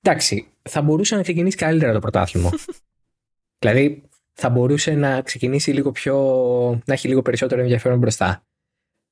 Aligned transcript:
εντάξει, 0.00 0.48
θα 0.62 0.82
μπορούσε 0.82 1.16
να 1.16 1.22
ξεκινήσει 1.22 1.56
καλύτερα 1.56 1.92
το 1.92 1.98
πρωτάθλημα. 1.98 2.50
δηλαδή, 3.60 4.02
θα 4.32 4.50
μπορούσε 4.50 4.94
να 4.94 5.22
ξεκινήσει 5.22 5.72
λίγο 5.72 5.90
πιο. 5.90 6.16
να 6.84 6.92
έχει 6.94 7.08
λίγο 7.08 7.22
περισσότερο 7.22 7.60
ενδιαφέρον 7.60 7.98
μπροστά. 7.98 8.44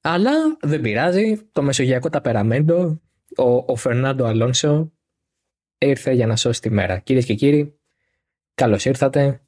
Αλλά 0.01 0.33
δεν 0.61 0.81
πειράζει. 0.81 1.41
Το 1.53 1.63
μεσογειακό 1.63 2.09
ταπεραμέντο, 2.09 3.01
ο, 3.37 3.57
ο 3.73 3.77
Φερνάντο 3.77 4.25
Αλόνσο 4.25 4.93
ήρθε 5.79 6.13
για 6.13 6.27
να 6.27 6.37
σώσει 6.37 6.61
τη 6.61 6.71
μέρα. 6.71 6.99
Κυρίες 6.99 7.25
και 7.25 7.35
κύριοι, 7.35 7.79
καλώς 8.55 8.85
ήρθατε. 8.85 9.43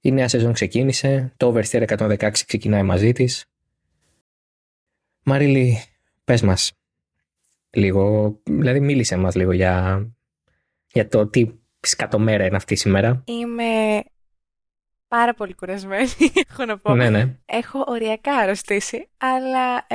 Η 0.00 0.12
νέα 0.12 0.28
σεζόν 0.28 0.52
ξεκίνησε. 0.52 1.32
Το 1.36 1.54
Oversteer 1.54 1.86
116 1.98 2.30
ξεκινάει 2.46 2.82
μαζί 2.82 3.12
της. 3.12 3.44
Μαρίλη, 5.22 5.78
πες 6.24 6.42
μας 6.42 6.72
λίγο, 7.70 8.34
δηλαδή 8.44 8.80
μίλησε 8.80 9.16
μας 9.16 9.34
λίγο 9.34 9.52
για, 9.52 10.06
για 10.98 11.08
το 11.08 11.26
τι 11.26 11.46
σκατομέρα 11.80 12.44
είναι 12.44 12.56
αυτή 12.56 12.76
σήμερα. 12.76 13.22
Είμαι 13.26 14.02
πάρα 15.08 15.34
πολύ 15.34 15.54
κουρασμένη, 15.54 16.08
έχω 16.48 16.64
να 16.64 16.78
πω. 16.78 16.94
Ναι, 16.94 17.10
ναι. 17.10 17.38
Έχω 17.44 17.84
οριακά 17.86 18.34
αρρωστήσει, 18.34 19.08
αλλά 19.18 19.86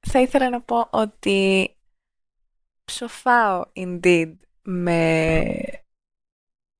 θα 0.00 0.20
ήθελα 0.20 0.50
να 0.50 0.60
πω 0.60 0.88
ότι 0.90 1.70
ψοφάω 2.84 3.64
indeed 3.74 4.32
με 4.62 5.54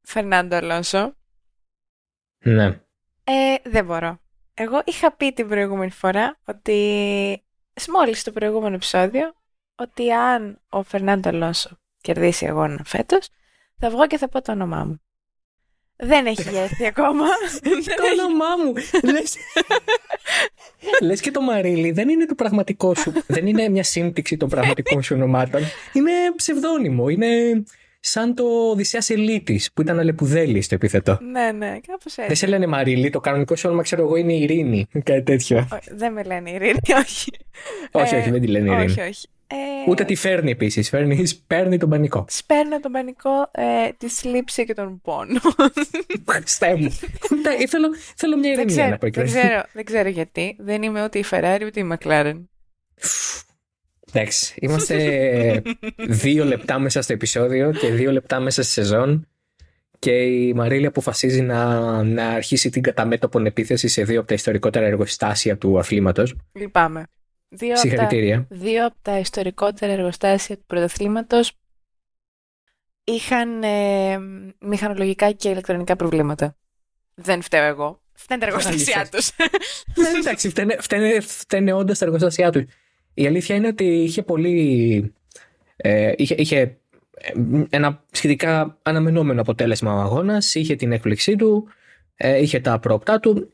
Φερνάντο 0.02 0.56
Αλόνσο. 0.56 1.16
Ναι. 2.44 2.66
Ε, 3.24 3.54
δεν 3.64 3.84
μπορώ. 3.84 4.20
Εγώ 4.54 4.82
είχα 4.84 5.12
πει 5.12 5.32
την 5.32 5.48
προηγούμενη 5.48 5.90
φορά 5.90 6.38
ότι 6.44 7.44
μόλις 7.92 8.20
στο 8.20 8.32
προηγούμενο 8.32 8.74
επεισόδιο 8.74 9.34
ότι 9.74 10.12
αν 10.12 10.60
ο 10.68 10.82
Φερνάντο 10.82 11.28
Αλόνσο 11.28 11.81
κερδίσει 12.02 12.46
αγώνα 12.46 12.82
φέτος 12.84 13.28
θα 13.78 13.90
βγω 13.90 14.06
και 14.06 14.18
θα 14.18 14.28
πω 14.28 14.42
το 14.42 14.52
όνομά 14.52 14.84
μου. 14.84 15.00
Δεν 15.96 16.26
έχει 16.26 16.56
έρθει 16.56 16.86
ακόμα. 16.86 17.24
το 17.98 18.22
όνομά 18.22 18.64
μου. 18.64 18.72
Λες... 19.12 19.36
Λες 21.06 21.20
και 21.20 21.30
το 21.30 21.40
Μαρίλι 21.40 21.90
δεν 21.90 22.08
είναι 22.08 22.26
το 22.26 22.34
πραγματικό 22.34 22.94
σου. 22.94 23.12
δεν 23.26 23.46
είναι 23.46 23.68
μια 23.68 23.82
σύμπτυξη 23.82 24.36
των 24.36 24.48
πραγματικών 24.48 25.02
σου 25.02 25.14
ονομάτων. 25.16 25.60
Είναι 25.92 26.10
ψευδόνυμο. 26.36 27.08
Είναι 27.08 27.26
σαν 28.00 28.34
το 28.34 28.44
Οδυσσέας 28.44 29.10
Ελίτης 29.10 29.72
που 29.72 29.82
ήταν 29.82 29.98
αλεπουδέλη 29.98 30.62
στο 30.62 30.74
επίθετο. 30.74 31.18
Ναι, 31.22 31.52
ναι, 31.52 31.78
κάπως 31.86 32.16
έτσι. 32.16 32.26
Δεν 32.26 32.36
σε 32.36 32.46
λένε 32.46 32.66
Μαρίλι, 32.66 33.10
το 33.10 33.20
κανονικό 33.20 33.56
σου 33.56 33.68
όνομα 33.68 33.82
ξέρω 33.82 34.02
εγώ 34.02 34.16
είναι 34.16 34.32
Ειρήνη. 34.32 34.86
Κάτι 35.04 35.22
τέτοιο. 35.22 35.68
δεν 35.90 36.12
με 36.12 36.22
λένε 36.22 36.50
Ειρήνη, 36.50 36.78
όχι. 36.96 37.30
όχι, 37.90 38.14
όχι, 38.14 38.30
δεν 38.30 38.40
τη 38.40 38.46
λένε 38.46 38.70
Ειρήνη. 38.70 38.84
Όχι, 38.84 39.00
όχι. 39.00 39.28
Ε... 39.52 39.90
Ούτε 39.90 40.04
τη 40.04 40.14
φέρνει 40.14 40.50
επίσης. 40.50 40.88
Φέρνει, 40.88 41.28
παίρνει 41.46 41.78
τον 41.78 41.88
πανικό. 41.88 42.24
Σπέρνω 42.28 42.80
τον 42.80 42.92
πανικό, 42.92 43.50
ε, 43.50 43.90
τη 43.98 44.08
θλίψη 44.08 44.64
και 44.64 44.74
τον 44.74 45.00
πόνο. 45.00 45.40
Χριστέ 46.28 46.74
μου. 46.76 46.90
θέλω, 47.68 47.88
θέλω 48.16 48.36
μια 48.38 48.52
ηρεμία 48.52 48.88
να 48.88 48.98
πω 48.98 49.08
δεν 49.10 49.24
ξέρω, 49.24 49.62
δεν 49.72 49.84
ξέρω 49.84 50.08
γιατί. 50.08 50.56
Δεν 50.58 50.82
είμαι 50.82 51.04
ούτε 51.04 51.18
η 51.18 51.24
Ferrari 51.30 51.62
ούτε 51.64 51.80
η 51.80 51.88
McLaren. 51.92 52.42
Εντάξει. 54.12 54.54
Είμαστε 54.60 55.62
δύο 56.08 56.44
λεπτά 56.44 56.78
μέσα 56.78 57.02
στο 57.02 57.12
επεισόδιο 57.12 57.72
και 57.72 57.88
δύο 57.88 58.12
λεπτά 58.12 58.40
μέσα 58.40 58.62
στη 58.62 58.72
σεζόν. 58.72 59.26
Και 59.98 60.12
η 60.12 60.52
Μαρίλη 60.54 60.86
αποφασίζει 60.86 61.40
να, 61.40 62.02
να 62.02 62.28
αρχίσει 62.28 62.70
την 62.70 62.82
καταμέτωπον 62.82 63.46
επίθεση 63.46 63.88
σε 63.88 64.04
δύο 64.04 64.18
από 64.18 64.28
τα 64.28 64.34
ιστορικότερα 64.34 64.86
εργοστάσια 64.86 65.58
του 65.58 65.78
αθλήματος. 65.78 66.34
Λυπάμαι. 66.52 67.06
Δύο 67.54 67.76
Συγχαρητήρια. 67.76 68.36
Από 68.38 68.48
τα, 68.48 68.56
δύο 68.56 68.86
από 68.86 68.96
τα 69.02 69.18
ιστορικότερα 69.18 69.92
εργοστάσια 69.92 70.56
του 70.56 70.64
πρωταθλήματος 70.66 71.52
είχαν 73.04 73.62
ε, 73.62 74.18
μηχανολογικά 74.60 75.32
και 75.32 75.48
ηλεκτρονικά 75.48 75.96
προβλήματα. 75.96 76.56
Δεν 77.14 77.42
φταίω 77.42 77.64
εγώ. 77.64 78.00
Φταίνε 78.12 78.40
τα 78.40 78.46
εργοστάσια 78.46 79.08
τους. 79.10 79.30
Ναι, 79.94 80.08
εντάξει, 80.18 80.48
φταίνε, 80.48 80.76
φταίνε, 80.80 81.20
φταίνε 81.20 81.72
όντω 81.72 81.92
τα 81.92 82.04
εργοστάσια 82.04 82.50
τους. 82.50 82.64
Η 83.14 83.26
αλήθεια 83.26 83.56
είναι 83.56 83.66
ότι 83.66 83.84
είχε 83.84 84.22
πολύ. 84.22 85.14
Ε, 85.76 86.12
είχε, 86.16 86.34
είχε 86.38 86.58
ε, 87.14 87.32
ένα 87.70 88.04
σχετικά 88.12 88.78
αναμενόμενο 88.82 89.40
αποτέλεσμα 89.40 89.94
ο 89.94 89.98
αγώνας, 89.98 90.54
είχε 90.54 90.74
την 90.74 90.92
έκπληξή 90.92 91.36
του, 91.36 91.68
ε, 92.16 92.38
είχε 92.38 92.60
τα 92.60 92.78
πρόοπτά 92.78 93.20
του 93.20 93.52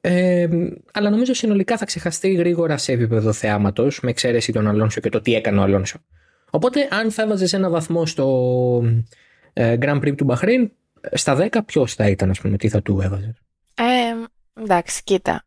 ε, 0.00 0.48
αλλά 0.92 1.10
νομίζω 1.10 1.34
συνολικά 1.34 1.76
θα 1.76 1.84
ξεχαστεί 1.84 2.32
γρήγορα 2.32 2.76
σε 2.76 2.92
επίπεδο 2.92 3.32
θεάματος, 3.32 4.00
με 4.00 4.10
εξαίρεση 4.10 4.52
τον 4.52 4.66
Αλόνσο 4.66 5.00
και 5.00 5.08
το 5.08 5.20
τι 5.20 5.34
έκανε 5.34 5.58
ο 5.58 5.62
Αλόνσο. 5.62 5.98
Οπότε, 6.50 6.88
αν 6.90 7.10
θα 7.10 7.22
έβαζε 7.22 7.56
ένα 7.56 7.70
βαθμό 7.70 8.06
στο 8.06 8.82
ε, 9.52 9.76
Grand 9.80 9.96
Prix 9.96 10.16
του 10.16 10.24
Μπαχρέιν, 10.24 10.72
στα 11.12 11.48
10, 11.50 11.58
ποιος 11.66 11.94
θα 11.94 12.08
ήταν, 12.08 12.30
ας 12.30 12.40
πούμε, 12.40 12.56
τι 12.56 12.68
θα 12.68 12.82
του 12.82 13.00
έβαζες; 13.00 13.42
Ε, 13.74 14.14
εντάξει, 14.62 15.02
κοίτα. 15.04 15.44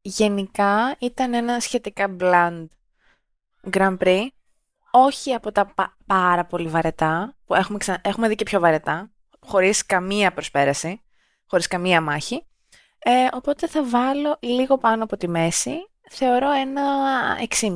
Γενικά 0.00 0.96
ήταν 1.00 1.34
ένα 1.34 1.60
σχετικά 1.60 2.16
bland 2.20 2.66
Grand 3.70 3.96
Prix. 3.98 4.26
Όχι 4.90 5.32
από 5.32 5.52
τα 5.52 5.74
πάρα 6.06 6.44
πολύ 6.44 6.68
βαρετά, 6.68 7.36
που 7.44 7.54
έχουμε, 7.54 7.78
έχουμε 8.02 8.28
δει 8.28 8.34
και 8.34 8.44
πιο 8.44 8.60
βαρετά, 8.60 9.10
χωρίς 9.40 9.86
καμία 9.86 10.32
προσπέραση, 10.32 11.00
χωρίς 11.46 11.66
καμία 11.66 12.00
μάχη. 12.00 12.46
Ε, 12.98 13.26
οπότε 13.32 13.66
θα 13.66 13.84
βάλω 13.84 14.36
λίγο 14.40 14.78
πάνω 14.78 15.04
από 15.04 15.16
τη 15.16 15.28
μέση. 15.28 15.74
Θεωρώ 16.10 16.50
ένα 16.50 16.82
6,5. 17.60 17.74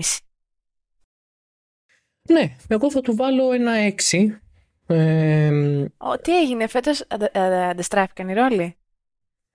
Ναι, 2.28 2.56
εγώ 2.68 2.90
θα 2.90 3.00
του 3.00 3.16
βάλω 3.16 3.52
ένα 3.52 3.72
6. 4.10 4.40
Ε, 4.86 5.84
Ο, 5.96 6.18
τι 6.18 6.38
έγινε, 6.38 6.66
φέτος 6.66 7.04
αντεστράφηκαν 7.68 8.28
οι 8.28 8.34
ρόλοι; 8.34 8.76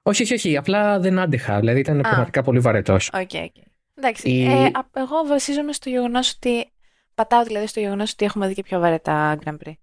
Όχι, 0.04 0.24
όχι, 0.24 0.34
όχι. 0.34 0.58
Απλά 0.58 1.00
δεν 1.00 1.20
άντεχα. 1.20 1.60
Δηλαδή 1.60 1.80
ήταν 1.80 2.02
πραγματικά 2.02 2.42
πολύ 2.42 2.60
βαρετός. 2.60 3.10
OK, 3.14 3.30
okay, 3.32 3.36
okay. 3.36 3.64
Εντάξει. 3.96 4.30
Η... 4.30 4.46
Ε, 4.46 4.72
εγώ 4.94 5.26
βασίζομαι 5.28 5.74
στο 5.74 5.90
γεγονός 5.90 6.34
ότι. 6.34 6.70
Πατάω 7.16 7.44
δηλαδή 7.44 7.68
στο 7.68 7.80
γεγονός 7.80 8.12
ότι 8.12 8.26
έχουμε 8.26 8.48
δει 8.48 8.54
και 8.54 8.64
πιο 8.64 8.80
βαρετά 8.80 9.38
Grand 9.44 9.58
Prix. 9.66 9.74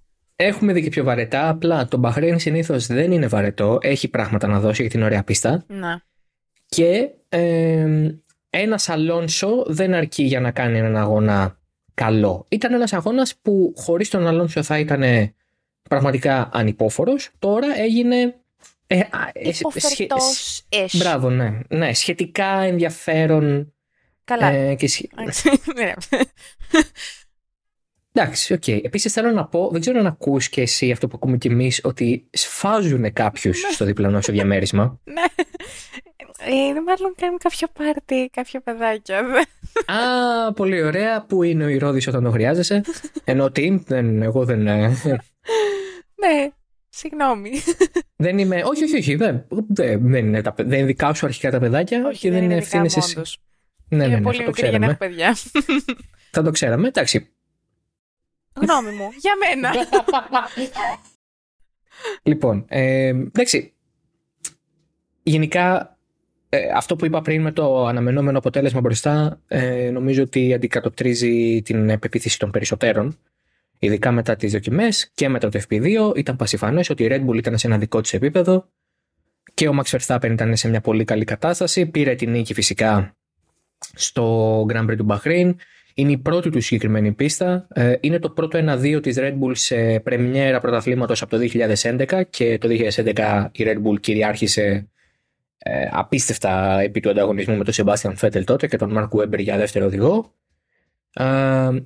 Έχουμε 0.44 0.72
δει 0.72 0.82
και 0.82 0.88
πιο 0.88 1.04
βαρετά. 1.04 1.48
Απλά 1.48 1.88
το 1.88 1.96
Μπαχρέιν 1.96 2.38
συνήθως 2.38 2.86
δεν 2.86 3.12
είναι 3.12 3.26
βαρετό. 3.26 3.78
Έχει 3.80 4.08
πράγματα 4.08 4.46
να 4.46 4.60
δώσει 4.60 4.82
είναι 4.82 5.02
ωραία 5.02 5.22
πίστα. 5.24 5.64
Να. 5.68 6.02
Και 6.66 7.08
ε, 7.28 7.86
ένας 8.50 8.88
Αλόνσο 8.88 9.64
δεν 9.66 9.94
αρκεί 9.94 10.22
για 10.22 10.40
να 10.40 10.50
κάνει 10.50 10.78
έναν 10.78 10.96
αγώνα 10.96 11.58
καλό. 11.94 12.46
Ήταν 12.48 12.72
ένας 12.72 12.92
αγώνας 12.92 13.36
που 13.42 13.74
χωρίς 13.76 14.08
τον 14.08 14.26
Αλόνσο 14.26 14.62
θα 14.62 14.78
ήταν 14.78 15.02
πραγματικά 15.88 16.48
ανυπόφορος. 16.52 17.30
Τώρα 17.38 17.78
έγινε. 17.78 18.34
Ε, 18.86 19.00
ε, 19.32 19.52
σχε, 19.52 20.06
Μπράβο, 20.92 21.30
ναι. 21.30 21.58
ναι. 21.68 21.94
Σχετικά 21.94 22.46
ενδιαφέρον. 22.46 23.74
Καλά. 24.24 24.46
Ε, 24.46 24.74
και... 24.74 24.88
Εντάξει, 28.12 28.52
OK. 28.52 28.62
Okay. 28.66 28.80
Επίσης 28.82 29.12
θέλω 29.12 29.30
να 29.30 29.46
πω, 29.46 29.68
δεν 29.72 29.80
ξέρω 29.80 29.98
αν 29.98 30.06
ακούς 30.06 30.48
και 30.48 30.60
εσύ 30.60 30.90
αυτό 30.90 31.08
που 31.08 31.12
ακούμε 31.16 31.36
κι 31.36 31.48
εμείς, 31.48 31.80
ότι 31.84 32.28
σφάζουν 32.30 33.12
κάποιους 33.12 33.62
ναι. 33.62 33.70
στο 33.72 33.84
διπλανό 33.84 34.20
σου 34.20 34.32
διαμέρισμα. 34.32 35.00
Ναι. 35.14 35.24
Ε, 36.44 36.72
μάλλον 36.72 37.14
κάνουν 37.16 37.38
κάποιο 37.38 37.68
πάρτι, 37.72 38.30
κάποια 38.32 38.60
παιδάκια. 38.60 39.18
Α, 39.86 40.52
πολύ 40.52 40.82
ωραία. 40.82 41.22
Πού 41.22 41.42
είναι 41.42 41.64
ο 41.64 41.68
Ηρώδης 41.68 42.06
όταν 42.06 42.22
το 42.22 42.30
χρειάζεσαι; 42.30 42.80
Ενώ 43.24 43.50
τι, 43.50 43.82
δεν, 43.86 44.22
εγώ 44.22 44.44
δεν... 44.44 44.66
Ε, 44.66 44.88
ναι, 46.22 46.50
συγγνώμη. 46.88 47.50
Δεν 48.16 48.38
είμαι... 48.38 48.62
Όχι, 48.64 48.84
όχι, 48.84 48.96
όχι. 48.96 49.14
Δεν, 49.14 49.46
δεν, 49.68 50.16
είναι, 50.16 50.42
τα, 50.42 50.54
δεν 50.56 50.78
είναι 50.78 50.86
δικά 50.86 51.14
σου 51.14 51.26
αρχικά 51.26 51.50
τα 51.50 51.58
παιδάκια 51.58 52.06
όχι, 52.06 52.18
και 52.18 52.30
δεν 52.30 52.42
είναι 52.44 52.56
ευθύνε 52.56 52.86
εσύ. 52.96 53.20
Ναι, 53.88 54.06
ναι, 54.06 54.14
ναι, 54.14 54.22
πολύ 54.22 54.44
μικρή 54.46 54.68
για 54.68 54.78
να 54.78 54.86
έχω 54.86 54.96
παιδιά. 54.96 55.36
Θα 56.30 56.42
το 56.42 56.50
ξέραμε. 56.50 56.88
Εντάξει, 56.88 57.32
Γνώμη 58.54 58.90
μου, 58.90 59.08
για 59.20 59.32
μένα. 59.36 59.72
λοιπόν, 62.22 62.64
ε, 62.68 63.06
εντάξει. 63.06 63.72
Γενικά, 65.22 65.96
ε, 66.48 66.58
αυτό 66.74 66.96
που 66.96 67.04
είπα 67.04 67.22
πριν 67.22 67.42
με 67.42 67.52
το 67.52 67.86
αναμενόμενο 67.86 68.38
αποτέλεσμα 68.38 68.80
μπροστά, 68.80 69.40
ε, 69.46 69.90
νομίζω 69.90 70.22
ότι 70.22 70.54
αντικατοπτρίζει 70.54 71.62
την 71.62 71.90
επεποίθηση 71.90 72.38
των 72.38 72.50
περισσότερων. 72.50 73.18
Ειδικά 73.78 74.10
μετά 74.12 74.36
τις 74.36 74.52
δοκιμές 74.52 75.10
και 75.14 75.28
μετά 75.28 75.48
το 75.48 75.60
FP2, 75.68 76.12
ήταν 76.16 76.36
πασιφανές 76.36 76.90
ότι 76.90 77.04
η 77.04 77.08
Red 77.10 77.26
Bull 77.26 77.36
ήταν 77.36 77.58
σε 77.58 77.66
ένα 77.66 77.78
δικό 77.78 78.00
της 78.00 78.12
επίπεδο 78.12 78.68
και 79.54 79.68
ο 79.68 79.80
Max 79.80 79.98
Verstappen 79.98 80.30
ήταν 80.30 80.56
σε 80.56 80.68
μια 80.68 80.80
πολύ 80.80 81.04
καλή 81.04 81.24
κατάσταση. 81.24 81.86
Πήρε 81.86 82.14
την 82.14 82.30
νίκη 82.30 82.54
φυσικά 82.54 83.16
στο 83.94 84.66
Grand 84.68 84.90
Prix 84.90 84.96
του 84.96 85.06
Bahrain. 85.08 85.54
Είναι 85.94 86.12
η 86.12 86.18
πρώτη 86.18 86.50
του 86.50 86.60
συγκεκριμένη 86.60 87.12
πίστα. 87.12 87.66
Ε, 87.74 87.94
είναι 88.00 88.18
το 88.18 88.30
πρώτο 88.30 88.58
1-2 88.58 89.02
της 89.02 89.16
Red 89.18 89.32
Bull 89.32 89.52
σε 89.52 90.00
πρεμιέρα 90.00 90.60
πρωταθλήματος 90.60 91.22
από 91.22 91.36
το 91.36 91.48
2011 91.52 92.22
και 92.30 92.58
το 92.58 92.68
2011 92.68 93.48
η 93.52 93.64
Red 93.66 93.76
Bull 93.86 94.00
κυριάρχησε 94.00 94.88
ε, 95.58 95.88
απίστευτα 95.90 96.80
επί 96.80 97.00
του 97.00 97.10
ανταγωνισμού 97.10 97.56
με 97.56 97.64
τον 97.64 97.74
Sebastian 97.76 98.14
Vettel 98.20 98.44
τότε 98.44 98.66
και 98.66 98.76
τον 98.76 98.94
Mark 98.98 99.18
Webber 99.18 99.38
για 99.38 99.56
δεύτερο 99.56 99.84
οδηγό. 99.84 100.34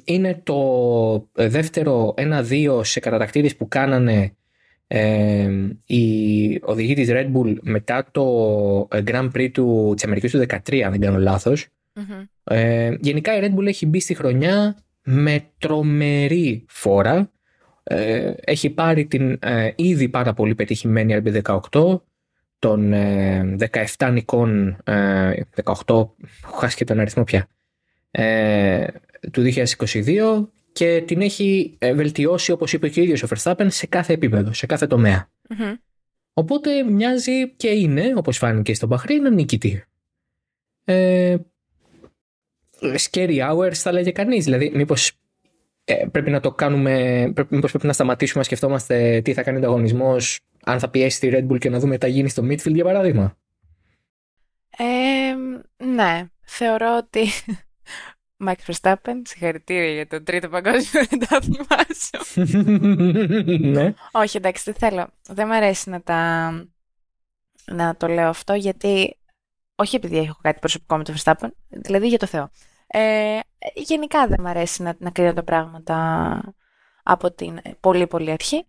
είναι 0.05 0.41
το 0.43 1.29
δεύτερο 1.33 2.15
ένα-δύο 2.17 2.85
σε 2.85 3.01
κατατακτήρες 3.01 3.57
που 3.57 3.69
κάνανε 3.69 4.37
ε, 4.87 5.51
οι 5.87 6.61
οδηγοί 6.63 6.95
της 6.95 7.09
Red 7.11 7.33
Bull 7.33 7.57
μετά 7.61 8.07
το 8.11 8.89
Grand 8.91 9.31
Prix 9.35 9.51
του, 9.53 9.93
της 9.95 10.05
Αμερικής 10.05 10.31
του 10.31 10.39
2013, 10.39 10.81
αν 10.81 10.91
δεν 10.91 11.01
κάνω 11.01 11.19
λάθος. 11.19 11.67
Ε, 12.51 12.95
γενικά 13.01 13.37
η 13.37 13.41
Red 13.43 13.59
Bull 13.59 13.67
έχει 13.67 13.87
μπει 13.87 14.01
στη 14.01 14.15
χρονιά 14.15 14.77
με 15.03 15.51
τρομερή 15.59 16.65
φόρα. 16.69 17.31
Ε, 17.83 18.33
έχει 18.45 18.71
πάρει 18.71 19.07
την 19.07 19.39
ε, 19.41 19.73
ήδη 19.77 20.09
πάρα 20.09 20.35
πολύ 20.35 20.55
πετυχημένη 20.55 21.23
RB18 21.25 22.01
των 22.59 22.93
17 23.97 24.11
νικών 24.13 24.77
18, 24.85 24.95
έχω 25.65 26.57
χάσει 26.57 26.77
και 26.77 26.85
τον 26.85 27.01
αριθμό 27.01 27.25
πια, 27.25 27.49
του 29.33 29.53
2022 29.55 30.49
και 30.73 31.03
την 31.07 31.21
έχει 31.21 31.79
βελτιώσει 31.95 32.53
όπως 32.53 32.73
είπε 32.73 32.89
και 32.89 33.01
ο 33.01 33.03
ίδιος 33.03 33.23
ο 33.23 33.29
Verstappen 33.31 33.67
σε 33.69 33.87
κάθε 33.87 34.13
επίπεδο, 34.13 34.53
σε 34.53 34.67
κάθε 34.67 34.87
Οπότε 36.33 36.83
μοιάζει 36.83 37.51
και 37.51 37.69
είναι, 37.69 38.13
όπως 38.17 38.39
φάνηκε 38.39 38.75
στο 38.75 38.87
Μπαχρήν, 38.87 39.35
νικητή. 39.35 39.85
Ε, 40.85 41.37
scary 42.81 43.51
hours 43.51 43.75
θα 43.75 43.93
λέγε 43.93 44.11
κανείς. 44.11 44.45
Δηλαδή, 44.45 44.71
μήπως 44.75 45.13
ε, 45.85 46.07
πρέπει 46.13 46.31
να 46.31 46.41
το 46.41 46.53
κάνουμε, 46.53 46.93
πρέπει, 47.35 47.55
μήπως 47.55 47.71
πρέπει 47.71 47.87
να 47.87 47.93
σταματήσουμε 47.93 48.39
να 48.39 48.45
σκεφτόμαστε 48.45 49.21
τι 49.25 49.33
θα 49.33 49.43
κάνει 49.43 49.57
ο 49.57 49.61
ανταγωνισμός 49.61 50.41
αν 50.65 50.79
θα 50.79 50.89
πιέσει 50.89 51.21
τη 51.21 51.29
Red 51.33 51.53
Bull 51.53 51.59
και 51.59 51.71
να 51.71 51.79
δούμε 51.79 51.99
τι 51.99 52.01
θα 52.01 52.13
γίνει 52.13 52.29
στο 52.29 52.43
midfield 52.43 52.75
για 52.75 52.85
παράδειγμα. 52.85 53.37
Ε, 54.77 55.35
ναι, 55.85 56.27
θεωρώ 56.41 56.97
ότι 56.97 57.27
Max 58.47 58.55
Verstappen, 58.67 59.23
συγχαρητήρια 59.23 59.93
για 59.93 60.07
το 60.07 60.23
τρίτο 60.23 60.49
παγκόσμιο 60.49 61.05
πρωτάθλημα 61.09 61.77
σου. 61.95 62.43
ναι. 63.71 63.95
Όχι, 64.13 64.37
εντάξει, 64.37 64.63
δεν 64.65 64.75
θέλω. 64.75 65.09
Δεν 65.29 65.47
μου 65.47 65.55
αρέσει 65.55 65.91
να, 65.91 66.03
τα... 66.03 66.51
να 67.65 67.97
το 67.97 68.07
λέω 68.07 68.29
αυτό, 68.29 68.55
γιατί 68.55 69.17
όχι 69.77 69.97
επειδή 69.97 70.19
έχω 70.19 70.39
κάτι 70.43 70.59
προσωπικό 70.59 70.97
με 70.97 71.05
το 71.05 71.15
Verstappen, 71.17 71.49
δηλαδή 71.69 72.09
για 72.09 72.19
το 72.19 72.27
Θεό. 72.27 72.51
Ε, 72.87 73.39
γενικά 73.75 74.27
δεν 74.27 74.37
μου 74.41 74.49
αρέσει 74.49 74.83
να, 74.83 74.95
να 74.99 75.11
κρίνω 75.11 75.33
τα 75.33 75.43
πράγματα 75.43 76.55
από 77.03 77.33
την 77.33 77.61
πολύ 77.81 78.07
πολύ 78.07 78.31
αρχή. 78.31 78.67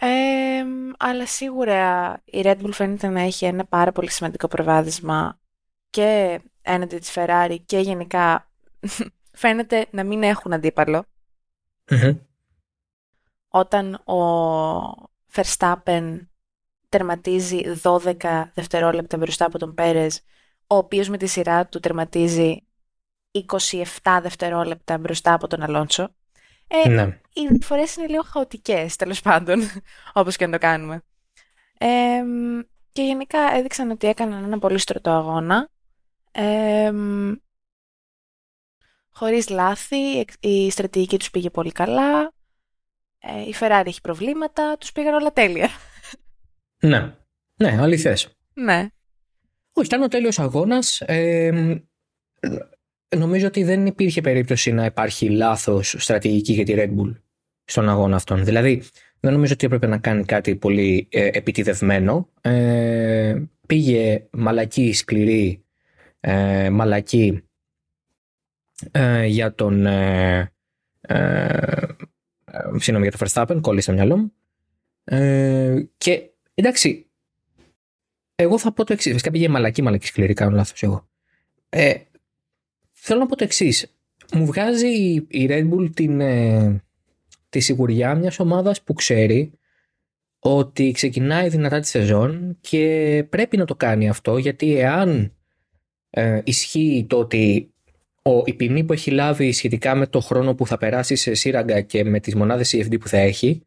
Ε, 0.00 0.64
αλλά 0.98 1.26
σίγουρα 1.26 2.12
η 2.24 2.40
Red 2.44 2.60
Bull 2.62 2.72
φαίνεται 2.72 3.08
να 3.08 3.20
έχει 3.20 3.44
ένα 3.44 3.64
πάρα 3.64 3.92
πολύ 3.92 4.10
σημαντικό 4.10 4.48
προβάδισμα 4.48 5.38
και 5.90 6.40
έναντι 6.62 6.98
της 6.98 7.12
Ferrari 7.14 7.56
και 7.66 7.78
γενικά 7.78 8.50
φαίνεται 9.42 9.86
να 9.90 10.04
μην 10.04 10.22
έχουν 10.22 10.52
Όταν 13.48 13.94
ο 13.94 14.18
Verstappen 15.34 16.18
τερματίζει 16.94 17.60
12 17.82 18.44
δευτερόλεπτα 18.54 19.16
μπροστά 19.16 19.44
από 19.44 19.58
τον 19.58 19.74
Πέρες, 19.74 20.20
ο 20.66 20.76
οποίος 20.76 21.08
με 21.08 21.16
τη 21.16 21.26
σειρά 21.26 21.66
του 21.66 21.80
τερματίζει 21.80 22.66
27 24.02 24.18
δευτερόλεπτα 24.22 24.98
μπροστά 24.98 25.32
από 25.32 25.46
τον 25.46 25.62
Αλόνσο. 25.62 26.14
Ε, 26.66 26.88
ναι. 26.88 27.20
Οι 27.32 27.46
διαφορές 27.46 27.96
είναι 27.96 28.06
λίγο 28.06 28.22
χαοτικές, 28.22 28.96
τέλος 28.96 29.20
πάντων, 29.20 29.60
όπως 30.12 30.36
και 30.36 30.46
να 30.46 30.52
το 30.52 30.58
κάνουμε. 30.58 31.02
Ε, 31.78 32.22
και 32.92 33.02
γενικά 33.02 33.38
έδειξαν 33.54 33.90
ότι 33.90 34.06
έκαναν 34.06 34.44
ένα 34.44 34.58
πολύ 34.58 34.78
στρωτό 34.78 35.10
αγώνα. 35.10 35.68
Ε, 36.32 36.92
χωρίς 39.10 39.48
λάθη, 39.48 40.24
η 40.40 40.70
στρατηγική 40.70 41.18
τους 41.18 41.30
πήγε 41.30 41.50
πολύ 41.50 41.72
καλά. 41.72 42.32
Ε, 43.18 43.40
η 43.40 43.54
Ferrari 43.60 43.86
έχει 43.86 44.00
προβλήματα, 44.00 44.76
τους 44.78 44.92
πήγαν 44.92 45.14
όλα 45.14 45.32
τέλεια. 45.32 45.68
Ναι, 46.84 47.14
ναι, 47.56 47.76
αληθές. 47.80 48.28
Ναι. 48.54 48.88
Όχι, 49.72 49.86
ήταν 49.86 50.02
ο 50.02 50.08
τέλειος 50.08 50.38
αγώνας. 50.38 51.00
Ε, 51.00 51.80
νομίζω 53.16 53.46
ότι 53.46 53.64
δεν 53.64 53.86
υπήρχε 53.86 54.20
περίπτωση 54.20 54.72
να 54.72 54.84
υπάρχει 54.84 55.28
λάθος 55.28 55.94
στρατηγική 55.98 56.52
για 56.52 56.64
τη 56.64 56.74
Red 56.76 56.88
Bull 56.88 57.14
στον 57.64 57.88
αγώνα 57.88 58.16
αυτόν. 58.16 58.44
Δηλαδή, 58.44 58.82
δεν 59.20 59.32
νομίζω 59.32 59.52
ότι 59.52 59.66
έπρεπε 59.66 59.86
να 59.86 59.98
κάνει 59.98 60.24
κάτι 60.24 60.56
πολύ 60.56 61.08
ε, 61.10 61.28
επιτιδευμένο. 61.32 62.28
Ε, 62.40 63.42
πήγε 63.66 64.26
μαλακή, 64.30 64.92
σκληρή, 64.92 65.64
ε, 66.20 66.70
μαλακή 66.70 67.42
ε, 68.90 69.24
για 69.26 69.54
τον... 69.54 69.86
Ε, 69.86 70.52
ε, 71.00 71.86
συγγνώμη, 72.76 73.08
για 73.08 73.18
το 73.18 73.26
Verstappen, 73.26 73.58
κόλλησε 73.60 73.90
το 73.90 73.96
μυαλό 73.96 74.16
μου. 74.16 74.32
και 75.96 76.33
εντάξει, 76.54 77.06
εγώ 78.34 78.58
θα 78.58 78.72
πω 78.72 78.84
το 78.84 78.92
εξής. 78.92 79.12
Βασικά 79.12 79.30
πήγε 79.30 79.48
μαλακή, 79.48 79.82
μαλακή 79.82 80.06
σκληρή, 80.06 80.34
κάνω 80.34 80.56
λάθος 80.56 80.82
εγώ. 80.82 81.08
Ε, 81.68 81.94
θέλω 82.90 83.20
να 83.20 83.26
πω 83.26 83.36
το 83.36 83.44
εξής. 83.44 83.94
Μου 84.32 84.46
βγάζει 84.46 85.14
η 85.28 85.46
Red 85.50 85.70
Bull 85.70 85.90
την, 85.94 86.20
ε, 86.20 86.82
τη 87.48 87.60
σιγουριά 87.60 88.14
μιας 88.14 88.38
ομάδας 88.38 88.82
που 88.82 88.92
ξέρει 88.92 89.52
ότι 90.38 90.90
ξεκινάει 90.90 91.48
δυνατά 91.48 91.80
τη 91.80 91.86
σεζόν 91.86 92.56
και 92.60 93.26
πρέπει 93.30 93.56
να 93.56 93.64
το 93.64 93.74
κάνει 93.74 94.08
αυτό 94.08 94.38
γιατί 94.38 94.78
εάν 94.78 95.32
ε, 96.10 96.40
ισχύει 96.44 97.06
το 97.08 97.18
ότι 97.18 97.74
ο, 98.22 98.42
η 98.44 98.54
ποινή 98.54 98.84
που 98.84 98.92
έχει 98.92 99.10
λάβει 99.10 99.52
σχετικά 99.52 99.94
με 99.94 100.06
το 100.06 100.20
χρόνο 100.20 100.54
που 100.54 100.66
θα 100.66 100.78
περάσει 100.78 101.16
σε 101.16 101.34
σύραγγα 101.34 101.80
και 101.80 102.04
με 102.04 102.20
τις 102.20 102.34
μονάδες 102.34 102.74
CFD 102.74 103.00
που 103.00 103.08
θα 103.08 103.18
έχει 103.18 103.66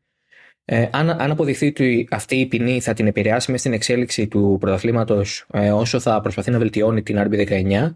ε, 0.70 0.90
αν, 0.92 1.10
αν 1.10 1.32
αποδειχθεί 1.32 1.68
ότι 1.68 2.08
αυτή 2.12 2.36
η 2.36 2.46
ποινή 2.46 2.82
θα 2.82 2.94
την 2.94 3.08
επηρεάσει 3.08 3.52
μες 3.52 3.60
στην 3.60 3.74
εξέλιξη 3.74 4.28
του 4.28 4.58
πρωταθλήματος 4.60 5.46
ε, 5.54 5.72
όσο 5.72 6.00
θα 6.00 6.22
προσπαθεί 6.22 6.52
να 6.52 6.58
βελτιώνει 6.58 7.04
την 7.04 7.18
RB19, 7.20 7.96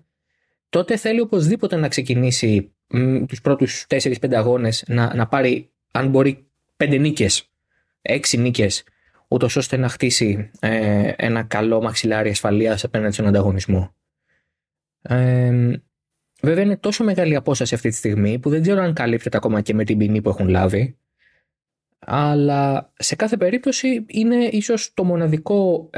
τότε 0.70 0.98
θέλει 0.98 1.20
οπωσδήποτε 1.20 1.76
να 1.76 1.88
ξεκινήσει 1.88 2.74
τους 3.28 3.42
πρώτους 3.42 3.86
4-5 3.90 4.34
αγώνες 4.34 4.84
να, 4.88 5.16
να 5.16 5.28
πάρει, 5.28 5.72
αν 5.92 6.10
μπορεί, 6.10 6.48
5 6.78 7.00
νίκες, 7.00 7.50
6 8.02 8.38
νίκες, 8.38 8.84
ούτως 9.28 9.56
ώστε 9.56 9.78
να 9.78 9.90
χτίσει 9.90 10.52
ε, 10.60 11.12
ένα 11.16 11.44
καλό 11.44 11.82
μαξιλάρι 11.82 12.30
ασφαλείας 12.30 12.84
απέναντι 12.84 13.14
στον 13.14 13.28
ανταγωνισμό. 13.28 13.96
Ε, 15.02 15.72
βέβαια 16.42 16.64
είναι 16.64 16.78
τόσο 16.78 17.04
μεγάλη 17.04 17.36
απόσταση 17.36 17.74
αυτή 17.74 17.90
τη 17.90 17.96
στιγμή 17.96 18.40
που 18.40 18.50
δεν 18.50 18.62
ξέρω 18.62 18.82
αν 18.82 18.94
καλύπτεται 18.94 19.38
ακόμα 19.38 19.62
και 19.62 19.74
με 19.74 19.84
την 19.84 19.98
ποινή 19.98 20.22
που 20.22 20.30
έχουν 20.30 20.48
λάβει 20.48 20.96
αλλά 22.06 22.92
σε 22.98 23.16
κάθε 23.16 23.38
περίπτωση 23.38 24.06
είναι 24.08 24.36
ίσως 24.36 24.94
το 24.94 25.04
μοναδικό, 25.04 25.90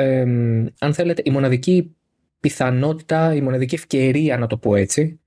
αν 0.80 0.94
θέλετε, 0.94 1.22
η 1.26 1.32
μοναδική 1.32 1.96
πιθανότητα, 2.40 3.34
η 3.36 3.42
μοναδική 3.42 3.76
ευκαιρία, 3.76 4.38
να 4.38 4.48
το 4.48 4.58
πω 4.58 4.76
έτσι, 4.76 5.20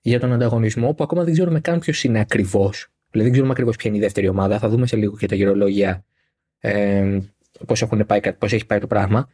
για 0.00 0.20
τον 0.20 0.32
ανταγωνισμό, 0.32 0.94
που 0.94 1.04
ακόμα 1.04 1.24
δεν 1.24 1.32
ξέρουμε 1.32 1.60
καν 1.60 1.78
ποιος 1.78 2.04
είναι 2.04 2.20
ακριβώς. 2.20 2.88
Δηλαδή 3.10 3.22
δεν 3.22 3.32
ξέρουμε 3.32 3.52
ακριβώς 3.52 3.76
ποια 3.76 3.90
είναι 3.90 3.98
η 3.98 4.02
δεύτερη 4.02 4.28
ομάδα. 4.28 4.58
Θα 4.58 4.68
δούμε 4.68 4.86
σε 4.86 4.96
λίγο 4.96 5.16
και 5.16 5.26
τα 5.26 5.34
γυρολόγια 5.34 6.04
ε, 6.58 7.18
πώς 7.66 7.86
πώς 8.38 8.52
έχει 8.52 8.66
πάει 8.66 8.78
το 8.78 8.86
πράγμα. 8.86 9.28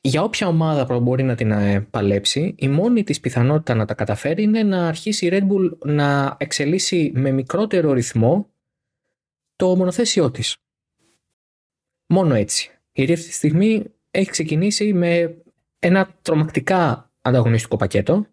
Για 0.00 0.22
όποια 0.22 0.46
ομάδα 0.46 0.86
που 0.86 1.00
μπορεί 1.00 1.22
να 1.22 1.34
την 1.34 1.50
ε, 1.50 1.86
παλέψει, 1.90 2.54
η 2.58 2.68
μόνη 2.68 3.02
της 3.02 3.20
πιθανότητα 3.20 3.74
να 3.74 3.84
τα 3.84 3.94
καταφέρει 3.94 4.42
είναι 4.42 4.62
να 4.62 4.86
αρχίσει 4.88 5.26
η 5.26 5.30
Red 5.32 5.42
Bull 5.42 5.78
να 5.84 6.36
εξελίσσει 6.38 7.12
με 7.14 7.30
μικρότερο 7.30 7.92
ρυθμό 7.92 8.48
το 9.60 9.76
μονοθέσιό 9.76 10.30
της. 10.30 10.56
Μόνο 12.06 12.34
έτσι. 12.34 12.70
Η 12.92 13.04
Ρίφ 13.04 13.24
τη 13.24 13.32
στιγμή 13.32 13.84
έχει 14.10 14.30
ξεκινήσει 14.30 14.92
με 14.92 15.36
ένα 15.78 16.16
τρομακτικά 16.22 17.10
ανταγωνιστικό 17.20 17.76
πακέτο 17.76 18.26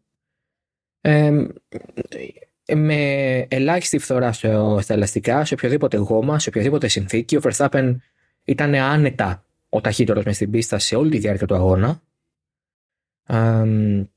με 2.75 3.39
ελάχιστη 3.49 3.97
φθορά 3.97 4.31
στο, 4.31 4.79
στα 4.81 4.93
ελαστικά, 4.93 5.45
σε 5.45 5.53
οποιοδήποτε 5.53 5.97
γόμα, 5.97 6.39
σε 6.39 6.49
οποιοδήποτε 6.49 6.87
συνθήκη. 6.87 7.35
Ο 7.35 7.39
Verstappen 7.43 7.95
ήταν 8.43 8.75
άνετα 8.75 9.45
ο 9.69 9.81
ταχύτερος 9.81 10.23
μες 10.23 10.35
στην 10.35 10.51
πίστα 10.51 10.79
σε 10.79 10.95
όλη 10.95 11.09
τη 11.09 11.17
διάρκεια 11.17 11.47
του 11.47 11.55
αγώνα. 11.55 12.01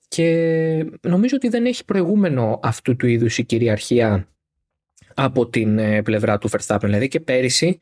και 0.09 0.29
νομίζω 1.01 1.37
ότι 1.37 1.49
δεν 1.49 1.67
έχει 1.67 1.85
προηγούμενο 1.85 2.61
αυτού 2.63 2.97
του 2.97 3.07
είδους 3.07 3.39
η 3.39 3.45
κυριαρχία 3.45 4.29
από 5.23 5.49
την 5.49 5.79
ε, 5.79 6.03
πλευρά 6.03 6.39
του 6.39 6.51
Verstappen. 6.51 6.81
Δηλαδή 6.83 7.09
και 7.09 7.21
πέρυσι 7.21 7.81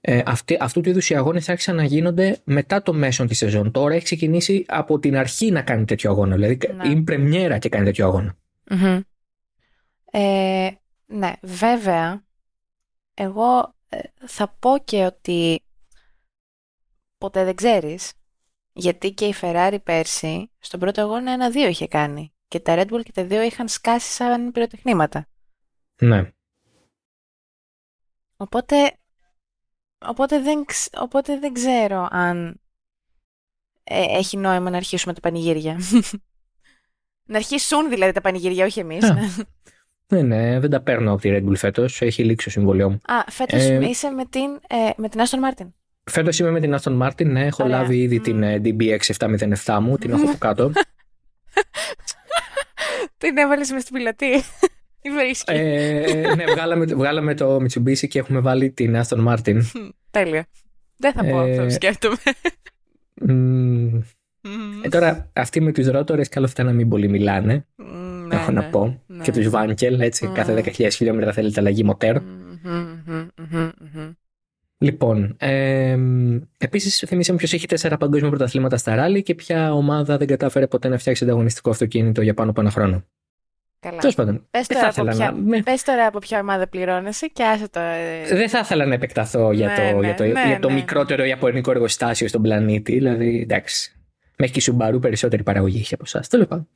ε, 0.00 0.22
αυτή, 0.26 0.56
αυτού 0.60 0.80
του 0.80 0.88
είδους 0.88 1.10
οι 1.10 1.14
αγώνες 1.14 1.48
άρχισαν 1.48 1.76
να 1.76 1.84
γίνονται 1.84 2.40
μετά 2.44 2.82
το 2.82 2.92
μέσο 2.92 3.24
της 3.24 3.38
σεζόν. 3.38 3.70
Τώρα 3.70 3.94
έχει 3.94 4.04
ξεκινήσει 4.04 4.64
από 4.68 4.98
την 4.98 5.16
αρχή 5.16 5.50
να 5.50 5.62
κάνει 5.62 5.84
τέτοιο 5.84 6.10
αγώνα. 6.10 6.34
Δηλαδή 6.34 6.58
ναι. 6.76 6.88
είναι 6.88 7.02
πρεμιέρα 7.02 7.58
και 7.58 7.68
κάνει 7.68 7.84
τέτοιο 7.84 8.34
Ε, 10.12 10.70
ναι, 11.06 11.32
βέβαια. 11.42 12.24
Εγώ 13.14 13.74
ε, 13.88 13.98
θα 14.26 14.56
πω 14.58 14.78
και 14.84 15.04
ότι 15.04 15.62
ποτέ 17.18 17.44
δεν 17.44 17.54
ξέρεις 17.54 18.12
γιατί 18.72 19.12
και 19.12 19.24
η 19.24 19.34
Ferrari 19.40 19.78
πέρσι 19.82 20.50
στον 20.58 20.80
πρώτο 20.80 21.00
αγώνα 21.00 21.32
ένα-δύο 21.32 21.68
είχε 21.68 21.86
κάνει 21.86 22.32
και 22.48 22.60
τα 22.60 22.74
Red 22.76 22.92
Bull 22.92 23.02
και 23.02 23.12
τα 23.12 23.24
δύο 23.24 23.42
είχαν 23.42 23.68
σκάσει 23.68 24.12
σαν 24.12 24.52
πυροτεχνήματα. 24.52 25.26
Ναι. 26.00 26.32
Οπότε, 28.42 28.76
οπότε, 29.98 30.40
δεν, 30.40 30.64
οπότε 30.98 31.38
δεν 31.38 31.52
ξέρω 31.52 32.08
αν 32.10 32.60
ε, 33.84 34.02
έχει 34.02 34.36
νόημα 34.36 34.70
να 34.70 34.76
αρχίσουμε 34.76 35.14
τα 35.14 35.20
πανηγύρια. 35.20 35.80
να 37.32 37.36
αρχίσουν 37.36 37.88
δηλαδή 37.88 38.12
τα 38.12 38.20
πανηγύρια, 38.20 38.64
όχι 38.64 38.80
εμείς. 38.80 39.12
Ναι, 40.06 40.22
ναι, 40.22 40.60
δεν 40.60 40.70
τα 40.70 40.80
παίρνω 40.80 41.12
από 41.12 41.20
τη 41.20 41.30
Red 41.32 41.48
Bull 41.48 41.56
φέτος. 41.56 42.02
Έχει 42.02 42.24
λήξει 42.24 42.46
το 42.46 42.52
συμβολιό 42.52 42.90
μου. 42.90 43.00
Α, 43.04 43.30
φέτος 43.30 43.62
ε, 43.62 43.88
είσαι 43.88 44.10
με 44.10 44.24
την, 44.24 44.60
ε, 44.68 44.90
με 44.96 45.08
την 45.08 45.20
Aston 45.20 45.48
Martin. 45.48 45.72
Φέτος 46.04 46.38
είμαι 46.38 46.50
με 46.50 46.60
την 46.60 46.76
Aston 46.80 47.02
Martin, 47.02 47.26
ναι. 47.26 47.46
Έχω 47.46 47.64
Ωραία. 47.64 47.80
λάβει 47.80 48.00
ήδη 48.00 48.16
mm. 48.16 48.22
την 48.22 48.42
ε, 48.42 48.60
DBX707 48.64 49.78
μου, 49.80 49.98
την 49.98 50.10
έχω 50.10 50.22
από 50.22 50.38
κάτω. 50.38 50.72
την 53.18 53.36
έβαλες 53.36 53.70
μες 53.70 53.82
στην 53.82 53.94
πιλωτή. 53.94 54.42
Ε, 55.46 56.34
ναι, 56.36 56.44
βγάλαμε, 56.44 56.84
βγάλαμε 56.84 57.34
το 57.34 57.56
Mitsubishi 57.56 58.08
και 58.08 58.18
έχουμε 58.18 58.40
βάλει 58.40 58.70
την 58.70 58.96
Aston 59.02 59.26
Martin. 59.28 59.60
Τέλεια. 60.10 60.46
Δεν 60.96 61.12
θα 61.12 61.24
πω 61.24 61.38
αυτό, 61.38 61.70
σκέφτομαι. 61.70 62.16
Ε, 64.84 64.88
τώρα, 64.88 65.30
αυτοί 65.32 65.60
με 65.60 65.72
τους 65.72 65.86
ρότορε, 65.86 66.24
καλό 66.24 66.46
θα 66.46 66.62
να 66.62 66.72
μην 66.72 66.88
πολύ 66.88 67.08
μιλάνε. 67.08 67.66
Ναι, 68.26 68.34
έχω 68.34 68.50
ναι, 68.50 68.60
να 68.60 68.68
πω. 68.68 69.02
Ναι. 69.06 69.22
Και 69.22 69.32
τους 69.32 69.48
Βάνκελ, 69.48 70.00
έτσι. 70.00 70.28
Mm. 70.30 70.34
Κάθε 70.34 70.62
10.000 70.76 70.88
χιλιόμετρα 70.92 71.32
θέλετε 71.32 71.60
αλλαγή 71.60 71.84
μοτέρ. 71.84 72.16
Λοιπόν, 74.78 75.36
ε, 75.38 75.98
επίσης 76.58 77.04
θυμίσαμε 77.06 77.38
ποιος 77.38 77.52
έχει 77.52 77.66
τέσσερα 77.66 77.96
παγκόσμια 77.96 78.28
πρωταθλήματα 78.28 78.76
στα 78.76 78.94
ράλι 78.94 79.22
και 79.22 79.34
ποια 79.34 79.74
ομάδα 79.74 80.16
δεν 80.16 80.26
κατάφερε 80.26 80.66
ποτέ 80.66 80.88
να 80.88 80.98
φτιάξει 80.98 81.24
ανταγωνιστικό 81.24 81.70
αυτοκίνητο 81.70 82.22
για 82.22 82.34
πάνω 82.34 82.50
από 82.50 82.60
ένα 82.60 82.70
χρόνο. 82.70 83.04
Καλά. 83.82 83.98
Τέλος 83.98 84.14
πάντων. 84.14 84.46
Πες 84.50 84.66
τώρα, 84.66 84.88
από 84.88 85.04
ποια, 85.04 85.34
να... 85.44 85.62
πες 85.62 85.82
τώρα 85.82 86.06
από 86.06 86.18
ποια 86.18 86.40
ομάδα 86.40 86.68
πληρώνεσαι 86.68 87.26
και 87.26 87.44
άσε 87.44 87.68
το. 87.68 87.80
Ε, 87.80 88.36
δεν 88.36 88.48
θα 88.48 88.58
ήθελα 88.58 88.86
να 88.86 88.94
επεκταθώ 88.94 89.52
για 89.52 89.74
το, 89.74 89.82
ναι, 89.82 90.06
για 90.06 90.14
το, 90.14 90.24
ναι, 90.24 90.46
για 90.46 90.58
το 90.58 90.68
ναι. 90.68 90.74
μικρότερο 90.74 91.24
ιαπωνικό 91.24 91.70
εργοστάσιο 91.70 92.28
στον 92.28 92.42
πλανήτη. 92.42 92.92
Δηλαδή, 92.92 93.40
εντάξει. 93.40 93.96
Μέχρι 94.36 94.60
και 94.60 94.70
η 94.70 94.74
Subaru 94.76 95.00
περισσότερη 95.00 95.42
παραγωγή 95.42 95.78
έχει 95.78 95.94
από 95.94 96.02
εσάς. 96.06 96.28
Τέλος 96.28 96.46
πάντων. 96.46 96.68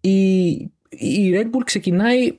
η, 0.00 0.50
η 0.88 1.32
Red 1.34 1.44
Bull 1.44 1.62
ξεκινάει 1.64 2.38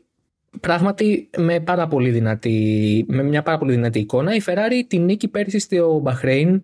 πράγματι 0.60 1.30
με, 1.38 1.60
πάρα 1.60 1.88
πολύ 1.88 2.10
δυνατή, 2.10 3.06
με 3.08 3.24
μια 3.24 3.44
πάρα 3.44 3.58
πολύ 3.58 3.72
δυνατή 3.72 4.00
εικόνα. 4.00 4.36
Η 4.36 4.42
Ferrari 4.46 4.84
την 4.88 5.04
νίκη 5.04 5.28
πέρυσι 5.28 5.60
στο 5.60 6.04
Bahrain 6.06 6.60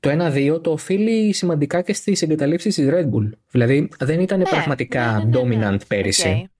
το 0.00 0.30
1-2 0.56 0.62
το 0.62 0.70
οφείλει 0.70 1.32
σημαντικά 1.32 1.82
και 1.82 1.92
στις 1.92 2.22
εγκαταλείψεις 2.22 2.74
της 2.74 2.88
Red 2.90 3.04
Bull. 3.04 3.30
Δηλαδή 3.50 3.88
δεν 3.98 4.20
ήταν 4.20 4.38
ναι, 4.38 4.44
πραγματικά 4.44 5.24
ναι, 5.24 5.40
ναι, 5.40 5.56
ναι, 5.56 5.68
dominant 5.68 5.86
πέρυσι. 5.88 6.50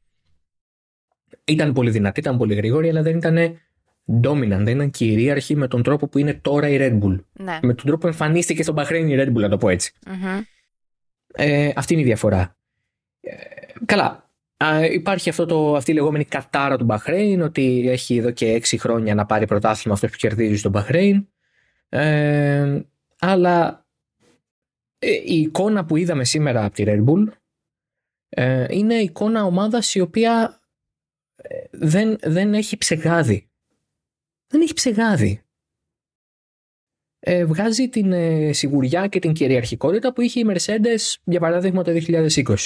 Ήταν 1.45 1.73
πολύ 1.73 1.91
δυνατή, 1.91 2.21
ήταν 2.21 2.37
πολύ 2.37 2.55
γρήγορη, 2.55 2.89
αλλά 2.89 3.03
δεν 3.03 3.17
ήταν 3.17 3.59
dominant, 4.23 4.63
δεν 4.63 4.67
ήταν 4.67 4.91
κυρίαρχη 4.91 5.57
με 5.57 5.69
τον 5.69 5.83
τρόπο 5.83 6.09
που 6.09 6.19
είναι 6.19 6.35
τώρα 6.35 6.69
η 6.69 6.77
Red 6.81 6.99
Bull. 7.03 7.21
Με 7.63 7.75
τον 7.75 7.85
τρόπο 7.85 7.99
που 7.99 8.07
εμφανίστηκε 8.07 8.63
στο 8.63 8.75
Bahrain 8.77 9.05
η 9.09 9.15
Red 9.19 9.29
Bull, 9.29 9.41
να 9.41 9.49
το 9.49 9.57
πω 9.57 9.69
ετσι 9.69 9.93
Ε, 11.35 11.71
αυτή 11.75 11.93
είναι 11.93 12.03
η 12.03 12.05
διαφορά. 12.05 12.57
Ε, 13.21 13.35
καλά. 13.85 14.31
υπάρχει 14.93 15.29
αυτό 15.29 15.47
το, 15.47 15.75
αυτή 15.75 15.91
η 15.91 15.95
λεγόμενη 15.95 16.25
κατάρα 16.25 16.77
του 16.77 16.87
Bahrain, 16.89 17.39
ότι 17.43 17.89
έχει 17.89 18.17
εδώ 18.17 18.31
και 18.31 18.47
έξι 18.47 18.79
χρόνια 18.79 19.15
να 19.15 19.27
πάρει 19.27 19.47
πρωτάθλημα 19.47 19.95
αυτός 19.95 20.11
που 20.11 20.17
κερδίζει 20.17 20.57
στο 20.57 20.71
Bahrain. 20.75 21.25
Ε, 21.89 22.81
αλλά 23.19 23.87
ε, 24.99 25.11
η 25.11 25.41
εικόνα 25.41 25.85
που 25.85 25.97
είδαμε 25.97 26.25
σήμερα 26.25 26.65
από 26.65 26.75
τη 26.75 26.85
Red 26.87 27.05
Bull 27.05 27.27
ε, 28.29 28.67
είναι 28.71 28.95
εικόνα 28.95 29.45
ομάδας 29.45 29.95
η 29.95 30.01
οποία 30.01 30.61
ε, 31.37 31.65
δεν, 31.71 32.19
δεν 32.23 32.55
έχει 32.55 32.77
ψεγάδι. 32.77 33.51
Δεν 34.47 34.61
έχει 34.61 34.75
ψεγάδι. 34.75 35.41
Ε, 37.19 37.45
βγάζει 37.45 37.89
την 37.89 38.15
σιγουριά 38.55 39.09
και 39.09 39.19
την 39.19 39.33
κυριαρχικότητα 39.33 40.13
που 40.13 40.21
είχε 40.21 40.41
η 40.41 40.45
Mercedes 40.49 41.15
για 41.25 41.41
παράδειγμα 41.41 41.83
το 41.83 41.93
2020. 42.07 42.57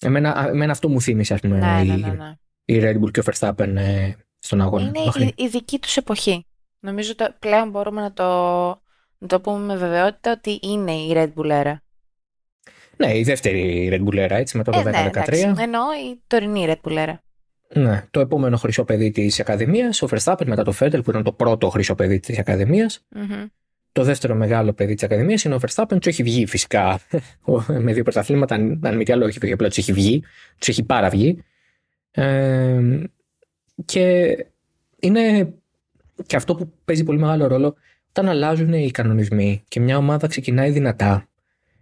Εμένα, 0.00 0.48
εμένα 0.48 0.72
αυτό 0.72 0.88
μου 0.88 1.00
θύμισε 1.00 1.34
ας 1.34 1.40
πούμε 1.40 1.58
ναι, 1.58 1.82
η, 1.84 1.86
ναι, 1.86 1.96
ναι, 1.96 2.12
ναι. 2.14 2.34
η 2.64 2.80
Red 2.82 3.02
Bull 3.02 3.10
και 3.10 3.20
ο 3.20 3.22
Verstappen 3.26 3.76
στον 4.38 4.60
αγώνα. 4.60 4.86
Είναι 4.86 4.98
η, 5.26 5.34
η, 5.36 5.48
δική 5.48 5.78
τους 5.78 5.96
εποχή. 5.96 6.46
Νομίζω 6.80 7.12
ότι 7.18 7.34
πλέον 7.38 7.70
μπορούμε 7.70 8.00
να 8.00 8.12
το, 8.12 8.24
να 9.18 9.26
το 9.26 9.40
πούμε 9.40 9.64
με 9.64 9.76
βεβαιότητα 9.76 10.32
ότι 10.32 10.58
είναι 10.62 10.92
η 10.92 11.12
Red 11.14 11.32
Bull 11.34 11.64
era. 11.64 11.74
Ναι, 12.96 13.18
η 13.18 13.22
δεύτερη 13.22 13.88
Red 13.92 14.08
Bull 14.08 14.26
era, 14.26 14.30
έτσι, 14.30 14.56
μετά 14.56 14.72
το 14.72 14.88
ε, 14.88 15.10
2013. 15.12 15.30
Ναι, 15.30 15.62
Εννοώ 15.62 15.82
η 15.92 16.20
τωρινή 16.26 16.66
Red 16.68 16.90
Bull 16.90 17.06
era. 17.06 17.14
Ναι, 17.74 18.06
το 18.10 18.20
επόμενο 18.20 18.56
χρυσό 18.56 18.84
παιδί 18.84 19.10
της 19.10 19.40
Ακαδημίας, 19.40 20.02
ο 20.02 20.08
Verstappen 20.10 20.46
μετά 20.46 20.64
το 20.64 20.72
Φέντελ, 20.72 21.02
που 21.02 21.10
ήταν 21.10 21.22
το 21.22 21.32
πρώτο 21.32 21.68
χρυσό 21.68 21.94
παιδί 21.94 22.20
της 22.20 22.38
ακαδημια 22.38 22.90
Το 23.92 24.02
δεύτερο 24.02 24.34
μεγάλο 24.34 24.72
παιδί 24.72 24.94
της 24.94 25.02
Ακαδημίας 25.02 25.44
είναι 25.44 25.54
ο 25.54 25.58
Verstappen. 25.66 26.00
Του 26.00 26.08
έχει 26.08 26.22
βγει 26.22 26.46
φυσικά 26.46 27.00
με 27.84 27.92
δύο 27.92 28.02
πρωταθλήματα. 28.02 28.54
Αν 28.54 28.96
μη 28.96 29.04
τι 29.04 29.12
άλλο, 29.12 29.24
όχι 29.24 29.52
απλά 29.52 29.68
του 29.68 29.74
έχει 29.78 29.92
βγει. 29.92 30.20
Του 30.58 30.70
έχει 30.70 30.82
πάρα 30.82 31.08
βγει. 31.08 31.44
Ε, 32.10 32.80
και 33.84 34.36
είναι 35.00 35.54
και 36.26 36.36
αυτό 36.36 36.54
που 36.54 36.72
παίζει 36.84 37.04
πολύ 37.04 37.18
μεγάλο 37.18 37.46
ρόλο 37.46 37.74
όταν 38.08 38.28
αλλάζουν 38.28 38.72
οι 38.72 38.90
κανονισμοί 38.90 39.62
και 39.68 39.80
μια 39.80 39.96
ομάδα 39.96 40.26
ξεκινάει 40.26 40.70
δυνατά, 40.70 41.28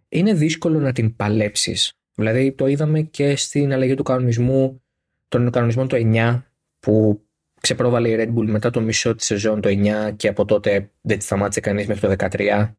είναι 0.09 0.33
δύσκολο 0.33 0.79
να 0.79 0.93
την 0.93 1.17
παλέψεις. 1.17 1.93
Δηλαδή, 2.15 2.53
το 2.53 2.67
είδαμε 2.67 3.01
και 3.01 3.37
στην 3.37 3.73
αλλαγή 3.73 3.95
του 3.95 4.03
κανονισμού, 4.03 4.83
των 5.29 5.51
κανονισμών 5.51 5.89
το 5.89 5.97
9, 5.97 6.43
που 6.81 7.23
ξεπρόβαλε 7.61 8.09
η 8.09 8.17
Red 8.19 8.39
Bull 8.39 8.47
μετά 8.47 8.71
το 8.71 8.81
μισό 8.81 9.15
της 9.15 9.27
σεζόν 9.27 9.61
το 9.61 9.69
9 9.69 10.13
και 10.17 10.29
από 10.29 10.45
τότε 10.45 10.91
δεν 11.01 11.19
τη 11.19 11.25
σταμάτησε 11.25 11.61
κανείς 11.61 11.87
μέχρι 11.87 12.09
το 12.09 12.27
13. 12.31 12.75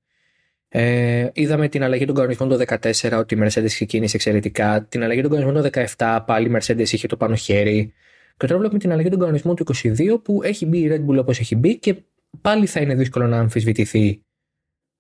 Ε, 0.70 1.28
είδαμε 1.34 1.68
την 1.68 1.84
αλλαγή 1.84 2.06
των 2.06 2.16
κανονισμών 2.16 2.50
το 2.50 2.64
14 2.68 3.18
ότι 3.18 3.36
η 3.36 3.40
Mercedes 3.42 3.66
ξεκίνησε 3.66 4.16
εξαιρετικά. 4.16 4.86
Την 4.90 5.04
αλλαγή 5.04 5.22
των 5.22 5.32
κανονισμών 5.32 5.72
το 5.72 5.82
17 5.98 6.20
πάλι 6.26 6.48
η 6.48 6.56
Mercedes 6.56 6.90
είχε 6.90 7.08
το 7.08 7.18
πάνω 7.18 7.36
χέρι. 7.36 7.94
Και 8.40 8.48
τώρα 8.48 8.60
βλέπουμε 8.60 8.80
την 8.80 8.92
αλλαγή 8.92 9.10
των 9.10 9.20
κανονισμών 9.20 9.56
του 9.56 9.66
22 9.76 10.20
που 10.24 10.44
έχει 10.44 10.66
μπει 10.66 10.80
η 10.80 10.88
Red 10.92 11.06
Bull 11.06 11.18
όπως 11.18 11.40
έχει 11.40 11.56
μπει 11.56 11.80
και 11.80 12.04
πάλι 12.42 12.66
θα 12.66 12.80
είναι 12.80 12.96
δύσκολο 12.96 13.28
να 13.28 13.40
αμφισβητηθεί 13.40 14.22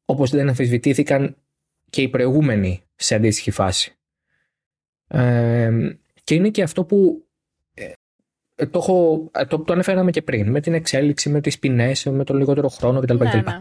όπως 0.05 0.29
δεν 0.29 0.47
αμφισβητήθηκαν 0.47 1.35
και 1.89 2.01
οι 2.01 2.09
προηγούμενοι 2.09 2.83
σε 2.95 3.15
αντίστοιχη 3.15 3.51
φάση. 3.51 3.97
Ε, 5.07 5.71
και 6.23 6.35
είναι 6.35 6.49
και 6.49 6.63
αυτό 6.63 6.83
που 6.83 7.27
ε, 8.55 8.65
το, 8.65 8.79
έχω, 8.79 9.29
ε, 9.33 9.45
το, 9.45 9.59
το 9.59 9.73
αναφέραμε 9.73 10.11
και 10.11 10.21
πριν, 10.21 10.49
με 10.49 10.59
την 10.59 10.73
εξέλιξη, 10.73 11.29
με 11.29 11.41
τις 11.41 11.59
ποινές, 11.59 12.05
με 12.05 12.23
τον 12.23 12.37
λιγότερο 12.37 12.67
χρόνο 12.67 12.99
κτλ. 12.99 13.17
Ναι, 13.17 13.41
ναι. 13.45 13.59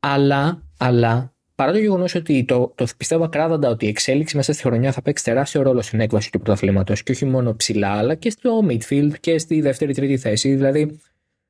Αλλά, 0.00 0.62
αλλά, 0.78 1.35
παρά 1.56 1.72
το 1.72 1.78
γεγονός 1.78 2.14
ότι 2.14 2.44
το, 2.44 2.72
το 2.74 2.86
πιστεύω 2.96 3.24
ακράδαντα 3.24 3.68
ότι 3.68 3.84
η 3.84 3.88
εξέλιξη 3.88 4.36
μέσα 4.36 4.52
στη 4.52 4.62
χρονιά 4.62 4.92
θα 4.92 5.02
παίξει 5.02 5.24
τεράστιο 5.24 5.62
ρόλο 5.62 5.82
στην 5.82 6.00
έκβαση 6.00 6.32
του 6.32 6.40
πρωταθλήματος 6.40 7.02
και 7.02 7.12
όχι 7.12 7.24
μόνο 7.24 7.56
ψηλά, 7.56 7.90
αλλά 7.90 8.14
και 8.14 8.30
στο 8.30 8.66
midfield 8.68 9.12
και 9.20 9.38
στη 9.38 9.60
δεύτερη-τρίτη 9.60 10.18
θέση. 10.18 10.54
Δηλαδή, 10.54 11.00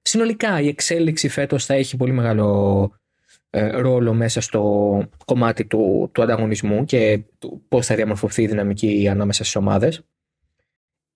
συνολικά 0.03 0.61
η 0.61 0.69
εξέλιξη 0.69 1.29
φέτος 1.29 1.65
θα 1.65 1.75
έχει 1.75 1.97
πολύ 1.97 2.13
μεγάλο 2.13 2.91
ε, 3.51 3.71
ρόλο 3.71 4.15
μέσα 4.15 4.41
στο 4.41 5.03
κομμάτι 5.25 5.65
του, 5.65 6.11
του 6.13 6.23
ανταγωνισμού 6.23 6.85
και 6.85 7.21
του 7.39 7.63
πώς 7.69 7.87
θα 7.87 7.95
διαμορφωθεί 7.95 8.43
η 8.43 8.47
δυναμική 8.47 9.09
ανάμεσα 9.09 9.43
στις 9.43 9.57
ομάδες. 9.57 10.03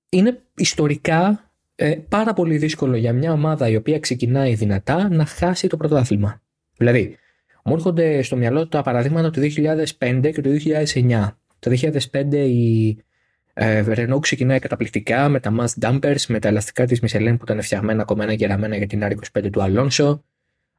Είναι 0.08 0.42
ιστορικά 0.54 1.50
ε, 1.74 1.94
πάρα 2.08 2.32
πολύ 2.32 2.56
δύσκολο 2.56 2.96
για 2.96 3.12
μια 3.12 3.32
ομάδα 3.32 3.68
η 3.68 3.76
οποία 3.76 3.98
ξεκινάει 3.98 4.54
δυνατά 4.54 5.08
να 5.08 5.24
χάσει 5.24 5.68
το 5.68 5.76
πρωτάθλημα. 5.76 6.42
Δηλαδή, 6.76 7.16
μου 7.64 7.74
έρχονται 7.74 8.22
στο 8.22 8.36
μυαλό 8.36 8.68
τα 8.68 8.82
παραδείγματα 8.82 9.30
του 9.30 9.40
2005 9.40 10.30
και 10.34 10.40
του 10.40 10.56
2009. 10.94 11.28
Το 11.58 11.70
2005 12.12 12.32
η 12.32 12.96
ε, 13.54 13.84
Renault 13.86 14.20
ξεκινάει 14.20 14.58
καταπληκτικά 14.58 15.28
με 15.28 15.40
τα 15.40 15.54
mass 15.58 15.84
dumpers, 15.84 16.26
με 16.28 16.38
τα 16.38 16.48
ελαστικά 16.48 16.86
της 16.86 17.02
Michelin 17.02 17.34
που 17.38 17.44
ήταν 17.44 17.62
φτιαγμένα, 17.62 18.04
κομμένα, 18.04 18.32
γεραμένα 18.32 18.76
για 18.76 18.86
την 18.86 19.02
R25 19.02 19.50
του 19.52 19.62
Αλόνσο. 19.62 20.24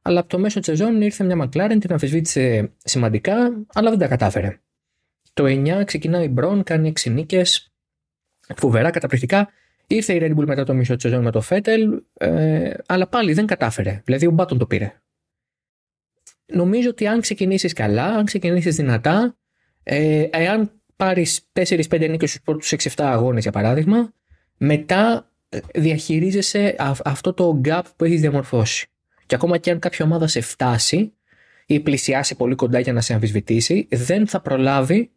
Αλλά 0.02 0.20
από 0.20 0.28
το 0.28 0.38
μέσο 0.38 0.58
της 0.58 0.68
σεζόν 0.68 1.02
ήρθε 1.02 1.24
μια 1.24 1.36
McLaren, 1.44 1.76
την 1.80 1.92
αμφισβήτησε 1.92 2.72
σημαντικά, 2.84 3.34
αλλά 3.72 3.90
δεν 3.90 3.98
τα 3.98 4.06
κατάφερε. 4.06 4.60
Το 5.32 5.44
9 5.46 5.82
ξεκινάει 5.84 6.24
η 6.24 6.34
Brown, 6.38 6.60
κάνει 6.64 6.92
6 7.00 7.10
νίκες, 7.10 7.72
φοβερά, 8.56 8.90
καταπληκτικά. 8.90 9.48
Ήρθε 9.86 10.12
η 10.14 10.18
Red 10.22 10.38
Bull 10.38 10.46
μετά 10.46 10.64
το 10.64 10.74
μισό 10.74 10.94
της 10.94 11.02
σεζόν 11.02 11.22
με 11.22 11.30
το 11.30 11.42
Vettel, 11.48 12.00
ε, 12.14 12.70
αλλά 12.86 13.08
πάλι 13.08 13.32
δεν 13.32 13.46
κατάφερε. 13.46 14.02
Δηλαδή 14.04 14.26
ο 14.26 14.30
Μπάτον 14.30 14.58
το 14.58 14.66
πήρε. 14.66 14.92
Νομίζω 16.52 16.88
ότι 16.88 17.06
αν 17.06 17.20
ξεκινήσεις 17.20 17.72
καλά, 17.72 18.04
αν 18.04 18.24
ξεκινήσεις 18.24 18.76
δυνατά, 18.76 19.36
ε, 19.82 20.26
εάν 20.30 20.70
πάρεις 20.96 21.40
4-5 21.52 22.08
νίκες 22.08 22.30
στους 22.30 22.42
πρώτους 22.42 22.72
6-7 22.72 23.04
αγώνες, 23.04 23.42
για 23.42 23.52
παράδειγμα, 23.52 24.12
μετά 24.56 25.30
ε, 25.48 25.58
διαχειρίζεσαι 25.74 26.74
αυτό 27.04 27.32
το 27.32 27.60
gap 27.64 27.82
που 27.96 28.04
έχεις 28.04 28.20
διαμορφώσει. 28.20 28.86
Και 29.26 29.34
ακόμα 29.34 29.58
και 29.58 29.70
αν 29.70 29.78
κάποια 29.78 30.04
ομάδα 30.04 30.26
σε 30.26 30.40
φτάσει 30.40 31.12
ή 31.66 31.80
πλησιάσει 31.80 32.34
πολύ 32.36 32.54
κοντά 32.54 32.78
για 32.78 32.92
να 32.92 33.00
σε 33.00 33.14
αμφισβητήσει, 33.14 33.88
δεν 33.90 34.26
θα 34.26 34.40
προλάβει 34.40 35.10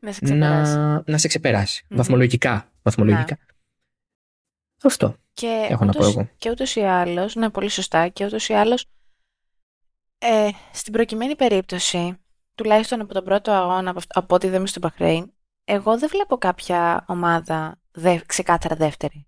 Να 0.00 0.12
σε 0.12 0.20
ξεπεράσει. 0.24 0.74
να, 0.76 1.02
να 1.06 1.18
σε 1.18 1.28
ξεπεράσει. 1.28 1.84
Μμμ. 1.88 1.96
Βαθμολογικά. 1.96 2.72
βαθμολογικά. 2.82 3.38
Αυτό 4.82 5.16
Και 5.32 5.66
έχω 5.70 5.84
να 5.84 5.92
πω 5.92 5.98
ούτως, 5.98 6.14
εγώ. 6.14 6.28
και 6.38 6.50
ούτως 6.50 6.76
ή 6.76 6.80
άλλως, 6.80 7.34
ναι, 7.34 7.50
πολύ 7.50 7.68
σωστά, 7.68 8.08
και 8.08 8.24
ούτως 8.24 8.48
ή 8.48 8.52
άλλως, 8.52 8.86
ε, 10.18 10.48
στην 10.72 10.92
προκειμένη 10.92 11.36
περίπτωση, 11.36 12.18
τουλάχιστον 12.54 13.00
από 13.00 13.14
τον 13.14 13.24
πρώτο 13.24 13.50
αγώνα, 13.52 13.90
από, 13.90 13.98
αυτ- 13.98 14.16
από 14.16 14.34
ό,τι 14.34 14.46
είδαμε 14.46 14.66
στο 14.66 14.80
Μπαχρέιν, 14.80 15.32
εγώ 15.64 15.98
δεν 15.98 16.08
βλέπω 16.08 16.36
κάποια 16.38 17.04
ομάδα 17.08 17.80
δε, 17.90 18.18
ξεκάθαρα 18.26 18.74
δεύτερη. 18.74 19.26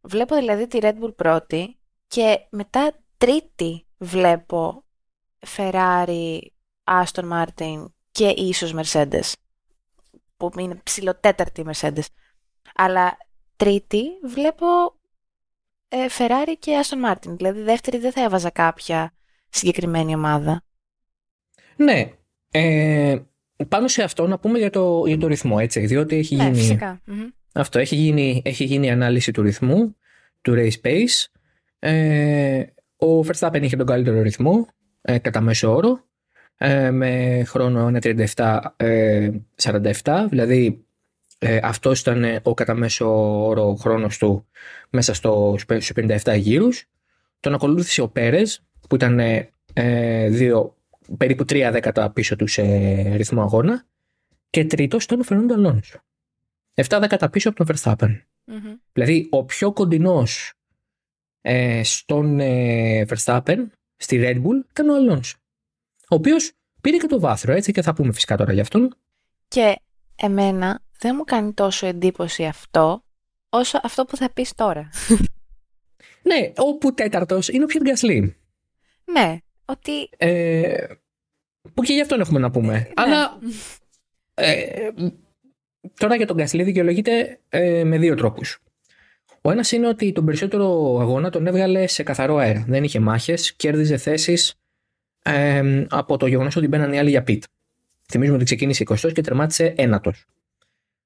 Βλέπω 0.00 0.36
δηλαδή 0.36 0.66
τη 0.66 0.78
Red 0.82 0.94
Bull 1.02 1.16
πρώτη 1.16 1.78
και 2.06 2.46
μετά 2.50 2.98
τρίτη 3.16 3.86
βλέπω 3.98 4.84
Ferrari, 5.56 6.38
Aston 6.84 7.32
Martin 7.32 7.84
και 8.10 8.28
ίσως 8.28 8.74
Mercedes, 8.76 9.32
που 10.36 10.50
είναι 10.58 10.74
ψηλοτέταρτη 10.74 11.60
η 11.60 11.64
Mercedes. 11.72 12.04
Αλλά 12.74 13.16
τρίτη 13.56 14.04
βλέπω 14.24 14.66
ε, 15.88 16.06
Ferrari 16.18 16.54
και 16.58 16.82
Aston 16.84 17.10
Martin. 17.10 17.36
Δηλαδή 17.36 17.62
δεύτερη 17.62 17.98
δεν 17.98 18.12
θα 18.12 18.22
έβαζα 18.22 18.50
κάποια 18.50 19.12
συγκεκριμένη 19.52 20.14
ομάδα. 20.14 20.62
Ναι. 21.76 22.10
Ε, 22.50 23.18
πάνω 23.68 23.88
σε 23.88 24.02
αυτό 24.02 24.26
να 24.26 24.38
πούμε 24.38 24.58
για 24.58 24.70
το, 24.70 25.02
για 25.06 25.18
το 25.18 25.26
ρυθμό, 25.26 25.56
έτσι. 25.60 25.86
Διότι 25.86 26.16
έχει 26.16 26.36
Ναι, 26.36 26.44
γίνει. 26.44 26.56
φυσικά. 26.56 27.00
Μμμ. 27.04 27.28
Αυτό 27.52 27.78
έχει 27.78 27.96
γίνει, 27.96 28.42
έχει 28.44 28.64
γίνει 28.64 28.90
ανάλυση 28.90 29.30
του 29.32 29.42
ρυθμού, 29.42 29.96
του 30.40 30.54
race 30.56 30.80
pace. 30.84 31.26
Ε, 31.78 32.64
ο 32.96 33.20
Verstappen 33.20 33.60
είχε 33.62 33.76
τον 33.76 33.86
καλύτερο 33.86 34.22
ρυθμό, 34.22 34.66
ε, 35.00 35.18
κατά 35.18 35.40
μέσο 35.40 35.74
όρο, 35.74 36.04
ε, 36.56 36.90
με 36.90 37.42
χρόνο 37.46 37.90
1.37 38.02 38.58
ε, 38.76 39.30
47, 39.62 40.26
δηλαδή 40.28 40.84
ε, 41.38 41.58
αυτός 41.62 42.00
ήταν 42.00 42.24
ε, 42.24 42.40
ο 42.42 42.54
κατά 42.54 42.74
μέσο 42.74 43.06
όρο 43.46 43.74
χρόνος 43.74 44.18
του 44.18 44.46
μέσα 44.90 45.14
στο, 45.14 45.54
στους 45.58 45.92
57 45.94 46.36
γύρους. 46.38 46.84
Τον 47.40 47.54
ακολούθησε 47.54 48.00
ο 48.02 48.08
Πέρες, 48.08 48.64
που 48.88 48.94
ήταν 48.94 49.18
ε, 49.18 49.50
ε, 49.72 50.28
δύο, 50.28 50.76
περίπου 51.16 51.44
τρία 51.44 51.70
δέκατα 51.70 52.10
πίσω 52.10 52.36
τους 52.36 52.52
σε 52.52 52.62
ρυθμό 53.16 53.42
αγώνα. 53.42 53.84
Και 54.50 54.64
τρίτος 54.64 55.04
ήταν 55.04 55.20
ο 55.20 55.22
Φερνάντο 55.22 55.54
Αλόνσο. 55.54 56.00
7 56.74 56.98
δέκατα 57.00 57.30
πίσω 57.30 57.48
από 57.48 57.64
τον 57.64 57.76
Verstappen. 57.76 58.20
Μμμ. 58.44 58.74
Δηλαδή, 58.92 59.26
ο 59.30 59.44
πιο 59.44 59.72
κοντινός 59.72 60.52
ε, 61.40 61.80
στον 61.84 62.40
ε, 62.40 63.04
Verstappen, 63.08 63.66
στη 63.96 64.20
Red 64.22 64.36
Bull, 64.36 64.66
ήταν 64.70 64.88
ο 64.88 64.94
Αλόνσο. 64.94 65.36
Ο 66.00 66.14
οποίος 66.14 66.52
πήρε 66.80 66.96
και 66.96 67.06
το 67.06 67.20
βάθρο, 67.20 67.52
έτσι, 67.52 67.72
και 67.72 67.82
θα 67.82 67.94
πούμε 67.94 68.12
φυσικά 68.12 68.36
τώρα 68.36 68.52
για 68.52 68.62
αυτόν. 68.62 68.96
Και 69.48 69.76
εμένα 70.16 70.80
δεν 70.98 71.14
μου 71.16 71.24
κάνει 71.24 71.52
τόσο 71.52 71.86
εντύπωση 71.86 72.44
αυτό, 72.44 73.04
όσο 73.48 73.80
αυτό 73.82 74.04
που 74.04 74.16
θα 74.16 74.30
πεις 74.30 74.54
τώρα. 74.54 74.90
Ναι, 76.24 76.52
όπου 76.56 76.94
τέταρτος 76.94 77.48
είναι 77.48 77.64
ο 77.64 77.66
Πιερ 77.66 77.82
Γκασλί. 77.82 78.36
Ναι, 79.12 79.36
ότι... 79.64 80.08
Ε, 80.16 80.86
που 81.74 81.82
και 81.82 81.92
γι' 81.92 82.00
αυτόν 82.00 82.20
έχουμε 82.20 82.38
να 82.38 82.50
πούμε. 82.50 82.72
ναι. 82.72 82.88
Αλλά 82.94 83.38
ε, 84.34 84.88
τώρα 85.98 86.16
για 86.16 86.26
τον 86.26 86.36
Γκασλί 86.36 86.62
δικαιολογείται 86.62 87.40
ε, 87.48 87.84
με 87.84 87.98
δύο 87.98 88.14
τρόπους. 88.14 88.58
Ο 89.40 89.50
ένας 89.50 89.72
είναι 89.72 89.88
ότι 89.88 90.12
τον 90.12 90.24
περισσότερο 90.24 90.98
αγώνα 91.00 91.30
τον 91.30 91.46
έβγαλε 91.46 91.86
σε 91.86 92.02
καθαρό 92.02 92.36
αέρα. 92.36 92.64
Δεν 92.68 92.84
είχε 92.84 93.00
μάχες, 93.00 93.52
κέρδιζε 93.52 93.96
θέσεις 93.96 94.54
ε, 95.22 95.84
από 95.88 96.16
το 96.16 96.26
γεγονός 96.26 96.56
ότι 96.56 96.68
μπαίναν 96.68 96.92
οι 96.92 96.98
άλλοι 96.98 97.10
για 97.10 97.22
πιτ. 97.22 97.44
Θυμίζουμε 98.10 98.36
ότι 98.36 98.44
ξεκίνησε 98.44 98.84
20 98.88 99.12
και 99.12 99.20
τερμάτισε 99.20 99.74
ένατος. 99.76 100.26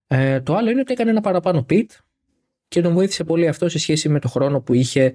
Ε, 0.06 0.40
το 0.40 0.54
άλλο 0.54 0.70
είναι 0.70 0.80
ότι 0.80 0.92
έκανε 0.92 1.10
ένα 1.10 1.20
παραπάνω 1.20 1.62
πιτ 1.62 1.90
και 2.68 2.80
τον 2.80 2.92
βοήθησε 2.92 3.24
πολύ 3.24 3.48
αυτό 3.48 3.68
σε 3.68 3.78
σχέση 3.78 4.08
με 4.08 4.18
το 4.18 4.28
χρόνο 4.28 4.60
που 4.60 4.74
είχε 4.74 5.14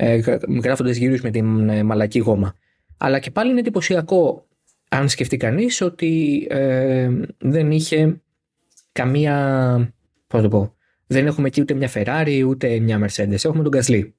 ε, 0.00 0.16
γράφοντας 0.62 0.96
γύρους 0.96 1.20
με 1.20 1.30
την 1.30 1.68
ε, 1.68 1.82
μαλακή 1.82 2.18
γόμα. 2.18 2.54
Αλλά 2.96 3.18
και 3.18 3.30
πάλι 3.30 3.50
είναι 3.50 3.60
εντυπωσιακό 3.60 4.46
αν 4.88 5.08
σκεφτεί 5.08 5.36
κανείς 5.36 5.80
ότι 5.80 6.46
ε, 6.50 7.10
δεν 7.38 7.70
είχε 7.70 8.20
καμία, 8.92 9.94
πώς 10.26 10.42
το 10.42 10.48
πω, 10.48 10.74
δεν 11.06 11.26
έχουμε 11.26 11.46
εκεί 11.46 11.60
ούτε 11.60 11.74
μια 11.74 11.90
Ferrari 11.94 12.44
ούτε 12.46 12.78
μια 12.78 13.06
Mercedes, 13.06 13.44
έχουμε 13.44 13.62
τον 13.62 13.72
Gasly. 13.74 14.10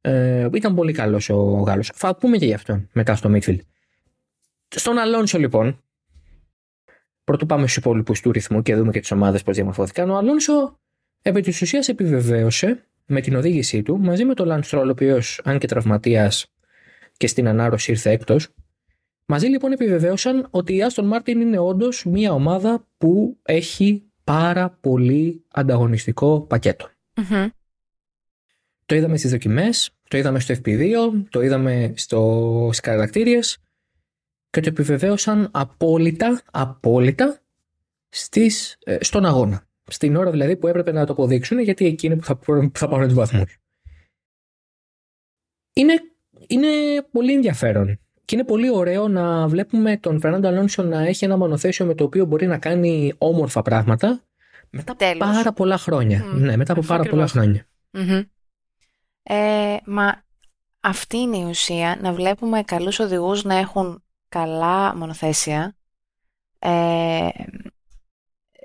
Ε, 0.00 0.48
ήταν 0.52 0.74
πολύ 0.74 0.92
καλός 0.92 1.28
ο 1.28 1.42
Γάλλος. 1.42 1.90
Θα 1.94 2.16
πούμε 2.16 2.36
και 2.36 2.46
γι' 2.46 2.54
αυτό 2.54 2.82
μετά 2.92 3.14
στο 3.14 3.30
midfield. 3.34 3.58
Στον 4.68 4.98
Αλόνσο 4.98 5.38
λοιπόν, 5.38 5.82
πρωτού 7.24 7.46
πάμε 7.46 7.62
στους 7.62 7.76
υπόλοιπους 7.76 8.20
του 8.20 8.32
ρυθμού 8.32 8.62
και 8.62 8.76
δούμε 8.76 8.92
και 8.92 9.00
τις 9.00 9.10
ομάδες 9.10 9.42
πώς 9.42 9.54
διαμορφώθηκαν, 9.54 10.10
ο 10.10 10.16
Αλόνσο 10.16 10.78
επί 11.22 11.40
της 11.40 11.62
ουσίας 11.62 11.88
επιβεβαίωσε 11.88 12.84
με 13.06 13.20
την 13.20 13.34
οδήγησή 13.34 13.82
του 13.82 13.98
μαζί 13.98 14.24
με 14.24 14.34
τον 14.34 14.48
Lance 14.50 14.70
Stroll, 14.70 14.84
ο 14.86 14.90
οποίος 14.90 15.40
αν 15.44 15.58
και 15.58 15.66
τραυματίας 15.66 16.46
και 17.16 17.26
στην 17.26 17.48
ανάρρωση 17.48 17.90
ήρθε 17.90 18.10
έκτος, 18.10 18.48
Μαζί 19.26 19.46
λοιπόν 19.46 19.72
επιβεβαίωσαν 19.72 20.46
ότι 20.50 20.74
η 20.74 20.80
Aston 20.88 21.12
Martin 21.12 21.28
είναι 21.28 21.58
όντως 21.58 22.04
μια 22.04 22.32
ομάδα 22.32 22.86
που 22.98 23.38
έχει 23.42 24.04
πάρα 24.24 24.70
πολύ 24.80 25.44
ανταγωνιστικό 25.50 26.40
πακέτο. 26.40 26.88
Μμμ. 27.16 27.48
Το 28.86 28.94
είδαμε 28.94 29.16
στις 29.16 29.30
δοκιμές, 29.30 29.90
το 30.08 30.16
είδαμε 30.16 30.40
στο 30.40 30.54
FP2, 30.54 30.94
το 31.30 31.40
είδαμε 31.42 31.92
στο, 31.96 32.68
στις 32.72 32.80
κατακτήριες 32.80 33.58
και 34.50 34.60
το 34.60 34.68
επιβεβαίωσαν 34.68 35.48
απόλυτα, 35.52 36.42
απόλυτα 36.50 37.40
στις, 38.08 38.76
ε, 38.84 38.96
στον 39.00 39.24
αγώνα. 39.24 39.66
Στην 39.90 40.16
ώρα 40.16 40.30
δηλαδή 40.30 40.56
που 40.56 40.66
έπρεπε 40.66 40.92
να 40.92 41.06
το 41.06 41.12
αποδείξουν 41.12 41.58
γιατί 41.58 41.86
εκεί 41.86 42.06
είναι 42.06 42.16
που 42.16 42.24
θα, 42.24 42.36
που 42.36 42.70
θα 42.74 42.88
πάρουν 42.88 43.04
τους 43.06 43.14
βαθμούς. 43.14 43.56
Είναι, 45.72 45.92
είναι 46.46 46.68
πολύ 47.10 47.32
ενδιαφέρον 47.32 47.98
και 48.24 48.34
είναι 48.34 48.44
πολύ 48.44 48.70
ωραίο 48.70 49.08
να 49.08 49.48
βλέπουμε 49.48 49.96
τον 49.96 50.20
Φερνάντο 50.20 50.48
Αλόνσο 50.48 50.82
να 50.82 51.00
έχει 51.02 51.24
ένα 51.24 51.36
μονοθέσιο 51.36 51.86
με 51.86 51.94
το 51.94 52.04
οποίο 52.04 52.24
μπορεί 52.24 52.46
να 52.46 52.58
κάνει 52.58 53.12
όμορφα 53.18 53.62
πράγματα 53.62 54.24
μετά 54.70 54.92
από 54.92 55.04
Τέλος. 55.04 55.18
πάρα 55.18 55.52
πολλά 55.52 55.78
χρόνια. 55.78 56.24
Μμ, 56.24 56.38
Ναι, 56.40 56.56
μετά 56.56 56.72
από 56.72 56.80
αυτό 56.80 56.92
πάρα 56.94 57.08
πολλά 57.08 57.24
ακριβώς. 57.24 57.30
χρόνια. 57.32 57.66
Μμμ. 57.90 58.22
Ε, 59.22 59.76
μα 59.84 60.22
αυτή 60.80 61.16
είναι 61.18 61.36
η 61.36 61.44
ουσία, 61.44 61.98
να 62.00 62.12
βλέπουμε 62.12 62.62
καλούς 62.62 62.98
οδηγούς 62.98 63.44
να 63.44 63.54
έχουν 63.54 64.02
καλά 64.28 64.96
μονοθέσια 64.96 65.76
ε, 66.58 67.28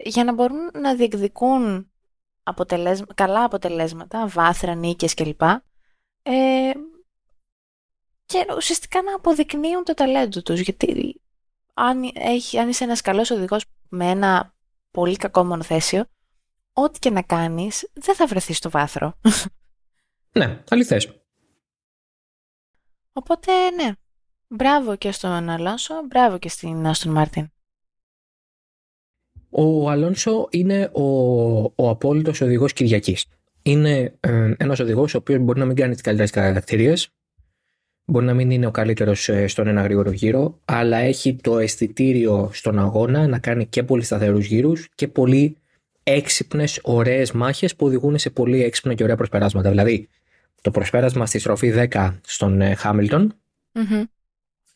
για 0.03 0.23
να 0.23 0.33
μπορούν 0.33 0.69
να 0.73 0.95
διεκδικούν 0.95 1.91
αποτελέσμα, 2.43 3.05
καλά 3.15 3.43
αποτελέσματα, 3.43 4.27
βάθρα, 4.27 4.75
νίκες 4.75 5.13
κλπ. 5.13 5.41
Ε, 6.21 6.71
και 8.25 8.45
ουσιαστικά 8.55 9.01
να 9.01 9.15
αποδεικνύουν 9.15 9.83
το 9.83 9.93
ταλέντο 9.93 10.41
τους. 10.41 10.59
Γιατί 10.59 11.21
αν, 11.73 12.11
έχει, 12.13 12.59
αν 12.59 12.69
είσαι 12.69 12.83
ένας 12.83 13.01
καλός 13.01 13.29
οδηγός 13.31 13.65
με 13.89 14.09
ένα 14.09 14.53
πολύ 14.91 15.15
κακό 15.15 15.43
μονοθέσιο, 15.43 16.05
ό,τι 16.73 16.99
και 16.99 17.09
να 17.09 17.21
κάνεις 17.21 17.89
δεν 17.93 18.15
θα 18.15 18.27
βρεθείς 18.27 18.57
στο 18.57 18.69
βάθρο. 18.69 19.13
Ναι, 20.31 20.63
αληθές. 20.69 21.23
Οπότε, 23.13 23.69
ναι. 23.69 23.91
Μπράβο 24.47 24.95
και 24.95 25.11
στον 25.11 25.49
Αλόνσο, 25.49 26.01
μπράβο 26.07 26.37
και 26.37 26.49
στην 26.49 26.87
Άστον 26.87 27.11
Μάρτιν. 27.11 27.51
Ο 29.49 29.89
Αλόνσο 29.89 30.47
είναι 30.51 30.89
ο, 30.91 31.03
ο 31.75 31.89
απόλυτος 31.89 32.41
οδηγός 32.41 32.73
Κυριακής. 32.73 33.25
Είναι 33.61 34.13
ε, 34.19 34.53
ένας 34.57 34.79
οδηγός 34.79 35.13
ο 35.13 35.17
οποίος 35.17 35.39
μπορεί 35.39 35.59
να 35.59 35.65
μην 35.65 35.75
κάνει 35.75 35.93
τις 35.93 36.01
καλύτερες 36.01 36.31
κατακτηρίες, 36.31 37.09
μπορεί 38.05 38.25
να 38.25 38.33
μην 38.33 38.51
είναι 38.51 38.65
ο 38.65 38.71
καλύτερος 38.71 39.29
ε, 39.29 39.47
στον 39.47 39.67
ένα 39.67 39.81
γρήγορο 39.81 40.11
γύρο, 40.11 40.59
αλλά 40.65 40.97
έχει 40.97 41.35
το 41.35 41.59
αισθητήριο 41.59 42.49
στον 42.53 42.79
αγώνα 42.79 43.27
να 43.27 43.39
κάνει 43.39 43.65
και 43.65 43.83
πολύ 43.83 44.03
σταθερούς 44.03 44.45
γύρους 44.45 44.89
και 44.95 45.07
πολύ 45.07 45.57
έξυπνες, 46.03 46.79
ωραίες 46.83 47.31
μάχες 47.31 47.75
που 47.75 47.85
οδηγούν 47.85 48.17
σε 48.17 48.29
πολύ 48.29 48.63
έξυπνα 48.63 48.93
και 48.93 49.03
ωραία 49.03 49.15
προσπεράσματα. 49.15 49.69
Δηλαδή, 49.69 50.07
το 50.61 50.71
προσπέρασμα 50.71 51.25
στη 51.25 51.39
στροφή 51.39 51.73
10 51.91 52.13
στον 52.21 52.61
ε, 52.61 52.75
Χάμιλτον 52.75 53.33
Μμμ. 53.71 54.03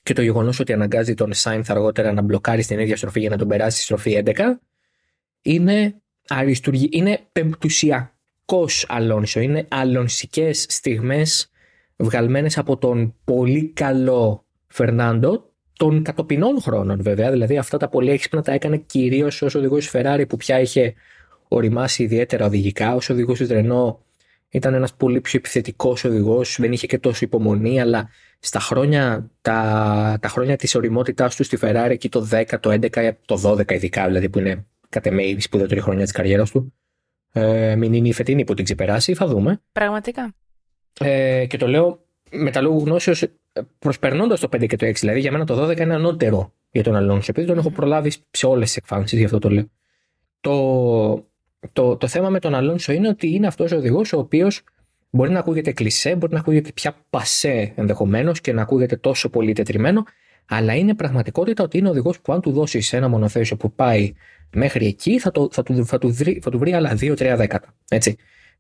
Και 0.04 0.13
το 0.13 0.22
γεγονός 0.22 0.60
ότι 0.60 0.74
αναγκάζει 0.74 1.13
τον 1.13 1.34
Σάινθ 1.34 1.72
αργότερα 1.72 2.12
να 2.12 2.22
μπλοκάρει 2.22 2.62
στην 2.62 2.80
ίδια 2.80 2.98
στροφή 2.98 3.20
για 3.20 3.30
να 3.30 3.38
τον 3.38 3.48
περάσει 3.48 3.76
στη 3.76 3.84
στροφή 3.84 4.24
11 4.26 4.34
είναι 5.42 5.96
αριστουργή, 6.28 6.89
είναι 6.92 7.20
πεμπτουσιακός 7.32 8.86
Αλόνσο. 8.88 9.39
Είναι 9.39 9.66
αλονσικές 9.70 10.66
στιγμές 10.70 11.52
βγαλμένες 11.96 12.58
από 12.58 12.78
τον 12.78 13.16
πολύ 13.24 13.68
καλό 13.68 14.46
Φερνάντο 14.68 15.52
των 15.78 16.04
κατοπινών 16.04 16.62
χρόνων 16.62 17.02
βέβαια. 17.02 17.32
Δηλαδή 17.32 17.58
αυτά 17.58 17.78
τα 17.78 17.89
πολύ 17.89 18.12
έξυπνα 18.12 18.42
τα 18.42 18.52
έκανε 18.52 18.78
κυρίως 18.78 19.42
ως 19.42 19.56
οδηγός 19.56 19.89
τη 19.89 20.00
Ferrari 20.00 20.24
που 20.30 20.38
πια 20.38 20.60
είχε 20.60 20.94
οριμάσει 21.48 22.04
ιδιαίτερα 22.04 22.46
οδηγικά. 22.46 22.96
Ω 22.96 23.00
οδηγός 23.10 23.38
της 23.38 23.48
Renault 23.52 23.96
Ήταν 24.54 24.74
ένας 24.74 24.94
πολύ 24.94 25.22
πιο 25.22 25.39
επιθετικός 25.39 26.04
οδηγός, 26.04 26.58
δεν 26.60 26.72
είχε 26.72 26.88
και 26.88 26.98
τόσο 26.98 27.26
υπομονή, 27.26 27.82
αλλά 27.82 28.10
στα 28.39 28.60
χρόνια, 28.60 29.32
τα, 29.42 30.18
τα 30.22 30.28
χρόνια 30.28 30.56
της 30.56 30.76
οριμότητάς 30.76 31.36
του 31.36 31.44
στη 31.44 31.58
Ferrari, 31.62 31.89
εκεί 31.89 32.10
το 32.10 32.28
10, 32.32 32.44
το 32.60 32.72
11, 32.72 33.12
το 33.26 33.42
12 33.44 33.72
ειδικά, 33.72 34.08
δηλαδή 34.08 34.30
που 34.30 34.39
είναι 34.39 34.66
κατ' 34.89 35.06
εμέ 35.06 35.24
η 35.24 35.39
σπουδαιότερη 35.39 35.82
χρονιά 35.82 36.04
της 36.04 36.12
καριέρας 36.12 36.52
του, 36.52 36.74
ε, 37.32 37.76
μην 37.76 37.94
είναι 37.94 38.08
η 38.08 38.13
φετινή 38.13 38.44
που 38.44 38.54
την 38.54 38.63
ξεπεράσει, 38.63 39.13
θα 39.13 39.28
δούμε. 39.28 39.62
Πραγματικά. 39.72 40.34
Ε, 41.00 41.46
και 41.46 41.58
το 41.58 41.68
λέω 41.68 42.06
με 42.32 42.52
τα 42.52 42.62
λόγου 42.62 42.80
γνώσεως 42.80 43.24
προσπερνώντας 43.80 44.39
το 44.39 44.48
5 44.48 44.66
και 44.68 44.76
το 44.76 44.86
6. 44.86 45.00
Δηλαδή 45.00 45.20
για 45.20 45.32
μένα 45.32 45.46
το 45.46 45.70
12 45.70 45.80
είναι 45.80 45.94
ανώτερο 45.94 46.54
για 46.72 46.84
τον 46.84 46.96
Αλόνσο, 46.96 47.28
επειδή 47.30 47.48
τον 47.48 47.58
έχω 47.58 47.70
προλάβει 47.70 48.12
σε 48.32 48.46
όλες 48.46 48.66
τις 48.68 48.78
εκφάνσεις, 48.78 49.20
γι' 49.20 49.26
αυτό 49.26 49.39
το 49.39 49.50
λέω. 49.50 49.70
Το, 50.42 50.54
το, 51.73 51.97
το 51.97 52.08
θέμα 52.08 52.30
με 52.30 52.39
τον 52.39 52.56
Αλόνσο 52.56 52.91
είναι 52.91 53.08
ότι 53.08 53.34
είναι 53.34 53.47
αυτός 53.47 53.71
ο 53.71 53.76
οδηγός 53.76 54.13
ο 54.13 54.19
οποίος 54.19 54.63
μπορεί 55.10 55.32
να 55.32 55.39
ακούγεται 55.39 55.71
κλισέ, 55.71 56.15
μπορεί 56.15 56.34
να 56.34 56.39
ακούγεται 56.39 56.71
πια 56.71 56.95
πασέ 57.10 57.73
ενδεχομένως 57.76 58.41
και 58.41 58.54
να 58.54 58.62
ακούγεται 58.62 58.95
τόσο 58.95 59.30
πολύ 59.30 59.54
τετριμένο, 59.54 60.04
αλλά 60.45 60.76
είναι 60.76 60.95
πραγματικότητα 60.95 61.63
ότι 61.63 61.78
είναι 61.78 61.89
οδηγός 61.89 62.21
που 62.21 62.34
αν 62.34 62.41
του 62.41 62.52
δώσεις 62.52 62.93
ένα 62.93 63.08
μονοθέσιο 63.08 63.58
που 63.58 63.73
πάει 63.73 64.13
μέχρι 64.54 64.86
εκεί, 64.86 65.19
θα, 65.19 65.32
το, 65.32 65.49
θα, 65.52 65.63
του, 65.63 65.86
θα, 65.86 65.97
του, 65.97 66.13
βρει, 66.13 66.39
θα 66.43 66.49
του 66.49 66.58
βρει 66.58 66.73
άλλα 66.73 66.97
2-3 67.02 67.34
δέκατα. 67.38 67.76
Έτσι. 67.89 68.15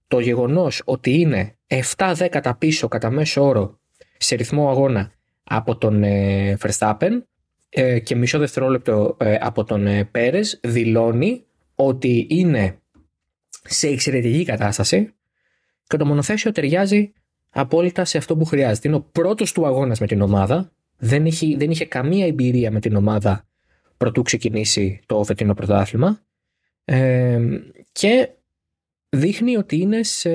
Το 0.07 0.19
γεγονός 0.19 0.81
ότι 0.85 1.19
είναι 1.19 1.55
7 1.67 2.13
δέκατα 2.15 2.55
πίσω 2.55 2.87
κατά 2.87 3.09
μέσο 3.09 3.43
όρο 3.47 3.79
σε 4.17 4.35
ρυθμό 4.35 4.69
αγώνα 4.69 5.11
από 5.43 5.77
τον 5.77 6.03
ε, 6.03 6.57
Verstappen 6.61 7.21
ε, 7.69 7.99
και 7.99 8.15
μισό 8.15 8.39
δευτερόλεπτο 8.39 9.17
ε, 9.19 9.37
από 9.41 9.63
τον 9.63 9.87
ε, 9.87 10.03
Πέρες 10.03 10.59
δηλώνει 10.63 11.45
ότι 11.75 12.27
είναι 12.29 12.77
σε 13.63 13.87
εξαιρετική 13.87 14.45
κατάσταση 14.45 15.13
και 15.87 15.97
το 15.97 16.05
μονοθέσιο 16.05 16.51
ταιριάζει 16.51 17.13
απόλυτα 17.49 18.05
σε 18.05 18.17
αυτό 18.17 18.37
που 18.37 18.45
χρειάζεται. 18.45 18.87
Είναι 18.87 18.97
ο 18.97 19.01
πρώτος 19.01 19.51
του 19.51 19.65
αγώνας 19.65 19.99
με 19.99 20.07
την 20.07 20.21
ομάδα, 20.21 20.71
δεν 20.97 21.25
είχε, 21.25 21.57
δεν 21.57 21.71
είχε 21.71 21.85
καμία 21.85 22.25
εμπειρία 22.25 22.71
με 22.71 22.79
την 22.79 22.95
ομάδα 22.95 23.47
πρωτού 23.97 24.21
ξεκινήσει 24.21 24.99
το 25.05 25.23
φετινό 25.23 25.53
πρωτάθλημα 25.53 26.21
ε, 26.85 27.39
και 27.91 28.29
δείχνει 29.09 29.57
ότι 29.57 29.77
είναι 29.77 30.03
σε, 30.03 30.29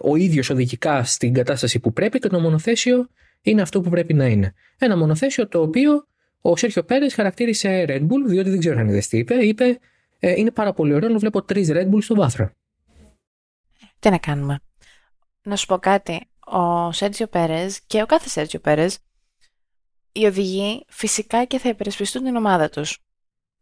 ο 0.00 0.16
ίδιος 0.16 0.50
οδηγικά 0.50 1.04
στην 1.04 1.32
κατάσταση 1.32 1.80
που 1.80 1.92
πρέπει 1.92 2.18
και 2.18 2.28
το 2.28 2.40
μονοθέσιο 2.40 3.08
είναι 3.42 3.62
αυτό 3.62 3.80
που 3.80 3.90
πρέπει 3.90 4.14
να 4.14 4.26
είναι. 4.26 4.54
Ένα 4.78 4.96
μονοθέσιο 4.96 5.48
το 5.48 5.60
οποίο 5.60 6.06
ο 6.40 6.56
Σέρχιο 6.56 6.82
Πέρες 6.82 7.14
χαρακτήρισε 7.14 7.84
Red 7.88 8.00
Bull, 8.00 8.28
διότι 8.28 8.50
δεν 8.50 8.58
ξέρω 8.58 8.78
αν 8.78 8.88
είδες 8.88 9.08
τι 9.08 9.18
είπε. 9.18 9.34
Είπε 9.34 9.78
ε, 10.24 10.30
είναι 10.30 10.50
πάρα 10.50 10.72
πολύ 10.72 10.94
ωραίο 10.94 11.08
να 11.08 11.18
βλέπω 11.18 11.42
τρεις 11.42 11.68
Red 11.70 11.90
Bull 11.90 12.02
στο 12.02 12.14
βάθρο. 12.14 12.50
Τι 13.98 14.10
να 14.10 14.18
κάνουμε. 14.18 14.58
Να 15.42 15.56
σου 15.56 15.66
πω 15.66 15.78
κάτι. 15.78 16.30
Ο 16.46 16.92
Σέρτζιο 16.92 17.26
Πέρες 17.26 17.80
και 17.86 18.02
ο 18.02 18.06
κάθε 18.06 18.28
Σέρτζιο 18.28 18.60
Πέρες, 18.60 18.98
οι 20.12 20.26
οδηγοί 20.26 20.84
φυσικά 20.88 21.44
και 21.44 21.58
θα 21.58 21.68
υπερασπιστούν 21.68 22.24
την 22.24 22.36
ομάδα 22.36 22.68
τους. 22.68 22.98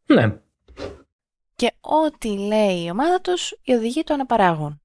Ναι. 0.07 0.41
Και 1.57 1.73
ό,τι 1.81 2.39
λέει 2.39 2.85
η 2.85 2.91
ομάδα 2.91 3.21
τους, 3.21 3.55
οι 3.63 3.73
οδηγοί 3.73 4.03
το 4.03 4.15
αναπαράγουν. 4.15 4.83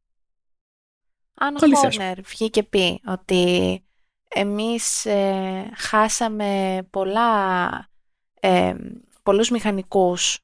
Αν 1.33 1.55
ο 1.55 1.75
Χόρνερ 1.75 2.21
βγει 2.21 2.49
και 2.49 2.63
πει 2.63 3.01
ότι 3.05 3.83
εμείς 4.27 5.05
ε, 5.05 5.71
χάσαμε 5.75 6.79
πολλά, 6.89 7.69
ε, 8.39 8.75
πολλούς 9.23 9.49
μηχανικούς 9.49 10.39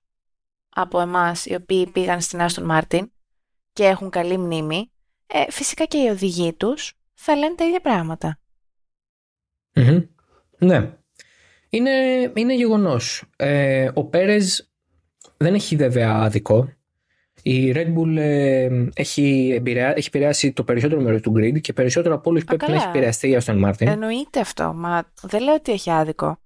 από 0.73 0.99
εμάς 0.99 1.45
οι 1.45 1.53
οποίοι 1.55 1.88
πήγαν 1.88 2.21
στην 2.21 2.41
Άστον 2.41 2.65
Μάρτιν 2.65 3.12
και 3.73 3.86
έχουν 3.86 4.10
καλή 4.10 4.38
μνήμη, 4.38 4.91
ε, 5.27 5.51
φυσικά 5.51 5.86
και 5.86 5.97
οι 5.97 6.07
οδηγοί 6.07 6.53
τους 6.53 6.93
θα 7.13 7.36
λένε 7.36 7.55
τα 7.55 7.65
ίδια 7.65 7.79
Ναι. 10.57 10.97
Είναι, 11.69 11.91
είναι 12.36 12.55
γεγονός. 12.55 13.23
Ε, 13.36 13.89
ο 13.93 14.05
Πέρες 14.05 14.71
δεν 15.38 15.53
έχει 15.53 15.75
βέβαια 15.75 16.15
άδικο 16.15 16.75
η 17.41 17.71
Red 17.75 17.97
Bull 17.97 18.17
ε, 18.17 18.69
έχει, 18.93 19.51
εμπειριά, 19.55 19.93
έχει 19.95 20.07
επηρεάσει 20.07 20.53
το 20.53 20.63
περισσότερο 20.63 21.01
μέρος 21.01 21.21
του 21.21 21.34
grid 21.36 21.62
και 21.62 21.73
περισσότερο 21.73 22.15
από 22.15 22.29
όλους 22.29 22.43
πρέπει 22.43 22.65
να 22.67 22.75
έχει 22.75 22.88
επηρεαστεί 22.88 23.29
η 23.29 23.38
Aston 23.43 23.65
Martin. 23.65 23.86
Εννοείται 23.86 24.39
αυτό. 24.39 24.73
Μα 24.73 25.03
δεν 25.21 25.43
λέω 25.43 25.53
ότι 25.53 25.71
έχει 25.71 25.91
άδικο. 25.91 26.39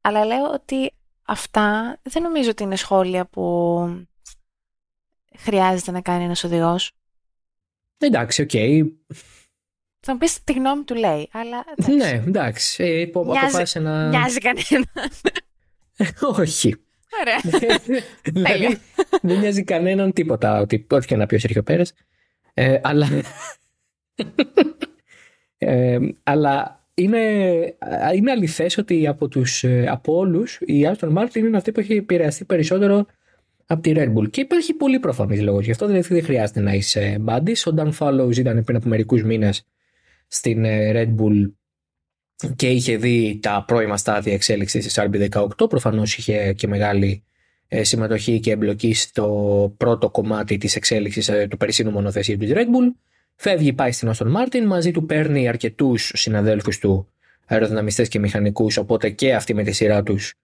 Αλλά 0.00 0.24
λέω 0.24 0.52
ότι 0.52 0.92
αυτά 1.30 1.98
δεν 2.02 2.22
νομίζω 2.22 2.50
ότι 2.50 2.62
είναι 2.62 2.76
σχόλια 2.76 3.26
που 3.26 4.06
χρειάζεται 5.38 5.90
να 5.90 6.00
κάνει 6.00 6.24
ένας 6.24 6.44
οδηγός. 6.44 6.92
Εντάξει, 7.98 8.42
OK. 8.42 8.50
Okay. 8.52 8.82
Θα 10.00 10.12
μου 10.12 10.18
πεις 10.18 10.44
τη 10.44 10.52
γνώμη 10.52 10.84
του 10.84 10.94
λέει, 10.94 11.28
αλλά. 11.32 11.64
Εντάξει. 11.76 11.94
Ναι, 11.96 12.22
εντάξει. 12.26 12.84
Ε, 12.84 13.10
νοιάζει, 13.24 13.80
να. 13.80 14.08
Νοιάζει 14.08 14.38
κανένα. 14.38 15.10
Όχι. 16.40 16.76
Ωραία. 17.20 17.40
δηλαδή, 18.34 18.80
δεν 19.22 19.38
νοιάζει 19.38 19.64
κανέναν 19.64 20.12
τίποτα 20.12 20.60
ότι 20.60 20.86
ό,τι 20.90 21.06
και 21.06 21.16
να 21.16 21.26
πει 21.26 21.34
ο 21.34 21.38
Σέρχιο 21.38 21.62
Πέρες. 21.62 21.92
Ε, 22.54 22.80
αλλά. 22.82 23.08
ε, 25.58 25.98
αλλά 26.22 26.79
είναι, 26.94 27.18
είναι 28.14 28.30
αληθές 28.30 28.78
ότι 28.78 29.06
από, 29.06 29.28
τους, 29.28 29.64
ε, 29.64 29.86
από 29.88 30.16
όλους 30.16 30.58
η 30.60 30.90
Aston 30.92 31.12
Martin 31.12 31.34
είναι 31.34 31.56
αυτή 31.56 31.72
που 31.72 31.80
έχει 31.80 31.92
επηρεαστεί 31.92 32.44
περισσότερο 32.44 33.06
από 33.66 33.82
τη 33.82 33.92
Red 33.96 34.12
Bull. 34.14 34.30
Και 34.30 34.40
υπάρχει 34.40 34.74
πολύ 34.74 34.98
προφανής 34.98 35.40
λόγος 35.40 35.64
γι' 35.64 35.70
αυτό. 35.70 35.86
Δηλαδή 35.86 36.14
δεν 36.14 36.24
χρειάζεται 36.24 36.60
να 36.60 36.72
είσαι 36.72 37.16
μπάντης. 37.20 37.66
Ο 37.66 37.74
Dan 37.76 37.90
Fallows 37.98 38.36
ήταν 38.36 38.64
πριν 38.64 38.76
από 38.76 38.88
μερικούς 38.88 39.22
μήνες 39.22 39.66
στην 40.26 40.64
ε, 40.64 40.92
Red 40.94 41.14
Bull 41.20 41.50
και 42.56 42.68
είχε 42.68 42.96
δει 42.96 43.38
τα 43.42 43.64
πρώιμα 43.66 43.96
στάδια 43.96 44.32
εξέλιξης 44.32 44.84
της 44.84 44.98
RB18. 45.00 45.68
Προφανώς 45.68 46.16
είχε 46.16 46.52
και 46.52 46.66
μεγάλη 46.66 47.24
ε, 47.68 47.84
συμμετοχή 47.84 48.40
και 48.40 48.50
εμπλοκή 48.50 48.94
στο 48.94 49.74
πρώτο 49.76 50.10
κομμάτι 50.10 50.56
της 50.56 50.76
εξέλιξης 50.76 51.28
ε, 51.28 51.46
του 51.50 51.56
περσίνου 51.56 51.90
μονοθεσίου 51.90 52.36
του 52.36 52.46
Red 52.48 52.66
Bull. 52.66 53.09
Φεύγει, 53.42 53.72
πάει 53.72 53.92
στην 53.92 54.10
Aston 54.14 54.26
Martin, 54.26 54.64
μαζί 54.66 54.90
του 54.90 55.06
παίρνει 55.06 55.48
αρκετούς 55.48 56.12
συναδέλφους 56.14 56.78
του 56.78 57.08
αεροδυναμιστές 57.46 58.08
και 58.08 58.18
μηχανικούς, 58.18 58.76
οπότε 58.76 59.10
και 59.10 59.34
αυτοί 59.34 59.54
με 59.54 59.62
τη 59.62 59.72
σειρά 59.72 60.02
τους 60.02 60.34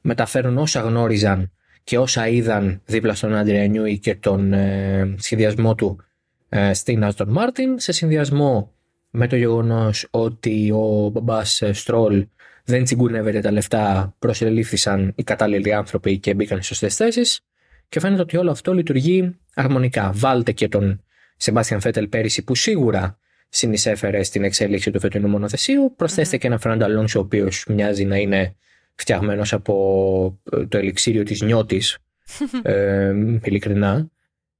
μεταφέρουν 0.00 0.58
όσα 0.58 0.80
γνώριζαν 0.80 1.52
και 1.84 1.98
όσα 1.98 2.28
είδαν 2.28 2.80
δίπλα 2.84 3.14
στον 3.14 3.34
Άντρια 3.34 3.66
Νιούι 3.66 3.98
και 3.98 4.14
τον 4.14 4.52
ε, 4.52 5.14
σχεδιασμό 5.18 5.74
του 5.74 6.00
ε, 6.48 6.72
στην 6.74 7.04
Aston 7.04 7.26
Martin, 7.36 7.74
σε 7.76 7.92
συνδυασμό 7.92 8.72
με 9.10 9.26
το 9.26 9.36
γεγονός 9.36 10.06
ότι 10.10 10.70
ο 10.70 11.08
μπαμπάς 11.12 11.62
ε, 11.62 11.72
Στρόλ 11.72 12.26
δεν 12.64 12.84
τσιγκούνευε 12.84 13.40
τα 13.40 13.52
λεφτά, 13.52 14.14
προσελήφθησαν 14.18 15.12
οι 15.16 15.22
κατάλληλοι 15.22 15.74
άνθρωποι 15.74 16.18
και 16.18 16.34
μπήκαν 16.34 16.56
στις 16.56 16.68
σωστές 16.68 16.96
θέσεις. 16.96 17.40
Και 17.88 18.00
φαίνεται 18.00 18.22
ότι 18.22 18.36
όλο 18.36 18.50
αυτό 18.50 18.74
λειτουργεί 18.74 19.36
αρμονικά. 19.54 20.10
Βάλτε 20.14 20.52
και 20.52 20.68
τον 20.68 21.00
Σεμπάστιαν 21.36 21.80
Φέτελ 21.80 22.08
πέρυσι 22.08 22.44
που 22.44 22.54
σίγουρα 22.54 23.18
συνεισέφερε 23.48 24.22
στην 24.22 24.44
εξέλιξη 24.44 24.90
του 24.90 25.00
φετινού 25.00 25.28
μονοθεσίου. 25.28 25.94
Προσθέστε 25.96 26.36
και 26.36 26.46
ένα 26.46 26.58
Φραντ 26.58 26.82
Αλόνσο 26.82 27.18
ο 27.18 27.22
οποίος 27.22 27.64
μοιάζει 27.68 28.04
να 28.04 28.16
είναι 28.16 28.56
φτιαγμένος 28.94 29.52
από 29.52 30.40
ε, 30.52 30.66
το 30.66 30.78
ελιξίριο 30.78 31.22
της 31.22 31.40
νιώτης. 31.40 31.98
ε, 32.62 33.12
ειλικρινά. 33.42 34.10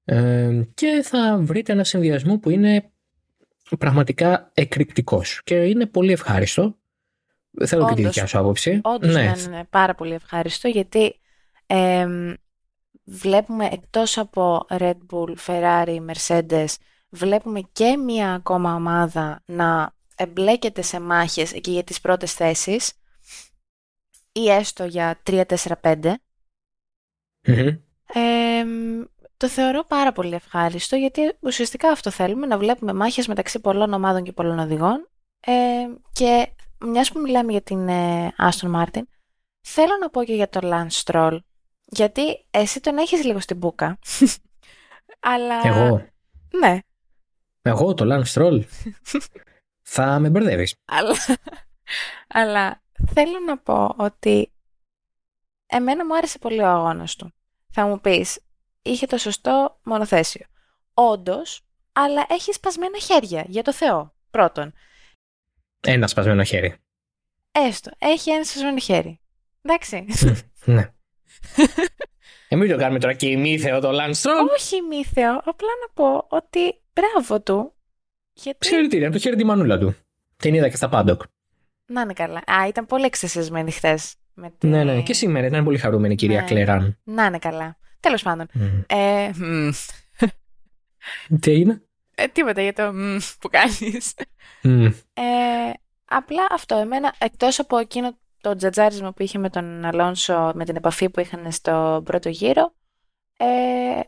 Ε, 0.05 0.62
και 0.75 1.01
θα 1.05 1.39
βρείτε 1.41 1.73
ένα 1.73 1.85
συνδυασμό 1.85 2.39
που 2.39 2.51
είναι 2.51 2.91
πραγματικά 3.79 4.51
εκρηκτικός 4.55 5.41
και 5.45 5.55
είναι 5.55 5.87
πολύ 5.87 6.12
ευχάριστο. 6.12 6.77
Θέλω 7.67 7.83
όντως, 7.83 7.97
και 7.97 8.03
τη 8.03 8.07
δικιά 8.09 8.27
σου 8.27 8.39
άποψη. 8.39 8.81
Όντως 8.83 9.15
ναι. 9.15 9.33
είναι 9.47 9.67
πάρα 9.71 9.95
πολύ 9.95 10.15
ευχάριστο 10.15 10.69
γιατί 10.69 11.21
βλέπουμε 13.07 13.69
εκτός 13.73 14.19
από 14.19 14.66
Red 14.69 14.97
Bull, 15.11 15.35
Ferrari, 15.47 15.99
Mercedes 16.07 16.75
βλέπουμε 17.09 17.61
και 17.73 17.97
μία 17.97 18.35
ακόμα 18.35 18.75
ομάδα 18.75 19.42
να 19.47 19.95
εμπλέκεται 20.16 20.83
σε 20.83 21.01
μάχες 21.01 21.53
εκεί 21.53 21.71
για 21.71 21.85
τις 21.85 22.01
πρώτες 22.01 22.33
θέσεις 22.35 22.92
ή 24.33 24.51
έστω 24.51 24.85
για 24.85 25.21
3-4-5. 25.27 26.14
Mm-hmm 27.47 27.79
το 29.37 29.49
θεωρώ 29.49 29.85
πάρα 29.85 30.12
πολύ 30.12 30.35
ευχάριστο 30.35 30.97
γιατί 30.97 31.21
ουσιαστικά 31.40 31.90
αυτό 31.90 32.11
θέλουμε, 32.11 32.47
να 32.47 32.59
βλέπουμε 32.59 32.92
μάχες 32.92 33.27
μεταξύ 33.27 33.61
πολλών 33.61 33.92
ομάδων 33.92 34.23
και 34.23 34.33
πολλών 34.33 34.59
οδηγών. 34.59 35.09
Ε, 35.40 35.53
και 36.12 36.49
μιας 36.81 37.12
που 37.12 37.21
μιλάμε 37.21 37.53
για 37.53 37.62
την 37.62 37.88
ε, 37.88 38.35
Aston 38.38 38.75
Martin, 38.75 39.03
θέλω 39.61 39.92
να 40.01 40.11
πω 40.11 40.25
και 40.25 40.35
για 40.35 40.49
τον 40.49 40.62
Lance 40.64 41.03
Stroll, 41.05 41.38
γιατί 41.87 42.46
εσύ 42.51 42.81
τον 42.81 42.99
έχεις 42.99 43.25
λίγο 43.25 43.40
στην 43.40 43.57
μπουκα. 43.57 43.99
Αλλά... 45.20 45.61
Εγώ; 45.64 46.07
Ναι. 46.61 46.79
Εγώ, 47.62 47.94
το 47.94 48.05
Lance 48.09 48.33
Stroll. 48.35 48.62
Θα 49.88 50.18
με 50.18 50.31
μπερδεύεις. 50.31 50.75
Αλλά... 50.85 51.14
Αλλά 52.29 52.83
θέλω 53.07 53.38
να 53.46 53.59
πω 53.59 53.94
ότι 53.96 54.53
εμένα 55.66 56.07
μου 56.07 56.16
άρεσε 56.16 56.38
πολύ 56.38 56.61
ο 56.61 56.66
αγώνας 56.68 57.16
του. 57.16 57.33
Θα 57.72 57.87
μου 57.87 58.01
πεις, 58.01 58.40
είχε 58.83 59.07
το 59.07 59.18
σωστό 59.18 59.81
μονοθέσιο. 59.85 60.46
Όντως, 60.94 61.62
αλλά 61.92 62.27
έχει 62.29 62.53
σπασμένα 62.53 62.99
χέρια, 62.99 63.44
για 63.49 63.62
το 63.62 63.72
Θεό, 63.72 64.14
πρώτον. 64.31 64.72
Ένα 65.81 66.07
σπασμένο 66.07 66.44
χέρι. 66.44 66.77
Έστω, 67.53 67.90
έχει 67.99 68.31
ένα 68.31 68.44
σπασμένο 68.44 68.79
χέρι. 68.79 69.20
Εντάξει. 69.62 70.05
ναι. 70.64 70.90
Εμείς 72.49 72.70
το 72.70 72.77
κάνουμε 72.77 72.99
τώρα 72.99 73.12
και 73.14 73.27
ημίθεο 73.29 73.81
το 73.81 73.90
Λάνστρομ. 73.90 74.46
Όχι 74.57 74.77
ημίθεο, 74.77 75.37
απλά 75.44 75.68
να 75.81 75.92
πω 75.94 76.27
ότι 76.29 76.81
μπράβο 76.92 77.40
του. 77.40 77.75
Γιατί... 78.33 78.66
Συγχαρητήρια, 78.66 79.11
το 79.11 79.18
χέρι 79.18 79.37
τη 79.37 79.44
μανούλα 79.44 79.79
του. 79.79 79.96
Την 80.37 80.55
είδα 80.55 80.68
και 80.68 80.77
στα 80.77 80.88
πάντοκ. 80.88 81.22
Να 81.87 82.01
είναι 82.01 82.12
καλά. 82.12 82.38
Α, 82.38 82.66
ήταν 82.68 82.87
πολύ 82.87 83.05
εξαισθησμένη 83.05 83.70
χθες. 83.70 84.14
Τη... 84.59 84.66
Ναι, 84.66 84.85
ναι, 84.85 85.03
και 85.03 85.12
σήμερα 85.12 85.46
ήταν 85.46 85.64
πολύ 85.64 85.79
χαρούμενη 85.79 86.12
η 86.12 86.16
κυρία 86.16 86.40
ναι. 86.40 86.46
Κλεράν. 86.46 86.99
Να 87.05 87.25
είναι 87.25 87.38
καλά. 87.38 87.79
Τέλος 88.01 88.22
πάντων. 88.22 88.46
Mm. 88.55 88.85
Ε, 88.87 89.31
mm. 89.40 89.70
Τι 91.40 91.59
είναι; 91.59 91.83
Ε, 92.14 92.27
τίποτα 92.27 92.62
για 92.62 92.72
το 92.72 92.92
mm, 92.94 93.18
που 93.40 93.49
κάνεις. 93.49 94.14
Mm. 94.62 94.92
Ε, 95.14 95.22
απλά 96.05 96.46
αυτό. 96.51 96.77
Εμένα, 96.77 97.14
εκτός 97.18 97.59
από 97.59 97.79
εκείνο 97.79 98.18
το 98.47 98.57
τζατζάρισμα 98.57 99.13
που 99.13 99.23
είχε 99.23 99.39
με 99.39 99.51
τον 99.51 99.85
Αλόνσο, 99.85 100.53
με 100.55 100.65
την 100.65 100.77
επαφή 100.77 101.11
που 101.11 101.21
είχαν 101.21 101.53
στο 101.53 102.03
πρώτο 102.05 102.29
γύρο, 102.29 102.75
ε, 103.37 103.47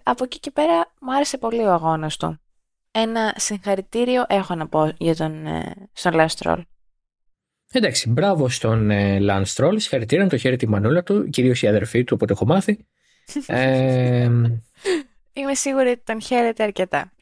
από 0.03 0.25
εκεί 0.25 0.39
και 0.39 0.51
πέρα 0.51 0.93
μου 1.01 1.15
άρεσε 1.15 1.39
πολύ 1.39 1.61
ο 1.61 1.73
αγώνας 1.73 2.17
του. 2.17 2.41
Ένα 2.91 3.35
συγχαρητήριο 3.37 4.25
έχω 4.29 4.55
να 4.55 4.69
πω 4.69 4.93
για 4.99 5.17
τον, 5.17 5.47
ε, 5.47 5.89
στον 5.93 6.13
Lance 6.15 6.63
Εντάξει, 7.73 8.09
μπράβο 8.09 8.49
στον 8.49 8.91
ε, 8.91 9.19
Lance 9.21 9.45
Stroll. 9.55 9.75
Συγχαρητήρια 9.77 10.29
τον 10.29 10.37
χαίρεται 10.37 10.57
η 10.57 10.69
μανούλα 10.69 11.03
του, 11.03 11.29
κυρίως 11.29 11.63
η 11.63 11.69
αδερφή 11.69 12.05
του, 12.05 12.13
απ' 12.15 12.23
ό,τι 12.23 12.33
έχω 12.33 12.47
μάθει. 12.47 12.87
ε, 13.47 14.31
Είμαι 15.33 15.55
σίγουρη 15.55 15.89
ότι 15.89 16.03
τον 16.05 16.23
χαίρεται 16.23 16.63
αρκετά. 16.63 17.13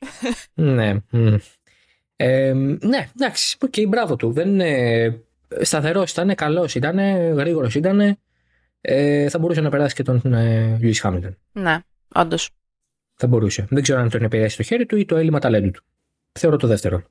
ναι. 0.54 0.96
Ε, 2.16 2.52
ναι, 2.80 3.08
εντάξει, 3.14 3.56
OK, 3.60 3.72
okay, 3.76 3.88
μπράβο 3.88 4.16
του. 4.16 4.32
Δεν, 4.32 4.60
ε, 4.60 5.25
σταθερός 5.60 6.10
ήταν, 6.10 6.34
καλός 6.34 6.74
ήταν, 6.74 6.98
γρήγορος 7.34 7.74
ήταν. 7.74 8.18
Ε, 8.80 9.28
θα 9.28 9.38
μπορούσε 9.38 9.60
να 9.60 9.70
περάσει 9.70 9.94
και 9.94 10.02
τον 10.02 10.32
ε, 10.32 10.76
Λιούις 10.80 10.94
Χάμιλτον. 10.94 11.38
Ναι, 11.52 11.78
όντως. 12.14 12.50
Θα 13.14 13.26
μπορούσε. 13.26 13.66
Δεν 13.70 13.82
ξέρω 13.82 14.00
αν 14.00 14.10
τον 14.10 14.22
επηρεάσει 14.22 14.56
το 14.56 14.62
χέρι 14.62 14.86
του 14.86 14.96
ή 14.96 15.04
το 15.04 15.16
έλλειμμα 15.16 15.38
ταλέντου 15.38 15.70
του. 15.70 15.84
Θεωρώ 16.32 16.56
το 16.56 16.66
δεύτερο. 16.66 17.02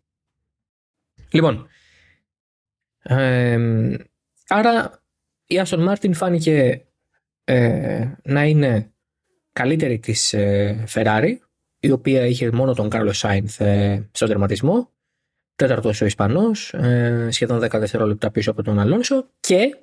Λοιπόν. 1.31 1.67
Ε, 3.01 3.57
άρα 4.47 5.03
η 5.45 5.59
Άστον 5.59 5.83
Μάρτιν 5.83 6.13
φάνηκε 6.13 6.85
ε, 7.43 8.11
να 8.23 8.45
είναι 8.45 8.93
καλύτερη 9.51 9.99
της 9.99 10.33
ε, 10.33 10.83
Ferrari 10.93 11.35
η 11.79 11.91
οποία 11.91 12.25
είχε 12.25 12.51
μόνο 12.51 12.73
τον 12.73 12.89
Κάρλο 12.89 13.13
Σάινθ 13.13 13.61
ε, 13.61 14.09
στον 14.11 14.27
τερματισμό 14.27 14.89
τέταρτος 15.55 16.01
ο 16.01 16.05
Ισπανός, 16.05 16.73
ε, 16.73 17.27
σχεδόν 17.31 17.59
10 17.59 17.79
δευτερόλεπτα 17.79 18.31
πίσω 18.31 18.51
από 18.51 18.63
τον 18.63 18.79
Αλόνσο 18.79 19.29
και, 19.39 19.77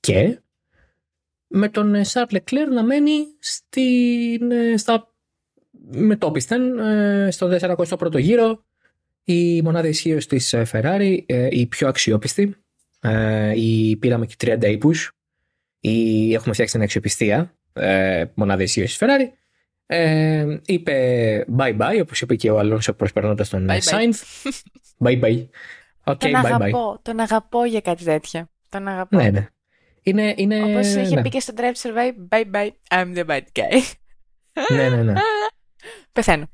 και 0.00 0.40
με 1.46 1.68
τον 1.68 2.04
Σαρλ 2.04 2.26
Λεκλέρ 2.32 2.68
να 2.68 2.82
μένει 2.82 3.26
στην, 3.38 4.50
ε, 4.50 4.76
στα 4.76 5.14
μετόπισθεν 5.90 6.78
ε, 6.78 7.30
στο 7.30 7.48
41ο 7.60 8.18
γύρο 8.18 8.64
η 9.24 9.62
μονάδα 9.62 9.88
ισχύω 9.88 10.18
της 10.18 10.54
Ferrari, 10.72 11.18
η 11.50 11.66
πιο 11.66 11.88
αξιόπιστη. 11.88 12.56
Η, 13.54 13.96
πήραμε 13.96 14.26
και 14.26 14.34
30 14.60 14.64
ύπους. 14.64 15.12
Έχουμε 16.32 16.52
φτιάξει 16.52 16.74
την 16.74 16.82
αξιοπιστία 16.82 17.54
μονάδα 18.34 18.62
ισχύω 18.62 18.84
της 18.84 18.98
Ferrari. 19.00 19.28
Ε, 19.86 20.58
είπε 20.64 21.46
bye 21.58 21.76
bye, 21.78 21.98
όπως 22.02 22.20
είπε 22.20 22.34
και 22.34 22.50
ο 22.50 22.58
Αλόνσο 22.58 22.92
προσπερνώντας 22.92 23.48
τον 23.48 23.68
Σάινθ. 23.78 24.22
Bye 25.04 25.20
bye. 25.20 25.46
Okay, 26.04 26.16
τον 26.18 26.30
bye 26.30 26.44
αγαπώ, 26.44 26.94
bye. 26.94 27.02
τον 27.02 27.20
αγαπώ 27.20 27.64
για 27.64 27.80
κάτι 27.80 28.04
τέτοιο. 28.04 28.48
Τον 28.68 28.88
αγαπώ. 28.88 29.16
Ναι, 29.16 29.30
ναι. 29.30 29.48
Είναι, 30.02 30.34
είναι... 30.36 30.62
Όπως 30.62 30.94
είχε 30.94 31.14
ναι. 31.14 31.22
πει 31.22 31.28
και 31.28 31.40
στο 31.40 31.54
Drive 31.56 31.88
Survive, 31.88 32.28
bye 32.28 32.44
bye, 32.54 32.70
I'm 32.90 33.16
the 33.16 33.26
bad 33.26 33.42
guy. 33.52 33.82
ναι, 34.74 34.88
ναι, 34.88 35.02
ναι. 35.02 35.12
Πεθαίνω. 36.12 36.46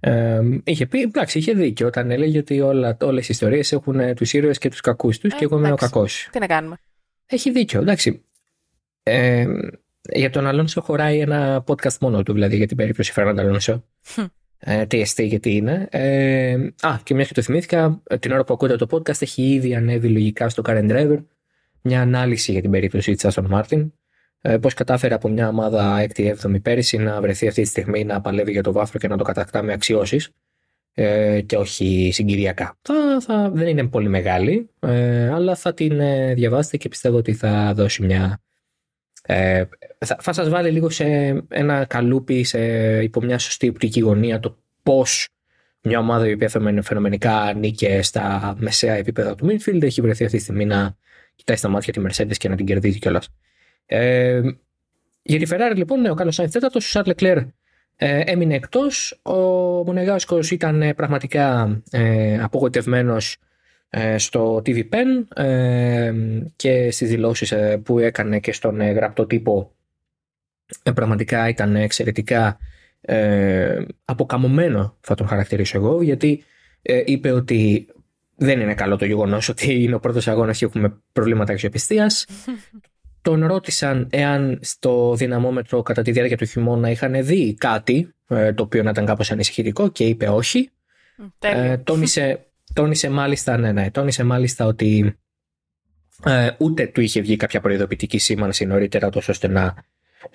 Ε, 0.00 0.40
είχε 0.64 0.86
πει, 0.86 1.00
εντάξει, 1.00 1.38
είχε 1.38 1.52
δίκιο 1.52 1.86
όταν 1.86 2.10
έλεγε 2.10 2.38
ότι 2.38 2.60
όλα, 2.60 2.96
όλες 3.00 3.24
οι 3.24 3.28
ιστορίες 3.30 3.72
έχουν 3.72 4.00
ε, 4.00 4.14
τους 4.14 4.32
ήρωες 4.32 4.58
και 4.58 4.68
τους 4.68 4.80
κακούς 4.80 5.18
τους 5.18 5.32
ε, 5.32 5.36
και 5.36 5.44
εγώ 5.44 5.58
είμαι 5.58 5.72
ο 5.72 5.76
κακός. 5.76 6.28
Τι 6.32 6.38
να 6.38 6.46
κάνουμε. 6.46 6.76
Έχει 7.26 7.50
δίκιο, 7.50 7.80
εντάξει. 7.80 8.24
Ε, 9.02 9.46
για 10.02 10.30
τον 10.30 10.46
Αλόνσο 10.46 10.80
χωράει 10.80 11.18
ένα 11.18 11.64
podcast 11.66 11.98
μόνο 12.00 12.22
του, 12.22 12.32
δηλαδή 12.32 12.56
για 12.56 12.66
την 12.66 12.76
περίπτωση 12.76 13.12
Φέρναντα 13.12 13.42
Αλόνσο. 13.42 13.84
Ε, 14.62 14.82
TST 14.90 15.26
γιατί 15.26 15.56
είναι. 15.56 15.88
Ε, 15.90 16.52
α, 16.80 16.98
και 17.02 17.14
μια 17.14 17.24
και 17.24 17.34
το 17.34 17.42
θυμήθηκα, 17.42 18.02
την 18.20 18.32
ώρα 18.32 18.44
που 18.44 18.54
ακούτε 18.54 18.76
το 18.76 18.86
podcast 18.90 19.22
έχει 19.22 19.42
ήδη 19.42 19.74
ανέβει 19.74 20.08
λογικά 20.08 20.48
στο 20.48 20.62
Current 20.66 20.90
Driver 20.90 21.18
μια 21.82 22.00
ανάλυση 22.00 22.52
για 22.52 22.60
την 22.60 22.70
περίπτωση 22.70 23.14
της 23.14 23.26
Aston 23.34 23.48
Martin. 23.50 23.90
Ε, 24.40 24.58
Πώς 24.58 24.74
κατάφερε 24.74 25.14
από 25.14 25.28
μια 25.28 25.48
ομάδα 25.48 26.06
6η-7η 26.14 26.62
πέρυσι 26.62 26.96
να 26.96 27.20
βρεθεί 27.20 27.48
αυτή 27.48 27.62
τη 27.62 27.68
στιγμή 27.68 28.04
να 28.04 28.20
παλεύει 28.20 28.52
για 28.52 28.62
το 28.62 28.72
βάθρο 28.72 28.98
και 28.98 29.08
να 29.08 29.16
το 29.16 29.24
κατακτά 29.24 29.62
με 29.62 29.72
αξιώσεις 29.72 30.30
ε, 30.94 31.40
και 31.40 31.56
όχι 31.56 32.10
συγκυριακά. 32.12 32.78
Θα, 32.82 33.20
θα, 33.20 33.50
δεν 33.50 33.66
είναι 33.66 33.86
πολύ 33.86 34.08
μεγάλη, 34.08 34.70
ε, 34.80 35.32
αλλά 35.32 35.54
θα 35.54 35.74
την 35.74 36.00
ε, 36.00 36.34
διαβάσετε 36.34 36.76
και 36.76 36.88
πιστεύω 36.88 37.16
ότι 37.16 37.34
θα 37.34 37.72
δώσει 37.74 38.02
μια 38.02 38.42
ε, 39.22 39.64
θα, 39.98 40.16
θα 40.20 40.32
σας 40.32 40.48
βάλει 40.48 40.70
λίγο 40.70 40.90
σε 40.90 41.04
ένα 41.48 41.84
καλούπι 41.84 42.44
σε, 42.44 42.58
υπό 43.02 43.22
μια 43.22 43.38
σωστή 43.38 43.68
οπτική 43.68 44.00
γωνία 44.00 44.40
το 44.40 44.58
πώς 44.82 45.28
μια 45.82 45.98
ομάδα 45.98 46.28
η 46.28 46.32
οποία 46.32 46.48
φαινομενικά 46.82 47.52
νίκε 47.56 48.02
στα 48.02 48.54
μεσαία 48.58 48.94
επίπεδα 48.94 49.34
του 49.34 49.46
midfield 49.46 49.82
έχει 49.82 50.00
βρεθεί 50.00 50.24
αυτή 50.24 50.36
τη 50.36 50.42
στιγμή 50.42 50.64
να 50.64 50.96
κοιτάει 51.34 51.56
στα 51.56 51.68
μάτια 51.68 51.92
τη 51.92 52.00
Mercedes 52.06 52.36
και 52.36 52.48
να 52.48 52.56
την 52.56 52.66
κερδίζει 52.66 52.98
κιόλας. 52.98 53.28
Ε, 53.86 54.40
για 55.22 55.38
τη 55.38 55.46
Ferrari 55.50 55.76
λοιπόν, 55.76 56.00
ναι, 56.00 56.10
ο 56.10 56.14
Κάλλο 56.14 56.30
Σάινθ 56.30 56.52
τέταρτος, 56.52 56.84
ο 56.84 56.88
Σαρλ 56.88 57.06
Λεκλέρ 57.08 57.38
ε, 57.96 58.20
έμεινε 58.24 58.54
εκτός. 58.54 59.20
Ο 59.22 59.34
Μονεγάσκο 59.84 60.38
ήταν 60.50 60.82
ε, 60.82 60.94
πραγματικά 60.94 61.76
ε, 61.90 62.42
απογοητευμένος 62.42 63.32
ε, 63.34 63.38
στο 64.16 64.56
TV 64.56 64.88
Pen 64.90 65.42
ε, 65.44 66.12
και 66.56 66.90
στις 66.90 67.08
δηλώσεις 67.08 67.52
ε, 67.52 67.80
που 67.84 67.98
έκανε 67.98 68.38
και 68.38 68.52
στον 68.52 68.80
γραπτό 68.80 69.26
τύπο 69.26 69.72
πραγματικά 70.94 71.48
ήταν 71.48 71.76
εξαιρετικά 71.76 72.58
αποκαμωμένο 74.04 74.96
θα 75.00 75.14
τον 75.14 75.26
χαρακτηρίσω 75.26 75.78
εγώ 75.78 76.02
γιατί 76.02 76.44
είπε 77.04 77.30
ότι 77.30 77.88
δεν 78.36 78.60
είναι 78.60 78.74
καλό 78.74 78.96
το 78.96 79.04
γεγονός 79.04 79.48
ότι 79.48 79.82
είναι 79.82 79.94
ο 79.94 80.00
πρώτος 80.00 80.28
αγώνας 80.28 80.58
και 80.58 80.64
έχουμε 80.64 81.00
προβλήματα 81.12 81.52
αξιοπιστίας 81.52 82.26
τον 83.22 83.46
ρώτησαν 83.46 84.08
εάν 84.10 84.58
στο 84.62 85.14
δυναμόμετρο 85.14 85.82
κατά 85.82 86.02
τη 86.02 86.10
διάρκεια 86.10 86.36
του 86.36 86.44
χειμώνα 86.44 86.90
είχαν 86.90 87.24
δει 87.24 87.54
κάτι 87.54 88.14
το 88.26 88.62
οποίο 88.62 88.82
να 88.82 88.90
ήταν 88.90 89.06
κάπως 89.06 89.30
ανησυχητικό 89.30 89.88
και 89.88 90.04
είπε 90.04 90.28
όχι. 90.28 90.70
τόνισε 91.84 92.49
τόνισε 92.72 93.10
μάλιστα, 93.10 93.56
ναι, 93.56 93.72
ναι, 93.72 93.90
τόνισε 93.90 94.24
μάλιστα 94.24 94.66
ότι 94.66 95.18
ε, 96.24 96.50
ούτε 96.58 96.86
του 96.86 97.00
είχε 97.00 97.20
βγει 97.20 97.36
κάποια 97.36 97.60
προειδοποιητική 97.60 98.18
σήμανση 98.18 98.64
νωρίτερα 98.64 99.10
τόσο 99.10 99.32
ώστε 99.32 99.48
να 99.48 99.74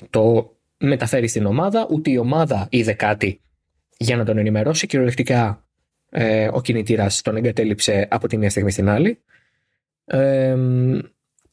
το 0.09 0.55
μεταφέρει 0.77 1.27
στην 1.27 1.45
ομάδα, 1.45 1.87
ούτε 1.89 2.11
η 2.11 2.17
ομάδα 2.17 2.67
είδε 2.69 2.93
κάτι 2.93 3.41
για 3.97 4.17
να 4.17 4.25
τον 4.25 4.37
ενημερώσει. 4.37 4.87
Κυριολεκτικά 4.87 5.65
ε, 6.09 6.49
ο 6.51 6.61
κινητήρας 6.61 7.21
τον 7.21 7.35
εγκατέλειψε 7.35 8.07
από 8.11 8.27
τη 8.27 8.37
μία 8.37 8.49
στιγμή 8.49 8.71
στην 8.71 8.89
άλλη. 8.89 9.19
Ε, 10.05 10.55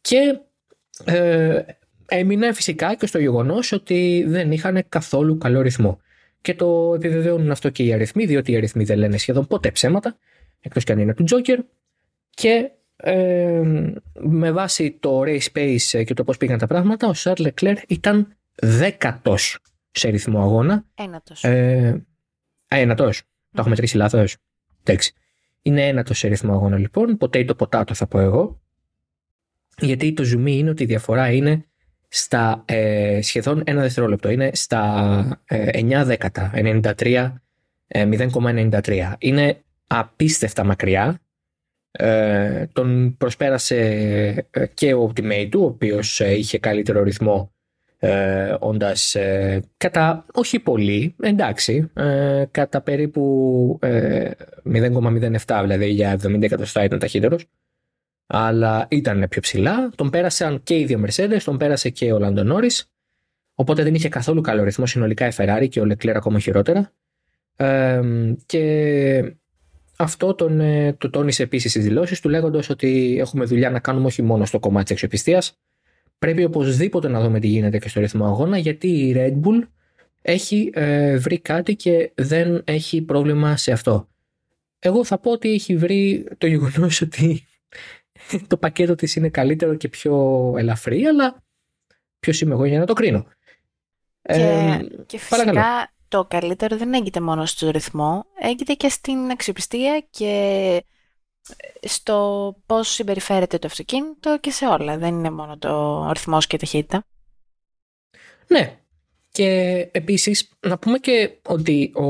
και 0.01 0.39
ε, 1.05 1.61
έμεινε 2.07 2.53
φυσικά 2.53 2.95
και 2.95 3.07
στο 3.07 3.19
γεγονός 3.19 3.73
ότι 3.73 4.25
δεν 4.27 4.53
είχαν 4.53 4.85
καθόλου 4.89 5.39
καλό 5.39 5.61
ρυθμό. 5.61 6.01
Και 6.41 6.55
το 6.55 6.93
επιβεβαιώνουν 6.95 7.51
αυτό 7.51 7.69
και 7.69 7.83
οι 7.83 7.93
αριθμοί, 7.93 8.27
διότι 8.27 8.53
οι 8.53 8.57
αριθμοί 8.57 8.85
δεν 8.85 8.99
λένε 8.99 9.17
σχεδόν 9.17 9.47
ποτέ 9.47 9.71
ψέματα 9.71 10.17
εκτός 10.63 10.85
και 10.85 10.93
αν 10.93 10.99
είναι 10.99 11.15
του 11.15 11.25
Joker 11.29 11.59
και 12.31 12.71
ε, 12.97 13.63
με 14.13 14.53
βάση 14.53 14.99
το 15.01 15.21
race 15.21 15.47
pace 15.55 16.05
και 16.05 16.15
το 16.15 16.25
πώς 16.25 16.37
πήγαν 16.37 16.59
τα 16.59 16.67
πράγματα 16.67 17.09
ο 17.09 17.13
Charles 17.17 17.51
Leclerc 17.53 17.77
ήταν 17.89 18.37
δέκατος 18.55 19.59
σε 19.91 20.09
ρυθμό 20.09 20.43
αγώνα. 20.43 20.85
Ένατος. 20.95 21.45
Ε, 21.45 22.05
α, 22.75 22.77
ένατος. 22.77 23.23
Το 23.51 23.61
έχω 23.61 23.69
μετρήσει 23.69 23.97
λάθος. 23.97 24.37
Εντάξει. 24.81 25.13
Είναι 25.63 25.87
ένατος 25.87 26.19
σε 26.19 26.29
ρυθμό 26.29 26.53
αγώνα 26.53 26.79
λοιπόν. 26.79 27.17
Ποτέ 27.17 27.39
ή 27.39 27.45
το 27.45 27.55
ποτάτο 27.55 27.95
θα 27.95 28.07
πω 28.07 28.19
εγώ. 28.19 28.61
Γιατί 29.79 30.13
το 30.13 30.23
zoom 30.33 30.47
είναι 30.47 30.71
ότι 30.71 30.83
η 30.83 30.87
διαφορά 30.87 31.31
είναι 31.33 31.65
στα 32.09 32.65
ε, 32.65 33.19
σχεδόν 33.23 33.63
ένα 33.67 33.81
δευτερόλεπτο. 33.81 34.31
Είναι 34.31 34.51
στα 34.55 35.43
ε, 35.45 36.01
9 36.01 36.03
δέκατα. 36.05 36.51
93, 36.55 37.33
0,93. 37.89 39.13
Είναι 39.19 39.63
απίστευτα 39.99 40.65
μακριά. 40.65 41.21
Ε, 41.91 42.67
τον 42.73 43.17
προσπέρασε 43.17 43.79
ε, 44.51 44.67
και 44.67 44.95
ο 44.95 45.13
optimate 45.13 45.49
του, 45.51 45.61
ο 45.63 45.67
οποίος 45.67 46.21
ε, 46.21 46.33
είχε 46.33 46.59
καλύτερο 46.59 47.03
ρυθμό 47.03 47.53
ε, 48.05 48.57
όντας 48.61 49.15
ε, 49.15 49.63
κατά, 49.77 50.27
όχι 50.33 50.59
πολύ, 50.59 51.15
εντάξει, 51.21 51.91
ε, 51.95 52.45
κατά 52.51 52.81
περίπου 52.81 53.79
ε, 53.83 54.31
0,07 54.73 55.59
δηλαδή 55.63 55.89
για 55.89 56.19
70 56.23 56.43
εκατοστά 56.43 56.85
ήταν 56.85 56.99
ταχύτερος, 56.99 57.47
αλλά 58.27 58.87
ήταν 58.91 59.27
πιο 59.29 59.41
ψηλά. 59.41 59.91
Τον 59.95 60.11
πέρασαν 60.11 60.63
και 60.63 60.79
οι 60.79 60.85
δύο 60.85 61.05
Mercedes, 61.07 61.41
τον 61.45 61.57
πέρασε 61.57 61.91
και 61.91 62.13
ο 62.13 62.19
Λάντο 62.19 62.43
Νόρις, 62.43 62.91
οπότε 63.55 63.83
δεν 63.83 63.95
είχε 63.95 64.09
καθόλου 64.09 64.41
καλό 64.41 64.63
ρυθμό 64.65 64.87
συνολικά 64.87 65.27
η 65.27 65.33
Ferrari 65.37 65.67
και 65.69 65.81
ο 65.81 65.85
Leclerc 65.89 66.15
ακόμα 66.15 66.39
χειρότερα. 66.39 66.93
Ε, 67.57 68.01
και 68.47 69.37
αυτό 69.97 70.35
τον, 70.35 70.61
ε, 70.61 70.93
το 70.93 71.11
τόνισε 71.11 71.43
επίσης 71.43 71.71
στις 71.71 71.85
δηλώσεις 71.85 72.21
του, 72.21 72.29
λέγοντας 72.29 72.71
ότι 72.71 73.17
έχουμε 73.21 73.45
δουλειά 73.45 73.71
να 73.71 73.79
κάνουμε 73.79 74.07
όχι 74.07 74.23
μόνο 74.23 74.45
στο 74.45 74.59
κομμάτι 74.59 74.83
της 74.83 74.93
αξιοπιστίας, 74.93 75.59
πρέπει 76.19 76.45
οπωσδήποτε 76.45 77.09
να 77.09 77.21
δούμε 77.21 77.41
τι 77.41 77.47
γίνεται 77.47 77.79
και 77.79 77.89
στο 77.89 78.01
ρυθμό 78.01 78.27
αγώνα, 78.27 78.59
γιατί 78.59 78.89
η 78.89 79.15
Red 79.17 79.47
Bull 79.47 79.67
έχει 80.23 80.71
ε, 80.75 81.17
βρει 81.17 81.39
κάτι 81.39 81.77
και 81.77 82.13
δεν 82.15 82.63
έχει 82.65 83.03
πρόβλημα 83.03 83.57
σε 83.57 83.73
αυτό. 83.73 84.09
Εγώ 84.79 85.05
θα 85.05 85.19
πω 85.19 85.31
ότι 85.31 85.53
έχει 85.53 85.77
βρει 85.77 86.27
το 86.39 86.47
γεγονός 86.47 87.01
ότι 87.01 87.47
το 88.49 88.57
πακέτο 88.57 88.95
της 88.95 89.17
είναι 89.17 89.29
καλύτερο 89.29 89.75
και 89.75 89.89
πιο 89.89 90.55
ελαφρύ, 90.59 91.05
αλλά 91.05 91.43
ποιος 92.21 92.41
είμαι 92.41 92.53
εγώ 92.53 92.65
για 92.65 92.79
να 92.79 92.87
το 92.87 92.93
κρίνω. 92.93 93.27
Και, 94.23 94.33
ε, 94.33 94.81
και 95.07 95.19
φυσικά 95.19 95.93
το 96.13 96.25
καλύτερο 96.25 96.77
δεν 96.77 96.93
έγκυται 96.93 97.21
μόνο 97.21 97.47
στο 97.47 97.71
ρυθμό, 97.71 98.25
έγκυται 98.41 98.73
και 98.73 98.89
στην 98.89 99.31
αξιοπιστία 99.31 100.05
και 100.11 100.85
στο 101.83 102.57
πώς 102.67 102.89
συμπεριφέρεται 102.89 103.59
το 103.59 103.67
αυτοκίνητο 103.67 104.39
και 104.41 104.51
σε 104.51 104.67
όλα. 104.67 104.99
Δεν 104.99 105.15
είναι 105.15 105.31
μόνο 105.31 105.59
το 105.59 106.11
ρυθμός 106.13 106.47
και 106.47 106.57
η 106.57 106.59
ταχύτητα. 106.59 107.05
Ναι. 108.47 108.79
Και 109.31 109.49
επίσης 109.93 110.53
να 110.61 110.79
πούμε 110.79 110.99
και 110.99 111.39
ότι 111.47 111.93
ο, 111.95 112.07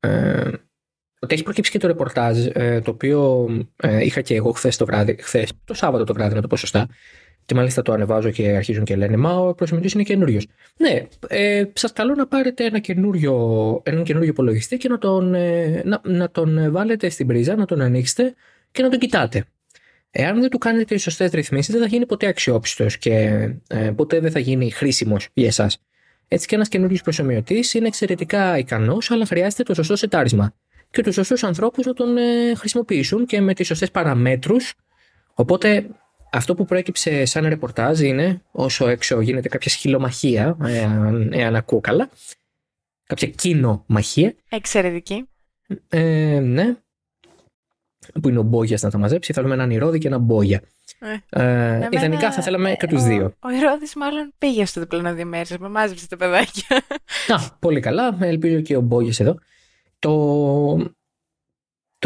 ε, 0.00 0.52
ότι 1.20 1.34
έχει 1.34 1.42
προκύψει 1.42 1.70
και 1.70 1.78
το 1.78 1.86
ρεπορτάζ 1.86 2.46
ε, 2.46 2.80
το 2.80 2.90
οποίο 2.90 3.48
ε, 3.76 4.04
είχα 4.04 4.20
και 4.20 4.34
εγώ 4.34 4.52
χθες 4.52 4.76
το 4.76 4.86
βράδυ, 4.86 5.16
χθες, 5.20 5.52
το 5.64 5.74
Σάββατο 5.74 6.04
το 6.04 6.14
βράδυ 6.14 6.34
να 6.34 6.40
το 6.40 6.46
πω 6.46 6.56
σωστά, 6.56 6.88
και 7.46 7.54
μάλιστα 7.54 7.82
το 7.82 7.92
ανεβάζω 7.92 8.30
και 8.30 8.48
αρχίζουν 8.48 8.84
και 8.84 8.96
λένε 8.96 9.16
Μα 9.16 9.36
ο 9.36 9.54
προσμετής 9.54 9.92
είναι 9.92 10.02
καινούριος. 10.02 10.46
Ναι, 10.76 11.02
ε, 11.28 11.64
σας 11.72 11.92
καλώ 11.92 12.14
να 12.14 12.26
πάρετε 12.26 12.64
ένα 12.64 12.78
καινούριο, 12.78 13.34
έναν 13.84 14.04
καινούριο 14.04 14.28
υπολογιστή 14.28 14.76
και 14.76 14.88
να 14.88 14.98
τον, 14.98 15.34
ε, 15.34 15.82
να, 15.84 16.00
να 16.04 16.30
τον 16.30 16.72
βάλετε 16.72 17.08
στην 17.08 17.26
πρίζα, 17.26 17.56
να 17.56 17.64
τον 17.64 17.80
ανοίξετε 17.80 18.34
και 18.70 18.82
να 18.82 18.88
τον 18.88 18.98
κοιτάτε. 18.98 19.44
Εάν 20.10 20.40
δεν 20.40 20.50
του 20.50 20.58
κάνετε 20.58 20.94
τι 20.94 21.00
σωστές 21.00 21.30
ρυθμίσεις, 21.30 21.72
δεν 21.72 21.82
θα 21.82 21.88
γίνει 21.88 22.06
ποτέ 22.06 22.26
αξιόπιστος 22.26 22.98
και 22.98 23.12
ε, 23.68 23.90
ποτέ 23.96 24.20
δεν 24.20 24.30
θα 24.30 24.38
γίνει 24.38 24.70
χρήσιμος 24.70 25.28
για 25.32 25.46
εσάς. 25.46 25.82
Έτσι 26.28 26.46
και 26.46 26.54
ένας 26.54 26.68
καινούριος 26.68 27.02
προσωμιωτής 27.02 27.74
είναι 27.74 27.86
εξαιρετικά 27.86 28.58
ικανός, 28.58 29.10
αλλά 29.10 29.26
χρειάζεται 29.26 29.62
το 29.62 29.74
σωστό 29.74 29.96
σετάρισμα 29.96 30.54
και 30.90 31.02
τους 31.02 31.14
σωστούς 31.14 31.44
ανθρώπους 31.44 31.86
να 31.86 31.92
τον 31.92 32.16
ε, 32.16 32.54
χρησιμοποιήσουν 32.54 33.26
και 33.26 33.40
με 33.40 33.54
τις 33.54 33.66
σωστές 33.66 33.90
παραμέτρους. 33.90 34.74
Οπότε 35.34 35.86
αυτό 36.36 36.54
που 36.54 36.64
προέκυψε 36.64 37.24
σαν 37.24 37.48
ρεπορτάζ 37.48 38.00
είναι, 38.00 38.42
όσο 38.50 38.88
έξω 38.88 39.20
γίνεται 39.20 39.48
κάποια 39.48 39.70
σχηλομαχία, 39.70 40.56
εάν, 40.64 41.32
εάν 41.32 41.56
ακούω 41.56 41.80
καλά, 41.80 42.08
κάποια 43.06 43.28
κοινομαχία. 43.28 44.34
Εξαιρετική. 44.48 45.28
Ε, 45.88 46.40
ναι. 46.40 46.76
Που 48.22 48.28
είναι 48.28 48.38
ο 48.38 48.42
Μπόγιας 48.42 48.82
να 48.82 48.90
τα 48.90 48.98
μαζέψει. 48.98 49.32
Θέλουμε 49.32 49.54
έναν 49.54 49.70
Ηρώδη 49.70 49.98
και 49.98 50.06
έναν 50.06 50.20
Μπόγια. 50.20 50.62
Ε, 51.28 51.42
ε, 51.42 51.88
ιδανικά 51.90 52.32
θα 52.32 52.42
θέλαμε 52.42 52.74
και 52.78 52.86
τους 52.86 53.02
δύο. 53.02 53.32
Ο 53.38 53.50
Ηρώδης 53.50 53.94
μάλλον 53.94 54.32
πήγε 54.38 54.64
στο 54.64 54.80
διπλανό 54.80 55.14
διαμέρισμα, 55.14 55.68
μάζεψε 55.68 56.08
τα 56.08 56.16
παιδάκια. 56.16 56.82
Α, 57.28 57.56
πολύ 57.58 57.80
καλά. 57.80 58.16
Ελπίζω 58.20 58.60
και 58.60 58.76
ο 58.76 58.80
Μπόγιας 58.80 59.20
εδώ. 59.20 59.38
Το, 59.98 60.12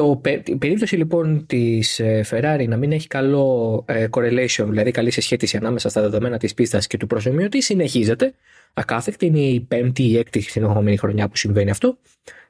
το, 0.01 0.21
η 0.45 0.57
περίπτωση 0.57 0.97
λοιπόν 0.97 1.47
της 1.47 2.01
ε, 2.01 2.25
Ferrari 2.31 2.65
να 2.69 2.77
μην 2.77 2.93
έχει 2.93 3.07
καλό 3.07 3.85
ε, 3.89 4.07
correlation, 4.11 4.67
δηλαδή 4.69 4.91
καλή 4.91 5.11
συσχέτιση 5.11 5.57
ανάμεσα 5.57 5.89
στα 5.89 6.01
δεδομένα 6.01 6.39
της 6.39 6.55
πίστας 6.55 6.87
και 6.87 6.97
του 6.97 7.07
προσωμιωτή, 7.07 7.63
συνεχίζεται. 7.63 8.35
Ακάθεκτη 8.75 9.27
είναι 9.27 9.39
η 9.39 9.61
πέμπτη 9.61 10.03
ή 10.03 10.17
έκτη 10.19 10.41
συνεχόμενη 10.41 10.97
χρονιά 10.97 11.29
που 11.29 11.37
συμβαίνει 11.37 11.71
αυτό. 11.71 11.99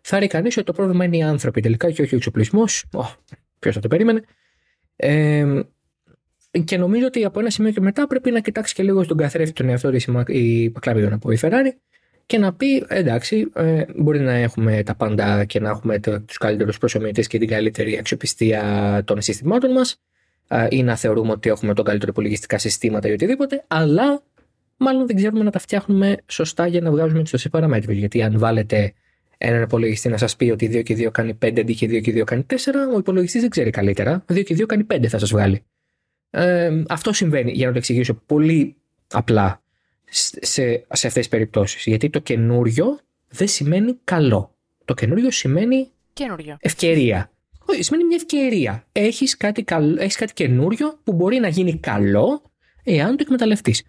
Θα 0.00 0.18
ρει 0.18 0.26
κανείς 0.26 0.56
ότι 0.56 0.66
το 0.66 0.72
πρόβλημα 0.72 1.04
είναι 1.04 1.16
οι 1.16 1.22
άνθρωποι 1.22 1.60
τελικά 1.60 1.90
και 1.90 2.02
όχι 2.02 2.14
ο 2.14 2.16
εξοπλισμός. 2.16 2.84
Oh, 2.92 3.14
Ποιος 3.58 3.74
θα 3.74 3.80
το 3.80 3.88
περίμενε. 3.88 4.22
Ε, 4.96 5.60
και 6.64 6.76
νομίζω 6.76 7.06
ότι 7.06 7.24
από 7.24 7.40
ένα 7.40 7.50
σημείο 7.50 7.70
και 7.70 7.80
μετά 7.80 8.06
πρέπει 8.06 8.30
να 8.30 8.40
κοιτάξει 8.40 8.74
και 8.74 8.82
λίγο 8.82 9.02
στον 9.02 9.16
καθρέφτη 9.16 9.52
τον 9.52 9.68
εαυτό 9.68 9.90
της 9.90 10.08
η 10.26 10.70
Πακλάβιο 10.70 11.08
να 11.08 11.18
πω 11.18 11.30
η 11.30 11.38
Ferrari 11.40 11.72
και 12.30 12.38
να 12.38 12.52
πει 12.52 12.84
εντάξει, 12.88 13.50
ε, 13.54 13.82
μπορεί 13.96 14.20
να 14.20 14.32
έχουμε 14.32 14.82
τα 14.82 14.94
πάντα 14.94 15.44
και 15.44 15.60
να 15.60 15.68
έχουμε 15.68 15.98
τους 15.98 16.38
καλύτερους 16.38 16.78
προσωμιωτές 16.78 17.26
και 17.26 17.38
την 17.38 17.48
καλύτερη 17.48 17.98
αξιοπιστία 17.98 19.02
των 19.04 19.20
συστημάτων 19.20 19.72
μας, 19.72 20.00
ε, 20.48 20.66
ή 20.70 20.82
να 20.82 20.96
θεωρούμε 20.96 21.32
ότι 21.32 21.48
έχουμε 21.48 21.74
το 21.74 21.82
καλύτερο 21.82 22.10
υπολογιστικά 22.10 22.58
συστήματα 22.58 23.08
ή 23.08 23.12
οτιδήποτε, 23.12 23.64
αλλά 23.66 24.22
μάλλον 24.76 25.06
δεν 25.06 25.16
ξέρουμε 25.16 25.44
να 25.44 25.50
τα 25.50 25.58
φτιάχνουμε 25.58 26.16
σωστά 26.26 26.66
για 26.66 26.80
να 26.80 26.90
βγάζουμε 26.90 27.20
τις 27.20 27.30
σωστέ 27.30 27.48
παραμέτρους. 27.48 27.96
Γιατί 27.96 28.22
αν 28.22 28.38
βάλετε 28.38 28.92
έναν 29.38 29.62
υπολογιστή 29.62 30.08
να 30.08 30.16
σας 30.16 30.36
πει 30.36 30.50
ότι 30.50 30.66
2 30.72 30.82
και 30.82 30.94
2 30.94 31.10
κάνει 31.10 31.34
5 31.34 31.60
αντί 31.60 31.74
και 31.74 31.86
2 31.86 32.00
και 32.00 32.12
2 32.12 32.24
κάνει 32.24 32.46
4, 32.46 32.54
ο 32.94 32.98
υπολογιστής 32.98 33.40
δεν 33.40 33.50
ξέρει 33.50 33.70
καλύτερα. 33.70 34.24
2 34.32 34.42
και 34.42 34.54
2 34.54 34.66
κάνει 34.66 34.86
5 34.94 35.06
θα 35.06 35.18
σας 35.18 35.30
βγάλει. 35.30 35.62
Ε, 36.30 36.82
αυτό 36.88 37.12
συμβαίνει, 37.12 37.52
για 37.52 37.66
να 37.66 37.72
το 37.72 37.78
εξηγήσω 37.78 38.14
πολύ 38.26 38.76
απλά 39.10 39.59
σε, 40.10 40.86
σε 40.92 41.06
αυτές 41.06 41.12
τις 41.12 41.28
περιπτώσεις. 41.28 41.84
Γιατί 41.84 42.10
το 42.10 42.18
καινούριο 42.18 42.98
δεν 43.28 43.48
σημαίνει 43.48 43.98
καλό. 44.04 44.54
Το 44.84 44.94
καινούριο 44.94 45.30
σημαίνει 45.30 45.90
καινούριο. 46.12 46.56
ευκαιρία. 46.60 47.30
Όχι, 47.64 47.82
σημαίνει 47.82 48.04
μια 48.04 48.16
ευκαιρία. 48.16 48.84
Έχεις 48.92 49.36
κάτι, 49.36 49.62
καλ... 49.62 49.96
Έχεις 49.96 50.16
κάτι 50.16 50.32
καινούριο 50.32 50.98
που 51.04 51.12
μπορεί 51.12 51.38
να 51.38 51.48
γίνει 51.48 51.78
καλό 51.78 52.42
εάν 52.84 53.16
το 53.16 53.22
εκμεταλλευτείς. 53.26 53.82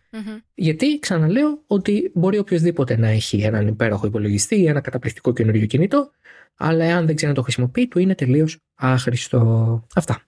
Γιατί 0.54 1.00
ξαναλέω 1.00 1.64
ότι 1.68 2.12
μπορεί 2.14 2.38
οποιοσδήποτε 2.38 2.98
να 2.98 3.08
έχει 3.08 3.42
έναν 3.42 3.68
υπέροχο 3.68 4.08
υπολογιστή 4.08 4.56
ή 4.56 4.68
ένα 4.68 4.82
καταπληκτικό 4.82 5.34
καινούριο 5.34 5.66
κινητό, 5.66 6.12
αλλά 6.56 6.86
εάν 6.86 7.06
δεν 7.06 7.16
ξέρει 7.16 7.32
να 7.32 7.38
το 7.38 7.44
χρησιμοποιεί, 7.44 7.88
του 7.88 8.00
είναι 8.00 8.16
τελείως 8.16 8.58
άχρηστο. 8.76 9.88
Αυτά. 9.96 10.22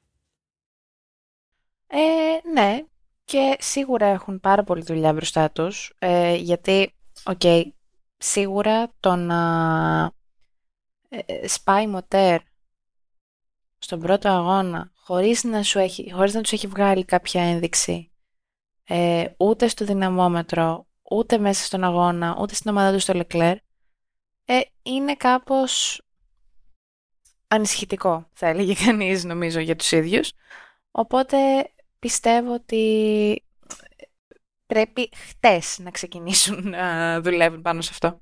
Ε, 1.88 2.50
ναι, 2.54 2.84
και 3.26 3.56
σίγουρα 3.60 4.06
έχουν 4.06 4.40
πάρα 4.40 4.64
πολύ 4.64 4.84
δουλειά 4.84 5.14
μπροστά 5.14 5.52
τους, 5.52 5.94
ε, 6.00 6.36
γιατί, 6.36 6.94
OK, 7.24 7.40
okay, 7.44 7.64
σίγουρα 8.18 8.92
το 9.00 9.16
να 9.16 9.42
ε, 11.10 11.20
ε, 11.26 11.48
σπάει 11.48 11.88
μοτέρ 11.88 12.42
στον 13.78 14.00
πρώτο 14.00 14.30
αγώνα 14.30 14.92
χωρίς 14.96 15.44
να, 15.44 15.64
σου 15.64 15.80
έχει, 15.80 16.12
χωρίς 16.12 16.34
να 16.34 16.42
τους 16.42 16.52
έχει 16.52 16.68
βγάλει 16.68 17.06
κάποια 17.06 17.44
ένδειξη 17.44 18.12
ε, 18.84 19.26
ούτε 19.38 19.68
στο 19.68 19.86
δυναμόμετρο, 19.86 20.88
ούτε 21.02 21.38
μέσα 21.38 21.64
στον 21.64 21.84
αγώνα, 21.84 22.38
ούτε 22.40 22.56
στην 22.56 22.72
ομάδα 22.72 22.94
του 22.94 23.00
στο 23.00 23.14
Leclerc, 23.16 23.56
ε, 24.46 24.60
είναι 24.84 25.16
κάπως 25.16 26.02
ανησυχητικό, 27.48 28.30
θα 28.34 28.48
έλεγε 28.48 28.74
κανείς 28.86 29.24
νομίζω 29.24 29.60
για 29.60 29.76
τους 29.76 29.92
ίδιους. 29.92 30.32
Οπότε 30.92 31.38
πιστεύω 32.04 32.54
ότι 32.54 33.44
πρέπει 34.66 35.10
χτες 35.16 35.80
να 35.80 35.92
ξεκινήσουν 35.92 36.70
να 36.70 37.22
δουλεύουν 37.22 37.62
πάνω 37.62 37.82
σε 37.82 37.90
αυτό. 37.92 38.22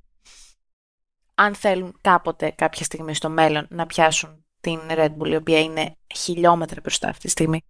Αν 1.35 1.55
θέλουν 1.55 1.97
κάποτε 2.01 2.51
κάποια 2.51 2.85
στιγμή 2.85 3.15
στο 3.15 3.29
μέλλον 3.29 3.67
να 3.69 3.85
πιάσουν 3.85 4.45
την 4.61 4.79
Red 4.89 5.17
Bull, 5.17 5.27
η 5.27 5.35
οποία 5.35 5.59
είναι 5.59 5.97
χιλιόμετρα 6.15 6.79
μπροστά 6.81 7.07
αυτή 7.09 7.21
τη 7.21 7.29
στιγμή. 7.29 7.61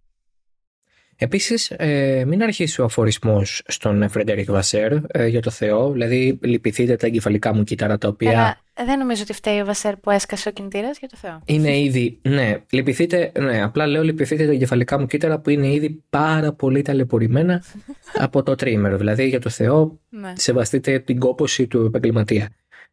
Επίσης, 1.22 1.70
ε, 1.70 2.24
μην 2.26 2.42
αρχίσει 2.42 2.80
ο 2.80 2.84
αφορισμός 2.84 3.62
στον 3.66 4.08
Φρεντερικ 4.08 4.50
Βασέρ 4.50 4.92
ε, 5.08 5.26
για 5.26 5.40
το 5.40 5.50
Θεό. 5.50 5.92
Δηλαδή, 5.92 6.38
λυπηθείτε 6.42 6.96
τα 6.96 7.06
εγκεφαλικά 7.06 7.54
μου 7.54 7.64
κύτταρα 7.64 7.98
τα 7.98 8.08
οποία. 8.08 8.30
Αλλά 8.30 8.86
δεν 8.86 8.98
νομίζω 8.98 9.22
ότι 9.22 9.32
φταίει 9.32 9.60
ο 9.60 9.64
Βασέρ 9.64 9.96
που 9.96 10.10
έσκασε 10.10 10.48
ο 10.48 10.52
κινητήρας 10.52 10.98
για 10.98 11.08
το 11.08 11.16
Θεό. 11.16 11.40
Είναι 11.44 11.78
ήδη. 11.78 12.18
Ναι, 12.22 12.62
λυπηθείτε. 12.70 13.32
Ναι, 13.38 13.62
απλά 13.62 13.86
λέω 13.86 14.02
λυπηθείτε 14.02 14.46
τα 14.46 14.52
εγκεφαλικά 14.52 14.98
μου 14.98 15.06
κύτταρα 15.06 15.38
που 15.38 15.50
είναι 15.50 15.72
ήδη 15.72 16.02
πάρα 16.10 16.52
πολύ 16.52 16.82
ταλαιπωρημένα 16.82 17.62
από 18.26 18.42
το 18.42 18.54
τρίμερο. 18.54 18.96
Δηλαδή, 18.96 19.28
για 19.28 19.40
το 19.40 19.48
Θεό, 19.48 20.00
ναι. 20.08 20.32
σεβαστείτε 20.36 20.98
την 20.98 21.18
κόποση 21.18 21.66
του 21.66 21.84
επαγγελματία. 21.84 22.48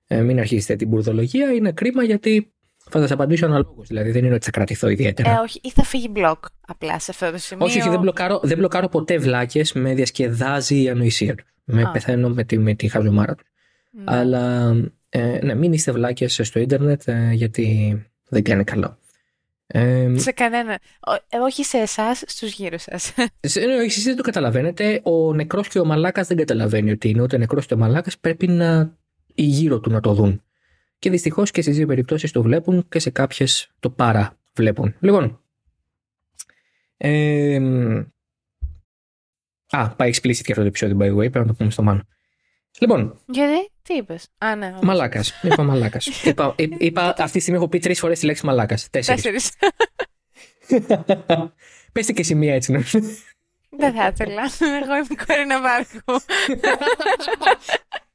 Ε, 0.08 0.22
μην 0.22 0.40
αρχίσετε 0.40 0.76
την 0.76 0.88
μπουρδολογία. 0.88 1.54
Είναι 1.54 1.72
κρίμα 1.72 2.04
γιατί 2.04 2.52
θα 2.90 3.00
σας 3.00 3.12
απαντήσω 3.12 3.46
αναλόγως. 3.46 3.88
Δηλαδή 3.88 4.12
δεν 4.12 4.26
είναι 4.26 4.34
ότι 4.36 4.46
θα 4.46 4.52
κρατηθώ 4.52 4.88
ιδιαίτερα. 4.90 5.32
Ε, 5.32 5.36
όχι, 5.44 5.60
ή 5.64 5.72
θα 5.72 5.84
φύγει 5.84 6.08
μπλοκ 6.12 6.46
απλά 6.68 7.00
σε 7.00 7.12
αυτό 7.12 7.32
το 7.32 7.38
σημείο. 7.38 7.66
Όχι, 7.66 7.80
όχι 7.80 7.90
δεν, 7.90 8.00
μπλοκάρω, 8.00 8.40
δεν 8.44 8.58
μπλοκάρω 8.58 8.88
ποτέ 8.90 9.18
βλάκες. 9.18 9.74
Με 9.74 9.94
διασκεδάζει 9.94 10.82
η 10.82 10.90
ανοησία 10.90 11.36
του. 11.36 11.44
Με 11.64 11.90
πεθαίνω 11.94 12.30
με 12.30 12.44
τη, 12.44 12.58
με 12.58 12.74
τη 12.74 12.88
χαζομάρα 12.88 13.36
του. 13.36 13.44
Ναι. 13.92 14.04
Αλλά 14.06 14.76
ε, 15.10 15.40
ναι, 15.44 15.56
μην 15.56 15.74
είστε 15.74 15.92
βλάκες 15.92 16.40
στο 16.44 16.60
ίντερνετ 16.60 17.08
ε, 17.08 17.30
γιατί 17.34 17.94
δεν 18.30 18.44
κάνει 18.44 18.64
καλό. 18.64 18.98
Ε, 19.68 20.08
Σε 20.16 20.32
κανένα. 20.32 20.80
Ο- 21.08 21.14
ε, 21.30 21.38
όχι 21.38 21.64
σε 21.64 21.78
εσάς, 21.78 22.24
στους 22.28 22.52
γύρω 22.54 22.78
σας. 22.78 23.14
σε- 23.42 23.60
ναι, 23.60 23.74
εσείς 23.74 24.04
δεν 24.04 24.16
το 24.16 24.22
καταλαβαίνετε. 24.24 25.00
Ο 25.04 25.34
νεκρός 25.34 25.68
και 25.68 25.80
ο 25.80 25.86
μαλάκας 25.86 26.28
δεν 26.28 26.38
καταλαβαίνει 26.38 26.92
ότι 26.92 27.10
είναι 27.10 27.22
ούτε 27.22 27.38
νεκρός 27.38 27.64
ούτε 27.64 27.76
μαλάκας. 27.76 28.18
Πρέπει 28.18 28.48
να 28.48 28.98
οι 29.36 29.44
γύρω 29.44 29.80
του 29.80 29.90
να 29.92 30.00
το 30.00 30.14
δουν. 30.14 30.44
Και 31.00 31.10
δυστυχώς 31.10 31.52
και 31.52 31.62
στις 31.62 31.76
δύο 31.78 31.88
περιπτώσεις 31.88 32.32
το 32.32 32.42
βλέπουν 32.42 32.88
και 32.90 33.00
σε 33.00 33.10
κάποιες 33.10 33.72
το 33.80 33.90
παρά 33.90 34.38
βλέπουν. 34.54 34.96
Λοιπόν. 35.00 35.42
Ε, 36.98 37.60
α, 39.70 39.90
πάει 39.96 40.10
explicit 40.14 40.20
και 40.36 40.52
αυτό 40.52 40.62
το 40.62 40.68
επεισόδιο, 40.68 40.98
by 41.00 41.04
the 41.04 41.14
way. 41.16 41.18
Πρέπει 41.32 41.40
να 41.40 41.46
το 41.46 41.54
πούμε 41.54 41.70
στο 41.72 41.84
μάνο. 41.84 42.08
Λοιπόν, 42.80 43.20
Γιατί, 43.26 43.72
τι 43.82 43.94
είπες; 43.94 44.28
Α, 44.38 44.56
ναι. 44.56 44.72
όχι. 44.76 44.86
μαλάκας. 44.86 45.34
Είπα 45.44 45.64
μαλάκας. 45.64 46.06
είπα, 46.24 46.54
εί- 46.58 46.76
είπα, 46.82 47.08
αυτή 47.18 47.32
τη 47.32 47.40
στιγμή 47.40 47.60
έχω 47.60 47.70
πει 47.70 47.80
τρεις 47.80 48.00
φορές 48.00 48.20
τη 48.20 48.26
λέξη 48.26 48.46
μαλάκας. 48.46 48.90
Τέσσερις. 48.90 49.22
Τέσσερις. 49.22 49.52
Πες 51.92 52.06
τη 52.06 52.14
και 52.14 52.22
εσύ 52.22 52.36
μία 52.36 52.54
έτσι. 52.54 52.72
να- 52.72 52.80
Δεν 53.70 53.94
θα 53.94 54.08
ήθελα. 54.08 54.42
Εγώ 54.84 54.96
είμαι 54.96 55.08
η 55.10 55.16
Κορίνα 55.26 55.62
Βάρκου. 55.62 56.26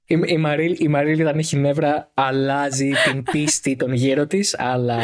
Η, 0.07 0.20
η, 0.26 0.36
Μαρίλ, 0.36 0.76
η 0.78 0.88
Μαρίλ 0.88 1.20
όταν 1.20 1.38
έχει 1.38 1.57
νεύρα 1.57 2.11
αλλάζει 2.14 2.90
την 3.11 3.22
πίστη 3.32 3.76
των 3.76 3.92
γύρω 3.92 4.26
της, 4.26 4.59
αλλά 4.59 4.98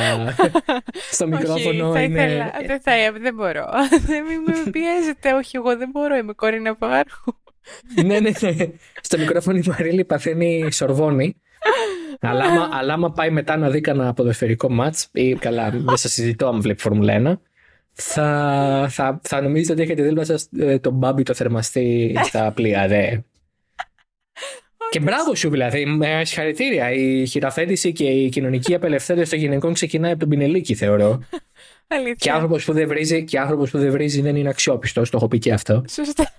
στο 1.10 1.26
μικρόφωνο 1.26 1.88
όχι, 1.88 1.92
θα 1.92 2.02
είναι. 2.02 2.22
ήθελα. 2.22 2.52
Δεν 2.66 2.80
θα 2.80 2.92
δεν 3.20 3.34
μπορώ. 3.34 3.66
Δεν 4.06 4.24
μη 4.24 4.38
με 4.46 4.70
πιέζετε. 4.70 5.32
Όχι, 5.32 5.56
εγώ 5.56 5.76
δεν 5.76 5.88
μπορώ. 5.92 6.16
Είμαι 6.16 6.30
η 6.30 6.34
Κορίνα 6.34 6.76
Βάρκου. 6.78 7.36
ναι, 8.04 8.20
ναι, 8.20 8.30
ναι. 8.40 8.66
Στο 9.00 9.18
μικρόφωνο 9.18 9.56
η 9.56 9.64
Μαρίλ 9.66 10.04
παθαίνει 10.04 10.72
σορβόνη. 10.72 11.36
αλλά, 12.20 12.44
άμα, 12.44 12.68
αλλά 12.72 12.92
άμα 12.92 13.12
πάει 13.12 13.30
μετά 13.30 13.56
να 13.56 13.70
δει 13.70 13.80
κανένα 13.80 14.12
ποδοσφαιρικό 14.12 14.70
μάτς 14.70 15.08
ή 15.12 15.34
καλά, 15.34 15.70
δεν 15.70 15.96
σας 15.96 16.12
συζητώ 16.12 16.46
άμα 16.46 16.60
βλέπει 16.60 16.80
Φόρμουλα 16.80 17.36
1, 17.36 17.38
θα, 17.92 18.86
θα, 18.90 19.20
θα 19.22 19.40
νομίζετε 19.40 19.72
ότι 19.72 19.82
έχετε 19.82 20.02
δίπλα 20.02 20.24
σας 20.24 20.48
ε, 20.58 20.78
τον 20.78 20.92
μπάμπι 20.92 21.22
το 21.22 21.34
θερμαστή 21.34 22.14
στα 22.24 22.52
πλοία. 22.52 22.88
Δε. 22.88 23.16
Και 24.90 25.00
μπράβο 25.00 25.34
σου 25.34 25.50
δηλαδή, 25.50 25.86
με 25.86 26.24
συγχαρητήρια. 26.24 26.92
Η 26.92 27.26
χειραφέτηση 27.26 27.92
και 27.92 28.04
η 28.04 28.28
κοινωνική 28.28 28.74
απελευθέρωση 28.74 29.30
των 29.30 29.38
γυναικών 29.38 29.72
ξεκινάει 29.72 30.10
από 30.10 30.20
τον 30.20 30.28
Πινελίκη, 30.28 30.74
θεωρώ. 30.74 31.18
Και 31.88 31.96
Αλήθεια. 31.96 32.34
άνθρωπος 32.34 32.64
που 32.64 32.72
δεν 32.72 32.88
βρίζει, 32.88 33.24
και 33.24 33.38
άνθρωπος 33.38 33.70
που 33.70 33.78
δεν 33.78 33.90
βρίζει 33.90 34.20
δεν 34.20 34.36
είναι 34.36 34.48
αξιόπιστος. 34.48 35.10
Το 35.10 35.16
έχω 35.16 35.28
πει 35.28 35.38
και 35.38 35.52
αυτό. 35.52 35.84
Σωστά. 35.88 36.32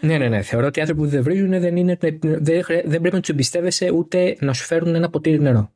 Ναι, 0.00 0.18
ναι, 0.18 0.28
ναι. 0.28 0.42
Θεωρώ 0.42 0.66
ότι 0.66 0.78
οι 0.78 0.82
άνθρωποι 0.82 1.02
που 1.02 1.08
δεν 1.08 1.22
βρίζουν 1.22 1.60
δεν, 1.60 1.76
είναι, 1.76 1.98
δεν, 2.20 2.62
χρε- 2.64 2.86
δεν 2.86 3.00
πρέπει 3.00 3.14
να 3.14 3.20
τους 3.20 3.28
εμπιστεύεσαι 3.28 3.90
ούτε 3.90 4.36
να 4.40 4.52
σου 4.52 4.64
φέρουν 4.64 4.94
ένα 4.94 5.10
ποτήρι 5.10 5.40
νερό. 5.40 5.72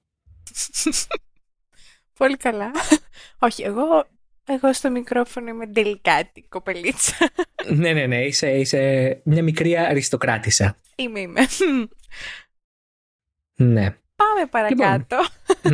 Πολύ 2.19 2.37
καλά. 2.37 2.71
Όχι, 3.39 3.63
εγώ, 3.63 4.07
εγώ 4.49 4.73
στο 4.73 4.91
μικρόφωνο 4.91 5.49
είμαι 5.49 5.67
τελικάτη 5.67 6.45
κοπελίτσα. 6.49 7.15
ναι, 7.75 7.93
ναι, 7.93 8.07
ναι. 8.07 8.25
Είσαι, 8.25 8.51
είσαι 8.51 9.21
μια 9.25 9.43
μικρή 9.43 9.77
αριστοκράτησα. 9.77 10.77
Είμαι, 10.97 11.21
είμαι. 11.21 11.41
Ναι. 13.55 13.95
Πάμε 14.17 14.47
παρακάτω. 14.51 15.17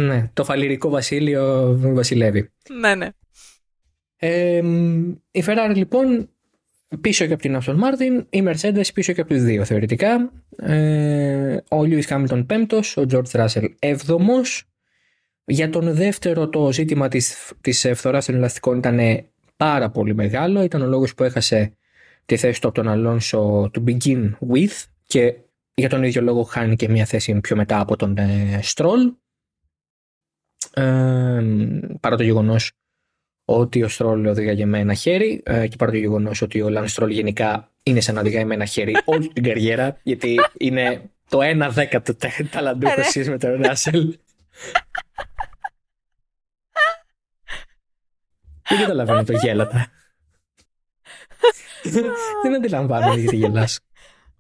ναι. 0.01 0.31
Το 0.33 0.45
φαλυρικό 0.45 0.89
βασίλειο 0.89 1.75
βασιλεύει. 1.81 2.51
ναι, 2.81 2.95
ναι. 2.95 3.09
Ε, 4.17 4.63
η 5.31 5.45
Ferrari 5.47 5.73
λοιπόν 5.75 6.29
πίσω 7.01 7.27
και 7.27 7.33
από 7.33 7.43
την 7.43 7.59
Aston 7.61 7.77
Martin, 7.77 8.25
η 8.31 8.43
Mercedes 8.47 8.93
πίσω 8.95 9.13
και 9.13 9.21
από 9.21 9.31
τους 9.31 9.43
δύο 9.43 9.65
θεωρητικά. 9.65 10.33
Ε, 10.57 11.57
ο 11.57 11.81
Lewis 11.81 12.03
Hamilton 12.09 12.45
πέμπτος, 12.47 12.97
ο 12.97 13.07
George 13.11 13.31
Russell 13.31 13.69
έβδομος. 13.79 14.65
Για 15.47 15.71
τον 15.71 15.95
δεύτερο 15.95 16.49
το 16.49 16.73
ζήτημα 16.73 17.09
της, 17.09 17.53
της 17.61 17.91
φθοράς 17.95 18.27
των 18.27 18.35
ελαστικών 18.35 18.79
ήταν 18.79 19.25
πάρα 19.57 19.91
πολύ 19.91 20.15
μεγάλο. 20.15 20.63
Ήταν 20.63 20.83
ο 20.83 20.87
λόγος 20.87 21.15
που 21.15 21.25
έχασε 21.25 21.77
τη 22.27 22.37
θέση 22.37 22.61
του 22.61 22.67
από 22.69 22.77
τον 22.77 22.89
Αλόνσο 22.89 23.71
to 23.75 23.85
begin 23.85 24.31
with 24.53 24.85
και 25.07 25.35
για 25.75 25.89
τον 25.89 26.03
ίδιο 26.03 26.23
λόγο 26.23 26.43
χάνει 26.43 26.77
και 26.77 26.89
μια 26.89 27.05
θέση 27.05 27.41
πιο 27.41 27.57
μετά 27.57 27.81
από 27.81 27.97
τον 27.97 28.19
ε, 28.19 28.61
Stroll. 28.63 29.15
Ε, 30.75 31.43
παρά 32.01 32.17
το 32.17 32.23
γεγονός 32.23 32.73
ότι 33.45 33.83
ο 33.83 33.89
Στρόλ 33.89 34.27
οδηγάει 34.27 34.65
με 34.65 34.79
ένα 34.79 34.95
χέρι 34.95 35.43
ε, 35.45 35.67
και 35.67 35.77
παρά 35.77 35.91
το 35.91 35.97
γεγονός 35.97 36.43
ότι 36.43 36.63
ο 36.63 36.69
Λαν 36.69 36.89
Στρόλ 36.89 37.11
γενικά 37.11 37.73
είναι 37.83 38.01
σαν 38.01 38.15
να 38.15 38.21
οδηγάει 38.21 38.45
με 38.45 38.55
ένα 38.55 38.65
χέρι 38.65 38.97
όλη 39.05 39.29
την 39.29 39.43
καριέρα, 39.43 39.99
γιατί 40.03 40.41
είναι 40.59 41.11
το 41.29 41.39
1 41.43 41.69
δέκατο 41.71 42.15
ταλαντούχο 42.51 42.93
Ωραία. 42.93 43.05
σχέση 43.05 43.31
με 43.31 43.39
τον 43.39 43.63
Ράσελ. 43.63 44.17
Δεν 48.77 48.81
καταλαβαίνω 48.81 49.25
το 49.25 49.33
γέλατα. 49.33 49.87
Δεν 52.43 52.55
αντιλαμβάνομαι 52.55 53.21
γιατί 53.21 53.37
γελάς. 53.37 53.81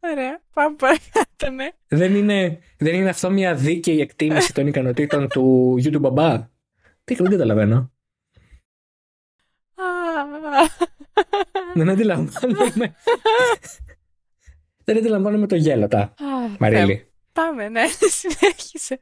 Ωραία. 0.00 0.40
Πάμε 0.52 0.76
παρακάτω, 0.76 1.50
ναι. 1.54 1.68
Δεν 1.88 2.14
είναι, 2.14 2.58
δεν 2.78 2.94
είναι 2.94 3.08
αυτό 3.08 3.30
μια 3.30 3.54
δίκαιη 3.54 4.00
εκτίμηση 4.00 4.52
των 4.54 4.66
ικανοτήτων 4.66 5.28
του 5.28 5.74
YouTube 5.84 6.00
μπαμπά; 6.00 6.48
Τι 7.04 7.14
δεν 7.14 7.30
καταλαβαίνω. 7.30 7.92
Α, 9.74 9.84
Δεν 11.74 11.88
αντιλαμβάνομαι. 11.90 12.94
Δεν 14.84 14.96
αντιλαμβάνομαι 14.96 15.46
το 15.46 15.56
γέλατα. 15.56 16.00
α, 16.00 16.12
Μαρίλη. 16.58 17.12
Πάμε, 17.32 17.68
ναι. 17.68 17.82
Συνέχισε. 17.88 19.00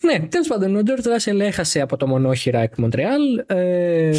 Ναι, 0.00 0.20
τέλος 0.28 0.48
πάντων, 0.48 0.76
ο 0.76 0.80
George 0.86 1.06
Russell 1.06 1.40
έχασε 1.40 1.80
από 1.80 1.96
το 1.96 2.06
μονόχειρα 2.06 2.60
εκ 2.60 2.78
Μοντρεάλ. 2.78 3.44
Ε, 3.46 4.12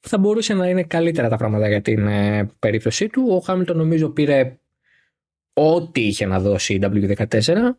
θα 0.00 0.18
μπορούσε 0.18 0.54
να 0.54 0.68
είναι 0.68 0.82
καλύτερα 0.82 1.28
τα 1.28 1.36
πράγματα 1.36 1.68
για 1.68 1.82
την 1.82 2.06
ε, 2.06 2.50
περίπτωσή 2.58 3.08
του. 3.08 3.26
Ο 3.30 3.38
Χάμιλτον 3.38 3.76
νομίζω 3.76 4.08
πήρε 4.08 4.58
ό,τι 5.52 6.06
είχε 6.06 6.26
να 6.26 6.40
δώσει 6.40 6.74
η 6.74 6.80
W14 6.82 7.70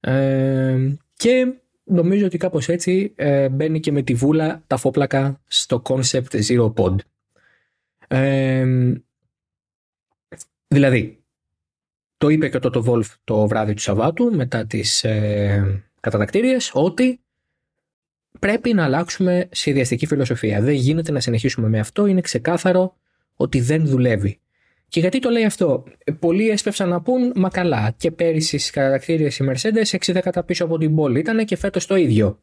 ε, 0.00 0.94
και 1.16 1.54
νομίζω 1.84 2.26
ότι 2.26 2.38
κάπως 2.38 2.68
έτσι 2.68 3.12
ε, 3.16 3.48
μπαίνει 3.48 3.80
και 3.80 3.92
με 3.92 4.02
τη 4.02 4.14
βούλα 4.14 4.62
τα 4.66 4.76
φόπλακα 4.76 5.40
στο 5.46 5.82
concept 5.84 6.42
Zero 6.48 6.72
Pod. 6.74 6.94
Ε, 8.08 8.66
δηλαδή, 10.68 11.23
το 12.24 12.30
είπε 12.30 12.48
και 12.48 12.58
το 12.58 12.70
το 12.70 12.84
Wolf 12.86 13.06
το 13.24 13.46
βράδυ 13.46 13.74
του 13.74 13.80
Σαββάτου 13.80 14.34
μετά 14.34 14.66
τις 14.66 15.04
ε, 15.04 15.84
κατατακτήριες 16.00 16.70
ότι 16.74 17.20
πρέπει 18.38 18.74
να 18.74 18.84
αλλάξουμε 18.84 19.48
σχεδιαστική 19.50 20.06
φιλοσοφία. 20.06 20.60
Δεν 20.60 20.74
γίνεται 20.74 21.12
να 21.12 21.20
συνεχίσουμε 21.20 21.68
με 21.68 21.78
αυτό, 21.78 22.06
είναι 22.06 22.20
ξεκάθαρο 22.20 22.96
ότι 23.34 23.60
δεν 23.60 23.86
δουλεύει. 23.86 24.40
Και 24.88 25.00
γιατί 25.00 25.18
το 25.18 25.30
λέει 25.30 25.44
αυτό, 25.44 25.84
Ε, 26.04 26.12
πολλοί 26.12 26.48
έσπευσαν 26.48 26.88
να 26.88 27.00
πούν 27.00 27.32
μα 27.34 27.48
καλά 27.48 27.94
και 27.96 28.10
πέρυσι 28.10 28.58
στις 28.58 28.70
κατατακτήριες 28.70 29.38
η 29.38 29.44
Mercedes 29.48 29.96
6 29.96 30.12
δέκατα 30.12 30.44
πίσω 30.44 30.64
από 30.64 30.78
την 30.78 30.94
πόλη 30.94 31.18
ήταν 31.18 31.44
και 31.44 31.56
φέτος 31.56 31.86
το 31.86 31.96
ίδιο. 31.96 32.42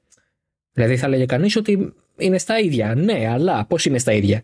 Δηλαδή 0.73 0.97
θα 0.97 1.07
λέγε 1.07 1.25
κανείς 1.25 1.55
ότι 1.55 1.93
είναι 2.17 2.37
στα 2.37 2.59
ίδια. 2.59 2.95
Ναι, 2.95 3.27
αλλά 3.29 3.65
πώς 3.65 3.85
είναι 3.85 3.97
στα 3.97 4.11
ίδια; 4.11 4.43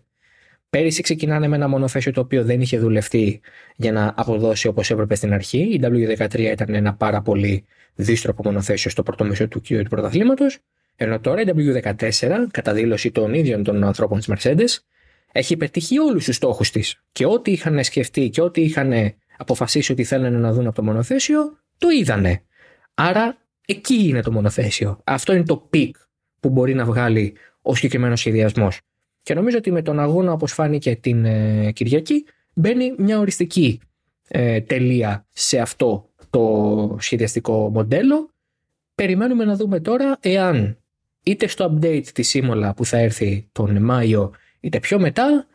Πέρυσι 0.69 1.01
ξεκινάνε 1.01 1.47
με 1.47 1.55
ένα 1.55 1.67
μονοθέσιο 1.67 2.11
το 2.11 2.21
οποίο 2.21 2.43
δεν 2.43 2.61
είχε 2.61 2.79
δουλευτεί 2.79 3.41
για 3.75 3.91
να 3.91 4.13
αποδώσει 4.17 4.67
όπως 4.67 4.89
έπρεπε 4.89 5.15
στην 5.15 5.33
αρχή. 5.33 5.57
Η 5.57 5.79
W13 5.83 6.39
ήταν 6.39 6.73
ένα 6.73 6.93
πάρα 6.93 7.21
πολύ 7.21 7.65
δύστροπο 7.95 8.41
μονοθέσιο 8.45 8.89
στο 8.91 9.03
πρώτο 9.03 9.25
μισό 9.25 9.47
του 9.47 9.61
κύριου 9.61 9.83
του 9.83 9.89
πρωταθλήματος. 9.89 10.59
Ενώ 10.95 11.19
τώρα 11.19 11.41
η 11.41 11.45
W14, 11.47 12.05
κατά 12.51 12.73
δήλωση 12.73 13.11
των 13.11 13.33
ίδιων 13.33 13.63
των 13.63 13.83
ανθρώπων 13.83 14.19
της 14.19 14.29
Mercedes, 14.29 14.83
έχει 15.31 15.57
πετύχει 15.57 15.99
όλους 15.99 16.25
τους 16.25 16.35
στόχους 16.35 16.71
της. 16.71 17.01
Και 17.11 17.25
ό,τι 17.25 17.51
είχαν 17.51 17.83
σκεφτεί 17.83 18.29
και 18.29 18.41
ό,τι 18.41 18.61
είχαν 18.61 18.93
αποφασίσει 19.37 19.91
ότι 19.91 20.03
θέλουν 20.03 20.39
να 20.39 20.53
δουν 20.53 20.67
από 20.67 20.75
το 20.75 20.83
μονοθέσιο, 20.83 21.57
το 21.77 21.89
είδανε. 21.89 22.41
Άρα 22.93 23.37
εκεί 23.67 24.07
είναι 24.07 24.21
το 24.21 24.31
μονοθέσιο. 24.31 25.01
Αυτό 25.03 25.33
είναι 25.33 25.43
το 25.43 25.57
peak 25.57 25.95
που 26.39 26.49
μπορεί 26.49 26.73
να 26.73 26.85
βγάλει 26.85 27.35
ο 27.61 27.75
συγκεκριμένος 27.75 28.19
σχεδιασμός. 28.19 28.79
Και 29.27 29.33
νομίζω 29.33 29.57
ότι 29.57 29.71
με 29.71 29.81
τον 29.81 29.99
αγώνα, 29.99 30.31
όπως 30.31 30.53
φάνηκε 30.53 30.95
την 30.95 31.25
ε, 31.25 31.71
Κυριακή, 31.71 32.25
μπαίνει 32.53 32.93
μια 32.97 33.19
οριστική 33.19 33.79
ε, 34.27 34.61
τελεία 34.61 35.25
σε 35.31 35.59
αυτό 35.59 36.09
το 36.29 36.95
σχεδιαστικό 36.99 37.69
μοντέλο. 37.69 38.29
Περιμένουμε 38.95 39.45
να 39.45 39.55
δούμε 39.55 39.79
τώρα 39.79 40.17
εάν 40.19 40.77
είτε 41.23 41.47
στο 41.47 41.73
update 41.73 42.05
της 42.13 42.27
Σίμολα 42.27 42.73
που 42.73 42.85
θα 42.85 42.97
έρθει 42.97 43.47
τον 43.51 43.83
Μάιο 43.83 44.31
είτε 44.59 44.79
πιο 44.79 44.99
μετά 44.99 45.47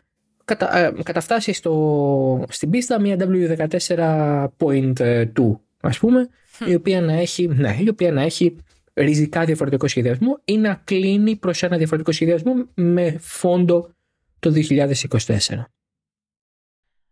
κατα, 0.45 0.79
ε, 0.79 0.93
καταφτάσει 1.03 1.53
στο, 1.53 2.45
στην 2.49 2.71
πίστα 2.71 3.01
μια 3.01 3.17
W14.2 3.19 5.59
ας 5.81 5.99
πούμε 5.99 6.29
η 6.67 6.75
οποία 6.75 7.01
να 7.01 7.13
έχει, 7.13 7.47
ναι, 7.47 7.77
η 7.81 7.89
οποία 7.89 8.13
να 8.13 8.23
έχει 8.23 8.57
ριζικά 8.95 9.45
διαφορετικό 9.45 9.89
σχεδιασμό 9.89 10.41
ή 10.45 10.59
να 10.59 10.75
κλείνει 10.75 11.37
προς 11.37 11.63
ένα 11.63 11.77
διαφορετικό 11.77 12.13
σχεδιασμό 12.13 12.53
με 12.75 13.17
φόντο 13.19 13.95
το 14.39 14.53
2024. 14.55 15.65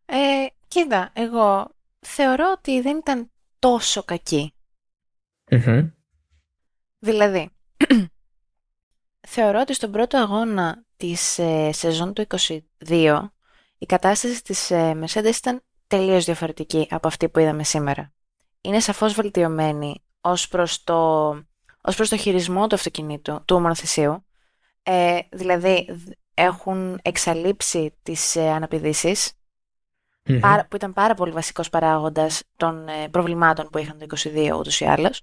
Ε, 0.06 0.46
κοίτα, 0.68 1.10
εγώ 1.12 1.74
θεωρώ 2.00 2.52
ότι 2.56 2.80
δεν 2.80 2.96
ήταν 2.96 3.30
τόσο 3.58 4.02
κακή. 4.02 4.54
Μμμ. 5.50 5.90
Δηλαδή, 6.98 7.50
θεωρώ 9.28 9.60
ότι 9.60 9.74
στον 9.74 9.90
πρώτο 9.90 10.18
αγώνα 10.18 10.84
της 10.96 11.38
ε, 11.38 11.70
σεζόν 11.72 12.14
του 12.14 12.26
22 12.88 13.28
η 13.78 13.86
κατάσταση 13.86 14.42
της 14.42 14.70
ε, 14.70 14.98
Mercedes 15.00 15.36
ήταν 15.36 15.62
τελείως 15.86 16.24
διαφορετική 16.24 16.86
από 16.90 17.08
αυτή 17.08 17.28
που 17.28 17.38
είδαμε 17.38 17.64
σήμερα. 17.64 18.12
Είναι 18.60 18.80
σαφώς 18.80 19.14
βελτιωμένη 19.14 20.02
ως 20.20 20.48
προς 20.48 20.84
το, 20.84 21.30
ως 21.80 21.96
προς 21.96 22.08
το 22.08 22.16
χειρισμό 22.16 22.66
του 22.66 22.74
αυτοκινήτου, 22.74 23.42
του 23.44 23.56
ομονοθεσίου. 23.56 24.24
Ε, 24.82 25.18
δηλαδή 25.30 25.98
έχουν 26.34 26.98
εξαλείψει 27.02 27.94
τις 28.02 28.36
ε, 28.36 28.50
αναπηδησεις 28.50 29.32
που 30.68 30.76
ήταν 30.76 30.92
πάρα 30.92 31.14
πολύ 31.14 31.32
βασικός 31.32 31.68
παράγοντας 31.68 32.42
των 32.56 32.88
ε, 32.88 33.08
προβλημάτων 33.08 33.68
που 33.70 33.78
είχαν 33.78 33.98
το 33.98 34.06
22 34.16 34.52
ούτως 34.58 34.80
ή 34.80 34.84
άλλως. 34.84 35.22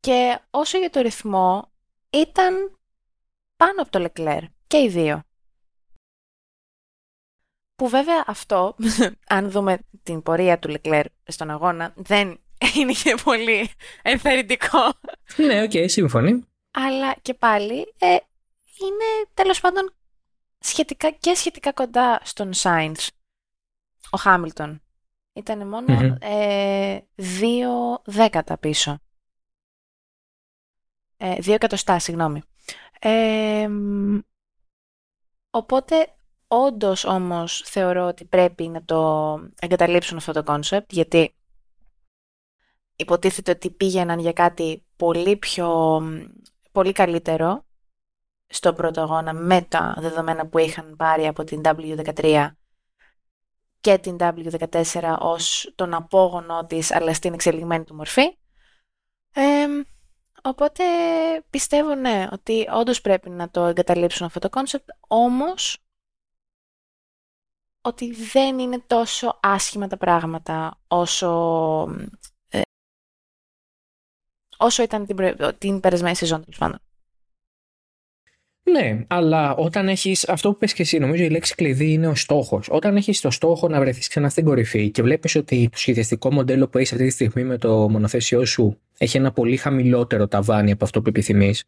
και 0.00 0.40
όσο 0.50 0.78
για 0.78 0.90
το 0.90 1.00
ρυθμό, 1.00 1.72
ήταν 2.10 2.78
πάνω 3.56 3.82
από 3.82 3.90
το 3.90 4.08
Leclerc 4.08 4.46
και 4.66 4.76
οι 4.76 4.88
δύο. 4.88 5.22
Που 7.74 7.88
βέβαια 7.88 8.24
αυτό, 8.26 8.76
αν 9.36 9.50
δούμε 9.50 9.78
την 10.02 10.22
πορεία 10.22 10.58
του 10.58 10.74
Leclerc 10.74 11.04
στον 11.24 11.50
αγώνα, 11.50 11.92
δεν 11.96 12.41
είναι 12.78 12.92
και 12.92 13.18
πολύ 13.24 13.70
ενθαρρυντικό. 14.02 14.92
Ναι, 15.36 15.62
OK, 15.62 15.70
okay, 15.74 15.84
σύμφωνοι. 15.88 16.46
Αλλά 16.70 17.14
και 17.22 17.34
πάλι 17.34 17.94
ε, 17.98 18.06
είναι 18.80 19.28
τέλος 19.34 19.60
πάντων 19.60 19.94
σχετικά 20.58 21.10
και 21.10 21.34
σχετικά 21.34 21.72
κοντά 21.72 22.20
στον 22.24 22.52
Σάινθ, 22.52 23.08
ο 24.10 24.16
Χάμιλτον. 24.16 24.82
Ήταν 25.32 25.68
μόνο 25.68 26.16
ε, 26.20 26.98
δύο 27.14 28.02
δέκατα 28.04 28.58
πίσω. 28.58 28.98
Ε, 31.16 31.34
δύο 31.34 31.54
εκατοστά, 31.54 31.98
συγγνώμη. 31.98 32.42
Ε, 33.00 33.68
οπότε, 35.50 36.14
όντως 36.46 37.04
όμως 37.04 37.62
θεωρώ 37.64 38.06
ότι 38.06 38.24
πρέπει 38.24 38.68
να 38.68 38.84
το 38.84 39.34
εγκαταλείψουν 39.60 40.16
αυτό 40.16 40.32
το 40.32 40.42
concept, 40.42 40.92
γιατί 40.92 41.34
υποτίθεται 42.96 43.50
ότι 43.50 43.70
πήγαιναν 43.70 44.18
για 44.18 44.32
κάτι 44.32 44.84
πολύ 44.96 45.36
πιο, 45.36 46.00
πολύ 46.72 46.92
καλύτερο 46.92 47.64
στο 48.46 48.72
πρώτο 48.72 49.00
αγώνα 49.00 49.32
με 49.32 49.62
τα 49.62 49.96
δεδομένα 49.98 50.46
που 50.46 50.58
είχαν 50.58 50.94
πάρει 50.96 51.26
από 51.26 51.44
την 51.44 51.60
W13 51.64 52.50
και 53.80 53.98
την 53.98 54.16
W14 54.20 55.16
ως 55.18 55.72
τον 55.74 55.94
απόγονο 55.94 56.66
της 56.66 56.92
αλλά 56.92 57.14
στην 57.14 57.32
εξελιγμένη 57.32 57.84
του 57.84 57.94
μορφή. 57.94 58.36
οπότε 60.42 60.84
πιστεύω 61.50 61.94
ναι 61.94 62.28
ότι 62.32 62.66
όντως 62.72 63.00
πρέπει 63.00 63.30
να 63.30 63.50
το 63.50 63.64
εγκαταλείψουν 63.64 64.26
αυτό 64.26 64.38
το 64.38 64.50
κόνσεπτ 64.50 64.88
όμως 65.08 65.82
ότι 67.82 68.12
δεν 68.12 68.58
είναι 68.58 68.80
τόσο 68.86 69.38
άσχημα 69.42 69.86
τα 69.86 69.96
πράγματα 69.96 70.80
όσο, 70.88 71.28
ε, 71.98 72.06
όσο 74.62 74.82
ήταν 74.82 75.06
την, 75.06 75.16
την 75.58 75.80
περασμένη 75.80 76.16
σεζόν 76.16 76.40
τέλος 76.40 76.58
πάντων. 76.58 76.78
Ναι, 78.64 79.04
αλλά 79.06 79.54
όταν 79.54 79.88
έχεις 79.88 80.28
αυτό 80.28 80.52
που 80.52 80.58
πες 80.58 80.72
και 80.72 80.82
εσύ, 80.82 80.98
νομίζω 80.98 81.24
η 81.24 81.28
λέξη 81.28 81.54
κλειδί 81.54 81.92
είναι 81.92 82.08
ο 82.08 82.14
στόχος. 82.14 82.68
Όταν 82.70 82.96
έχεις 82.96 83.20
το 83.20 83.30
στόχο 83.30 83.68
να 83.68 83.80
βρεθείς 83.80 84.08
ξανά 84.08 84.28
στην 84.28 84.44
κορυφή 84.44 84.90
και 84.90 85.02
βλέπεις 85.02 85.34
ότι 85.34 85.68
το 85.72 85.78
σχεδιαστικό 85.78 86.32
μοντέλο 86.32 86.68
που 86.68 86.78
έχεις 86.78 86.92
αυτή 86.92 87.04
τη 87.04 87.10
στιγμή 87.10 87.44
με 87.44 87.58
το 87.58 87.88
μονοθέσιό 87.88 88.44
σου 88.44 88.78
έχει 88.98 89.16
ένα 89.16 89.32
πολύ 89.32 89.56
χαμηλότερο 89.56 90.28
ταβάνι 90.28 90.70
από 90.70 90.84
αυτό 90.84 91.02
που 91.02 91.08
επιθυμείς, 91.08 91.64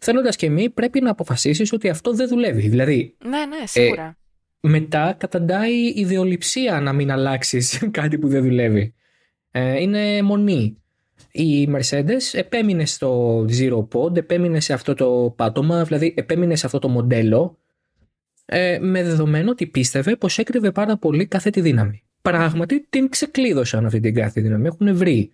θέλοντα 0.00 0.28
και 0.28 0.46
εμείς 0.46 0.72
πρέπει 0.74 1.00
να 1.00 1.10
αποφασίσεις 1.10 1.72
ότι 1.72 1.88
αυτό 1.88 2.14
δεν 2.14 2.28
δουλεύει. 2.28 2.68
Δηλαδή. 2.68 3.16
Ναι, 3.24 3.46
ναι, 3.46 3.66
σίγουρα. 3.66 4.02
Ε, 4.60 4.68
μετά 4.68 5.14
καταντάει 5.18 5.92
ιδεολειψία 5.94 6.80
να 6.80 6.92
μην 6.92 7.10
αλλάξεις 7.10 7.82
κάτι 7.90 8.18
που 8.18 8.28
δεν 8.28 8.42
δουλεύει. 8.42 8.94
Ε, 9.50 9.80
είναι 9.80 10.22
μονή 10.22 10.82
η 11.36 11.68
Mercedes 11.72 12.20
επέμεινε 12.32 12.86
στο 12.86 13.40
Zero 13.44 13.88
Pod, 13.92 14.16
επέμεινε 14.16 14.60
σε 14.60 14.72
αυτό 14.72 14.94
το 14.94 15.34
πάτωμα, 15.36 15.84
δηλαδή 15.84 16.14
επέμεινε 16.16 16.56
σε 16.56 16.66
αυτό 16.66 16.78
το 16.78 16.88
μοντέλο 16.88 17.58
ε, 18.44 18.78
με 18.80 19.02
δεδομένο 19.02 19.50
ότι 19.50 19.66
πίστευε 19.66 20.16
πως 20.16 20.38
έκρυβε 20.38 20.70
πάρα 20.70 20.96
πολύ 20.96 21.26
κάθε 21.26 21.50
τη 21.50 21.60
δύναμη. 21.60 22.02
Πράγματι 22.22 22.86
την 22.90 23.08
ξεκλείδωσαν 23.08 23.86
αυτή 23.86 24.00
την 24.00 24.14
κάθε 24.14 24.40
δύναμη, 24.40 24.66
έχουν 24.66 24.96
βρει. 24.96 25.30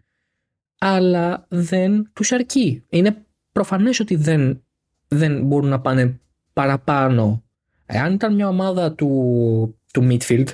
Αλλά 0.78 1.46
δεν 1.48 2.10
τους 2.12 2.32
αρκεί. 2.32 2.84
Είναι 2.88 3.24
προφανές 3.52 4.00
ότι 4.00 4.16
δεν, 4.16 4.62
δεν 5.08 5.44
μπορούν 5.44 5.68
να 5.68 5.80
πάνε 5.80 6.20
παραπάνω. 6.52 7.42
Εάν 7.86 8.12
ήταν 8.12 8.34
μια 8.34 8.48
ομάδα 8.48 8.92
του, 8.92 9.78
του 9.92 10.08
midfield, 10.10 10.46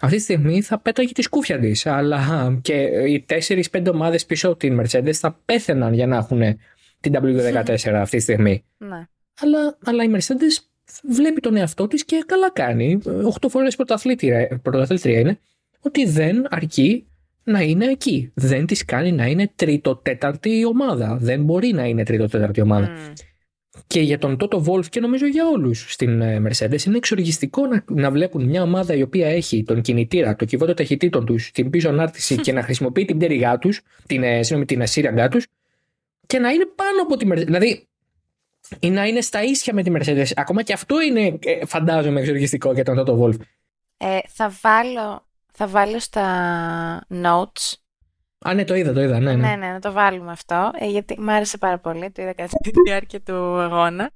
αυτή 0.00 0.16
τη 0.16 0.22
στιγμή 0.22 0.62
θα 0.62 0.78
πέταγε 0.78 1.12
τη 1.12 1.22
σκούφια 1.22 1.58
της. 1.58 1.86
Αλλά 1.86 2.58
και 2.62 2.72
οι 3.06 3.26
4-5 3.72 3.86
ομάδες 3.92 4.26
πίσω 4.26 4.48
από 4.48 4.56
την 4.56 4.80
Mercedes 4.80 5.12
θα 5.12 5.40
πέθαιναν 5.44 5.94
για 5.94 6.06
να 6.06 6.16
έχουν 6.16 6.42
την 7.00 7.14
W14 7.22 7.92
αυτή 7.94 8.16
τη 8.16 8.22
στιγμή. 8.22 8.64
Ναι. 8.76 9.06
Αλλά, 9.40 9.78
αλλά 9.84 10.04
η 10.04 10.10
Mercedes 10.14 10.64
βλέπει 11.08 11.40
τον 11.40 11.56
εαυτό 11.56 11.86
της 11.86 12.04
και 12.04 12.24
καλά 12.26 12.50
κάνει. 12.50 12.98
8 13.40 13.48
φορές 13.48 13.76
πρωταθλήτρια 13.76 15.18
είναι. 15.20 15.38
Ότι 15.80 16.06
δεν 16.06 16.46
αρκεί 16.50 17.06
να 17.44 17.60
είναι 17.60 17.86
εκεί. 17.86 18.32
Δεν 18.34 18.66
της 18.66 18.84
κάνει 18.84 19.12
να 19.12 19.26
είναι 19.26 19.50
τρίτο-τέταρτη 19.56 20.64
ομάδα. 20.64 21.16
Δεν 21.20 21.44
μπορεί 21.44 21.72
να 21.72 21.84
είναι 21.84 22.04
τρίτο-τέταρτη 22.04 22.60
ομάδα. 22.60 22.90
Και 23.86 24.00
για 24.00 24.18
τον 24.18 24.36
Τότο 24.36 24.60
Βόλφ 24.60 24.88
και 24.88 25.00
νομίζω 25.00 25.26
για 25.26 25.48
όλους 25.48 25.92
στην 25.92 26.20
ε, 26.20 26.42
Mercedes 26.46 26.84
είναι 26.84 26.96
εξοργιστικό 26.96 27.66
να, 27.66 27.84
να 27.88 28.10
βλέπουν 28.10 28.44
μια 28.44 28.62
ομάδα 28.62 28.94
η 28.94 29.02
οποία 29.02 29.28
έχει 29.28 29.64
τον 29.64 29.80
κινητήρα, 29.80 30.36
το 30.36 30.44
κυβότιο 30.44 30.74
ταχυτήτων 30.74 31.24
τους, 31.24 31.50
την 31.50 31.70
πίσω 31.70 31.88
ανάρτηση 31.88 32.36
και 32.36 32.52
να 32.52 32.62
χρησιμοποιεί 32.62 33.04
την 33.04 33.16
πτέρυγά 33.16 33.58
τους, 33.58 33.80
την, 34.06 34.22
ε, 34.22 34.42
συγγνώμη, 34.42 34.64
την 34.64 34.86
σύραγγά 34.86 35.28
τους 35.28 35.46
και 36.26 36.38
να 36.38 36.50
είναι 36.50 36.66
πάνω 36.66 37.02
από 37.02 37.16
τη 37.16 37.26
Mercedes. 37.30 37.44
Δηλαδή 37.44 37.88
ή 38.78 38.90
να 38.90 39.06
είναι 39.06 39.20
στα 39.20 39.42
ίσια 39.42 39.74
με 39.74 39.82
τη 39.82 39.90
Mercedes. 39.94 40.30
Ακόμα 40.36 40.62
και 40.62 40.72
αυτό 40.72 41.00
είναι, 41.00 41.38
ε, 41.42 41.66
φαντάζομαι, 41.66 42.20
εξοργιστικό 42.20 42.72
για 42.72 42.84
τον 42.84 42.96
Τότο 42.96 43.16
Βόλφ. 43.16 43.36
Ε, 43.96 44.18
θα, 44.28 44.52
βάλω, 44.62 45.26
θα 45.52 45.66
βάλω 45.66 45.98
στα 45.98 47.06
notes 47.08 47.74
Α, 48.44 48.54
ναι, 48.54 48.64
το 48.64 48.74
είδα, 48.74 48.92
το 48.92 49.00
είδα. 49.00 49.20
Ναι, 49.20 49.34
ναι. 49.34 49.48
ναι, 49.48 49.56
ναι 49.56 49.72
να 49.72 49.80
το 49.80 49.92
βάλουμε 49.92 50.32
αυτό. 50.32 50.70
Ε, 50.78 50.86
γιατί 50.86 51.20
μου 51.20 51.32
άρεσε 51.32 51.58
πάρα 51.58 51.78
πολύ. 51.78 52.10
Το 52.10 52.22
είδα 52.22 52.32
κατά 52.32 52.56
τη 52.62 52.70
διάρκεια 52.86 53.20
του 53.20 53.58
αγώνα. 53.58 54.10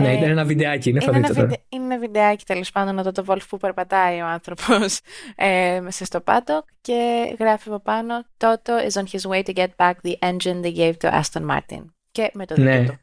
Ναι, 0.00 0.08
ε, 0.08 0.16
ήταν 0.16 0.28
ένα 0.28 0.44
βιντεάκι, 0.44 0.90
είναι, 0.90 1.00
είναι, 1.02 1.16
ένα, 1.16 1.28
βιντε... 1.28 1.62
είναι 1.68 1.84
ένα 1.84 1.98
βιντεάκι 1.98 2.44
τέλος 2.44 2.70
πάντων 2.70 2.94
να 2.94 3.02
το 3.02 3.12
το 3.12 3.24
Wolf 3.28 3.40
που 3.48 3.56
περπατάει 3.56 4.20
ο 4.20 4.26
άνθρωπος 4.26 5.00
ε, 5.36 5.80
μέσα 5.80 6.04
στο 6.04 6.20
πάτο 6.20 6.64
και 6.80 7.34
γράφει 7.38 7.68
από 7.68 7.80
πάνω 7.80 8.24
Toto 8.36 8.88
is 8.88 9.02
on 9.02 9.04
his 9.04 9.30
way 9.30 9.42
to 9.42 9.52
get 9.54 9.68
back 9.76 9.92
the 10.02 10.14
engine 10.18 10.62
they 10.62 10.74
gave 10.76 10.92
to 11.00 11.20
Aston 11.20 11.50
Martin. 11.50 11.84
Και 12.10 12.30
με 12.34 12.46
το 12.46 12.54
δίκιο 12.54 12.70
ναι. 12.70 12.86
του. 12.86 12.98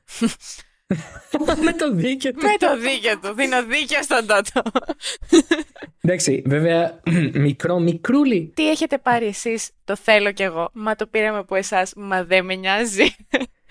με 1.63 1.73
το 1.73 1.93
δίκαιο 1.93 2.31
του. 2.31 2.41
με 2.41 2.55
το 2.59 2.77
δίκαιο 2.79 3.19
του. 3.19 3.33
Δίνω 3.35 3.63
δίκαιο 3.63 4.03
στον 4.03 4.25
Τότο. 4.27 4.61
Εντάξει, 6.01 6.43
βέβαια, 6.45 6.99
μικρό, 7.47 7.79
μικρούλι. 7.79 8.51
Τι 8.55 8.69
έχετε 8.69 8.97
πάρει 8.97 9.25
εσείς, 9.25 9.69
το 9.83 9.95
θέλω 9.95 10.31
κι 10.31 10.43
εγώ. 10.43 10.69
Μα 10.73 10.95
το 10.95 11.07
πήραμε 11.07 11.37
από 11.37 11.55
εσάς, 11.55 11.93
μα 11.95 12.23
δεν 12.23 12.45
με 12.45 12.55
νοιάζει. 12.55 13.15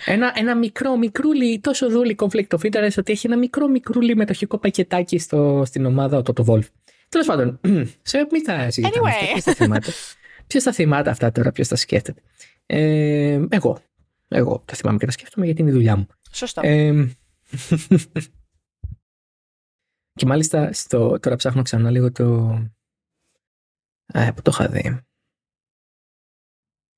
Ένα, 0.04 0.32
ένα 0.36 0.56
μικρό, 0.56 0.96
μικρούλι, 0.96 1.60
τόσο 1.60 1.90
δούλη 1.90 2.16
conflict 2.18 2.58
of 2.58 2.72
interest 2.72 2.96
ότι 2.96 3.12
έχει 3.12 3.26
ένα 3.26 3.36
μικρό, 3.36 3.68
μικρούλι 3.68 4.16
μετοχικό 4.16 4.58
πακετάκι 4.58 5.18
στο, 5.18 5.62
στην 5.66 5.86
ομάδα 5.86 6.22
το 6.22 6.44
Wolf. 6.46 6.66
Τέλος 7.08 7.26
πάντων, 7.26 7.60
σε 8.02 8.26
μην 8.30 8.44
θα 8.44 8.70
συζητάμε 8.70 9.10
anyway. 9.10 9.32
Ποιος 9.32 9.44
τα 9.44 9.54
θυμάται; 9.54 9.92
Ποιος 10.46 10.62
τα 10.62 10.72
θυμάται 10.72 11.10
αυτά 11.10 11.32
τώρα, 11.32 11.52
ποιος 11.52 11.68
τα 11.68 11.76
σκέφτεται; 11.76 12.20
Ε, 12.66 13.40
εγώ. 13.48 13.82
Εγώ 14.28 14.62
τα 14.64 14.74
θυμάμαι 14.74 14.98
και 14.98 15.06
τα 15.06 15.12
σκέφτομαι 15.12 15.46
γιατί 15.46 15.60
είναι 15.60 15.70
η 15.70 15.72
δουλειά 15.72 15.96
μου. 15.96 16.06
Σωστό. 16.30 16.60
Ε, 16.64 17.14
και 20.18 20.26
μάλιστα 20.26 20.72
στο, 20.72 21.18
τώρα 21.18 21.36
ψάχνω 21.36 21.62
ξανά 21.62 21.90
λίγο 21.90 22.12
το... 22.12 22.48
Α, 24.06 24.32
που 24.34 24.42
το 24.42 24.50
είχα 24.50 24.68
δει. 24.68 25.00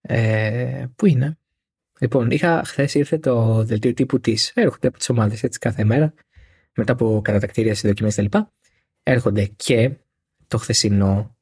Ε, 0.01 0.87
πού 0.97 1.07
είναι; 1.07 1.39
Λοιπόν, 2.01 2.31
είχα 2.31 2.62
χθες 2.64 2.95
ήρθε 2.95 3.18
το 3.18 3.64
δελτίο 3.64 3.95
τύπου 3.95 4.20
της. 4.20 4.53
Έρχονται 4.55 4.87
από 4.87 4.99
τις 4.99 5.09
ομάδες 5.09 5.43
έτσι 5.43 5.59
κάθε 5.59 5.85
μέρα. 5.85 6.14
Μετά 6.76 6.93
από 6.93 7.20
κατατακτήρια, 7.24 7.74
συνδοκιμές 7.74 8.14
κτλ. 8.14 8.39
Έρχονται 9.03 9.45
και 9.57 9.97
το 10.49 10.59
χθεσινό. 10.59 11.37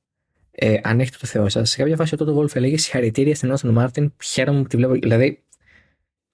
Ε, 0.51 0.81
αν 0.83 1.01
έχετε 1.01 1.17
το 1.21 1.27
Θεό 1.27 1.49
σας, 1.49 1.71
σε 1.71 1.77
κάποια 1.77 1.97
φάση 1.97 2.15
ο 2.15 2.17
Τότο 2.17 2.33
Βόλφ 2.33 2.57
έλεγε 2.57 2.79
συγχαρητήρια 2.79 3.35
στην 3.35 3.53
Άστον 3.53 3.73
Μάρτιν. 3.73 4.13
Χαίρομαι 4.23 4.63
που 4.63 4.69
τη 4.69 4.77
βλέπω. 4.77 4.93
Δηλαδή, 4.93 5.45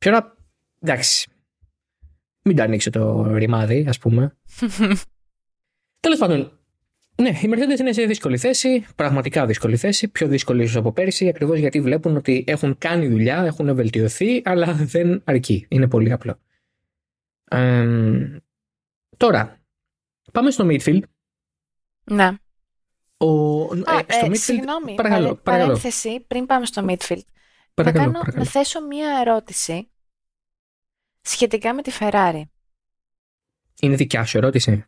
πιο 0.04 0.12
να. 0.12 0.34
Εντάξει, 0.80 1.30
μην 2.42 2.56
τα 2.56 2.64
ανοίξω 2.64 2.90
το 2.90 3.34
ρημάδι, 3.36 3.84
ας 3.88 3.98
πούμε. 3.98 4.36
Τέλος 6.00 6.18
πάντων, 6.18 6.58
ναι, 7.16 7.28
η 7.28 7.48
Mercedes 7.52 7.80
είναι 7.80 7.92
σε 7.92 8.04
δύσκολη 8.04 8.38
θέση, 8.38 8.86
πραγματικά 8.96 9.46
δύσκολη 9.46 9.76
θέση, 9.76 10.08
πιο 10.08 10.26
δύσκολη 10.26 10.62
ίσως 10.62 10.76
από 10.76 10.92
πέρυσι, 10.92 11.28
ακριβώς 11.28 11.58
γιατί 11.58 11.80
βλέπουν 11.80 12.16
ότι 12.16 12.44
έχουν 12.46 12.78
κάνει 12.78 13.08
δουλειά, 13.08 13.36
έχουν 13.44 13.74
βελτιωθεί, 13.74 14.42
αλλά 14.44 14.72
δεν 14.72 15.22
αρκεί. 15.24 15.66
Είναι 15.68 15.88
πολύ 15.88 16.12
απλό. 16.12 16.38
Ε, 17.44 18.38
τώρα, 19.16 19.60
πάμε 20.32 20.50
στο 20.50 20.66
midfield. 20.70 21.02
Ναι. 22.04 22.30
Ο, 23.16 23.62
Α, 23.64 23.98
ε, 24.06 24.12
στο 24.12 24.26
ε, 24.26 24.28
midfield, 24.28 24.38
συγγνώμη, 24.38 24.94
παρακαλώ, 24.94 25.26
παρέ- 25.26 25.40
παρακαλώ, 25.42 25.66
παρένθεση, 25.66 26.24
πριν 26.26 26.46
πάμε 26.46 26.66
στο 26.66 26.84
midfield. 26.88 27.26
παρακαλώ, 27.74 28.04
να, 28.04 28.12
κάνω, 28.12 28.18
παρακαλώ. 28.18 28.44
να 28.44 28.50
θέσω 28.50 28.86
μία 28.86 29.08
ερώτηση 29.26 29.88
σχετικά 31.24 31.74
με 31.74 31.82
τη 31.82 31.92
Ferrari. 32.00 32.42
Είναι 33.80 33.94
δικιά 33.94 34.24
σου 34.24 34.36
ερώτηση. 34.36 34.84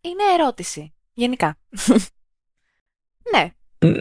Είναι 0.00 0.22
ερώτηση, 0.38 0.94
γενικά. 1.12 1.58
ναι. 3.32 3.50
Μ, 3.78 4.00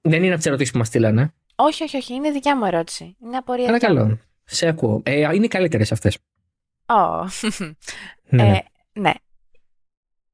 Δεν 0.00 0.18
είναι 0.18 0.28
από 0.28 0.36
τις 0.36 0.46
ερωτήσεις 0.46 0.72
που 0.72 0.78
μας 0.78 0.86
στείλανε. 0.86 1.34
Όχι, 1.54 1.82
όχι, 1.82 1.96
όχι, 1.96 2.14
είναι 2.14 2.30
δικιά 2.30 2.56
μου 2.56 2.64
ερώτηση. 2.64 3.16
Είναι 3.22 3.36
απορία. 3.36 3.66
Παρακαλώ. 3.66 4.18
Σε 4.44 4.68
ακούω. 4.68 5.02
Ε, 5.04 5.34
είναι 5.34 5.44
οι 5.44 5.48
καλύτερες 5.48 5.92
αυτές. 5.92 6.18
Ω. 6.86 7.24
Ναι, 8.28 8.42
ναι. 8.42 8.56
Ε, 8.56 8.62
ναι. 9.00 9.12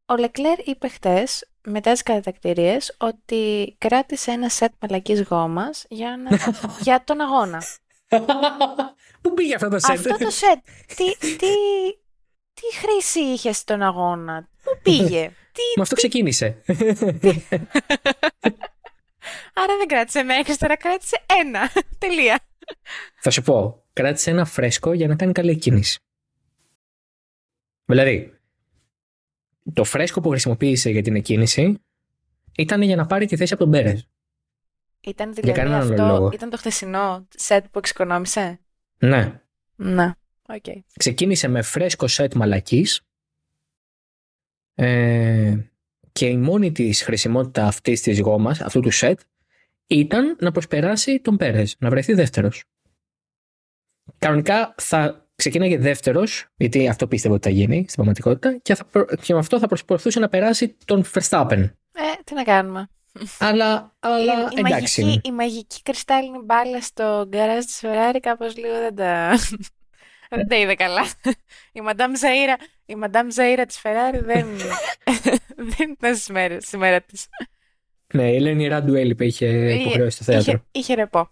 Ο 0.07 0.17
Λεκλέρ 0.17 0.69
είπε 0.69 0.89
χτες, 0.89 1.51
μετά 1.63 1.93
τι 1.93 2.03
κατατακτηρίες, 2.03 2.97
ότι 2.99 3.75
κράτησε 3.79 4.31
ένα 4.31 4.49
σετ 4.49 4.73
μαλακής 4.81 5.23
γόμας 5.23 5.87
για, 5.89 6.17
να... 6.17 6.39
για 6.85 7.05
τον 7.05 7.21
αγώνα. 7.21 7.63
Πού 9.21 9.35
πήγε 9.35 9.55
αυτό 9.55 9.69
το 9.69 9.79
σετ; 9.79 9.91
Αυτό 9.91 10.17
το 10.17 10.31
σετ, 10.31 10.59
τι, 10.87 11.17
τι, 11.19 11.37
τι 12.53 12.77
χρήση 12.77 13.21
είχε 13.21 13.53
στον 13.53 13.83
αγώνα, 13.83 14.49
πού 14.63 14.81
πήγε, 14.83 15.29
τι, 15.53 15.63
Με 15.77 15.83
αυτό 15.83 15.95
ξεκίνησε. 15.95 16.63
άρα 19.55 19.77
δεν 19.79 19.87
κράτησε 19.87 20.19
ένα 20.19 20.35
έξτρα, 20.35 20.77
κράτησε 20.77 21.25
ένα. 21.41 21.71
Τελεία. 21.99 22.41
Θα 23.21 23.31
σου 23.31 23.43
πω. 23.43 23.85
Κράτησε 23.93 24.31
ένα 24.31 24.45
φρέσκο 24.45 24.93
για 24.93 25.09
να 25.09 25.17
κάνει 25.17 25.33
καλή 25.33 25.57
κίνηση. 25.57 25.99
Δηλαδή, 27.85 28.41
το 29.73 29.85
φρέσκο 29.85 30.21
που 30.21 30.29
χρησιμοποίησε 30.29 30.91
για 30.91 31.03
την 31.03 31.15
εκκίνηση 31.17 31.83
ήταν 32.57 32.83
για 32.83 32.97
να 32.97 33.07
πάρει 33.07 33.27
τη 33.27 33.37
θέση 33.37 33.53
από 33.53 33.63
τον 33.63 33.73
Πέρες. 33.73 34.09
Ήταν 35.01 35.35
δηλαδή 35.35 35.53
κανέναν 35.59 35.81
άλλο 35.81 35.93
αυτό, 35.93 36.07
λόγο. 36.07 36.31
ήταν 36.33 36.51
το 36.51 36.57
χθεσινό 36.57 37.27
σετ 37.37 37.65
που 37.71 37.79
εξοικονόμησε; 37.79 38.61
Ναι. 38.99 39.41
Ναι, 39.77 40.13
οκ. 40.49 40.65
Ξεκίνησε 40.97 41.49
με 41.49 41.63
φρέσκο 41.63 42.07
σετ 42.07 42.35
μαλακής 42.35 43.01
ε, 44.75 45.57
και 46.13 46.27
η 46.27 46.37
μόνη 46.37 46.73
της 46.73 47.03
χρησιμότητα 47.03 47.67
αυτής 47.67 48.01
της 48.01 48.21
γόμας, 48.21 48.61
αυτού 48.61 48.81
του 48.81 48.91
σετ, 48.91 49.21
ήταν 49.87 50.37
να 50.41 50.51
προσπεράσει 50.51 51.21
τον 51.21 51.37
Πέρες, 51.37 51.77
να 51.79 51.91
βρεθεί 51.91 52.13
δεύτερος. 52.15 52.65
Κανονικά 54.19 54.75
θα 54.79 55.29
ξεκίναγε 55.35 55.79
δεύτερος, 55.79 56.47
γιατί 56.57 56.89
αυτό 56.89 57.07
πίστευε 57.07 57.35
ότι 57.35 57.49
θα 57.49 57.55
γίνει 57.55 57.77
στην 57.77 57.95
πραγματικότητα, 57.95 58.59
και, 58.59 58.75
θα, 58.75 58.85
προ- 58.85 59.21
και 59.21 59.33
με 59.33 59.39
αυτό 59.39 59.59
θα 59.59 59.67
προσπαθούσε 59.67 60.21
να 60.21 60.29
περάσει 60.29 60.77
τον 60.85 61.05
Verstappen. 61.15 61.71
Ε, 61.93 62.23
τι 62.25 62.35
να 62.35 62.43
κάνουμε. 62.43 62.89
Αλλά, 63.39 63.97
αλλά 64.01 64.35
η, 64.35 64.47
η, 64.57 64.59
εντάξει. 64.59 65.03
μαγική, 65.03 65.29
η 65.29 65.33
μαγική 65.33 65.83
κρυστάλλινη 65.83 66.39
μπάλα 66.45 66.81
στο 66.81 67.27
γκαράζ 67.29 67.65
της 67.65 67.81
Ferrari 67.83 68.19
κάπως 68.21 68.57
λίγο 68.57 68.75
δεν 68.75 68.95
τα, 68.95 69.39
δεν 70.37 70.49
τα 70.49 70.57
είδε 70.57 70.75
καλά. 70.75 71.03
Η 71.73 71.81
Madame 71.89 72.01
Zaira, 72.01 72.57
η 72.85 72.97
Madame 73.03 73.39
Zaira 73.39 73.65
της 73.67 73.81
Ferrari 73.83 74.21
δεν, 74.23 74.47
δεν 75.77 75.91
ήταν 75.91 76.15
στις 76.15 76.29
μέρες, 76.29 76.65
στη 76.67 76.77
μέρα 76.77 77.01
της. 77.01 77.27
Ναι, 78.15 78.31
η 78.31 78.37
Ελένη 78.37 78.69
Ράντου 78.69 78.95
έλειπε, 78.95 79.25
είχε 79.25 79.75
υποχρεώσει 79.75 80.23
στο 80.23 80.25
θέατρο. 80.25 80.53
Είχε, 80.53 80.63
είχε 80.71 80.95
ρεπό. 80.95 81.31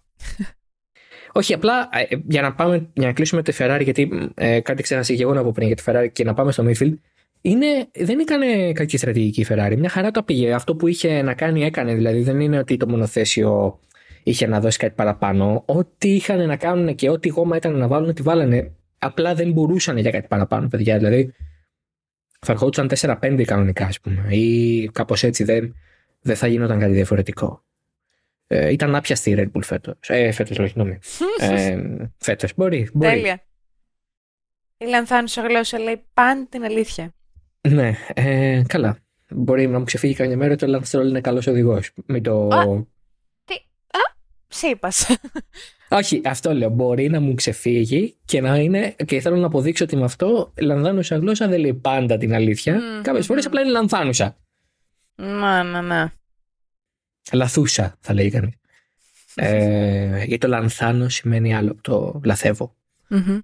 Όχι, 1.31 1.53
απλά 1.53 1.89
ε, 1.91 2.15
για 2.27 2.41
να, 2.41 2.53
πάμε, 2.53 2.89
για 2.93 3.07
να 3.07 3.13
κλείσουμε 3.13 3.43
τη 3.43 3.55
Ferrari, 3.59 3.81
γιατί 3.83 4.31
ε, 4.35 4.59
κάτι 4.59 4.83
ξανασύγε 4.83 5.23
εγώ 5.23 5.33
να 5.33 5.43
πω 5.43 5.51
πριν 5.51 5.67
για 5.67 5.75
τη 5.75 5.83
Ferrari 5.85 6.07
και 6.13 6.23
να 6.23 6.33
πάμε 6.33 6.51
στο 6.51 6.65
midfield. 6.67 6.93
Είναι, 7.41 7.87
δεν 7.93 8.19
έκανε 8.19 8.71
κακή 8.71 8.97
στρατηγική 8.97 9.41
η 9.41 9.45
Ferrari. 9.49 9.75
Μια 9.77 9.89
χαρά 9.89 10.11
το 10.11 10.23
πήγε. 10.23 10.53
Αυτό 10.53 10.75
που 10.75 10.87
είχε 10.87 11.21
να 11.21 11.33
κάνει 11.33 11.63
έκανε. 11.63 11.93
Δηλαδή 11.93 12.21
δεν 12.21 12.39
είναι 12.39 12.57
ότι 12.57 12.77
το 12.77 12.87
μονοθέσιο 12.87 13.79
είχε 14.23 14.47
να 14.47 14.59
δώσει 14.59 14.77
κάτι 14.77 14.93
παραπάνω. 14.95 15.63
Ό,τι 15.65 16.15
είχαν 16.15 16.47
να 16.47 16.55
κάνουν 16.55 16.95
και 16.95 17.09
ό,τι 17.09 17.29
γόμα 17.29 17.55
ήταν 17.55 17.77
να 17.77 17.87
βάλουν, 17.87 18.13
τη 18.13 18.21
βάλανε. 18.21 18.71
Απλά 18.99 19.35
δεν 19.35 19.51
μπορούσαν 19.51 19.97
για 19.97 20.11
κάτι 20.11 20.27
παραπάνω, 20.27 20.67
παιδιά. 20.67 20.97
Δηλαδή 20.97 21.33
θα 22.39 22.51
ερχόντουσαν 22.51 22.89
4-5 23.19 23.43
κανονικά, 23.45 23.85
ας 23.85 23.99
πούμε. 23.99 24.35
Ή 24.35 24.89
κάπως 24.93 25.23
έτσι 25.23 25.43
δεν, 25.43 25.75
δεν 26.21 26.35
θα 26.35 26.47
γινόταν 26.47 26.79
κάτι 26.79 26.93
διαφορετικό. 26.93 27.63
Ε, 28.47 28.71
ήταν 28.71 28.95
άπιαστη 28.95 29.29
η 29.29 29.35
Red 29.37 29.57
Bull 29.57 29.63
φέτος. 29.63 29.95
Ε, 30.07 30.31
φέτος, 30.31 30.59
όχι, 30.59 30.67
συγγνώμη. 30.67 30.99
ε, 31.55 31.77
φέτος. 32.17 32.53
Μπορεί, 32.55 32.89
μπορεί. 32.93 33.11
Τέλεια. 33.11 33.43
Η 34.77 34.85
λανθάνουσα 34.85 35.41
γλώσσα 35.41 35.79
λέει 35.79 36.01
πάντα 36.13 36.47
την 36.49 36.63
αλήθεια. 36.63 37.13
Ναι, 37.67 37.95
ε, 38.13 38.61
καλά. 38.67 38.97
Μπορεί 39.31 39.67
να 39.67 39.79
μου 39.79 39.85
ξεφύγει 39.85 40.13
καμιά 40.13 40.37
μέρα 40.37 40.53
ότι 40.53 40.65
ο 40.65 40.67
Lance 40.75 40.89
Stroll 40.97 41.05
είναι 41.07 41.21
καλός 41.21 41.47
οδηγός. 41.47 41.91
Μην 42.05 42.23
το. 42.23 42.47
Α. 42.47 42.87
Σύπας. 44.47 45.07
Όχι, 45.89 46.21
αυτό 46.25 46.53
λέω. 46.53 46.69
Μπορεί 46.69 47.09
να 47.09 47.19
μου 47.19 47.33
ξεφύγει 47.33 48.17
και 48.25 48.41
να 48.41 48.57
είναι. 48.57 48.95
και 49.05 49.19
θέλω 49.19 49.35
να 49.35 49.45
αποδείξω 49.45 49.83
ότι 49.83 49.95
με 49.95 50.03
αυτό 50.03 50.53
λανθάνουσα 50.59 51.17
γλώσσα 51.17 51.47
δεν 51.47 51.59
λέει 51.59 51.73
πάντα 51.73 52.17
την 52.17 52.33
αλήθεια. 52.33 52.73
Μμμ, 52.73 53.01
Κάποιες 53.01 53.25
φορές 53.25 53.43
μμμ. 53.45 53.51
απλά 53.51 53.61
είναι 53.61 53.71
λανθάνουσα. 53.71 54.37
Να, 55.15 55.63
να, 55.63 55.81
να. 55.81 56.11
Λαθούσα, 57.31 57.97
θα 57.99 58.13
λέει 58.13 58.29
κανείς. 58.29 58.53
Ε, 59.35 60.17
γιατί 60.17 60.37
το 60.37 60.47
λανθάνω 60.47 61.09
σημαίνει 61.09 61.55
άλλο 61.55 61.71
από 61.71 61.81
το 61.81 62.21
λαθεύω. 62.23 62.75
Μμμ. 63.07 63.39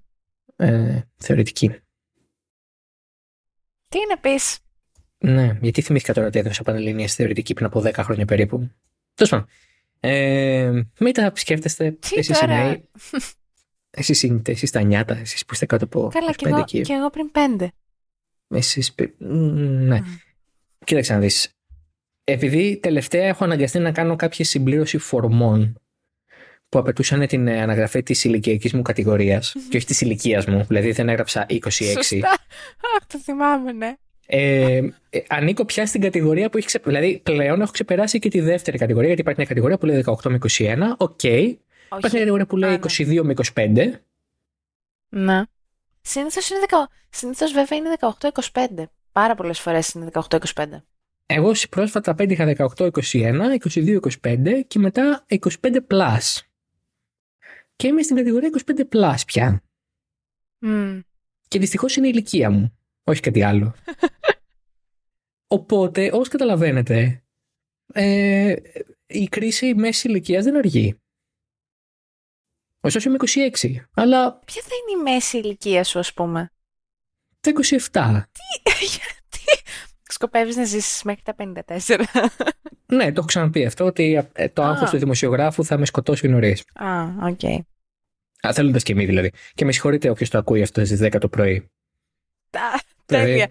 Ε, 0.55 1.01
θεωρητική. 1.17 1.75
Τι 3.95 4.01
να 4.09 4.17
πεις; 4.17 4.59
Ναι, 5.17 5.57
γιατί 5.61 5.81
θυμήθηκα 5.81 6.13
τώρα 6.13 6.27
ότι 6.27 6.39
έδωσα 6.39 6.63
πανελληνία 6.63 7.07
στη 7.07 7.15
θεωρητική 7.17 7.53
πριν 7.53 7.65
από 7.65 7.81
10 7.81 7.93
χρόνια 7.93 8.25
περίπου. 8.25 8.69
Τέλος 9.13 9.31
πάντων. 9.31 9.47
Ε, 9.99 10.71
μην 10.99 11.13
τα 11.13 11.31
σκέφτεστε. 11.35 11.91
Τι 11.91 12.15
Εσείς 12.17 12.37
οι 12.37 12.39
τώρα; 12.39 12.63
νέοι. 12.63 12.89
Εσείς 13.89 14.23
είναι, 14.23 14.41
εσείς 14.47 14.71
τα 14.71 14.81
νιάτα, 14.81 15.17
εσείς 15.17 15.45
που 15.45 15.53
είστε 15.53 15.65
κάτω 15.65 15.85
από 15.85 16.09
Καλά, 16.13 16.29
25 16.31 16.33
κι 16.35 16.47
εγώ, 16.47 16.57
εκεί. 16.57 16.81
κι 16.81 16.91
εγώ 16.91 17.09
πριν 17.09 17.31
πέντε. 17.31 17.71
Εσείς, 18.47 18.93
πε- 18.93 19.13
Μ, 19.19 19.25
ναι. 19.87 19.99
Μμ. 19.99 20.05
Κοίταξε 20.85 21.13
να 21.13 21.19
δεις. 21.19 21.49
Επειδή 22.23 22.77
τελευταία 22.77 23.27
έχω 23.27 23.43
αναγκαστεί 23.43 23.79
να 23.79 23.91
κάνω 23.91 24.15
κάποια 24.15 24.45
συμπλήρωση 24.45 24.97
φορμών 24.97 25.79
που 26.75 26.81
απαιτούσαν 26.81 27.27
την 27.27 27.47
ε, 27.47 27.61
αναγραφή 27.61 28.03
της 28.03 28.23
ηλικιακής 28.23 28.73
μου 28.73 28.81
κατηγορίας 28.81 29.55
και 29.69 29.77
όχι 29.77 29.85
της 29.85 30.01
ηλικίας 30.01 30.45
μου, 30.45 30.65
δηλαδή 30.67 30.91
δεν 30.91 31.09
έγραψα 31.09 31.45
26. 31.49 31.59
Σωστά. 31.69 32.29
Αχ, 32.95 33.05
το 33.07 33.19
θυμάμαι, 33.19 33.71
ναι. 33.71 33.93
Ε, 34.25 34.75
ε, 35.09 35.21
ανήκω 35.27 35.65
πια 35.65 35.85
στην 35.85 36.01
κατηγορία 36.01 36.49
που 36.49 36.57
έχει 36.57 36.67
ξεπεράσει. 36.67 37.01
Δηλαδή, 37.01 37.21
πλέον 37.23 37.61
έχω 37.61 37.71
ξεπεράσει 37.71 38.19
και 38.19 38.29
τη 38.29 38.39
δεύτερη 38.39 38.77
κατηγορία, 38.77 39.07
γιατί 39.07 39.21
υπάρχει 39.21 39.39
μια 39.39 39.49
κατηγορία 39.49 39.77
που 39.77 39.85
λέει 39.85 40.03
18 40.05 40.29
με 40.29 40.37
21. 40.57 40.77
Οκ. 40.97 41.23
Υπάρχει 41.23 41.59
μια 41.89 41.99
Όχι. 42.03 42.17
κατηγορία 42.17 42.45
που 42.45 42.57
λέει 42.57 42.69
Α, 42.69 42.79
ναι. 42.99 43.19
22 43.19 43.21
με 43.23 43.33
25. 43.53 43.91
Ναι. 45.09 45.41
Συνήθως, 46.01 46.49
είναι 46.49 46.59
δεκα... 46.59 46.89
Συνήθως 47.09 47.51
βέβαια 47.51 47.77
είναι 47.77 47.89
18-25. 48.51 48.83
Πάρα 49.11 49.35
πολλές 49.35 49.59
φορές 49.59 49.89
είναι 49.89 50.09
18-25. 50.13 50.65
Εγώ 51.25 51.51
πρόσφατα 51.69 52.15
πέτυχα 52.15 52.55
18-21, 52.57 52.89
22-25 53.69 53.99
και 54.67 54.79
μετά 54.79 55.25
25 55.29 55.47
plus. 55.89 56.39
Και 57.75 57.87
είμαι 57.87 58.01
στην 58.01 58.15
κατηγορία 58.15 58.49
25 58.65 58.81
plus 58.89 59.15
πια. 59.27 59.63
Μμ. 60.59 60.99
Και 61.47 61.59
δυστυχώς 61.59 61.95
είναι 61.95 62.07
η 62.07 62.11
ηλικία 62.13 62.49
μου. 62.49 62.77
Όχι 63.03 63.21
κάτι 63.21 63.43
άλλο. 63.43 63.75
Οπότε, 65.47 66.09
όπως 66.13 66.27
καταλαβαίνετε, 66.27 67.23
ε, 67.93 68.55
η 69.05 69.27
κρίση 69.27 69.75
μέσης 69.75 70.03
ηλικίας 70.03 70.43
δεν 70.43 70.55
αργεί. 70.57 70.99
Ωστόσο 72.79 73.09
είμαι 73.09 73.17
26, 73.19 73.75
αλλά 73.93 74.39
Ποια 74.45 74.61
θα 74.61 74.69
είναι 74.75 74.99
η 74.99 75.03
μέση 75.03 75.37
ηλικία 75.37 75.83
σου, 75.83 75.99
ας 75.99 76.13
πούμε; 76.13 76.51
τα 77.39 77.51
27. 77.91 78.23
Γιατί 78.93 79.14
σκοπεύεις 80.15 80.55
να 80.55 80.63
ζήσεις 80.63 81.03
μέχρι 81.03 81.21
τα 81.23 81.35
54. 81.37 82.03
Ναι, 82.85 83.05
το 83.05 83.13
έχω 83.17 83.25
ξαναπεί 83.25 83.65
αυτό, 83.65 83.85
ότι 83.85 84.27
ε, 84.33 84.49
το 84.49 84.61
Α. 84.63 84.69
άγχος 84.69 84.89
του 84.89 84.97
δημοσιογράφου 84.97 85.65
θα 85.65 85.77
με 85.77 85.85
σκοτώσει 85.85 86.27
νωρίς. 86.27 86.63
Α, 86.73 87.03
οκ. 87.27 87.39
Θέλοντας 88.53 88.83
και 88.83 88.91
εμείς 88.91 89.05
δηλαδή. 89.05 89.31
Και 89.53 89.65
με 89.65 89.71
συγχωρείτε 89.71 90.09
όποιος 90.09 90.29
το 90.29 90.37
ακούει 90.37 90.61
αυτό 90.61 90.85
στις 90.85 90.99
10 91.03 91.19
το 91.19 91.27
πρωί. 91.27 91.69
Τα- 92.49 92.79
Δηλαδή- 93.05 93.29
Τέλεια. 93.31 93.47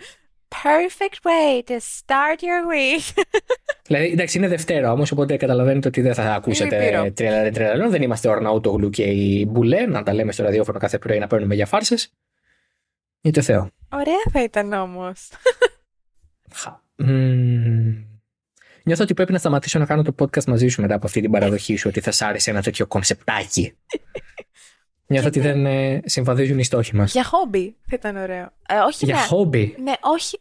Perfect 0.62 1.18
way 1.28 1.70
to 1.70 1.72
start 1.72 2.38
your 2.40 2.62
week. 2.72 3.22
Δηλαδή, 3.86 4.06
εντάξει, 4.06 4.38
είναι 4.38 4.48
Δευτέρα 4.48 4.92
όμως, 4.92 5.10
οπότε 5.12 5.36
καταλαβαίνετε 5.36 5.88
ότι 5.88 6.00
δεν 6.00 6.14
θα 6.14 6.34
ακούσετε 6.34 6.78
Λυπηρό. 6.84 7.12
τρελαλέ 7.12 7.50
τρελαλέ. 7.50 7.88
Δεν 7.88 8.02
είμαστε 8.02 8.28
ο 8.28 8.32
Αρναούτογλου 8.32 8.90
και 8.90 9.02
η 9.02 9.46
Μπουλέ 9.48 9.86
να 9.86 10.02
τα 10.02 10.12
λέμε 10.14 10.32
στο 10.32 10.42
ραδιόφωνο 10.42 10.78
κάθε 10.78 10.98
πρωί 10.98 11.18
να 11.18 11.26
παίρνουμε 11.26 11.54
για 11.54 11.66
φάρσες. 11.66 12.12
Για 13.20 13.32
το 13.32 13.42
Θεό. 13.42 13.70
Ωραία 13.92 14.22
θα 14.32 14.42
ήταν 14.42 14.72
όμως. 14.72 15.28
Χα. 16.54 16.80
Μμμ. 16.96 17.94
Νιώθω 18.82 19.02
ότι 19.02 19.14
πρέπει 19.14 19.32
να 19.32 19.38
σταματήσω 19.38 19.78
να 19.78 19.86
κάνω 19.86 20.02
το 20.02 20.14
podcast 20.18 20.44
μαζί 20.44 20.68
σου 20.68 20.80
μετά 20.80 20.94
από 20.94 21.06
αυτή 21.06 21.20
την 21.20 21.30
παραδοχή 21.30 21.76
σου 21.76 21.88
ότι 21.88 22.00
θα 22.00 22.10
σ' 22.10 22.22
άρεσε 22.22 22.50
ένα 22.50 22.62
τέτοιο 22.62 22.86
κονσεπτάκι. 22.86 23.72
Νιώθω 25.06 25.26
ότι 25.26 25.40
Γιατί; 25.40 25.58
δεν 25.58 25.66
ε, 25.66 26.02
συμβαδίζουν 26.04 26.58
οι 26.58 26.64
στόχοι 26.64 26.96
μας. 26.96 27.12
Για 27.12 27.24
χόμπι 27.24 27.76
θα 27.86 27.96
ήταν 27.96 28.16
ωραίο. 28.16 28.52
Ε, 28.68 28.76
όχι 28.86 29.04
Για 29.04 29.14
να... 29.14 29.20
χόμπι; 29.20 29.74
Ναι, 29.82 29.92
όχι. 30.00 30.38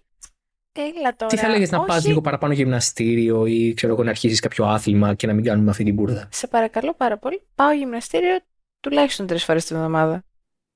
Έλα 0.71 1.15
τώρα. 1.15 1.31
Τι 1.31 1.37
θα 1.37 1.47
έλεγε 1.47 1.67
να 1.69 1.77
όχι... 1.77 1.87
πα 1.87 2.01
λίγο 2.05 2.21
παραπάνω 2.21 2.53
γυμναστήριο 2.53 3.45
ή 3.45 3.73
ξέρω 3.73 3.93
εγώ 3.93 4.03
να 4.03 4.09
αρχίσεις 4.09 4.39
κάποιο 4.39 4.65
άθλημα 4.65 5.13
και 5.13 5.27
να 5.27 5.33
μην 5.33 5.43
κάνουμε 5.43 5.69
αυτή 5.69 5.83
την 5.83 5.93
μπουρδα; 5.93 6.27
Σε 6.31 6.47
παρακαλώ 6.47 6.93
πάρα 6.97 7.17
πολύ, 7.17 7.41
πάω 7.55 7.71
γυμναστήριο 7.71 8.39
τουλάχιστον 8.79 9.27
τρεις 9.27 9.43
φορές 9.43 9.65
την 9.65 9.75
εβδομάδα. 9.75 10.23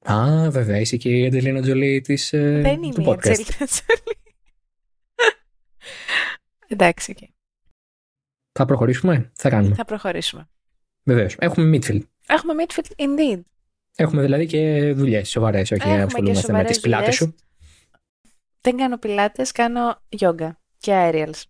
Α, 0.04 0.50
βέβαια, 0.50 0.80
είσαι 0.80 0.98
και 0.98 1.10
η 1.10 1.26
Αντζελίνα 1.26 1.62
Τζολί 1.62 2.02
της, 2.02 2.34
ε, 2.34 2.60
Δεν 2.64 2.76
του 2.82 3.02
είμαι 3.02 3.12
η 3.12 3.14
podcast. 3.14 3.30
Αντζέλινα 3.30 3.66
Τζολί. 3.66 4.17
Εντάξει, 6.68 7.12
οκ. 7.12 7.30
Θα 8.52 8.66
προχωρήσουμε, 8.66 9.32
θα 9.36 9.50
κάνουμε. 9.50 9.76
θα 9.76 9.86
προχωρήσουμε. 9.86 10.50
Βεβαίως. 11.04 11.36
Έχουμε 11.40 11.78
midfield. 11.78 12.02
Έχουμε 12.28 12.54
midfield 12.68 12.92
indeed. 12.98 13.42
Έχουμε 13.96 14.22
δηλαδή 14.22 14.46
και 14.46 14.94
δουλειές 14.94 15.30
σοβαρές, 15.30 15.72
όχι 15.72 15.82
Έχουμε 15.82 15.92
να 15.94 15.98
και 16.00 16.06
ασχολούμαστε 16.06 16.52
με 16.52 16.58
σοβαρές 16.58 16.76
τι 16.76 16.82
πιλάτες 16.82 17.18
δουλειές. 17.18 17.36
σου. 17.38 17.46
Δεν 18.62 18.78
κάνω 18.78 18.98
πιλάτες, 18.98 19.52
κάνω 19.52 20.02
yoga 20.20 20.50
και 20.78 20.92
aerials. 21.12 21.42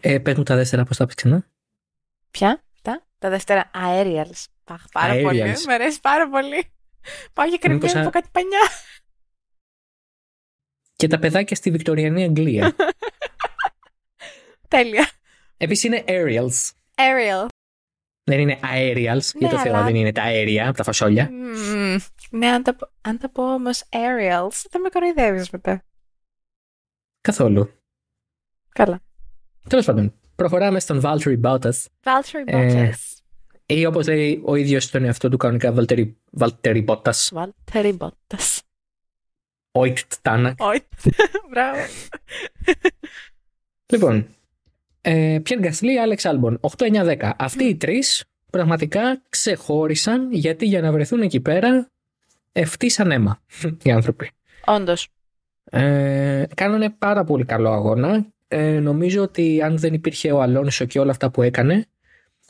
Ε, 0.00 0.18
πες 0.18 0.36
μου 0.36 0.42
τα 0.42 0.54
δεύτερα 0.56 0.84
πώς 0.84 0.96
τα 0.96 1.06
πεις 1.06 1.14
ξανά. 1.14 1.46
Ποια; 2.30 2.64
Τα, 2.82 3.06
τα 3.18 3.28
δεύτερα 3.30 3.70
aerials. 3.74 4.44
Παχ, 4.64 4.84
πάρα 4.92 5.12
Aerials. 5.14 5.22
πολύ. 5.22 5.42
Μ' 5.66 5.70
αρέσει 5.70 6.00
πάρα 6.00 6.28
πολύ. 6.28 6.72
Πάω 7.32 7.46
για 7.46 7.58
Μήπως 7.62 7.90
κρεμμύδι 7.92 7.98
α- 7.98 8.00
από 8.00 8.10
κάτι 8.10 8.28
πανιά. 8.32 8.58
Και 10.96 11.06
τα 11.06 11.18
παιδάκια 11.18 11.56
στη 11.56 11.70
Βικτωριανή 11.70 12.22
Αγγλία. 12.24 12.76
Τέλεια. 14.68 15.10
Επίσης 15.56 15.84
είναι 15.84 16.04
aerials. 16.06 16.70
Aerial. 16.94 17.46
Δεν 18.24 18.40
είναι 18.40 18.58
aerials. 18.62 19.34
για 19.38 19.48
το 19.48 19.58
Θεό, 19.58 19.74
αλλά- 19.74 19.84
δεν 19.84 19.94
είναι 19.94 20.12
τα 20.12 20.22
αέρια 20.22 20.68
από 20.68 20.76
τα 20.76 20.82
φασόλια. 20.84 21.30
Μμμ. 21.30 21.96
Ναι, 22.30 22.46
αν 22.48 22.62
τα, 22.62 22.74
πω- 22.74 22.90
αν 23.00 23.18
τα 23.18 23.28
πω 23.30 23.54
όμως 23.54 23.82
aerials, 23.90 24.52
θα 24.70 24.78
με 24.78 24.88
κοροϊδεύεις 24.92 25.50
μετά. 25.50 25.84
Καθόλου. 27.20 27.72
Καλά. 28.68 29.00
Τέλος 29.68 29.84
πάντων, 29.84 30.14
προχωράμε 30.34 30.80
στον 30.80 31.00
Valtteri 31.04 31.40
Bottas. 31.42 31.70
Valtteri 32.02 32.42
Ε, 32.44 32.90
Bottas. 32.90 33.16
Ή 33.66 33.86
όπως 33.86 34.06
λέει 34.06 34.42
ο 34.44 34.54
ίδιος 34.54 34.90
τον 34.90 35.04
εαυτό 35.04 35.28
του 35.28 35.36
κανονικά, 35.36 35.74
Valtteri, 35.76 36.12
Valtteri 36.40 36.84
Bottas. 36.84 37.28
Valtteri 37.32 37.96
Bottas. 37.98 38.58
Oikt 39.72 40.08
Tanak. 40.22 40.54
Όχι. 40.58 40.84
Μπράβο. 41.50 41.80
Λοιπόν, 43.92 44.36
ε, 45.10 45.42
Pierre 45.46 45.64
Gasly, 45.64 45.94
Alex 46.06 46.30
Albon, 46.30 46.56
8-9-10. 47.16 47.30
Αυτοί 47.38 47.64
οι 47.64 47.76
τρεις 47.76 48.24
πραγματικά 48.50 49.22
ξεχώρισαν 49.28 50.32
γιατί 50.32 50.66
για 50.66 50.80
να 50.80 50.92
βρεθούν 50.92 51.20
εκεί 51.22 51.40
πέρα 51.40 51.90
ευτύσαν 52.52 53.10
αίμα 53.10 53.40
οι 53.82 53.90
άνθρωποι. 53.90 54.30
Όντως. 54.64 55.08
Ε, 55.64 56.44
κάνανε 56.54 56.90
πάρα 56.90 57.24
πολύ 57.24 57.44
καλό 57.44 57.70
αγώνα. 57.70 58.26
Ε, 58.48 58.78
νομίζω 58.80 59.22
ότι 59.22 59.62
αν 59.62 59.78
δεν 59.78 59.94
υπήρχε 59.94 60.32
ο 60.32 60.42
Αλόνσο 60.42 60.84
και 60.84 60.98
όλα 60.98 61.10
αυτά 61.10 61.30
που 61.30 61.42
έκανε, 61.42 61.86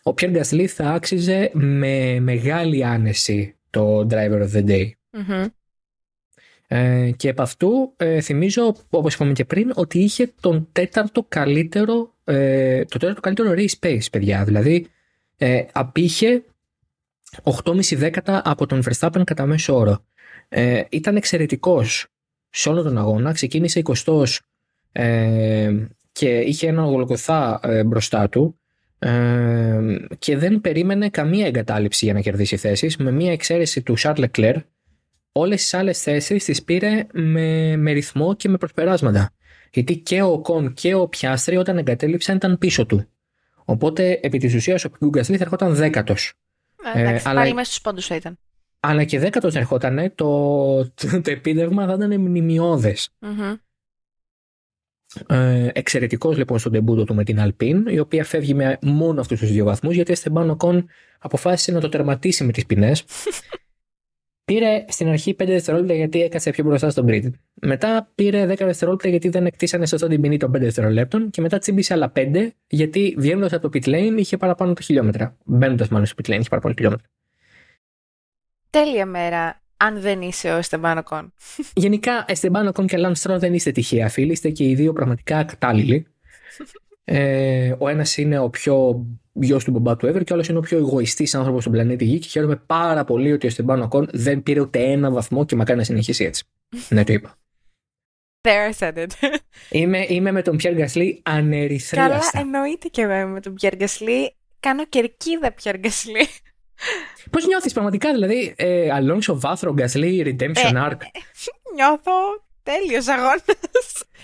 ο 0.02 0.14
Pierre 0.20 0.36
Gasly 0.36 0.64
θα 0.64 0.90
άξιζε 0.90 1.50
με 1.52 2.20
μεγάλη 2.20 2.84
άνεση 2.84 3.56
το 3.70 4.06
Driver 4.10 4.42
of 4.42 4.52
the 4.54 4.68
Day. 4.68 4.90
Μμμ. 5.10 5.44
Ε, 6.70 7.10
και 7.16 7.28
επ' 7.28 7.40
αυτού 7.40 7.92
ε, 7.96 8.20
θυμίζω, 8.20 8.74
όπως 8.90 9.14
είπαμε 9.14 9.32
και 9.32 9.44
πριν, 9.44 9.72
ότι 9.74 9.98
είχε 9.98 10.32
τον 10.40 10.68
τέταρτο 10.72 11.26
καλύτερο, 11.28 12.14
ε, 12.24 12.84
το 12.84 12.98
τέταρτο 12.98 13.20
καλύτερο 13.20 13.54
race 13.56 13.86
pace, 13.86 14.10
παιδιά. 14.12 14.44
Δηλαδή, 14.44 14.86
ε, 15.36 15.64
απήχε 15.72 16.42
8,5 17.42 17.96
δέκατα 17.96 18.42
από 18.44 18.66
τον 18.66 18.82
Verstappen 18.84 19.22
κατά 19.24 19.46
μέσο 19.46 19.74
όρο. 19.76 20.04
Ε, 20.48 20.82
ήταν 20.88 21.16
εξαιρετικός 21.16 22.06
σε 22.50 22.68
όλο 22.68 22.82
τον 22.82 22.98
αγώνα. 22.98 23.32
Ξεκίνησε 23.32 23.82
20 24.04 24.24
ε, 24.92 25.74
και 26.12 26.38
είχε 26.38 26.66
έναν 26.68 26.84
γολγοθά 26.84 27.60
ε, 27.62 27.84
μπροστά 27.84 28.28
του 28.28 28.58
ε, 28.98 29.80
και 30.18 30.36
δεν 30.36 30.60
περίμενε 30.60 31.08
καμία 31.08 31.46
εγκατάλειψη 31.46 32.04
για 32.04 32.14
να 32.14 32.20
κερδίσει 32.20 32.56
θέσεις 32.56 32.96
με 32.96 33.10
μία 33.10 33.32
εξαίρεση 33.32 33.82
του 33.82 33.94
Charles 33.98 34.28
Leclerc 34.28 34.60
όλες 35.38 35.62
τις 35.62 35.74
άλλες 35.74 36.02
θέσεις 36.02 36.44
τις 36.44 36.62
πήρε 36.62 37.06
με, 37.12 37.76
με 37.76 37.92
ρυθμό 37.92 38.34
και 38.34 38.48
με 38.48 38.56
προσπεράσματα. 38.56 39.30
Γιατί 39.72 39.96
και 39.98 40.22
ο 40.22 40.40
Κον 40.40 40.72
και 40.74 40.94
ο 40.94 41.08
Πιάστρη 41.08 41.56
όταν 41.56 41.78
εγκατέλειψαν 41.78 42.36
ήταν 42.36 42.58
πίσω 42.58 42.86
του. 42.86 43.06
Οπότε 43.64 44.20
επί 44.22 44.38
της 44.38 44.54
ουσίας 44.54 44.84
ο 44.84 44.90
Γκουγκασλή 44.98 45.36
θα 45.36 45.42
ερχόταν 45.44 45.74
δέκατος. 45.74 46.32
Ε, 46.94 47.00
Εντάξει, 47.00 47.28
αλλά- 47.28 47.40
πάλι 47.40 47.54
μέσα 47.54 47.66
στους 47.70 47.80
πόντους 47.80 48.06
θα 48.06 48.14
ήταν. 48.14 48.38
Αλλά 48.80 49.04
και 49.04 49.18
δέκατος 49.18 49.54
να 49.54 49.60
ερχόταν 49.60 50.12
το, 50.14 50.26
το, 50.94 51.20
το 51.22 51.30
επίδευμα 51.30 51.86
θα 51.86 51.92
ήταν 51.92 52.20
μνημειώδες. 52.20 53.08
Μμμ. 53.18 53.54
Ε, 55.26 55.68
εξαιρετικός 55.72 56.36
λοιπόν 56.36 56.58
στον 56.58 56.72
τεμπούτο 56.72 57.04
του 57.04 57.14
με 57.14 57.24
την 57.24 57.40
Αλπίν, 57.40 57.86
η 57.86 57.98
οποία 57.98 58.24
φεύγει 58.24 58.54
με 58.54 58.78
μόνο 58.82 59.20
αυτούς 59.20 59.38
τους 59.40 59.50
δύο 59.50 59.64
βαθμούς, 59.64 59.94
γιατί 59.94 60.10
ο 60.10 60.12
Εστεμπάν 60.12 60.50
Οκόν 60.50 60.86
αποφάσισε 61.18 61.72
να 61.72 61.80
το 61.80 61.88
τερματίσει 61.88 62.44
με 62.44 62.52
τις 62.52 62.66
ποινές. 62.66 63.04
πήρε 64.48 64.84
στην 64.88 65.08
αρχή 65.08 65.36
5 65.38 65.46
δευτερόλεπτα 65.46 65.94
γιατί 65.94 66.22
έκατσε 66.22 66.50
πιο 66.50 66.64
μπροστά 66.64 66.90
στον 66.90 67.06
grid. 67.08 67.30
Μετά 67.54 68.10
πήρε 68.14 68.44
10 68.44 68.56
δευτερόλεπτα 68.58 69.08
γιατί 69.08 69.28
δεν 69.28 69.46
εκτίσανε 69.46 69.86
σωστά 69.86 70.08
την 70.08 70.20
ποινή 70.20 70.36
των 70.36 70.50
5 70.50 70.58
δευτερολέπτων 70.58 71.30
και 71.30 71.40
μετά 71.40 71.58
τσίμπησε 71.58 71.92
άλλα 71.92 72.12
5 72.16 72.48
γιατί 72.66 73.14
βγαίνοντας 73.18 73.52
από 73.52 73.68
το 73.68 73.78
pit 73.78 73.88
lane 73.88 74.14
είχε 74.18 74.36
παραπάνω 74.36 74.72
τα 74.72 74.82
χιλιόμετρα. 74.82 75.36
Μπαίνοντας 75.44 75.88
μάλλον 75.88 76.06
στο 76.06 76.16
pit 76.22 76.30
lane 76.30 76.38
είχε 76.38 76.48
παραπάνω 76.48 76.74
χιλιόμετρα. 76.74 77.06
Τέλεια 78.70 79.06
μέρα, 79.06 79.62
αν 79.76 80.00
δεν 80.00 80.22
είσαι 80.22 80.52
ο 80.52 80.56
Εστεμπάν 80.56 81.02
Οκόν. 81.02 81.32
Γενικά, 81.74 82.24
Εστεμπάν 82.28 82.66
Οκόν 82.66 82.86
και 82.86 82.96
Λανς 82.96 83.14
Στρολ 83.14 83.38
δεν 83.38 83.54
είστε 83.54 83.70
τυχαία 83.70 84.08
φίλοι, 84.08 84.32
είστε 84.32 84.50
και 84.50 84.64
οι 84.64 84.74
δύο 84.74 84.92
πραγματικά 84.92 85.44
κατάλληλοι. 85.44 86.06
Ε, 87.10 87.74
ο 87.78 87.88
ένας 87.88 88.16
είναι 88.16 88.38
ο 88.38 88.48
πιο 88.50 89.06
γιος 89.32 89.64
του 89.64 89.70
μπαμπά 89.70 89.96
του 89.96 90.06
ever 90.06 90.24
και 90.24 90.32
ο 90.32 90.34
άλλος 90.34 90.48
είναι 90.48 90.58
ο 90.58 90.60
πιο 90.60 90.78
εγωιστής 90.78 91.34
άνθρωπος 91.34 91.60
στον 91.60 91.72
πλανήτη 91.72 92.04
Γη 92.04 92.18
και 92.18 92.28
χαίρομαι 92.28 92.56
πάρα 92.66 93.04
πολύ 93.04 93.32
ότι 93.32 93.46
ο 93.46 93.48
Εστεμπάν 93.48 93.82
Οκόν 93.82 94.08
δεν 94.12 94.42
πήρε 94.42 94.60
ούτε 94.60 94.78
ένα 94.78 95.10
βαθμό 95.10 95.44
και 95.44 95.56
μακάρι 95.56 95.78
να 95.78 95.84
συνεχίσει 95.84 96.24
έτσι. 96.24 96.44
ναι, 96.94 97.04
το 97.04 97.12
είπα. 97.12 97.34
There 98.40 98.72
I 98.72 98.78
said 98.78 98.96
it. 98.96 99.06
Είμαι, 99.70 100.04
είμαι 100.08 100.32
με 100.32 100.42
τον 100.42 100.56
Πιέρ 100.56 100.74
Γκασλί 100.74 101.20
Καλά, 101.22 101.38
ανερυθρίαστα. 101.38 102.38
εννοείται 102.40 102.88
και 102.88 103.02
εγώ 103.02 103.12
είμαι 103.12 103.24
με 103.26 103.40
τον 103.40 103.54
Πιέρ 103.54 103.76
Γκασλί. 103.76 104.34
Κάνω 104.60 104.84
κερκίδα 104.86 105.52
Πιέρ 105.52 105.78
Γκασλή. 105.78 106.26
Πώς 107.30 107.46
νιώθεις 107.46 107.72
πραγματικά, 107.72 108.12
δηλαδή, 108.12 108.54
ε, 108.56 108.90
Αλόνσο 108.90 109.40
Βάθρο 109.40 109.72
Γκασλή 109.72 110.22
Redemption 110.26 110.74
Ε, 110.74 110.88
Arc; 110.88 110.96
Νιώθω 111.74 112.12
τέλειος 112.70 113.08
αγώνας. 113.08 113.42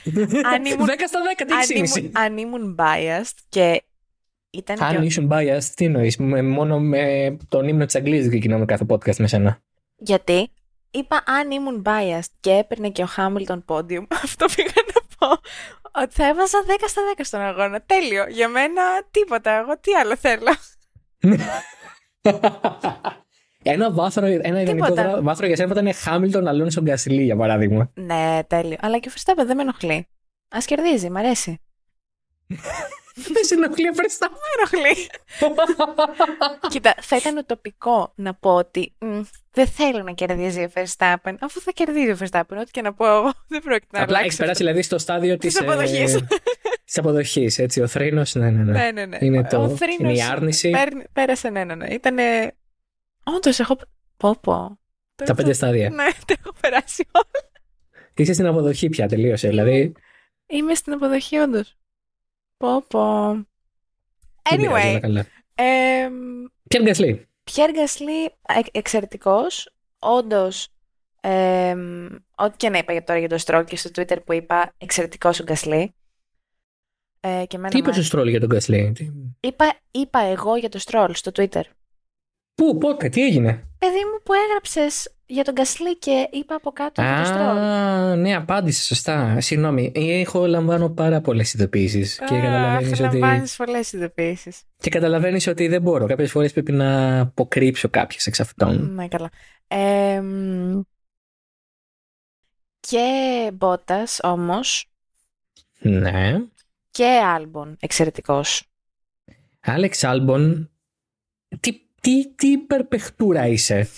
αν 0.55 0.65
ήμουν- 0.65 0.89
10 0.89 0.93
στα 1.07 1.21
10, 1.37 1.45
τι 1.47 1.53
αν, 1.53 1.59
εξήγηση. 1.59 1.99
ήμουν, 2.01 2.13
αν 2.17 2.39
ήμουν 2.39 2.77
biased 2.79 3.37
και 3.49 3.83
ήταν 4.51 4.77
και... 4.77 4.85
Αν 4.85 5.03
ήσουν 5.03 5.31
biased, 5.33 5.65
τι 5.75 5.85
εννοείς, 5.85 6.17
μόνο 6.43 6.81
με 6.81 7.37
τον 7.49 7.69
ύμνο 7.69 7.85
της 7.85 7.95
Αγγλίας 7.95 8.29
ξεκινάμε 8.29 8.65
κάθε 8.65 8.85
podcast 8.89 9.17
με 9.17 9.27
σένα. 9.27 9.63
Γιατί; 9.97 10.49
Είπα 10.91 11.23
αν 11.27 11.51
ήμουν 11.51 11.83
biased 11.87 12.31
και 12.41 12.51
έπαιρνε 12.51 12.91
και 12.91 13.03
ο 13.03 13.07
Χάμιλτον 13.07 13.65
podium, 13.69 14.05
αυτό 14.25 14.47
πήγα 14.55 14.73
να 14.95 15.01
πω, 15.19 15.41
ότι 16.03 16.15
θα 16.15 16.27
έβαζα 16.27 16.59
10 16.67 16.71
στα 16.87 17.03
10 17.17 17.21
στον 17.25 17.41
αγώνα. 17.41 17.83
Τέλειο. 17.83 18.27
Για 18.29 18.49
μένα 18.49 18.83
τίποτα. 19.11 19.51
Εγώ 19.51 19.79
τι 19.79 19.93
άλλο 19.93 20.17
θέλω. 20.17 20.55
ένα 23.65 23.93
βάθρο, 23.93 24.27
ένα 24.27 24.61
ιδανικό 24.61 24.87
Τίποτα. 24.87 25.11
δρα- 25.11 25.23
βάθρο 25.23 25.47
για 25.47 25.57
σένα 25.57 25.75
θα 25.75 25.81
ήταν 25.81 25.95
Χάμιλτον 25.95 26.47
Αλόνσο 26.49 26.81
Γκασλή, 26.83 27.23
για 27.23 27.37
παράδειγμα. 27.37 27.91
ναι, 27.95 28.41
τέλειο. 28.47 28.77
Αλλά 28.81 28.99
και 28.99 29.09
ο 29.09 29.13
Verstappen 29.17 29.47
δεν 29.47 29.57
με 29.57 29.63
ενοχλεί. 29.63 30.07
Α 30.49 30.59
κερδίζει, 30.65 31.11
μ' 31.11 31.17
αρέσει. 31.17 31.61
Δεν 33.33 33.45
σε 33.45 33.55
ενοχλεί 33.55 33.85
Verstappen. 33.95 34.31
Με 34.31 34.79
ενοχλεί. 34.79 35.07
Κοίτα, 36.73 36.95
θα 37.01 37.17
ήταν 37.17 37.37
ουτοπικό 37.37 38.13
να 38.15 38.35
πω 38.35 38.55
ότι 38.55 38.95
μ, 38.99 39.21
δεν 39.53 39.67
θέλω 39.67 40.03
να 40.03 40.13
κερδίζει 40.13 40.61
ο 40.63 40.71
Verstappen, 40.75 41.35
αφού 41.41 41.61
θα 41.61 41.71
κερδίζει 41.75 42.11
ο 42.11 42.17
Verstappen. 42.21 42.57
Ό,τι 42.61 42.71
και 42.71 42.83
να 42.83 42.93
πω 42.95 43.07
εγώ, 43.17 43.33
δεν 43.49 43.63
πρόκειται 43.63 43.97
να 43.99 44.03
Απλά 44.03 44.15
έχει 44.17 44.19
αλλάξει. 44.19 44.37
περάσει 44.37 44.59
δηλαδή 44.63 44.83
στο 44.83 44.99
στάδιο 44.99 45.39
της 45.39 45.53
Της 45.55 45.63
αποδοχής. 45.63 46.19
Της 46.85 46.99
αποδοχής, 46.99 47.59
έτσι. 47.59 47.81
Ο 47.81 47.87
θρήνος, 47.87 48.35
ναι, 48.35 48.51
ναι, 48.51 48.63
ναι. 48.63 48.73
Ναι, 48.73 48.91
ναι, 48.93 49.07
ναι. 49.07 49.19
Είναι 49.21 49.43
το- 49.45 49.63
Ο 49.63 49.69
θρήνος 49.69 49.99
είναι 49.99 50.13
η 50.13 50.23
άρνηση. 50.23 50.71
παίρνει- 50.71 51.07
Πέρασε, 51.13 51.49
ναι, 51.51 51.65
ναι, 51.65 51.75
ναι. 51.75 51.87
Ήτανε... 51.95 52.55
Όντως, 53.25 53.59
έχω... 53.61 53.77
Πω, 54.17 54.37
πω. 54.41 54.79
Το 55.15 55.25
Τα 55.25 55.25
έχω- 55.25 55.35
πέντε 55.35 55.53
στάδια. 55.53 55.91
Ναι, 55.91 56.05
το 56.27 56.35
έχω 56.41 56.53
περάσει 56.61 57.07
όλα. 57.13 57.51
Είσαι 58.15 58.33
στην 58.33 58.47
αποδοχή 58.47 58.89
πια, 58.89 59.09
τελείωσε. 59.09 59.49
Δηλαδή. 59.49 59.93
Είμαι 60.47 60.75
στην 60.75 60.93
αποδοχή, 60.93 61.37
όντως. 61.37 61.77
Πω, 62.57 62.83
πω. 62.89 63.33
δεν 64.51 64.57
πειράζει, 64.59 64.67
όλα 64.67 64.97
Anyway, 64.97 65.01
καλά. 65.01 65.27
εμ, 65.55 66.13
Πιέρ 66.69 66.83
Γκασλή. 66.83 67.29
Πιέρ 67.45 67.71
Γκασλή, 67.71 68.25
εξ- 68.49 68.69
εξαιρετικός. 68.73 69.69
Όντως, 69.99 70.69
εμ, 71.21 72.07
ό,τι 72.37 72.57
και 72.57 72.69
να 72.69 72.79
είπα 72.79 72.93
για 72.93 73.05
τώρα 73.05 73.19
για 73.19 73.29
το 73.29 73.39
Stroll 73.45 73.65
και 73.67 73.77
στο 73.77 73.91
Twitter 73.95 74.17
που 74.25 74.33
είπα, 74.33 74.73
εξαιρετικός 74.79 75.41
ο 75.41 75.43
Γκασλή. 75.43 75.95
Ε, 77.21 77.45
και 77.47 77.57
εμένα 77.57 77.71
Τι 77.71 77.79
είπες 77.79 77.91
μ' 77.91 77.95
στο 77.95 78.03
στρόλ 78.03 78.29
για 78.29 78.41
τον 78.41 78.49
Γκασλή. 78.49 78.93
τι- 78.95 79.11
Είπα, 79.41 79.75
είπα 79.91 80.19
εγώ 80.21 80.57
για 80.57 80.69
το 80.69 80.81
Stroll 80.85 81.11
στο 81.13 81.31
Twitter. 81.35 81.63
Πού, 82.55 82.79
πότε, 82.79 83.09
τι 83.09 83.25
έγινε; 83.25 83.69
Παιδί 83.79 84.05
μου 84.13 84.23
που 84.23 84.33
έγραψες 84.33 85.15
για 85.27 85.45
τον 85.45 85.55
Κασλή 85.55 85.99
και 85.99 86.29
είπα 86.33 86.55
από 86.55 86.71
κάτω 86.71 87.03
για 87.03 87.19
το 87.19 87.25
Στρόλ. 87.25 87.41
Α, 87.41 88.17
ναι, 88.17 88.35
απάντησε 88.35 88.83
σωστά. 88.85 89.41
Συγγνώμη. 89.41 89.93
Έχω 89.95 90.47
λαμβάνω 90.47 90.91
πάρα 90.91 91.21
πολλές 91.21 91.55
ειδοποιήσεις. 91.55 92.19
Και 92.19 92.35
καταλαβαίνεις 92.35 93.01
ότι. 93.01 93.19
Λαμβάνεις 93.19 93.57
πολλές 93.57 93.93
ειδοποιήσεις. 93.93 94.63
Και 94.77 94.91
καταλαβαίνεις 94.91 95.47
ότι 95.47 95.69
δεν 95.69 95.83
μπορώ. 95.83 96.07
Κάποιες 96.07 96.31
φορές 96.31 96.53
πρέπει 96.53 96.73
να 96.73 97.21
αποκρύψω 97.21 97.89
κάποιες 97.89 98.27
εξ 98.27 98.41
αυτών. 98.41 98.95
Ναι, 98.95 99.09
καλά. 99.09 99.31
Ε, 99.69 100.21
μ, 100.21 100.81
και 102.81 103.51
Μπότας 103.55 104.19
όμως 104.23 104.91
Ναι. 105.79 106.39
και 106.91 107.05
Άλμπον 107.05 107.77
εξαιρετικός. 107.81 108.63
Άλεξ 109.61 110.05
Άλμπον, 110.05 110.71
τι, 111.61 111.81
τι, 112.05 112.35
τι 112.35 112.47
υπερπεχτούρα 112.51 113.47
είσαι. 113.47 113.89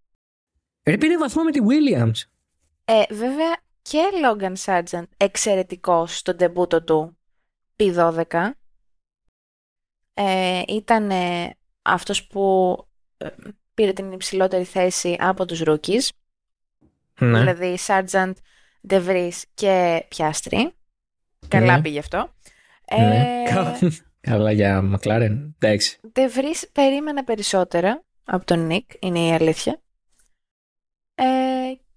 Ρε 0.88 0.98
πήρε 0.98 1.18
βαθμό 1.18 1.42
με 1.42 1.50
τη 1.50 1.60
Williams. 1.68 2.28
Ε, 2.84 3.14
βέβαια 3.14 3.56
και 3.82 4.02
Logan 4.24 4.54
Sargent 4.64 5.04
εξαιρετικός 5.16 6.16
στο 6.18 6.34
ντεμπούτο 6.34 6.82
του 6.82 7.18
P12. 7.76 8.50
Ε, 10.14 10.62
ήταν 10.68 11.10
ε, 11.10 11.56
αυτός 11.82 12.26
που 12.26 12.76
ε, 13.16 13.28
πήρε 13.74 13.92
την 13.92 14.12
υψηλότερη 14.12 14.64
θέση 14.64 15.16
από 15.20 15.44
τους 15.44 15.62
rookies. 15.66 16.08
Ναι. 17.20 17.38
Δηλαδή 17.38 17.78
Sargent, 17.86 18.32
De 18.88 19.06
Vries 19.06 19.42
και 19.54 20.04
Piastri. 20.16 20.68
Καλά 21.48 21.76
Ναι. 21.76 21.82
πήγε 21.82 21.98
αυτό. 21.98 22.34
ναι. 22.96 23.44
Ε, 23.80 23.88
Κα- 24.26 24.32
Καλά 24.32 24.52
για 24.52 24.82
Μακλάρεν. 24.82 25.54
Εντάξει. 25.58 25.98
De 26.12 26.20
Vries 26.20 26.68
περίμενα 26.72 27.24
περισσότερα 27.24 28.04
από 28.24 28.44
τον 28.44 28.66
Νίκ, 28.66 28.90
είναι 28.98 29.18
η 29.18 29.32
αλήθεια. 29.32 29.80
Ε, 31.14 31.24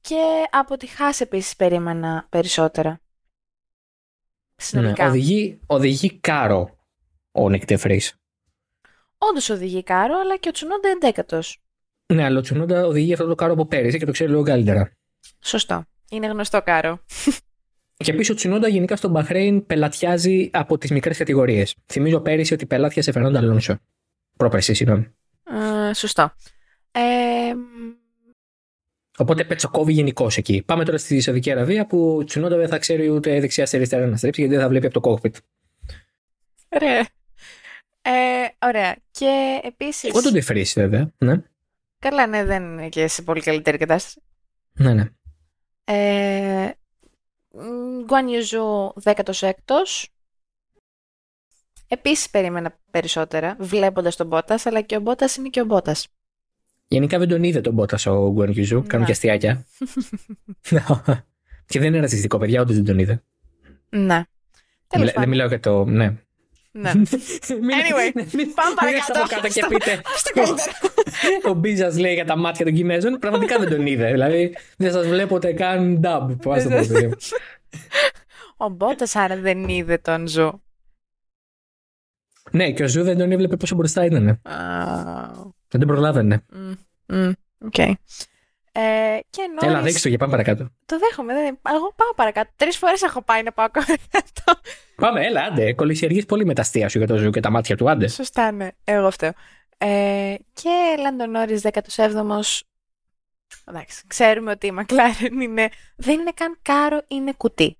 και 0.02 0.46
από 0.52 0.78
τη 0.78 0.88
Χάς 0.88 1.22
επίσης 1.22 1.56
περίμενα 1.56 2.26
περισσότερα. 2.30 2.90
Ναι. 2.90 2.98
Συνολικά. 4.56 5.08
Οδηγεί, 5.08 5.60
οδηγεί 5.66 6.20
κάρο 6.20 6.78
ο 7.32 7.50
Νικ 7.50 7.66
Τεφρής. 7.66 8.14
Όντως 9.18 9.50
οδηγεί 9.50 9.84
κάρο, 9.84 10.20
αλλά 10.20 10.38
και 10.38 10.50
ο 10.50 10.52
Τσουνόντα 10.52 10.90
εντέκατος. 10.90 11.62
Ναι, 12.14 12.24
αλλά 12.24 12.38
ο 12.40 12.42
Τσουνόντα 12.42 12.86
οδηγεί 12.86 13.14
αυτό 13.14 13.26
το 13.28 13.36
κάρο 13.36 13.54
από 13.54 13.66
πέρυσι 13.66 13.98
και 13.98 14.06
το 14.06 14.12
ξέρει 14.12 14.30
λίγο 14.30 14.44
καλύτερα. 14.44 14.92
Σωστό. 15.40 15.86
Είναι 16.10 16.28
γνωστό 16.28 16.62
κάρο. 16.62 17.00
Και 18.04 18.12
επίση 18.12 18.32
ο 18.32 18.36
Τσουνόντα 18.36 18.68
γενικά 18.68 18.96
στο 18.96 19.08
Μπαχρέιν 19.08 19.66
πελατιάζει 19.66 20.50
από 20.54 20.78
τις 20.78 20.92
μικρές 20.92 21.18
κατηγορίες. 21.18 21.76
Θυμίζω 21.86 22.20
πέρυσι 22.20 22.54
ότι 22.54 22.66
πελάτιασε 22.66 23.12
Φερνάντα 23.12 23.40
Αλόνσο. 23.40 23.78
Πρόπερσι, 24.38 24.74
συγγνώμη. 24.74 25.08
Ε, 25.90 25.94
σωστό. 25.94 26.34
Ε, 26.92 27.54
μ, 27.54 27.60
Οπότε 29.18 29.44
πετσοκόβει 29.44 29.94
γενικώς 29.94 30.38
εκεί. 30.38 30.64
Πάμε 30.66 30.86
τώρα 30.86 30.98
στη 30.98 31.20
Σαουδική 31.20 31.52
Αραβία 31.52 31.86
που 31.86 32.16
ο 32.18 32.24
Τσουνόντα 32.24 32.58
δεν 32.58 32.68
θα 32.68 32.78
ξέρει 32.78 33.10
ούτε 33.10 33.40
δεξιά 33.40 33.66
σε 33.66 33.76
αριστερά 33.76 34.06
να 34.08 34.18
στρέψει 34.18 34.40
γιατί 34.42 34.56
δεν 34.56 34.64
θα 34.64 34.70
βλέπει 34.70 34.86
από 34.86 35.00
το 35.02 35.12
cockpit. 35.14 35.34
ρε. 36.80 37.00
Ε, 38.02 38.68
ωραία. 38.68 38.96
Και 39.12 39.60
επίσης... 39.64 40.10
Εγώ 40.10 40.22
τον 40.22 40.34
Τεφρής 40.34 40.74
βέβαια. 40.74 41.12
Ναι, 41.18 41.42
Καλά, 42.00 42.28
ναι, 42.28 42.44
δεν 42.46 42.64
είναι 42.64 42.90
και 42.90 43.08
σε 43.08 43.22
πολύ 43.22 43.42
καλύτερη 43.42 43.78
κατάσταση. 43.78 44.22
ναι. 44.74 44.94
ναι. 44.94 45.06
Ε, 45.84 46.74
Γκουάν 48.06 48.28
Ιουζού 48.28 48.94
16ος. 49.04 50.06
Επίσης 51.88 52.30
περίμενα 52.30 52.80
περισσότερα, 52.92 53.56
βλέποντας 53.60 54.16
τον 54.16 54.28
Μπότας, 54.28 54.66
αλλά 54.66 54.82
και 54.82 54.96
ο 54.96 55.00
Μπότας 55.00 55.36
είναι 55.36 55.50
και 55.50 55.62
ο 55.62 55.66
Μπότας. 55.66 56.08
Γενικά 56.88 57.18
δεν 57.20 57.28
τον 57.28 57.44
είδε 57.44 57.62
τον 57.62 57.74
Μπότας 57.74 58.06
ο 58.06 58.32
Γκουαν 58.32 58.50
Γιουζού. 58.52 58.84
Κάνουν 58.88 59.00
Ναι. 59.00 59.06
και 59.06 59.12
αστιάκια. 59.12 59.66
και 61.66 61.80
δεν 61.80 61.88
είναι 61.88 62.00
ρατσιστικό, 62.00 62.38
παιδιά, 62.38 62.62
όντως 62.62 62.76
δεν 62.76 62.86
τον 62.86 63.00
είδε. 63.00 63.24
Ναι. 63.90 64.00
Μιλα- 64.00 64.28
Τέλος 64.88 65.06
δεν 65.06 65.14
πάντων. 65.14 65.30
μιλάω 65.30 65.48
για 65.48 65.60
το. 65.60 65.86
Ναι. 65.86 66.16
Ναι. 66.72 66.92
Μην- 66.96 67.06
Anyway, 67.80 68.12
μην- 68.16 68.28
μην- 68.34 68.54
πάμε 68.54 68.74
μην 68.86 68.94
έρθετε 68.94 69.12
παρακάτω. 69.14 69.20
από 69.20 69.28
κάτω 69.30 69.48
και 69.48 69.60
Στο- 69.62 69.68
πείτε. 69.68 70.02
στο 70.16 70.32
καλύτερο. 70.34 70.72
Ο 71.50 71.54
Μπίζας 71.54 71.98
λέει 71.98 72.14
για 72.14 72.26
τα 72.26 72.38
μάτια 72.38 72.66
των 72.66 72.74
Κινέζων. 72.74 73.20
Πραγματικά 73.20 73.60
δεν 73.60 73.70
τον 73.70 73.86
είδε. 73.86 74.12
Δηλαδή 74.12 74.56
δεν 74.78 74.92
σας 74.92 75.08
βλέπω 75.08 75.36
ούτε 75.36 75.54
καν 75.54 76.02
dub. 76.04 76.36
Πώς 76.42 76.64
το 76.64 76.70
πω, 76.70 76.76
παιδί 76.88 77.08
μου. 77.08 77.14
Ο 78.58 78.70
Μπότας 78.70 79.16
άρα 79.16 79.36
δεν 79.38 79.68
είδε 79.68 79.98
τον 79.98 80.28
Ζου. 80.28 80.62
Ναι, 82.52 82.72
και 82.72 82.84
ο 82.84 82.88
Ζου 82.88 83.04
δεν 83.04 83.18
τον 83.18 83.32
έβλεπε 83.32 83.56
πόσο 83.58 83.76
μπροστά 83.76 84.06
ήταν. 84.06 84.28
Α, 84.28 84.36
Δεν 85.68 85.80
τον 85.80 85.88
προλάβαινε. 85.88 86.46
μ, 86.50 87.16
μ, 87.16 87.32
Οκ. 87.66 87.98
Ε, 88.82 89.20
και 89.30 89.42
Έλα, 89.62 89.72
νωρίς... 89.72 89.86
δείξτε 89.86 90.08
το 90.08 90.10
και 90.10 90.18
πάμε 90.18 90.32
παρακάτω. 90.32 90.70
Το 90.86 91.00
δέχομαι. 91.00 91.34
Δεν... 91.34 91.60
Εγώ 91.74 91.94
πάω 91.96 92.14
παρακάτω. 92.16 92.52
Τρεις 92.56 92.78
φορές 92.78 93.02
έχω 93.02 93.22
πάει 93.22 93.44
να 93.44 93.52
πάω 93.52 93.70
παρακάτω. 93.72 94.62
Πάμε, 94.96 95.26
έλα, 95.26 95.42
άντε. 95.42 95.74
Κωλυσιεργείς 95.74 96.26
πολύ 96.26 96.46
με 96.46 96.54
τα 96.54 96.62
αστεία 96.62 96.90
σου 96.90 96.98
για 96.98 97.08
το 97.08 97.18
Ζου 97.18 97.30
και 97.30 97.40
τα 97.40 97.50
μάτια 97.50 97.78
του, 97.78 97.90
άντε. 97.90 98.08
Σωστά, 98.08 98.52
ναι. 98.52 98.68
Εγώ 98.84 99.12
φταίω. 99.12 99.32
Ε, 99.78 100.36
και 100.54 100.70
Λάντον 101.00 101.32
Νόρις 101.32 101.62
17ος. 101.64 102.60
Εντάξει, 103.66 104.04
ξέρουμε 104.08 104.52
ότι 104.52 104.68
η 104.68 104.72
Μακλάρεν 104.72 105.40
είναι, 105.42 105.70
δεν 105.96 106.20
είναι 106.20 106.32
καν 106.34 106.60
κάρο, 106.62 107.02
είναι 107.08 107.34
κουτί. 107.38 107.78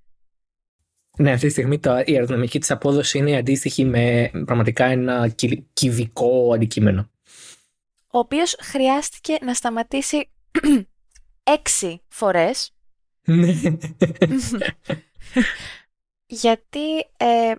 Ναι, 1.18 1.32
αυτή 1.32 1.46
τη 1.46 1.52
στιγμή 1.52 1.80
το, 1.80 1.98
η 2.06 2.14
αεροδυναμική 2.14 2.60
της 2.60 2.72
απόδοση 2.72 3.18
είναι 3.18 3.38
αντίστοιχη 3.38 3.86
με 3.86 4.32
πραγματικά 4.46 4.86
ένα 4.86 5.28
κυ- 5.28 5.64
κυβικό 5.74 6.52
αντικείμενο. 6.54 7.10
Ο 8.12 8.18
οποίος 8.20 8.56
χρειάστηκε 8.62 9.38
να 9.42 9.54
σταματήσει 9.54 10.30
έξι 11.44 12.02
φορές 12.08 12.74
Ναι. 13.24 13.54
γιατί 16.26 16.98
ε, 17.18 17.54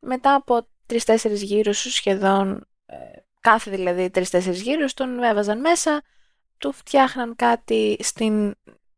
μετά 0.00 0.34
από 0.34 0.66
τρεις-τέσσερις 0.86 1.42
γύρους 1.42 1.78
σχεδόν, 1.78 2.66
ε, 2.86 2.96
κάθε 3.40 3.70
δηλαδή 3.70 4.10
τρεις-τέσσερις 4.10 4.62
γύρους 4.62 4.94
τον 4.94 5.22
έβαζαν 5.22 5.60
μέσα, 5.60 6.02
του 6.58 6.72
φτιάχναν 6.72 7.36
κάτι 7.36 7.96
στην... 8.00 8.48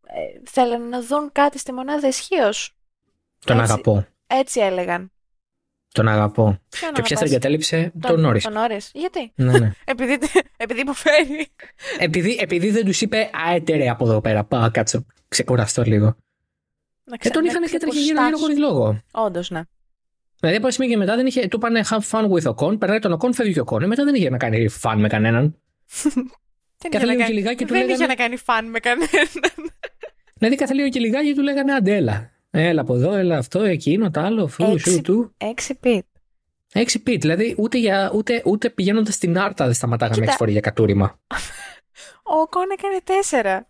Ε, 0.08 0.40
θέλαν 0.44 0.88
να 0.88 1.02
δουν 1.02 1.32
κάτι 1.32 1.58
στη 1.58 1.72
μονάδα 1.72 2.08
ισχύως. 2.08 2.76
Τον 3.44 3.58
Έτσι. 3.60 3.72
αγαπώ. 3.72 4.06
Έτσι 4.26 4.60
έλεγαν. 4.60 5.12
Τον 5.96 6.08
αγαπώ. 6.08 6.44
Ποιον 6.68 6.92
Και 6.92 7.02
ποια 7.02 7.16
αγαπάς; 7.16 7.30
εγκατέλειψε 7.30 7.92
τον 8.00 8.20
Νόρι. 8.20 8.40
Τον 8.40 8.52
Νόρις. 8.52 8.90
Γιατί; 8.94 9.32
Ναι, 9.34 9.58
ναι. 9.58 9.70
επειδή, 9.84 10.18
επειδή 10.56 10.80
υποφέρει. 10.80 11.48
επειδή, 11.98 12.38
επειδή 12.40 12.70
δεν 12.70 12.84
τους 12.84 13.00
είπε 13.00 13.30
Άετε 13.48 13.76
ρε 13.76 13.88
από 13.88 14.04
εδώ 14.04 14.20
πέρα. 14.20 14.44
Πάω, 14.44 14.70
κάτσω. 14.70 15.06
Ξεκουραστώ 15.28 15.82
λίγο. 15.82 16.16
Να 17.04 17.16
Και 17.16 17.28
τον 17.30 17.44
είχαν 17.44 17.62
και 17.64 17.78
τρέχει 17.78 17.98
γύρω-γύρω 18.00 18.36
χωρίς 18.38 18.58
λόγο. 18.58 19.00
Όντως, 19.10 19.50
ναι. 19.50 19.60
Δηλαδή 20.40 20.58
από 20.58 20.70
στιγμή 20.70 20.92
και 20.92 20.98
μετά 20.98 21.16
δεν 21.16 21.26
είχε, 21.26 21.48
του 21.48 21.56
είπανε 21.56 21.82
have 21.90 22.10
fun 22.10 22.30
with 22.30 22.54
Ocon, 22.54 22.78
περνάει 22.78 22.98
τον 22.98 23.18
Ocon, 23.20 23.34
φεύγει 23.34 23.60
ο 23.60 23.64
Ocon. 23.66 23.82
Ε, 23.82 23.86
Μετά 23.86 24.04
δεν 24.04 24.14
είχε 24.14 24.30
να 24.30 24.36
κάνει 24.36 24.66
fun 24.82 24.94
με 24.96 25.08
κανέναν. 25.08 25.42
Δεν 26.78 26.90
Κάθε 26.90 27.04
είχε 27.06 27.06
να 27.06 27.12
λίγο 27.12 27.16
και 27.16 27.22
κάνει- 27.22 27.34
λιγάκι 27.38 27.64
του 27.64 27.72
δεν 27.72 27.76
λέγανε- 27.82 27.98
είχε 27.98 28.06
να 28.06 28.14
κάνει 28.14 28.36
φαν 28.36 28.70
με 28.70 28.78
κανέναν. 28.78 29.08
Δηλαδή 30.34 30.56
κάθε 30.56 30.74
λίγο 30.74 30.88
και 30.88 31.00
λιγάκι 31.00 31.34
του 31.34 31.42
λέγανε 31.42 31.72
άντε 31.72 32.00
έλα. 32.58 32.68
Έλα 32.68 32.80
από 32.80 32.94
εδώ, 32.94 33.14
έλα 33.14 33.38
αυτό, 33.38 33.62
εκείνο, 33.62 34.10
το 34.10 34.20
άλλο, 34.20 34.46
φου, 34.46 34.64
Έξι. 34.64 34.90
σου, 34.90 35.00
του. 35.00 35.34
Έξι 35.38 35.74
πιτ. 35.74 36.04
Έξι 36.72 37.02
πιτ. 37.02 37.20
Δηλαδή 37.20 37.54
ούτε, 37.58 37.78
για, 37.78 38.10
ούτε, 38.14 38.42
ούτε 38.44 38.70
πηγαίνοντας 38.70 39.14
στην 39.14 39.38
Άρτα 39.38 39.64
δεν 39.64 39.74
σταματάγαμε 39.74 40.14
Κοίτα. 40.14 40.26
έξι 40.26 40.36
φορέ 40.38 40.50
για 40.50 40.60
κατούριμα. 40.60 41.18
Ο 42.42 42.46
Κον 42.48 42.64
έκανε 42.78 42.98
τέσσερα. 43.04 43.68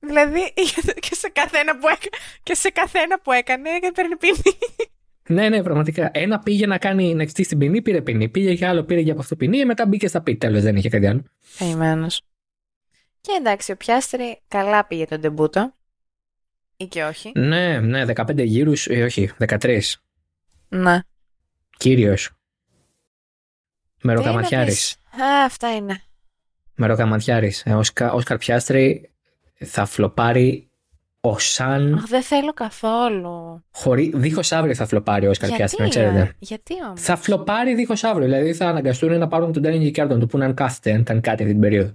Δηλαδή 0.00 0.40
και 1.08 1.14
σε 1.14 1.28
καθένα 1.28 1.78
που, 1.78 1.88
έκα... 1.88 2.08
και 2.42 2.54
σε 2.54 2.70
καθένα 2.70 3.20
που 3.20 3.32
έκανε 3.32 3.68
έπαιρνε 3.82 4.16
ποινή. 4.16 4.58
ναι, 5.28 5.48
ναι, 5.48 5.62
πραγματικά. 5.62 6.10
Ένα 6.14 6.38
πήγε 6.38 6.66
να 6.66 6.78
κάνει 6.78 7.14
να 7.14 7.22
εξτήσει 7.22 7.48
την 7.48 7.58
ποινή, 7.58 7.82
πήρε 7.82 8.02
ποινή. 8.02 8.28
Πήγε 8.28 8.54
και 8.54 8.66
άλλο, 8.66 8.82
πήρε 8.82 9.00
για 9.00 9.12
από 9.12 9.20
αυτό 9.20 9.36
ποινή, 9.36 9.58
ε, 9.58 9.64
μετά 9.64 9.86
μπήκε 9.86 10.08
στα 10.08 10.20
πιτ. 10.22 10.40
Τέλος, 10.40 10.62
δεν 10.62 10.76
είχε 10.76 10.88
κάτι 10.88 11.06
άλλο. 11.06 11.22
Καημένο. 11.58 12.06
Και 13.20 13.32
εντάξει, 13.38 13.72
ο 13.72 13.76
Πιάστρη 13.76 14.42
καλά 14.48 14.86
πήγε 14.86 15.04
τον 15.04 15.20
τεμπούτο. 15.20 15.74
Ή 16.76 16.84
και 16.86 17.04
όχι. 17.04 17.32
Ναι, 17.34 17.80
ναι, 17.80 18.04
15 18.14 18.44
γύρους, 18.44 18.86
ή 18.86 19.02
όχι, 19.02 19.30
13. 19.38 19.80
Ναι. 20.68 20.98
Κύριος. 21.76 22.30
Τι 23.98 24.06
Μεροκαματιάρης. 24.06 24.98
να 25.12 25.18
πεις. 25.18 25.24
Α, 25.24 25.44
αυτά 25.44 25.74
είναι. 25.74 26.00
Μεροκαματιάρης. 26.74 27.62
Ε, 27.66 27.74
Όσκαρ 28.12 28.36
Πιάστρη 28.38 29.10
θα 29.54 29.84
φλοπάρει 29.84 30.68
ο 31.20 31.38
Σαν. 31.38 31.94
Αχ, 31.94 32.06
δεν 32.08 32.22
θέλω 32.22 32.52
καθόλου. 32.52 33.64
Χωρί, 33.72 34.12
δίχως 34.14 34.52
αύριο 34.52 34.74
θα 34.74 34.86
φλοπάρει 34.86 35.26
ο 35.26 35.30
Όσκαρ 35.30 35.50
Πιάστρη, 35.50 35.82
να 35.82 35.88
Γιατί, 35.88 36.08
ξέρετε. 36.10 36.28
ε; 36.30 36.36
Γιατί 36.38 36.74
όμως; 36.86 37.00
Θα 37.00 37.16
φλοπάρει 37.16 37.74
δίχως 37.74 38.04
αύριο. 38.04 38.24
Δηλαδή 38.26 38.54
θα 38.54 38.68
αναγκαστούν 38.68 39.18
να 39.18 39.28
πάρουν 39.28 39.52
τον 39.52 39.62
Ντάνι 39.62 39.90
και 39.90 40.02
να 40.04 40.18
του 40.18 40.26
πούνε 40.26 40.44
αν 40.44 40.54
κάθεται, 40.54 40.92
αν 40.92 41.00
ήταν 41.00 41.20
κάτι 41.20 41.42
αυτή 41.42 41.52
την 41.54 41.62
περίοδο. 41.62 41.92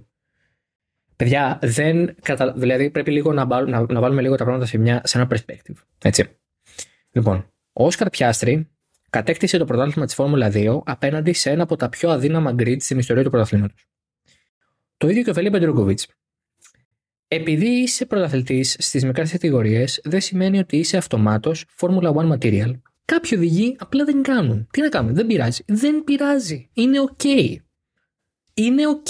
Παιδιά, 1.20 1.58
δεν 1.62 2.14
κατα... 2.22 2.52
δηλαδή 2.52 2.90
πρέπει 2.90 3.10
λίγο 3.10 3.32
να, 3.32 3.46
βάλ- 3.46 3.68
να, 3.68 3.86
να 3.88 4.00
βάλουμε 4.00 4.22
λίγο 4.22 4.34
τα 4.34 4.44
πράγματα 4.44 4.66
σε, 4.66 4.78
μια, 4.78 5.00
σε 5.04 5.18
ένα 5.18 5.28
perspective. 5.30 5.74
Έτσι. 6.02 6.28
Λοιπόν, 7.10 7.36
ο 7.72 7.84
Όσκαρ 7.84 8.10
Πιάστρι 8.10 8.68
κατέκτησε 9.10 9.58
το 9.58 9.64
πρωτάθλημα 9.64 10.06
της 10.06 10.14
Φόρμουλα 10.14 10.50
2 10.54 10.80
απέναντι 10.84 11.32
σε 11.32 11.50
ένα 11.50 11.62
από 11.62 11.76
τα 11.76 11.88
πιο 11.88 12.10
αδύναμα 12.10 12.54
grid 12.58 12.76
στην 12.78 12.98
ιστορία 12.98 13.22
του 13.22 13.30
πρωταθλήματος. 13.30 13.86
Το 14.96 15.08
ίδιο 15.08 15.22
και 15.22 15.30
ο 15.30 15.34
Φελίπε 15.34 15.58
Ντρούγκοβιτς. 15.58 16.00
Επειδή 17.28 17.68
είσαι 17.68 18.06
πρωταθλητής 18.06 18.76
στις 18.78 19.04
μικρές 19.04 19.30
κατηγορίες, 19.30 20.00
δεν 20.04 20.20
σημαίνει 20.20 20.58
ότι 20.58 20.76
είσαι 20.76 20.96
αυτομάτως 20.96 21.64
Formula 21.80 22.12
One 22.12 22.38
material. 22.38 22.72
Κάποιοι 23.04 23.30
οδηγοί 23.34 23.76
απλά 23.78 24.04
δεν 24.04 24.22
κάνουν. 24.22 24.68
Τι 24.70 24.80
να 24.80 24.88
κάνουμε, 24.88 25.12
δεν 25.12 25.26
πειράζει. 25.26 25.62
Δεν 25.66 26.04
πειράζει. 26.04 26.68
Είναι 26.72 27.00
οκ. 27.00 27.24
Είναι 28.54 28.86
οκ. 28.86 29.08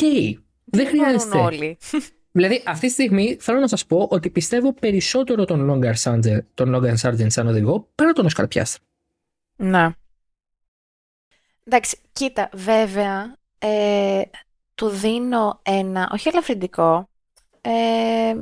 Δεν 0.71 0.87
χρειάζεται. 0.87 1.39
όλοι. 1.39 1.79
Δηλαδή, 2.33 2.63
αυτή 2.67 2.87
τη 2.87 2.93
στιγμή 2.93 3.37
θέλω 3.41 3.59
να 3.61 3.69
σας 3.69 3.87
πω 3.87 4.07
ότι 4.11 4.31
πιστεύω 4.31 4.73
περισσότερο 4.73 5.45
τον 5.45 5.71
Logan 5.71 5.95
Sargeant, 6.03 6.41
τον 6.55 6.75
Logan 6.75 6.95
Sargeant 7.01 7.31
σαν 7.31 7.47
οδηγό 7.47 7.89
παρά 7.95 8.13
τον 8.13 8.29
Oscar 8.35 8.45
Piastri. 8.55 8.77
Να. 9.57 9.95
Εντάξει, 11.65 11.99
κοίτα, 12.13 12.49
βέβαια, 12.53 13.37
ε, 13.59 14.23
του 14.75 14.89
δίνω 14.89 15.61
ένα, 15.63 16.11
όχι 16.13 16.29
ελαφρυντικό, 16.29 17.09
ε, 17.61 18.35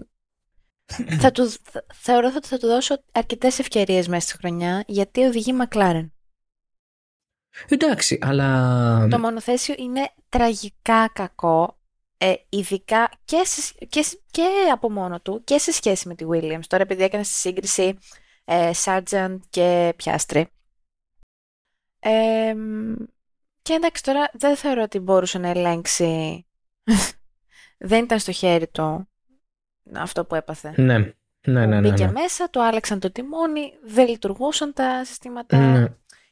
θα 1.21 1.31
του, 1.31 1.51
θα, 1.63 1.85
θεωρώ 1.95 2.33
ότι 2.37 2.49
θα 2.49 2.59
του 2.59 2.67
δώσω 2.67 3.03
αρκετές 3.13 3.59
ευκαιρίες 3.59 4.09
μέσα 4.09 4.29
στη 4.29 4.37
χρονιά, 4.39 4.85
γιατί 4.87 5.25
οδηγεί 5.25 5.53
Μακλάρεν. 5.53 6.13
Εντάξει, 7.69 8.19
αλλά... 8.21 9.09
Το 9.11 9.19
μονοθέσιο 9.19 9.75
είναι 9.79 10.11
τραγικά 10.29 11.11
κακό, 11.13 11.78
ε, 12.19 12.35
ειδικά 12.49 13.11
και, 13.25 13.43
σε, 13.45 13.75
και, 13.89 14.05
και 14.31 14.47
από 14.73 14.91
μόνο 14.91 15.21
του 15.21 15.43
και 15.45 15.59
σε 15.59 15.73
σχέση 15.73 16.09
με 16.09 16.15
τη 16.15 16.25
Williams. 16.31 16.65
Τώρα 16.67 16.83
επειδή 16.83 17.03
έκανε 17.03 17.23
τη 17.23 17.29
σύγκριση 17.29 17.99
ε, 18.45 18.71
Sargent 18.85 19.37
και 19.51 19.95
Piastri. 20.05 20.45
Ε, 22.01 22.55
και 23.63 23.73
εντάξει 23.73 24.03
τώρα 24.03 24.31
δεν 24.33 24.57
θεωρώ 24.57 24.83
ότι 24.83 24.99
μπορούσε 24.99 25.39
να 25.39 25.49
ελέγξει. 25.49 26.47
δεν 27.79 28.05
ήταν 28.05 28.19
στο 28.19 28.33
χέρι 28.33 28.69
του 28.69 29.09
αυτό 29.95 30.25
που 30.25 30.35
έπαθε. 30.35 30.75
Ναι, 30.77 30.99
ναι, 30.99 31.13
ναι. 31.47 31.67
ναι, 31.67 31.81
Μπήκε 31.81 32.05
ναι. 32.07 32.13
μέσα, 32.13 32.51
του 32.51 32.63
άλλαξαν 32.63 33.01
το 33.01 33.13
τιμόνι, 33.13 33.73
δεν 33.85 34.09
λειτουργούσαν 34.09 34.73
τα 34.73 35.05
συστήματα 35.05 35.57
Ναι. 35.59 35.87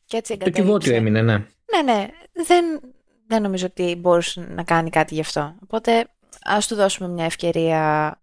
και 0.05 0.17
έτσι 0.17 0.37
Το 0.37 0.45
εγκατέλειψε. 0.45 0.63
κυβότιο 0.63 0.95
έμεινε, 0.95 1.23
ναι. 1.23 1.47
Ναι, 1.75 1.93
ναι. 1.93 2.09
Δεν, 2.33 2.81
δεν 3.27 3.43
νομίζω 3.43 3.67
ότι 3.67 3.95
μπορούσε 3.95 4.41
να 4.41 4.65
κάνει 4.65 4.91
κάτι 4.91 5.15
γι' 5.15 5.21
αυτό. 5.21 5.57
Οπότε 5.63 6.09
ας 6.41 6.67
του 6.67 6.75
δώσουμε 6.75 7.09
μια 7.09 7.25
ευκαιρία 7.25 8.21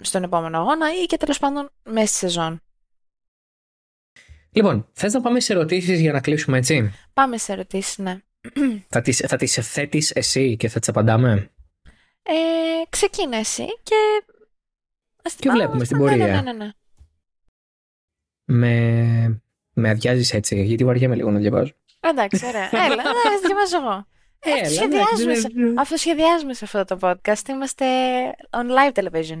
στον 0.00 0.22
επόμενο 0.22 0.58
αγώνα 0.58 0.86
ή 1.02 1.06
και 1.06 1.16
τέλος 1.16 1.38
πάντων 1.38 1.70
μέσα 1.84 2.06
στη 2.06 2.16
σεζόν. 2.16 2.60
Λοιπόν, 4.50 4.88
θες 4.92 5.12
να 5.12 5.20
πάμε 5.20 5.40
σε 5.40 5.52
ερωτήσεις 5.52 6.00
για 6.00 6.12
να 6.12 6.20
κλείσουμε 6.20 6.58
έτσι; 6.58 6.92
Πάμε 7.12 7.38
σε 7.38 7.52
ερωτήσεις, 7.52 7.98
ναι. 7.98 8.20
Θα 8.88 9.00
τις, 9.00 9.16
θα 9.16 9.36
τις 9.36 9.54
θέτεις 9.54 10.10
εσύ 10.10 10.56
και 10.56 10.68
θα 10.68 10.78
τις 10.78 10.88
απαντάμε; 10.88 11.50
Ε, 12.22 12.32
ξεκίνα 12.88 13.36
εσύ 13.36 13.64
και... 13.82 13.94
Ας 15.22 15.34
Και 15.34 15.48
Α, 15.48 15.52
βλέπουμε 15.52 15.84
στην 15.84 15.96
ναι, 15.96 16.04
ναι, 16.04 16.10
πορεία. 16.10 16.42
Ναι, 16.42 16.52
ναι, 16.52 16.64
ναι. 16.64 16.70
Με, 18.44 19.42
με 19.72 19.88
αδειάζεις 19.90 20.32
έτσι, 20.32 20.64
γιατί 20.64 20.84
βαριέμαι 20.84 21.14
λίγο 21.14 21.30
να 21.30 21.38
διαβάζω. 21.38 21.72
Εντάξει, 22.08 22.46
ωραία. 22.46 22.68
Έλα, 22.84 22.96
να 22.96 23.02
διαβάζω 23.46 23.76
εγώ. 23.76 24.06
Έλα, 24.38 24.56
Αυτοσχεδιάζουμε, 24.60 25.32
εντάξει, 25.32 25.40
σε, 25.40 25.48
δεν- 25.54 25.78
αυτοσχεδιάζουμε 25.78 26.54
σε 26.54 26.64
αυτό 26.64 26.84
το 26.84 26.98
podcast. 27.02 27.48
Είμαστε 27.48 27.84
on 28.50 28.66
live 28.76 28.92
television. 29.02 29.40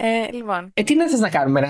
Ε, 0.00 0.32
λοιπόν, 0.32 0.70
Ε, 0.74 0.82
τι 0.82 0.94
να 0.94 1.08
θες 1.08 1.20
να 1.20 1.28
κάνουμε, 1.30 1.60
να... 1.60 1.68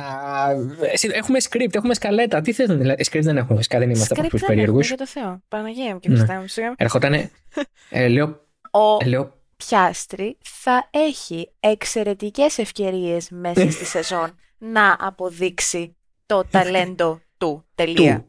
Εσύ, 0.93 1.11
έχουμε 1.13 1.39
script, 1.49 1.75
έχουμε 1.75 1.95
σκαλέτα. 1.95 2.41
Τι 2.41 2.53
θες 2.53 2.69
να 2.69 2.75
δηλαδή, 2.75 3.05
script 3.11 3.21
δεν 3.23 3.37
έχουμε, 3.37 3.57
φυσικά 3.57 3.79
δεν 3.79 3.91
είμαστε 3.91 4.15
από 4.15 4.23
script 4.23 4.25
αυτούς 4.25 4.41
δεν 4.41 4.49
έχουμε, 4.51 4.65
περίεργους. 4.65 4.89
για 4.89 4.97
το 4.97 5.07
Θεό. 5.07 5.43
Παναγία 5.49 5.93
μου 5.93 6.01
και 6.01 6.09
Ναι. 6.09 6.17
Χριστέ 6.17 6.39
μου. 6.39 6.47
σιγά. 6.47 6.75
Ερχότανε, 6.77 7.31
ε, 7.91 8.09
λέω, 8.09 8.27
Ο 8.71 8.97
ε, 9.01 9.05
λέω, 9.07 9.37
Πιάστρη 9.57 10.39
θα 10.43 10.89
έχει 10.91 11.51
εξαιρετικές 11.61 12.59
ευκαιρίες 12.59 13.29
μέσα 13.31 13.71
στη 13.71 13.85
σεζόν 13.85 14.35
να 14.59 14.97
αποδείξει 15.01 15.97
το 16.27 16.45
ταλέντο 16.51 17.21
του. 17.39 17.65
Τελεία. 17.75 18.25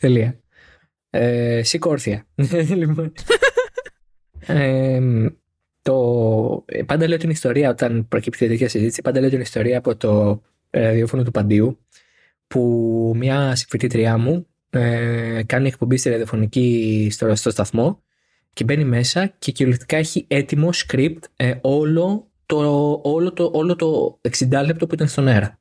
Τελεία. 0.00 0.40
Τελεία. 1.18 1.58
Ε, 1.58 1.62
σήκω 1.62 1.90
όρθια. 1.90 2.26
λοιπόν. 2.80 3.12
Ε, 4.46 5.00
το, 5.82 6.64
ε, 6.66 6.82
πάντα 6.82 7.08
λέω 7.08 7.16
την 7.16 7.30
ιστορία 7.30 7.70
όταν 7.70 8.08
προκύπτει 8.08 8.48
τέτοια 8.48 8.68
συζήτηση, 8.68 9.02
πάντα 9.02 9.20
λέω 9.20 9.30
την 9.30 9.40
ιστορία 9.40 9.78
από 9.78 9.96
το 9.96 10.42
ε, 10.70 10.80
ραδιόφωνο 10.80 11.22
του 11.22 11.30
Παντίου 11.30 11.78
που 12.46 13.12
μια 13.16 13.54
συμφοιτήτριά 13.54 14.18
μου 14.18 14.46
ε, 14.70 15.42
κάνει 15.46 15.68
εκπομπή 15.68 15.96
στη 15.96 16.08
ραδιοφωνική 16.08 17.08
στο, 17.12 17.34
στο 17.34 17.50
σταθμό 17.50 18.02
και 18.52 18.64
μπαίνει 18.64 18.84
μέσα 18.84 19.26
και 19.38 19.52
κυριολεκτικά 19.52 19.96
έχει 19.96 20.24
έτοιμο 20.28 20.70
script 20.72 21.18
ε, 21.36 21.54
όλο, 21.60 22.30
το, 22.46 22.58
όλο, 23.02 23.32
το, 23.32 23.50
όλο 23.54 23.76
το 23.76 24.20
60 24.38 24.62
λεπτό 24.64 24.86
που 24.86 24.94
ήταν 24.94 25.08
στον 25.08 25.28
αέρα. 25.28 25.60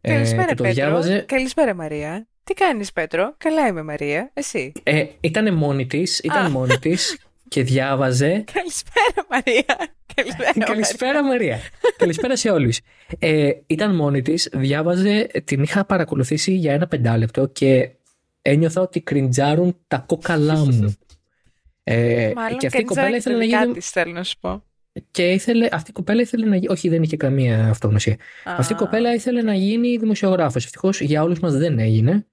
Ε, 0.00 0.12
Καλησπέρα, 0.12 0.44
και 0.44 0.54
το 0.54 0.62
Πέτρο. 0.62 0.74
διάβαζε, 0.74 1.24
Καλησπέρα, 1.28 1.74
Μαρία. 1.74 2.28
Τι 2.46 2.54
κάνεις, 2.54 2.92
Πέτρο; 2.92 3.34
Καλά 3.38 3.66
είμαι, 3.66 3.82
Μαρία. 3.82 4.30
Εσύ; 4.34 4.72
Ε, 4.82 5.04
ήταν 5.20 5.54
μόνη 5.54 5.86
της, 5.86 6.18
ήταν 6.18 6.44
Α. 6.44 6.50
μόνη 6.50 6.78
της 6.78 7.18
και 7.48 7.62
διάβαζε. 7.62 8.44
Καλησπέρα, 8.52 9.26
Μαρία. 9.30 9.76
Καλησπέρα, 10.14 10.52
Καλησπέρα 10.66 11.24
Μαρία. 11.24 11.58
Καλησπέρα 11.96 12.36
σε 12.36 12.50
όλους. 12.50 12.80
Ε, 13.18 13.50
ήταν 13.66 13.94
μόνη 13.94 14.22
της, 14.22 14.48
διάβαζε, 14.52 15.26
την 15.44 15.62
είχα 15.62 15.84
παρακολουθήσει 15.84 16.52
για 16.52 16.72
ένα 16.72 16.86
πεντάλεπτο 16.86 17.46
και 17.46 17.90
ένιωθα 18.42 18.80
ότι 18.80 19.00
κριντζάρουν 19.00 19.76
τα 19.88 20.04
κόκαλά 20.06 20.54
μου. 20.56 20.96
Ε, 21.84 22.32
Μάλλον 22.34 22.58
και 22.58 22.66
αυτή 22.66 22.80
η 22.80 22.84
κοπέλα 22.84 23.16
ήθελε 23.16 23.36
να 23.36 23.44
γίνει. 23.44 23.72
Της, 23.72 23.90
θέλω 23.90 24.12
να 24.12 24.22
σου 24.24 24.34
πω. 24.40 24.62
Και 25.10 25.30
ήθελε, 25.30 25.68
αυτή 25.72 25.90
η 25.90 25.92
κοπέλα 25.92 26.20
ήθελε 26.20 26.46
να 26.46 26.54
γίνει. 26.54 26.68
Όχι, 26.68 26.88
δεν 26.88 27.02
είχε 27.02 27.16
καμία 27.16 27.68
αυτογνωσία. 27.68 28.16
Α. 28.44 28.54
Αυτή 28.58 28.72
η 28.72 28.76
κοπέλα 28.76 29.14
ήθελε 29.14 29.42
να 29.42 29.54
γίνει 29.54 29.96
δημοσιογράφος. 29.96 30.64
Ευτυχώς 30.64 31.00
για 31.00 31.22
όλους 31.22 31.40
μας 31.40 31.54
δεν 31.54 31.78
έγινε. 31.78 32.26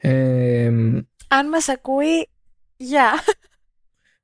Ε, 0.00 0.66
Αν 1.28 1.48
μας 1.48 1.68
ακούει, 1.68 2.28
γεια. 2.76 3.12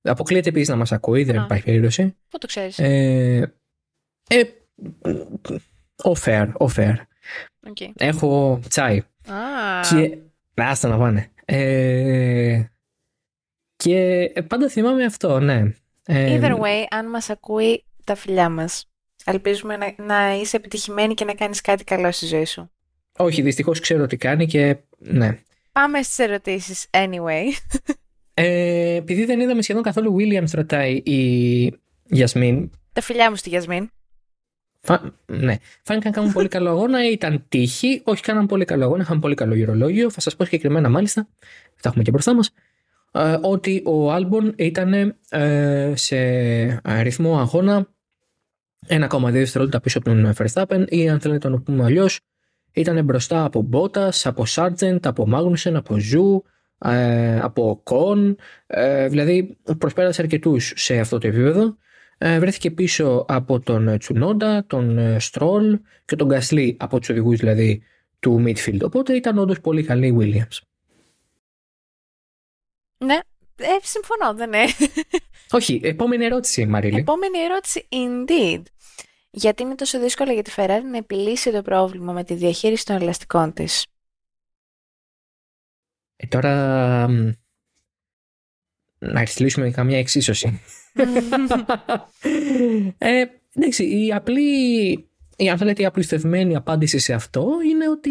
αποκλείεται 0.02 0.48
επίσης 0.48 0.68
να 0.68 0.76
μας 0.76 0.92
ακούει, 0.92 1.24
δεν 1.24 1.38
Α. 1.38 1.44
υπάρχει 1.44 1.64
περίπτωση. 1.64 2.16
Πού 2.28 2.38
το 2.38 2.46
ξέρεις; 2.46 2.78
Ε, 2.78 3.54
ε, 4.28 4.42
off-air, 6.02 6.52
off-air. 6.58 6.94
Οκ. 7.68 7.76
Έχω 7.96 8.60
τσάι. 8.68 8.98
Α, 9.28 9.80
Και. 9.90 10.18
Άστα 10.54 10.88
να 10.88 10.98
πάνε. 10.98 11.30
Ε, 11.44 12.64
και 13.76 14.32
πάντα 14.48 14.68
θυμάμαι 14.68 15.04
αυτό, 15.04 15.40
ναι. 15.40 15.62
Ε, 16.06 16.38
Either 16.40 16.60
way, 16.60 16.84
αν 16.90 17.08
μας 17.10 17.30
ακούει, 17.30 17.84
τα 18.04 18.14
φιλιά 18.14 18.48
μας. 18.48 18.88
Ελπίζουμε 19.24 19.76
να, 19.76 19.94
να 20.04 20.34
είσαι 20.34 20.56
επιτυχημένη 20.56 21.14
και 21.14 21.24
να 21.24 21.34
κάνεις 21.34 21.60
κάτι 21.60 21.84
καλό 21.84 22.12
στη 22.12 22.26
ζωή 22.26 22.44
σου. 22.44 22.70
Όχι, 23.18 23.42
δυστυχώς 23.42 23.80
ξέρω 23.80 24.06
τι 24.06 24.16
κάνει 24.16 24.46
και. 24.46 24.76
Ναι. 24.98 25.38
Πάμε 25.74 26.02
στις 26.02 26.18
ερωτήσεις 26.18 26.86
anyway. 26.90 27.44
Ε, 28.34 28.94
επειδή 28.94 29.24
δεν 29.24 29.40
είδαμε 29.40 29.62
σχεδόν 29.62 29.82
καθόλου 29.82 30.16
Williams, 30.18 30.50
ρωτάει 30.52 30.92
η 30.94 31.72
Γιασμίν. 32.04 32.70
Τα 32.92 33.00
φιλιά 33.00 33.30
μου 33.30 33.36
στη 33.36 33.48
Γιασμίν. 33.48 33.90
Φα... 34.80 35.00
Ναι. 35.26 35.56
Φάνηκαν 35.82 36.10
να 36.10 36.16
κάνουν 36.16 36.32
πολύ 36.32 36.48
καλό 36.48 36.70
αγώνα, 36.70 37.10
ήταν 37.10 37.44
τύχη. 37.48 38.02
Όχι, 38.04 38.22
κάναν 38.22 38.46
πολύ 38.46 38.64
καλό 38.64 38.84
αγώνα, 38.84 39.02
είχαν 39.02 39.20
πολύ 39.20 39.34
καλό 39.34 39.54
γυρολόγιο. 39.54 40.10
Θα 40.10 40.20
σας 40.20 40.36
πω 40.36 40.44
συγκεκριμένα 40.44 40.88
μάλιστα, 40.88 41.28
τα 41.80 41.88
έχουμε 41.88 42.02
και 42.02 42.10
μπροστά 42.10 42.34
μας, 42.34 42.50
ε, 43.12 43.36
ότι 43.40 43.82
ο 43.84 44.12
Άλμπον 44.12 44.54
ήταν 44.56 45.16
ε, 45.28 45.92
σε 45.96 46.16
αριθμό 46.84 47.38
αγώνα 47.38 47.88
1,2 48.88 49.30
δευτερόλεπτα 49.30 49.80
πίσω 49.80 49.98
από 49.98 50.10
τον 50.10 50.34
Verstappen 50.36 50.84
ή 50.88 51.08
αν 51.08 51.20
θέλετε 51.20 51.48
να 51.48 51.56
το 51.56 51.62
πούμε 51.62 51.84
αλλιώς, 51.84 52.20
ήταν 52.74 53.04
μπροστά 53.04 53.44
από 53.44 53.62
Μπότας, 53.62 54.26
από 54.26 54.46
Σάρτζεντ, 54.46 55.06
από 55.06 55.26
Μάγνουσεν, 55.26 55.76
από 55.76 55.98
Ζου, 55.98 56.44
ε, 56.78 57.40
Οκόν. 57.40 58.36
Ε, 58.66 59.08
δηλαδή 59.08 59.58
προσπέρασε 59.78 60.22
αρκετούς 60.22 60.72
σε 60.76 60.98
αυτό 60.98 61.18
το 61.18 61.26
επίπεδο. 61.26 61.76
Ε, 62.18 62.38
βρέθηκε 62.38 62.70
πίσω 62.70 63.24
από 63.28 63.60
τον 63.60 63.98
Τσουνόντα, 63.98 64.64
τον 64.66 64.98
ε, 64.98 65.18
Στρόλ 65.18 65.80
και 66.04 66.16
τον 66.16 66.28
Γκασλί 66.28 66.76
από 66.80 66.98
τους 66.98 67.08
οδηγούς 67.08 67.38
δηλαδή 67.38 67.82
του 68.20 68.44
midfield. 68.46 68.80
Οπότε 68.82 69.14
ήταν 69.14 69.38
όντως 69.38 69.60
πολύ 69.60 69.82
καλή 69.82 70.06
η 70.06 70.16
Williams. 70.18 70.58
Ναι, 72.98 73.18
ε, 73.56 73.76
συμφωνώ, 73.82 74.34
δεν 74.34 74.52
είναι. 74.52 74.64
Όχι, 75.50 75.80
επόμενη 75.84 76.24
ερώτηση, 76.24 76.66
Μαρίλη. 76.66 76.98
Επόμενη 76.98 77.38
ερώτηση, 77.38 77.88
indeed. 77.90 78.62
Γιατί 79.36 79.62
είναι 79.62 79.74
τόσο 79.74 80.00
δύσκολο 80.00 80.32
για 80.32 80.42
τη 80.42 80.52
Ferrari 80.56 80.82
να 80.90 80.96
επιλύσει 80.96 81.50
το 81.50 81.62
πρόβλημα 81.62 82.12
με 82.12 82.24
τη 82.24 82.34
διαχείριση 82.34 82.84
των 82.84 82.96
ελαστικών 82.96 83.52
της; 83.52 83.86
Ε, 86.16 86.26
τώρα 86.26 87.08
μ, 87.08 87.30
να 88.98 89.20
εξηγήσουμε 89.20 89.70
καμιά 89.70 89.98
εξίσωση. 89.98 90.60
ε, 92.98 93.24
εντάξει, 93.54 94.04
η 94.04 94.12
απλή, 94.12 94.90
η, 95.36 95.50
αν 95.50 95.58
θέλετε, 95.58 95.82
η 95.82 95.84
απλουστευμένη 95.84 96.56
απάντηση 96.56 96.98
σε 96.98 97.12
αυτό 97.12 97.48
είναι 97.70 97.88
ότι 97.88 98.10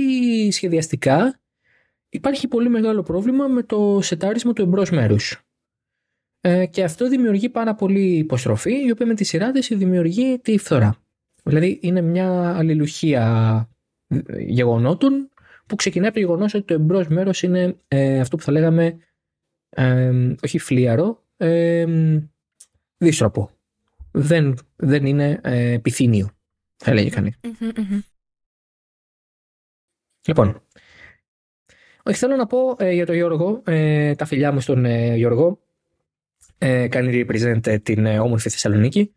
σχεδιαστικά 0.51 1.39
υπάρχει 2.09 2.47
πολύ 2.47 2.69
μεγάλο 2.69 3.03
πρόβλημα 3.03 3.47
με 3.47 3.63
το 3.63 3.99
σετάρισμα 4.01 4.53
του 4.53 4.61
εμπρός 4.61 4.89
μέρους. 4.89 5.41
Ε, 6.41 6.65
και 6.65 6.83
αυτό 6.83 7.09
δημιουργεί 7.09 7.49
πάρα 7.49 7.75
πολύ 7.75 8.17
υποστροφή, 8.17 8.85
η 8.85 8.91
οποία 8.91 9.05
με 9.05 9.13
τη 9.13 9.23
σειρά 9.23 9.51
της 9.51 9.67
δημιουργεί 9.67 10.39
τη 10.39 10.57
φθορά. 10.57 11.02
Δηλαδή 11.43 11.79
είναι 11.81 12.01
μια 12.01 12.55
αλληλουχία 12.57 13.69
γεγονότων 14.47 15.29
που 15.65 15.75
ξεκινάει 15.75 16.07
από 16.07 16.17
το 16.19 16.25
γεγονός 16.25 16.53
ότι 16.53 16.65
το 16.65 16.73
εμπρός 16.73 17.07
μέρος 17.07 17.43
είναι 17.43 17.77
ε, 17.87 18.19
αυτό 18.19 18.37
που 18.37 18.43
θα 18.43 18.51
λέγαμε 18.51 18.97
ε, 19.69 20.11
όχι 20.43 20.59
φλίαρο, 20.59 21.23
ε, 21.37 21.85
δίστροπο. 22.97 23.49
Δεν, 24.11 24.57
δεν 24.75 25.05
είναι 25.05 25.39
ε, 25.43 25.77
πυθύνιο, 25.81 26.29
θα 26.75 26.91
έλεγε 26.91 27.09
κανείς. 27.09 27.39
Λοιπόν, 30.27 30.61
όχι, 32.03 32.17
θέλω 32.17 32.35
να 32.35 32.47
πω 32.47 32.75
ε, 32.77 32.91
για 32.91 33.05
τον 33.05 33.15
Γιώργο, 33.15 33.61
ε, 33.65 34.15
τα 34.15 34.25
φιλιά 34.25 34.51
μου 34.51 34.59
στον 34.59 34.85
ε, 34.85 35.15
Γιώργο, 35.15 35.59
ε, 36.57 36.87
κάνει 36.87 37.25
represent 37.27 37.83
την 37.83 38.05
όμορφη 38.05 38.49
Θεσσαλονίκη. 38.49 39.13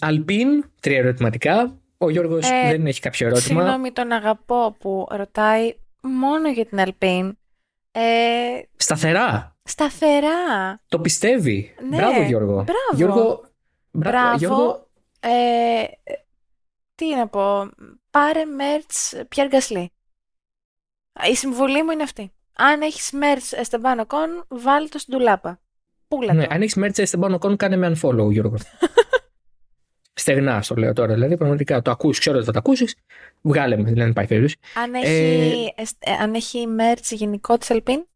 Αλπίν, 0.00 0.64
τρία 0.80 0.98
ερωτηματικά. 0.98 1.78
Ο 1.98 2.10
Γιώργος 2.10 2.48
δεν 2.48 2.86
έχει 2.86 3.00
κάποιο 3.00 3.26
ερώτημα. 3.26 3.60
Συγγνώμη, 3.60 3.92
τον 3.92 4.12
αγαπώ 4.12 4.76
που 4.78 5.06
ρωτάει 5.10 5.74
μόνο 6.00 6.50
για 6.50 6.66
την 6.66 6.80
Αλπίν. 6.80 7.38
Σταθερά. 8.76 9.56
Σταθερά. 9.62 10.80
Το 10.88 11.00
πιστεύει. 11.00 11.74
Ναι. 11.88 11.96
Μπράβο 11.96 12.22
Γιώργο. 12.22 12.52
Μπράβο. 12.52 12.94
Γιώργο, 12.94 13.44
Μπράβο. 13.90 14.36
Γιώργο, 14.36 14.88
τι 16.94 17.14
να 17.14 17.28
πω. 17.28 17.70
Πάρε 18.10 18.44
μέρτς 18.44 19.14
Πιέρ 19.28 19.46
Γκασλή. 19.46 19.92
Η 21.30 21.34
συμβουλή 21.34 21.82
μου 21.82 21.90
είναι 21.90 22.02
αυτή. 22.02 22.32
Αν 22.56 22.80
έχεις 22.80 23.12
μέρτς 23.12 23.52
Εστεμπάνο 23.52 24.06
Κον, 24.06 24.44
βάλει 24.48 24.88
το 24.88 24.98
στην 24.98 25.14
τουλάπα. 25.14 25.60
Πούλα 26.08 26.32
ναι, 26.32 26.42
το. 26.42 26.54
αν 26.54 26.62
έχεις 26.62 26.74
μέρτσε 26.74 27.04
στην 27.04 27.20
πάνω 27.20 27.38
κόν, 27.38 27.56
κάνε 27.56 27.76
με 27.76 27.94
unfollow, 27.94 28.30
Γιώργο. 28.30 28.56
Στεγνά 30.16 30.62
στο 30.62 30.74
λέω 30.74 30.92
τώρα. 30.92 31.14
Δηλαδή, 31.14 31.36
πραγματικά 31.36 31.82
το 31.82 31.90
ακούς, 31.90 32.18
ξέρω 32.18 32.36
ότι 32.36 32.46
θα 32.46 32.52
το 32.52 32.58
ακούσεις. 32.58 32.96
Βγάλε 33.42 33.76
με, 33.76 33.92
δεν 33.92 34.08
υπάρχει 34.08 34.28
περίπτωση. 34.28 34.56
Αν 34.84 34.94
έχει, 34.94 35.74
ε... 35.98 36.12
αν 36.22 36.34
έχει 36.34 36.66
μέρτς 36.66 37.10
γενικό 37.10 37.58
της 37.58 37.70
Αλπίν. 37.70 38.06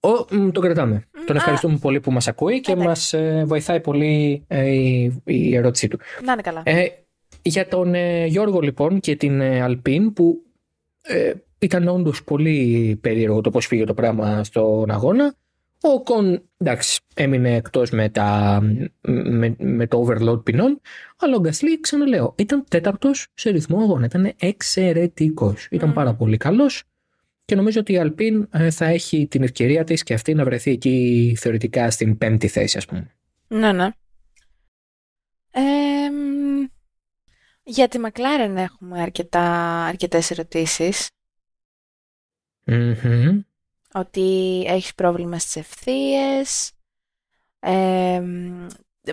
Ο, 0.00 0.36
μ, 0.36 0.50
τον 0.50 0.62
κρατάμε. 0.62 1.08
Μ, 1.10 1.24
τον 1.24 1.36
α. 1.36 1.38
ευχαριστούμε 1.38 1.78
πολύ 1.78 2.00
που 2.00 2.12
μας 2.12 2.28
ακούει 2.28 2.60
και 2.60 2.76
μας 2.76 3.12
Εντάξει. 3.12 3.38
ε, 3.38 3.44
βοηθάει 3.44 3.80
πολύ 3.80 4.44
ε, 4.48 4.70
η, 4.70 5.22
η 5.24 5.56
ερώτησή 5.56 5.88
του. 5.88 5.98
Να 6.24 6.32
είναι 6.32 6.42
καλά. 6.42 6.62
Ε, 6.64 6.86
για 7.42 7.68
τον 7.68 7.94
ε, 7.94 8.26
Γιώργο 8.26 8.60
λοιπόν 8.60 9.00
και 9.00 9.16
την 9.16 9.40
ε, 9.40 9.60
Αλπίν 9.60 10.12
που 10.12 10.42
ε, 11.02 11.32
ήταν 11.58 11.88
όντως 11.88 12.24
πολύ 12.24 12.98
περίεργο 13.00 13.40
το 13.40 13.50
πώς 13.50 13.66
φύγε 13.66 13.84
το 13.84 13.94
πράγμα 13.94 14.44
στον 14.44 14.90
αγώνα. 14.90 15.34
Ο 15.84 16.02
Κον 16.02 16.48
εντάξει 16.56 17.00
έμεινε 17.14 17.54
εκτός 17.54 17.90
με, 17.90 18.08
τα, 18.08 18.60
με, 19.00 19.54
με 19.58 19.86
το 19.86 20.06
overload 20.06 20.44
ποινών 20.44 20.80
αλλά 21.18 21.36
ο 21.36 21.40
Γκασλί 21.40 21.80
ξαναλέω 21.80 22.34
ήταν 22.38 22.64
τέταρτος 22.68 23.26
σε 23.34 23.50
ρυθμό 23.50 23.78
αγώνα. 23.80 24.04
Ήταν 24.04 24.32
εξαιρετικός. 24.38 25.68
Ήταν 25.70 25.88
Μμμ. 25.88 25.94
πάρα 25.94 26.14
πολύ 26.14 26.36
καλός 26.36 26.82
και 27.44 27.54
νομίζω 27.54 27.80
ότι 27.80 27.92
η 27.92 27.98
Αλπίν 27.98 28.48
ε, 28.52 28.70
θα 28.70 28.84
έχει 28.84 29.26
την 29.26 29.42
ευκαιρία 29.42 29.84
της 29.84 30.02
και 30.02 30.14
αυτή 30.14 30.34
να 30.34 30.44
βρεθεί 30.44 30.70
εκεί 30.70 31.36
θεωρητικά 31.38 31.90
στην 31.90 32.18
πέμπτη 32.18 32.48
θέση 32.48 32.76
ας 32.76 32.86
πούμε. 32.86 33.10
Ναι, 33.48 33.72
ναι. 33.72 33.88
Ε, 35.50 36.10
μ, 36.10 36.66
για 37.62 37.88
τη 37.88 37.98
Μακλάρεν 37.98 38.56
έχουμε 38.56 39.00
αρκετά, 39.00 39.42
αρκετές 39.84 40.30
ερωτήσεις. 40.30 41.10
Μμμ. 42.64 43.40
Ότι 43.94 44.62
έχεις 44.66 44.94
πρόβλημα 44.94 45.38
στις 45.38 45.56
ευθείες, 45.56 46.72
ε, 47.60 48.20
μ, 48.20 48.66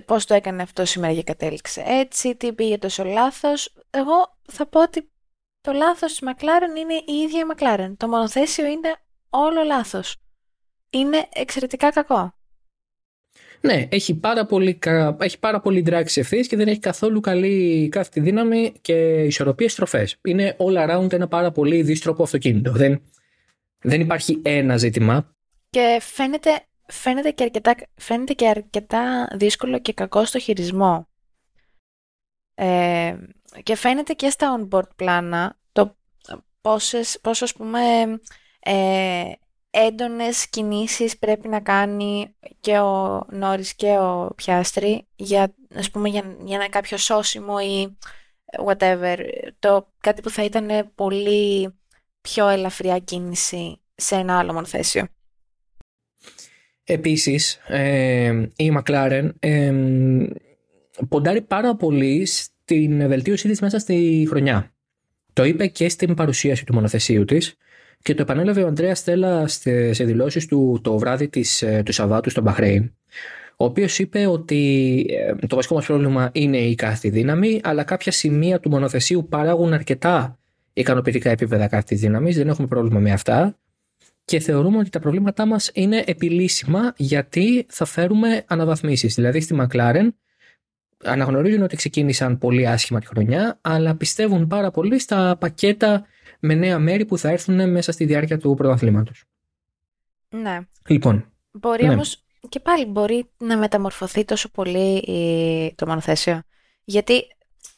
πώς 0.05 0.25
το 0.25 0.34
έκανε 0.34 0.61
αυτό 0.61 0.86
σήμερα 0.86 1.13
και 1.13 1.23
κατέληξε 1.23 1.84
έτσι, 1.88 2.36
τι 2.36 2.53
πήγε 2.53 2.77
τόσο 2.77 3.03
λάθος. 3.03 3.73
Εγώ 3.89 4.38
θα 4.51 4.65
πω 4.67 4.82
ότι 4.82 5.09
το 5.61 5.71
λάθος 5.71 6.11
της 6.11 6.19
Μακλάρεν 6.21 6.75
είναι 6.75 6.93
η 6.93 7.13
ίδια 7.25 7.39
η 7.39 7.45
Μακλάρεν. 7.45 7.97
Το 7.97 8.07
μονοθέσιο 8.07 8.65
είναι 8.65 8.95
όλο 9.30 9.63
λάθος. 9.63 10.15
Είναι 10.89 11.27
εξαιρετικά 11.34 11.89
κακό. 11.89 12.34
Ναι, 13.61 13.88
έχει 13.91 14.15
πάρα 14.15 14.45
πολύ, 14.45 14.73
κα- 14.73 15.17
έχει 15.19 15.39
πάρα 15.39 15.59
πολύ 15.59 15.84
drag 15.89 16.03
σε 16.05 16.19
ευθείες 16.19 16.47
και 16.47 16.55
δεν 16.55 16.67
έχει 16.67 16.80
καθόλου 16.80 17.19
καλή 17.19 17.89
κάθετη 17.91 18.19
δύναμη 18.19 18.73
και 18.82 19.23
ισορροπίες 19.23 19.71
στροφές. 19.71 20.17
Είναι 20.23 20.55
all 20.59 20.89
around 20.89 21.13
ένα 21.13 21.27
πάρα 21.27 21.51
πολύ 21.51 21.82
δύστροπο 21.82 22.23
αυτοκίνητο. 22.23 22.71
Δεν, 22.71 23.01
δεν 23.84 24.01
υπάρχει 24.01 24.41
ένα 24.43 24.77
ζήτημα. 24.77 25.34
Και 25.69 25.97
φαίνεται, 26.01 26.65
φαίνεται, 26.86 27.32
και 27.32 27.43
αρκετά, 27.43 27.75
φαίνεται 27.95 28.34
και 28.34 28.47
αρκετά 28.47 29.27
δύσκολο 29.36 29.80
και 29.80 29.93
κακό 29.93 30.25
στο 30.25 30.39
χειρισμό. 30.39 31.07
Ε, 32.55 33.17
και 33.63 33.75
φαίνεται 33.75 34.13
και 34.13 34.30
στα 34.30 34.59
on-board 34.59 34.95
πλάνα 34.95 35.57
το 35.71 35.95
πόσες, 36.61 37.19
πόσο 37.21 37.43
ας 37.43 37.53
πούμε 37.53 37.80
ε, 38.59 39.32
έντονες 39.69 40.49
κινήσεις 40.49 41.17
πρέπει 41.17 41.47
να 41.47 41.59
κάνει 41.59 42.36
και 42.59 42.80
ο 42.80 43.25
Νόρις 43.30 43.75
και 43.75 43.97
ο 43.97 44.34
Πιάστρη 44.36 45.07
για, 45.15 45.55
ας 45.75 45.91
πούμε, 45.91 46.09
για, 46.09 46.38
για 46.43 46.55
ένα 46.55 46.69
κάποιο 46.69 46.97
σώσιμο 46.97 47.55
ή 47.61 47.97
whatever. 48.65 49.17
Το, 49.59 49.91
κάτι 49.99 50.21
που 50.21 50.30
θα 50.30 50.43
ήταν 50.43 50.91
πολύ 50.95 51.73
πιο 52.22 52.47
ελαφριά 52.47 52.99
κίνηση 52.99 53.80
σε 53.95 54.15
ένα 54.15 54.38
άλλο 54.39 54.53
μονοθέσιο. 54.53 55.07
Επίσης, 56.84 57.59
ε, 57.67 58.49
η 58.55 58.72
McLaren 58.78 59.30
ε, 59.39 59.74
ποντάρει 61.09 61.41
πάρα 61.41 61.76
πολύ 61.76 62.26
στην 62.26 63.07
βελτίωσή 63.07 63.47
της 63.47 63.61
μέσα 63.61 63.80
στη 63.80 64.26
χρονιά. 64.30 64.74
Το 65.34 65.43
είπε 65.43 65.67
και 65.67 65.89
στην 65.89 66.13
παρουσίαση 66.13 66.65
του 66.65 66.74
μονοθεσίου 66.74 67.26
της 67.26 67.55
και 68.01 68.13
το 68.13 68.22
επανέλαβε 68.22 68.63
ο 68.63 68.67
Ανδρέας 68.67 68.99
Στέλλα 68.99 69.47
στε- 69.47 69.93
σε 69.93 70.03
δηλώσεις 70.03 70.45
του 70.45 70.80
το 70.84 70.97
βράδυ 70.97 71.28
της, 71.30 71.61
ε, 71.61 71.82
του 71.86 71.91
Σαββάτου 71.91 72.30
στο 72.30 72.41
Μπαχρέιν 72.41 72.93
ο 73.61 73.65
οποίος 73.65 73.99
είπε 73.99 74.28
ότι 74.28 75.05
ε, 75.09 75.47
το 75.47 75.55
βασικό 75.55 75.76
μας 75.76 75.86
πρόβλημα 75.86 76.30
είναι 76.34 76.57
η 76.57 76.76
κάθετη 76.76 77.09
δύναμη 77.09 77.59
αλλά 77.63 77.84
κάποια 77.84 78.11
σημεία 78.11 78.59
του 78.59 78.70
μονοθεσίου 78.70 79.28
παράγουν 79.30 79.74
αρκετά 79.74 80.38
ικανοποιητικά 80.80 81.30
επίπεδα 81.30 81.67
κάθετης 81.67 81.99
δύναμης 81.99 82.36
δεν 82.36 82.47
έχουμε 82.47 82.67
πρόβλημα 82.67 82.99
με 82.99 83.11
αυτά 83.11 83.57
και 84.25 84.39
θεωρούμε 84.39 84.77
ότι 84.77 84.89
τα 84.89 84.99
προβλήματά 84.99 85.45
μας 85.45 85.71
είναι 85.73 86.03
επιλύσιμα 86.07 86.93
γιατί 86.97 87.65
θα 87.69 87.86
φέρουμε 87.86 88.43
αναβαθμίσεις. 88.47 89.15
Δηλαδή 89.15 89.39
στη 89.41 89.55
McLaren 89.59 90.07
αναγνωρίζουν 91.03 91.61
ότι 91.61 91.75
ξεκίνησαν 91.75 92.38
πολύ 92.38 92.67
άσχημα 92.67 92.99
τη 92.99 93.05
χρονιά, 93.07 93.57
αλλά 93.61 93.95
πιστεύουν 93.95 94.47
πάρα 94.47 94.71
πολύ 94.71 94.99
στα 94.99 95.38
πακέτα 95.39 96.05
με 96.39 96.53
νέα 96.53 96.80
μέρη 96.80 97.05
που 97.05 97.17
θα 97.17 97.30
έρθουν 97.30 97.71
μέσα 97.71 97.91
στη 97.91 98.05
διάρκεια 98.05 98.38
του 98.38 98.53
πρωταθλήματος. 98.55 99.23
Ναι. 100.30 100.59
Λοιπόν, 100.88 101.25
Μπορεί 101.51 101.86
Ναι. 101.86 101.93
όμως 101.93 102.23
και 102.49 102.59
πάλι 102.59 102.86
μπορεί 102.86 103.25
να 103.38 103.57
μεταμορφωθεί 103.57 104.25
τόσο 104.25 104.49
πολύ 104.49 104.97
η- 104.97 105.73
το 105.75 105.88
μονοθέσιο. 105.88 106.41
Γιατί 106.84 107.21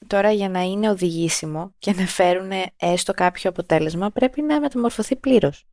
τώρα 0.07 0.31
για 0.31 0.49
να 0.49 0.61
είναι 0.61 0.89
οδηγήσιμο 0.89 1.73
και 1.77 1.93
να 1.93 2.05
φέρουν 2.05 2.51
έστω 2.77 3.13
κάποιο 3.13 3.49
αποτέλεσμα 3.49 4.11
πρέπει 4.11 4.41
να 4.41 4.59
μεταμορφωθεί 4.59 5.15
πλήρως. 5.15 5.65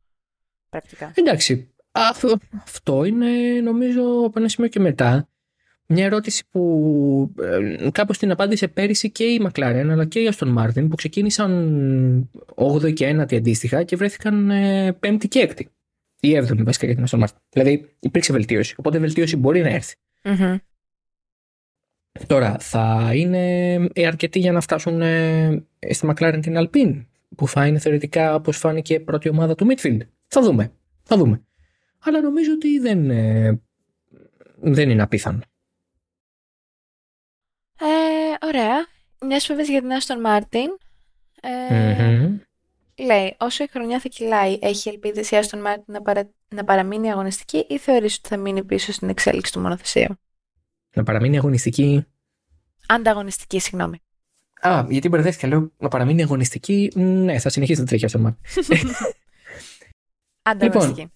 Πρακτικά. 0.69 1.11
εντάξει, 1.15 1.73
αυτό, 1.91 2.37
αυτό 2.63 3.03
είναι 3.03 3.61
νομίζω 3.63 4.01
από 4.25 4.39
ένα 4.39 4.47
σημείο 4.47 4.69
και 4.69 4.79
μετά 4.79 5.29
μια 5.91 6.05
ερώτηση 6.05 6.43
που 6.49 7.33
ε, 7.41 7.89
κάπως 7.91 8.17
την 8.17 8.31
απάντησε 8.31 8.67
πέρυσι 8.67 9.11
και 9.11 9.23
η 9.23 9.41
McLaren 9.43 9.87
αλλά 9.89 10.05
και 10.05 10.19
η 10.19 10.33
Aston 10.33 10.57
Martin 10.57 10.89
που 10.89 10.95
ξεκίνησαν 10.95 12.29
8η 12.55 12.93
και 12.93 13.15
9η 13.15 13.35
αντίστοιχα 13.35 13.83
και 13.83 13.95
βρέθηκαν 13.95 14.49
ε, 14.49 14.97
5η 15.03 15.27
και 15.27 15.53
6η. 15.57 15.63
Ή 16.19 16.37
7η 16.37 16.63
βασικά 16.63 16.85
για 16.85 16.95
την 16.95 17.05
Aston 17.09 17.23
Martin. 17.23 17.37
Δηλαδή 17.49 17.95
υπήρξε 17.99 18.33
βελτίωση. 18.33 18.75
Οπότε 18.77 18.97
η 18.97 18.99
βελτίωση 18.99 19.35
μπορεί 19.35 19.61
να 19.61 19.69
έρθει. 19.69 19.95
Μμμ. 20.23 20.57
Τώρα, 22.27 22.57
θα 22.59 23.11
είναι 23.13 23.73
ε, 23.93 24.07
αρκετοί 24.07 24.39
για 24.39 24.51
να 24.51 24.61
φτάσουν 24.61 25.01
ε, 25.01 25.65
στη 25.91 26.07
McLaren 26.11 26.39
την 26.41 26.55
Alpine, 26.57 27.05
που 27.35 27.47
θα 27.47 27.67
είναι 27.67 27.79
θεωρητικά 27.79 28.35
όπως 28.35 28.57
φάνηκε 28.57 28.99
πρώτη 28.99 29.29
ομάδα 29.29 29.55
του 29.55 29.67
midfield. 29.69 29.99
Θα 30.27 30.41
δούμε. 30.41 30.71
Θα 31.03 31.17
δούμε. 31.17 31.43
Αλλά 31.99 32.21
νομίζω 32.21 32.51
ότι 32.51 32.79
δεν, 32.79 33.09
ε, 33.09 33.61
δεν 34.55 34.89
είναι 34.89 35.01
απίθανο. 35.01 35.39
Ε, 37.79 38.45
ωραία. 38.47 38.87
Μιας 39.21 39.47
βέβαια 39.47 39.65
για 39.65 39.81
την 39.81 39.91
Άστον 39.91 40.19
Μάρτιν. 40.19 40.77
Ε, 41.41 41.73
Μμμ. 41.73 42.39
Λέει, 42.97 43.35
όσο 43.39 43.63
η 43.63 43.67
χρονιά 43.67 43.99
θα 43.99 44.07
κυλάει, 44.07 44.57
έχει 44.61 44.89
ελπίδες 44.89 45.31
η 45.31 45.35
Άστον 45.35 45.61
Μάρτιν 45.61 45.93
να, 45.93 46.01
παρα... 46.01 46.29
να 46.47 46.63
παραμείνει 46.63 47.11
αγωνιστική 47.11 47.65
ή 47.69 47.77
θεωρείς 47.77 48.17
ότι 48.17 48.27
θα 48.27 48.37
μείνει 48.37 48.63
πίσω 48.63 48.91
στην 48.91 49.09
εξέλιξη 49.09 49.53
του 49.53 49.59
μονοθεσίου; 49.59 50.19
Να 50.95 51.03
παραμείνει 51.03 51.37
αγωνιστική. 51.37 52.05
Ανταγωνιστική, 52.87 53.59
συγγνώμη. 53.59 53.99
Α, 54.61 54.85
γιατί 54.89 55.09
μπερδεύτηκα, 55.09 55.47
λέω 55.47 55.71
να 55.77 55.87
παραμείνει 55.87 56.21
αγωνιστική. 56.23 56.91
Μ, 56.95 57.01
Ναι, 57.01 57.39
θα 57.39 57.49
συνεχίσει 57.49 57.79
να 57.79 57.85
τρέχει 57.85 58.05
αυτό 58.05 58.17
το 58.17 58.23
μάτι. 58.23 58.39
Ανταγωνιστική. 60.41 61.11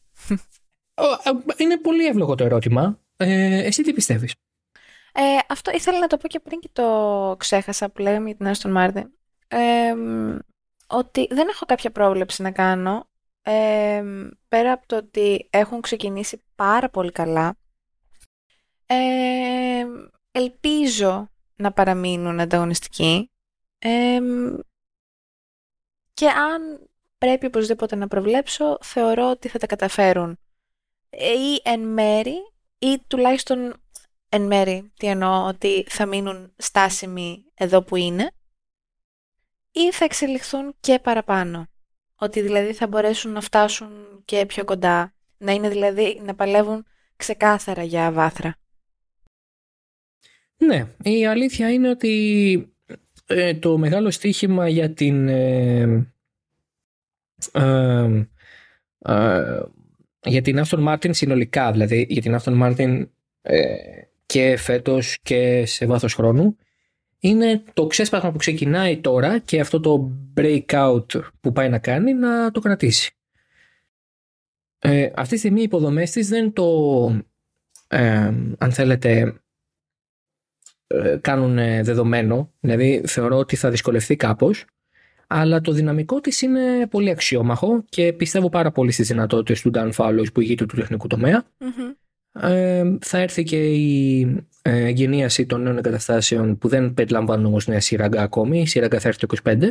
Ο, 0.95 1.03
α, 1.03 1.53
Είναι 1.57 1.77
πολύ 1.77 2.05
εύλογο 2.05 2.35
το 2.35 2.43
ερώτημα. 2.43 2.99
Ε, 3.17 3.63
εσύ 3.63 3.83
τι 3.83 3.93
πιστεύεις; 3.93 4.33
Ε, 5.13 5.21
αυτό 5.49 5.71
ήθελα 5.71 5.99
να 5.99 6.07
το 6.07 6.17
πω 6.17 6.27
και 6.27 6.39
πριν 6.39 6.59
και 6.59 6.69
το 6.71 7.35
ξέχασα 7.39 7.89
που 7.89 8.01
λέγαμε 8.01 8.27
για 8.27 8.35
την 8.35 8.47
Άστον 8.47 8.71
Μάρτιν. 8.71 9.09
Ε, 9.47 9.93
ότι 10.87 11.27
δεν 11.29 11.47
έχω 11.47 11.65
κάποια 11.65 11.91
πρόβλεψη 11.91 12.41
να 12.41 12.51
κάνω. 12.51 13.07
Ε, 13.41 14.03
πέρα 14.47 14.71
από 14.71 14.87
το 14.87 14.95
ότι 14.95 15.47
έχουν 15.49 15.81
ξεκινήσει 15.81 16.41
πάρα 16.55 16.89
πολύ 16.89 17.11
καλά. 17.11 17.55
Ε, 18.93 19.85
ελπίζω 20.31 21.29
να 21.55 21.71
παραμείνουν 21.71 22.39
ανταγωνιστικοί. 22.39 23.31
Ε, 23.79 24.19
και 26.13 26.27
αν 26.27 26.89
πρέπει 27.17 27.45
οπωσδήποτε 27.45 27.95
να 27.95 28.07
προβλέψω, 28.07 28.77
θεωρώ 28.81 29.29
ότι 29.29 29.47
θα 29.47 29.59
τα 29.59 29.65
καταφέρουν 29.65 30.37
ή 31.09 31.61
εν 31.63 31.79
μέρη 31.79 32.35
ή 32.79 32.99
τουλάχιστον 33.07 33.83
εν 34.29 34.41
μέρη, 34.41 34.91
τι 34.97 35.07
εννοώ, 35.07 35.47
ότι 35.47 35.85
θα 35.89 36.05
μείνουν 36.05 36.53
στάσιμοι 36.57 37.45
εδώ 37.53 37.81
που 37.83 37.95
είναι 37.95 38.31
ή 39.71 39.91
θα 39.91 40.05
εξελιχθούν 40.05 40.75
και 40.79 40.99
παραπάνω. 40.99 41.67
Ότι 42.15 42.41
δηλαδή 42.41 42.73
θα 42.73 42.87
μπορέσουν 42.87 43.31
να 43.31 43.41
φτάσουν 43.41 44.21
και 44.25 44.45
πιο 44.45 44.63
κοντά, 44.63 45.13
να 45.37 45.51
είναι 45.51 45.69
δηλαδή 45.69 46.21
να 46.23 46.35
παλεύουν 46.35 46.85
ξεκάθαρα 47.15 47.83
για 47.83 48.11
βάθρα. 48.11 48.57
Ναι, 50.67 50.87
η 51.03 51.25
αλήθεια 51.25 51.71
είναι 51.71 51.89
ότι 51.89 52.73
ε, 53.25 53.53
το 53.53 53.77
μεγάλο 53.77 54.11
στοίχημα 54.11 54.67
για 54.69 54.93
την 54.93 55.27
ε, 55.27 55.81
ε, 57.51 58.27
ε, 58.99 59.61
για 60.25 60.41
την 60.41 60.61
Aston 60.65 60.87
Martin 60.87 61.09
συνολικά, 61.09 61.71
δηλαδή 61.71 62.05
για 62.09 62.21
την 62.21 62.37
Aston 62.39 62.61
Martin 62.61 63.07
ε, 63.41 63.75
και 64.25 64.57
φέτος 64.57 65.17
και 65.21 65.65
σε 65.65 65.85
βάθος 65.85 66.13
χρόνου, 66.13 66.57
είναι 67.19 67.63
το 67.73 67.87
ξέσπασμα 67.87 68.31
που 68.31 68.37
ξεκινάει 68.37 68.97
τώρα 68.97 69.39
και 69.39 69.59
αυτό 69.59 69.79
το 69.79 70.11
breakout 70.37 71.05
που 71.41 71.51
πάει 71.51 71.69
να 71.69 71.79
κάνει 71.79 72.13
να 72.13 72.51
το 72.51 72.59
κρατήσει. 72.59 73.11
Ε, 74.79 75.11
αυτή 75.15 75.33
τη 75.33 75.39
στιγμή 75.39 75.59
οι 75.59 75.63
υποδομές 75.63 76.11
της 76.11 76.27
δεν 76.27 76.53
το, 76.53 76.65
ε, 77.87 78.33
αν 78.57 78.71
θέλετε, 78.71 79.19
ε, 79.19 79.33
κάνουν 81.21 81.55
δεδομένο. 81.83 82.51
Δηλαδή 82.59 83.03
θεωρώ 83.05 83.37
ότι 83.37 83.55
θα 83.55 83.69
δυσκολευτεί 83.69 84.15
κάπως 84.15 84.65
αλλά 85.35 85.61
το 85.61 85.71
δυναμικό 85.71 86.19
της 86.19 86.41
είναι 86.41 86.87
πολύ 86.87 87.09
αξιόμαχο 87.09 87.83
και 87.89 88.13
πιστεύω 88.13 88.49
πάρα 88.49 88.71
πολύ 88.71 88.91
στις 88.91 89.07
δυνατότητες 89.07 89.61
του 89.61 89.71
Dan 89.73 89.91
Fallows 89.91 90.33
που 90.33 90.41
ηγείται 90.41 90.65
του 90.65 90.75
τεχνικού 90.75 91.07
Ε, 92.39 92.97
θα 93.01 93.17
έρθει 93.17 93.43
και 93.43 93.73
η 93.73 94.21
ε, 94.61 94.89
γενίαση 94.89 95.45
των 95.45 95.61
νέων 95.61 95.77
εγκαταστάσεων 95.77 96.57
που 96.57 96.67
δεν 96.67 96.93
περιλαμβάνουν 96.93 97.45
όμως 97.45 97.67
νέα 97.67 97.79
σύραγγα 97.79 98.21
ακόμη. 98.21 98.61
Η 98.61 98.65
σύραγγα 98.65 98.99
θα 98.99 99.07
έρθει 99.07 99.27
το 99.27 99.37
25. 99.43 99.67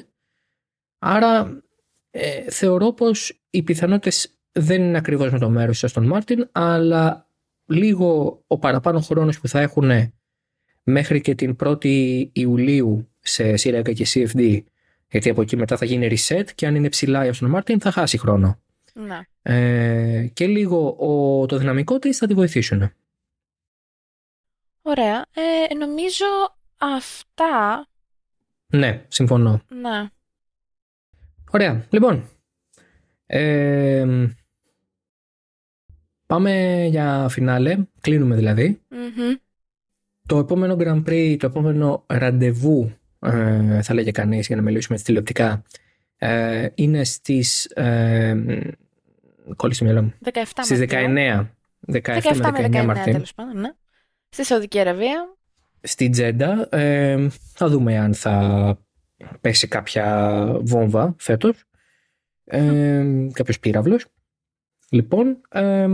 Άρα 0.99 1.63
ε, 2.11 2.51
θεωρώ 2.51 2.93
πως 2.93 3.43
οι 3.51 3.63
πιθανότητες 3.63 4.39
δεν 4.53 4.83
είναι 4.83 4.99
ακριβώς 4.99 5.31
με 5.31 5.39
το 5.39 5.51
μέρος 5.51 5.79
σας 5.79 5.93
των 5.93 6.07
Μάρτιν, 6.07 6.49
αλλά 6.53 7.29
λίγο 7.67 8.43
ο 8.47 8.59
παραπάνω 8.59 9.01
χρόνος 9.01 9.41
που 9.41 9.49
θα 9.49 9.61
έχουν 9.61 10.13
μέχρι 10.83 11.21
και 11.21 11.35
την 11.35 11.57
1η 11.65 12.27
Ιουλίου 12.33 13.09
σε 13.21 13.57
σύραγγα 13.57 13.93
και 13.93 14.07
CFD 14.09 14.63
γιατί 15.13 15.31
από 15.31 15.43
εκεί 15.43 15.57
μετά 15.57 15.77
θα 15.77 15.85
γίνει 15.85 16.09
reset 16.11 16.45
και 16.55 16.67
αν 16.67 16.75
είναι 16.75 16.89
ψηλά 16.89 17.27
η 17.27 17.31
Aston 17.35 17.55
Martin 17.55 17.77
θα 17.81 17.91
χάσει 17.91 18.19
χρόνο. 18.19 18.59
Ναι. 18.93 19.21
Ε, 19.43 20.27
και 20.33 20.47
λίγο 20.47 20.97
ο, 20.99 21.47
το 21.47 21.57
δυναμικό 21.59 21.99
της 21.99 22.19
θα 22.19 22.27
τη 22.27 22.35
βοηθήσουν. 22.35 22.93
Ωραία. 24.83 25.27
Ε, 25.35 25.75
νομίζω 25.75 26.25
αυτά... 26.79 27.87
Ναι, 28.67 29.05
συμφωνώ. 29.09 29.63
Ναι. 29.69 30.09
Ωραία. 31.51 31.87
Λοιπόν, 31.91 32.29
ε, 33.27 34.27
πάμε 36.27 36.85
για 36.91 37.27
φινάλε. 37.31 37.79
Κλείνουμε 38.01 38.35
δηλαδή. 38.35 38.81
Το 40.33 40.39
επόμενο 40.39 40.77
Grand 40.79 41.03
Prix, 41.09 41.37
το 41.39 41.47
επόμενο 41.47 42.05
ραντεβού 42.07 42.93
ε, 43.19 43.83
θα 43.83 43.95
λέγε 43.95 44.11
κανείς 44.11 44.47
για 44.47 44.57
να 44.57 44.63
μιλήσουμε 44.63 44.99
τηλεοπτικά, 44.99 45.63
ε, 46.17 46.69
είναι 46.75 47.05
στις... 47.05 47.65
Ε, 47.65 48.67
κόλλησε 49.57 49.85
μυαλό 49.85 50.03
μου. 50.03 50.15
17 50.25 50.43
στις 50.63 50.85
19. 50.89 51.47
17, 51.93 52.01
17 52.03 52.51
με 52.53 52.69
19, 52.73 52.81
19 52.81 52.85
Μαρτίου. 52.85 53.13
Τέλος 53.13 53.35
πάντων, 53.35 53.61
ναι. 53.61 53.69
Στη 54.29 54.45
Σαουδική 54.45 54.79
Αραβία. 54.79 55.37
Στη 55.83 56.09
Τζέντα. 56.09 56.69
Ε, 56.71 57.29
θα 57.55 57.69
δούμε 57.69 57.99
αν 57.99 58.15
θα 58.15 58.79
πέσει 59.41 59.69
κάποια 59.69 60.47
βόμβα 60.61 61.15
φέτος. 61.19 61.65
Ε, 62.45 63.05
κάποιος 63.33 63.59
πύραυλος. 63.59 64.07
Λοιπόν, 64.91 65.41
ε, 65.49 65.89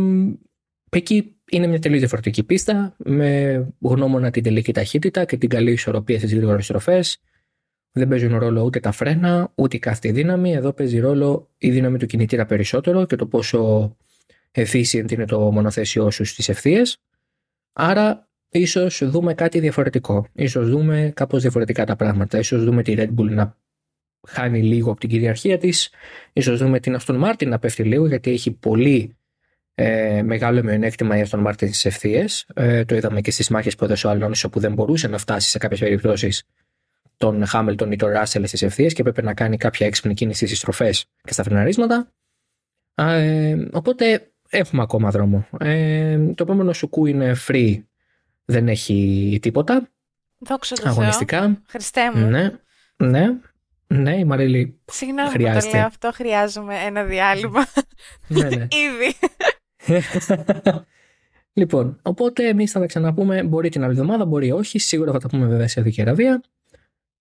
εκεί 0.90 1.37
είναι 1.50 1.66
μια 1.66 1.78
τελείως 1.78 2.00
διαφορετική 2.00 2.42
πίστα 2.42 2.94
με 2.96 3.66
γνώμονα 3.80 4.30
την 4.30 4.42
τελική 4.42 4.72
ταχύτητα 4.72 5.24
και 5.24 5.36
την 5.36 5.48
καλή 5.48 5.72
ισορροπία 5.72 6.18
στις 6.18 6.34
γρήγορες 6.34 6.64
στροφές. 6.64 7.20
Δεν 7.92 8.08
παίζουν 8.08 8.38
ρόλο 8.38 8.62
ούτε 8.62 8.80
τα 8.80 8.92
φρένα, 8.92 9.52
ούτε 9.54 9.76
η 9.76 9.78
κάθε 9.78 10.12
δύναμη. 10.12 10.52
Εδώ 10.52 10.72
παίζει 10.72 10.98
ρόλο 10.98 11.50
η 11.58 11.70
δύναμη 11.70 11.98
του 11.98 12.06
κινητήρα 12.06 12.46
περισσότερο 12.46 13.06
και 13.06 13.16
το 13.16 13.26
πόσο 13.26 13.96
efficient 14.52 15.12
είναι 15.12 15.24
το 15.24 15.40
μονοθέσιό 15.52 16.10
σου 16.10 16.24
στις 16.24 16.48
ευθείες. 16.48 16.98
Άρα 17.72 18.28
ίσως 18.48 19.10
δούμε 19.10 19.34
κάτι 19.34 19.60
διαφορετικό. 19.60 20.26
Ίσως 20.32 20.68
δούμε 20.68 21.12
κάπως 21.14 21.42
διαφορετικά 21.42 21.86
τα 21.86 21.96
πράγματα. 21.96 22.38
Ίσως 22.38 22.64
δούμε 22.64 22.82
τη 22.82 22.94
Red 22.96 23.14
Bull 23.14 23.30
να 23.30 23.56
χάνει 24.28 24.62
λίγο 24.62 24.90
από 24.90 25.00
την 25.00 25.08
κυριαρχία 25.08 25.58
της. 25.58 25.90
Ίσως 26.32 26.58
δούμε 26.58 26.80
την 26.80 26.96
Aston 27.00 27.24
Martin 27.24 27.46
να 27.46 27.58
πέφτει 27.58 27.82
λίγο 27.82 28.06
γιατί 28.06 28.30
έχει 28.30 28.50
πολύ 28.50 29.17
ε, 29.80 30.22
μεγάλο 30.22 30.62
μειονέκτημα 30.62 31.16
για 31.16 31.28
τον 31.28 31.40
Μάρτιν 31.40 31.72
στι 31.72 31.88
ευθείες. 31.88 32.46
Ε, 32.54 32.84
το 32.84 32.94
είδαμε 32.94 33.20
και 33.20 33.30
στις 33.30 33.48
μάχες 33.48 33.74
που 33.74 33.84
έδωσε 33.84 34.06
ο 34.06 34.10
Αλόνσο 34.10 34.48
που 34.48 34.60
δεν 34.60 34.72
μπορούσε 34.72 35.08
να 35.08 35.18
φτάσει 35.18 35.48
σε 35.48 35.58
κάποιες 35.58 35.80
περιπτώσεις 35.80 36.42
τον 37.16 37.46
Χάμελτον 37.46 37.92
ή 37.92 37.96
τον 37.96 38.10
Ράσελ 38.10 38.46
στις 38.46 38.62
ευθείες 38.62 38.92
και 38.92 39.00
έπρεπε 39.00 39.22
να 39.22 39.34
κάνει 39.34 39.56
κάποια 39.56 39.86
έξυπνη 39.86 40.14
κίνηση 40.14 40.46
στις 40.46 40.58
στροφές 40.58 41.06
και 41.22 41.32
στα 41.32 41.42
φρεναρίσματα. 41.42 42.12
Ε, 42.94 43.56
οπότε 43.72 44.32
έχουμε 44.48 44.82
ακόμα 44.82 45.10
δρόμο. 45.10 45.48
Ε, 45.58 46.18
το 46.18 46.42
επόμενο 46.42 46.72
σουκού 46.72 47.06
είναι 47.06 47.36
free. 47.46 47.82
Δεν 48.44 48.68
έχει 48.68 49.38
τίποτα. 49.42 49.88
Δόξα 50.38 50.74
τω 50.74 50.88
Αγωνιστικά. 50.88 51.62
Χριστέ 51.66 52.12
μου. 52.14 52.26
Ναι, 52.26 52.52
ναι. 52.96 53.26
Ναι, 53.86 54.16
η 54.16 54.24
Μαρίλη 54.24 54.80
Συγγνώμη 54.84 55.28
χρειάζεται. 55.28 55.64
που 55.64 55.70
το 55.70 55.76
λέω 55.76 55.86
αυτό, 55.86 56.10
χρειάζομαι 56.14 56.74
ένα 56.86 57.04
διάλειμμα. 57.04 57.66
ναι, 58.28 58.48
ναι. 58.48 58.66
Ήδη. 58.86 59.16
λοιπόν, 61.60 61.98
οπότε 62.02 62.48
εμείς 62.48 62.70
θα 62.70 62.80
τα 62.80 62.86
ξαναπούμε. 62.86 63.42
Μπορεί 63.42 63.68
την 63.68 63.82
άλλη 63.82 63.92
εβδομάδα, 63.92 64.24
μπορεί 64.24 64.50
όχι. 64.50 64.78
Σίγουρα 64.78 65.12
θα 65.12 65.18
τα 65.18 65.28
πούμε 65.28 65.46
βέβαια 65.46 65.68
σε 65.68 65.80
Δική 65.80 66.00
Αραβία. 66.00 66.42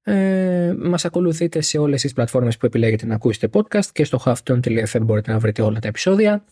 Ε, 0.04 0.76
μας 0.78 1.06
ακολουθείτε 1.06 1.62
σε 1.62 1.78
όλες 1.78 2.02
τις 2.02 2.14
πλατφόρμες 2.14 2.58
που 2.58 2.66
επιλέγετε 2.66 3.06
να 3.06 3.16
ακούσετε 3.16 3.50
podcast 3.54 3.86
και 3.86 4.04
στο 4.04 4.20
halftone.fm 4.26 5.02
μπορείτε 5.02 5.32
να 5.32 5.40
βρείτε 5.40 5.62
όλα 5.62 5.80
τα 5.80 5.88
επεισόδια. 5.88 6.44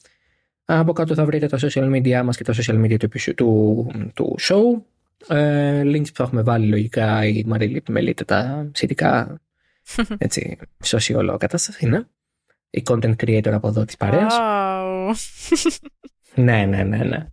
Από 0.65 0.93
κάτω 0.93 1.13
θα 1.13 1.25
βρείτε 1.25 1.47
τα 1.47 1.57
social 1.61 1.91
media 1.91 2.21
μας 2.23 2.37
και 2.37 2.43
τα 2.43 2.53
social 2.53 2.85
media 2.85 2.97
του, 2.97 3.09
του, 3.35 3.87
του 4.13 4.35
show. 4.39 4.81
Ε, 5.27 5.81
links 5.81 6.07
που 6.07 6.15
θα 6.15 6.23
έχουμε 6.23 6.41
βάλει 6.41 6.67
λογικά 6.67 7.25
η 7.25 7.43
Μαρίλη 7.45 7.77
επιμελείται 7.77 8.23
τα 8.23 8.69
σχετικά 8.73 9.41
έτσι, 10.17 10.57
σωσιόλο 10.83 11.37
κατάστασης, 11.37 11.87
ναι. 11.87 11.99
Η 12.69 12.83
content 12.85 13.15
creator 13.15 13.51
από 13.51 13.67
εδώ 13.67 13.85
της 13.85 13.97
παρέας. 13.97 14.37
Wow. 15.05 15.13
Ναι, 16.35 16.65
ναι, 16.65 16.83
ναι, 16.83 16.97
ναι. 16.97 17.27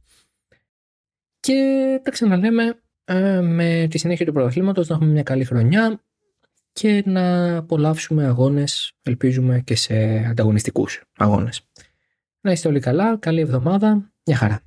Και 1.40 2.01
τα 2.03 2.11
ξαναλέμε 2.11 2.82
ε, 3.05 3.40
με 3.40 3.86
τη 3.90 3.99
συνέχεια 3.99 4.27
του 4.27 4.32
πρωταθλήματος 4.32 4.89
να 4.89 4.94
έχουμε 4.94 5.11
μια 5.11 5.23
καλή 5.23 5.44
χρονιά 5.44 6.01
και 6.73 7.03
να 7.07 7.57
απολαύσουμε 7.57 8.27
αγώνες, 8.27 8.93
ελπίζουμε 9.03 9.61
και 9.61 9.74
σε 9.74 9.94
ανταγωνιστικούς 10.31 11.03
αγώνες. 11.16 11.61
Να 12.40 12.53
είστε 12.53 12.69
όλοι 12.69 12.81
καλά, 12.81 13.16
καλή 13.16 13.40
εβδομάδα, 13.40 14.12
μια 14.27 14.36
χαρά. 14.36 14.62